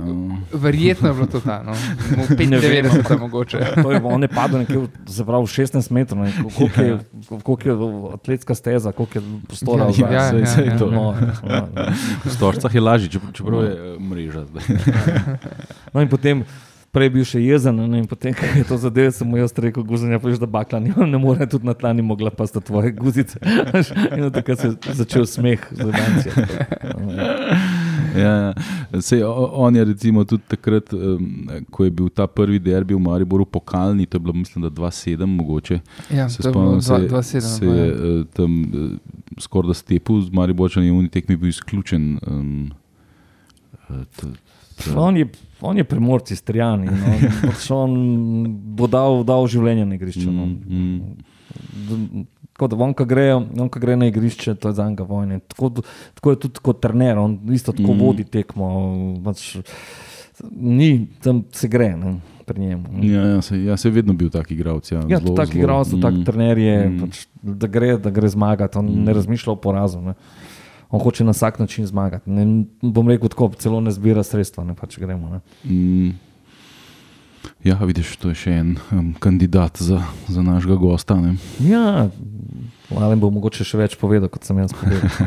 Verjetno 0.54 1.08
je 1.08 1.14
bilo 1.14 1.26
to 1.28 1.39
ta, 1.39 1.64
no. 1.64 1.72
Mo- 2.18 2.49
Ne 2.49 2.58
vem, 2.60 2.86
95 2.86 2.89
ampak- 2.91 3.20
mogoče. 3.20 3.58
To 3.84 3.91
je, 3.91 4.02
on 4.04 4.22
je 4.22 4.28
padel 4.30 4.60
nekje, 4.60 4.78
pravi, 5.26 5.45
16 5.45 5.91
metrov, 5.91 6.28
koliko 6.52 6.82
je, 6.82 6.99
koliko 7.39 7.70
je 7.70 7.76
atletska 8.14 8.56
steza, 8.56 8.91
koliko 8.91 9.20
je 9.20 9.24
prostora. 9.47 9.86
Ja, 9.99 10.12
ja, 10.14 10.32
saj- 10.32 10.45
saj 10.45 10.66
ja. 10.66 10.78
to. 10.78 10.86
No, 10.88 11.16
no, 11.43 11.68
no. 11.68 11.84
V 12.26 12.30
stožcah 12.30 12.76
je 12.76 12.82
lažje, 12.82 13.10
čep- 13.10 13.34
čeprav 13.34 13.64
je 13.64 13.72
eh, 13.72 13.99
mreža 13.99 14.45
zdaj. 14.45 14.64
No 15.93 16.02
in 16.02 16.08
potem, 16.08 16.43
prej 16.92 17.06
je 17.06 17.10
bil 17.10 17.24
še 17.26 17.39
jezen, 17.39 17.72
no, 17.74 17.88
in 17.94 18.06
potem, 18.06 18.34
ko 18.34 18.44
je 18.52 18.64
to 18.64 18.78
zadevo, 18.78 19.12
sem 19.12 19.24
mu 19.26 19.38
jaz 19.38 19.54
rekel, 19.56 19.82
guzanja, 19.82 20.20
pa 20.20 20.28
že 20.28 20.38
da 20.38 20.46
bakla 20.48 20.80
nimam, 20.80 21.06
ne 21.06 21.18
more 21.18 21.46
tudi 21.46 21.64
na 21.64 21.74
tla 21.74 21.92
ni 21.92 22.02
mogla 22.02 22.30
pa 22.30 22.44
sta 22.44 22.60
tvoje 22.60 22.92
guzice. 22.94 23.39
in 24.12 24.28
takrat 24.30 24.60
se 24.60 24.68
je 24.70 24.94
začel 24.96 25.26
smeh 25.26 25.60
z 25.72 25.80
Ivanci. 25.82 26.30
Ja, 28.14 28.34
ja. 28.36 28.54
Sej, 29.00 29.24
o- 29.24 29.32
on 29.56 29.72
je 29.72 29.86
recimo 29.86 30.24
tudi 30.24 30.44
takrat, 30.46 30.92
um, 30.92 31.24
ko 31.70 31.84
je 31.84 31.92
bil 31.92 32.10
ta 32.10 32.28
prvi 32.28 32.60
derbi 32.60 32.92
v 32.92 33.00
Mariboru 33.00 33.46
pokalni, 33.46 34.06
to 34.06 34.16
je 34.16 34.22
bilo 34.22 34.34
mislim, 34.36 34.62
da 34.62 34.70
2-7 34.70 35.26
mogoče. 35.26 35.80
Ja, 36.10 36.28
Se 36.28 36.44
to 36.44 36.50
je 36.50 36.54
bilo 36.54 36.82
spomnim, 36.82 37.08
se, 37.24 37.39
2-7. 37.39 37.39
se 37.39 37.66
je 37.66 37.88
eh, 37.88 37.96
tam 38.30 38.52
eh, 38.64 38.98
skoraj 39.39 39.68
da 39.68 39.74
stepil 39.76 40.22
z 40.22 40.30
Mariborčani 40.30 40.88
in 40.89 41.08
tekmi 41.08 41.36
bil 41.38 41.50
izključen. 41.50 42.20
Um, 42.22 42.72
t- 44.12 44.28
On 44.96 45.18
je, 45.18 45.28
on 45.62 45.78
je 45.78 45.84
primorci, 45.84 46.36
strijani. 46.36 46.86
No, 46.86 47.16
pač 47.42 47.70
on 47.72 47.94
bo 48.76 48.88
dal, 48.88 49.24
dal 49.24 49.48
življenje 49.48 49.86
na 49.86 49.96
igrišču. 49.96 50.32
No. 50.32 50.46
Mm, 50.46 51.02
mm. 51.90 52.26
Da 52.62 52.78
on, 52.78 52.94
ko 52.94 53.06
gre, 53.10 53.34
on, 53.34 53.70
ko 53.74 53.80
gre 53.82 53.96
na 53.98 54.06
igrišče, 54.06 54.54
to 54.62 54.70
je 54.70 54.78
za 54.78 54.86
njega 54.90 55.04
vojne. 55.04 55.40
Tako, 55.50 55.72
tako 56.14 56.32
je 56.32 56.40
tudi 56.40 56.60
kot 56.62 56.82
trener, 56.82 57.18
on 57.18 57.40
isto 57.54 57.72
tako 57.74 57.94
mm. 57.94 58.00
vodi 58.00 58.24
tekmo. 58.24 58.68
Pač, 59.26 59.58
ni, 60.52 61.08
tam 61.24 61.44
se 61.52 61.68
gre 61.68 61.96
ne. 61.98 62.20
Ja, 62.52 63.22
ja, 63.24 63.42
se, 63.42 63.56
ja, 63.64 63.78
se 63.78 63.88
je 63.88 63.92
vedno 63.92 64.14
bil 64.14 64.30
tak 64.30 64.52
igralec. 64.52 64.92
Ja, 64.92 65.00
Ja, 65.08 65.20
zelo, 65.24 65.36
tak 65.36 65.56
igralec, 65.56 65.88
tak 66.02 66.14
mm, 66.14 66.24
trener 66.28 66.58
je, 66.58 66.90
Mm. 66.90 66.98
pač, 67.00 67.26
da, 67.42 67.68
gre, 67.68 67.98
da 67.98 68.10
gre 68.12 68.28
zmagati, 68.28 68.78
on 68.78 68.86
Mm. 68.86 69.04
ne 69.06 69.14
razmišlja 69.14 69.54
o 69.54 69.56
porazu. 69.56 70.02
Ne. 70.02 70.14
On 70.92 71.00
hoče 71.00 71.24
na 71.24 71.32
vsak 71.32 71.60
način 71.60 71.86
zmagati. 71.86 72.30
Ne, 72.30 72.66
bom 72.82 73.10
rekel 73.10 73.32
tako, 73.32 73.52
celo 73.60 73.82
ne 73.82 73.92
zbira 73.92 74.24
sredstva, 74.24 74.64
ne 74.64 74.76
pač 74.76 75.00
gremo. 75.00 75.30
Ne. 75.30 75.39
Mm. 75.72 76.12
Ja, 77.64 77.78
vidiš, 77.86 78.16
to 78.18 78.30
je 78.30 78.38
še 78.38 78.54
en 78.58 78.76
um, 78.92 79.14
kandidat 79.22 79.78
za, 79.82 80.02
za 80.28 80.42
našega 80.42 80.76
gosta. 80.82 81.16
Ne? 81.16 81.36
Ja, 81.62 82.10
ali 82.98 83.20
bo 83.22 83.30
mogoče 83.34 83.66
še 83.66 83.78
več 83.78 83.96
povedal, 84.02 84.30
kot 84.34 84.46
sem 84.46 84.58
jaz 84.62 84.76
povedal. 84.78 85.10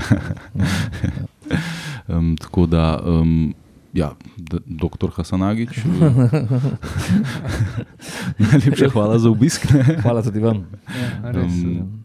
Um, 2.05 2.35
tako 2.37 2.67
da, 2.69 3.01
um, 3.01 3.55
ja, 3.97 4.11
doktor 4.67 5.09
Hasanagič, 5.17 5.79
najlepša 8.45 8.91
hvala 8.93 9.17
za 9.19 9.31
obisk. 9.33 9.65
Hvala 10.03 10.21
tudi 10.25 10.43
vam. 10.45 10.67
Ja, 10.93 11.33
res, 11.33 11.49
Um, 11.49 11.65
eh, 11.65 12.04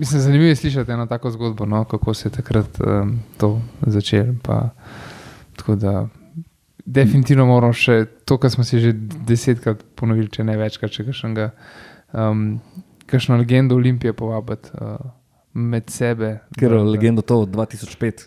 Mislim, 0.00 0.20
zanimivo 0.20 0.48
je 0.48 0.56
slišati 0.56 0.90
eno 0.90 1.06
tako 1.06 1.30
zgodbo, 1.30 1.66
no, 1.66 1.84
kako 1.84 2.14
se 2.14 2.28
je 2.28 2.32
takrat 2.32 2.80
um, 2.80 3.10
to 3.36 3.50
začelo. 3.82 4.34
Tako 5.56 5.74
da, 5.76 6.06
definitivno 6.86 7.46
moramo 7.46 7.72
še 7.72 7.98
to, 8.24 8.38
kar 8.38 8.50
smo 8.50 8.64
si 8.64 8.80
že 8.80 8.92
desetkrat 9.26 9.82
ponovili, 9.94 10.28
če 10.28 10.44
ne 10.44 10.56
večkrat, 10.56 10.90
če 10.90 11.04
kakšnega, 11.04 11.50
um, 12.14 12.60
kakšno 13.06 13.36
legendo 13.36 13.76
Olimpije 13.76 14.12
povabiti 14.14 14.72
uh, 14.74 14.96
med 15.54 15.90
sebe. 15.90 16.38
Ker 16.56 16.72
je 16.72 16.80
legenda 16.80 17.22
to 17.22 17.40
od 17.40 17.50
2005. 17.50 18.26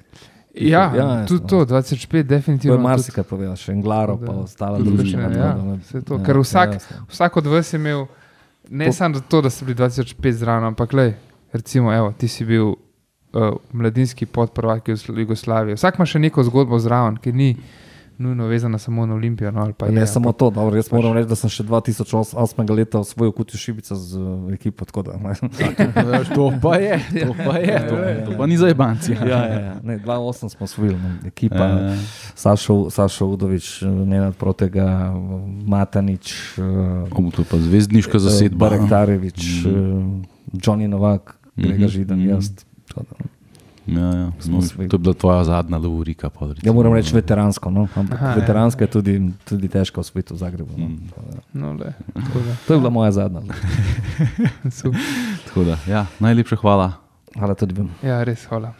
Ja, 0.53 0.84
Ja, 0.86 0.93
ja 0.93 1.26
tudi 1.26 1.41
jasno. 1.41 1.47
to, 1.49 1.65
2005, 1.65 2.11
To 2.13 2.24
definitivno. 2.26 2.78
marsikaj 2.80 3.24
povedal, 3.26 3.55
še 3.55 3.71
Englaro, 3.71 4.15
Da. 4.15 4.28
pa 4.28 4.34
ostala 4.36 4.78
družina. 4.78 5.32
ja, 5.32 5.57
to, 6.03 6.19
ker 6.19 6.38
vsak- 6.38 6.74
jasno. 6.76 7.05
Vsak 7.09 7.38
od 7.38 7.47
vas 7.47 7.74
je 7.74 7.80
imel, 7.80 8.05
ne 8.69 8.91
samo 8.93 9.17
to, 9.21 9.41
da 9.41 9.49
ste 9.49 9.65
bili 9.65 9.76
2005 9.76 10.13
zraven, 10.36 10.63
ampak 10.65 10.93
le, 10.93 11.07
recimo, 11.53 11.89
evo, 11.89 12.11
ti 12.11 12.27
si 12.27 12.43
bil 12.43 12.65
uh, 12.65 12.75
mladinski 13.71 14.25
podprvak 14.25 14.83
Jugosl- 14.85 15.17
Jugoslavije. 15.17 15.75
Vsak 15.75 15.95
ima 15.95 16.05
še 16.05 16.19
neko 16.19 16.43
zgodbo 16.43 16.79
zraven, 16.79 17.17
ki 17.17 17.31
ni 17.33 17.55
nujno 18.15 18.45
vezana 18.45 18.77
samo 18.77 19.05
na 19.05 19.15
Olimpijo. 19.15 19.51
No, 19.51 19.65
pa 19.67 19.85
Pa 19.85 19.91
ne 19.91 20.01
je, 20.01 20.07
samo 20.07 20.29
ampak- 20.29 20.37
to, 20.37 20.49
dobro, 20.51 20.75
jaz 20.75 20.91
moram 20.91 21.13
reči, 21.13 21.27
da 21.27 21.35
sem 21.35 21.49
še 21.49 21.63
2008 21.63 22.37
leta 22.71 22.99
osvojil 22.99 23.31
kot 23.31 23.51
Šibica 23.51 23.95
z 23.95 24.15
uh, 24.15 24.53
ekipo. 24.53 24.85
tako 24.85 25.01
Da, 25.01 25.17
to 26.35 26.53
pa 26.61 26.75
je, 26.75 26.99
to 27.19 27.33
pa 27.35 27.57
je, 27.57 27.77
to, 27.81 27.95
to 28.23 28.37
pa 28.37 28.45
ni 28.45 28.53
za 28.55 28.67
jebanci. 28.67 29.11
ja, 29.13 29.25
ja, 29.25 29.59
ja. 29.59 29.73
Ne, 29.83 29.97
2008 29.97 30.49
smo 30.49 30.63
osvojili, 30.63 30.95
ne. 30.95 31.17
ekipa. 31.25 31.57
Ja. 31.57 31.97
Sašo, 32.35 32.89
Sašo 32.89 33.25
Udovič, 33.27 33.81
Nenad 33.81 34.35
Protega, 34.35 35.09
Matanič, 35.65 36.57
O, 37.11 37.31
to 37.31 37.41
je 37.41 37.45
pa 37.45 37.57
zvezdniška 37.57 38.19
zasedba. 38.19 38.69
Barek 38.69 38.89
Tarevič, 38.89 39.65
mm. 39.65 40.21
Johnny 40.55 40.87
Novak, 40.87 41.33
Grega 41.55 41.85
Mhm, 41.85 41.87
Židan, 41.87 42.19
mhm. 42.19 42.29
jaz. 42.29 42.51
Da, 42.95 43.01
Ja, 43.85 43.99
ja. 43.99 44.31
No, 44.47 44.59
to 44.89 44.95
je 44.95 44.99
bila 44.99 45.13
tvoja 45.13 45.43
zadnja 45.43 45.77
lovorika. 45.77 46.29
Ja, 46.63 46.73
moram 46.73 46.93
reči 46.93 47.15
veteransko, 47.15 47.69
no? 47.69 47.87
ampak 47.95 48.15
Aha, 48.15 48.29
ja. 48.29 48.35
veteranska 48.35 48.83
je 48.83 48.87
tudi, 48.87 49.31
tudi 49.43 49.67
težka 49.67 49.99
v 50.01 50.07
svetu 50.07 50.33
v 50.33 50.37
Zagrebu. 50.37 50.71
No? 50.77 50.87
Mm. 50.87 51.11
No, 51.53 51.73
le, 51.73 51.91
To 52.67 52.73
je 52.73 52.79
bila 52.79 52.89
moja 52.89 53.11
zadnja. 53.11 53.41
da, 55.67 55.77
ja, 55.87 56.05
najlepša 56.19 56.55
hvala. 56.55 56.93
Hvala 57.35 57.55
tudi 57.59 57.75
vam. 57.75 57.89
Ja, 58.03 58.23
res, 58.23 58.45
hvala. 58.47 58.71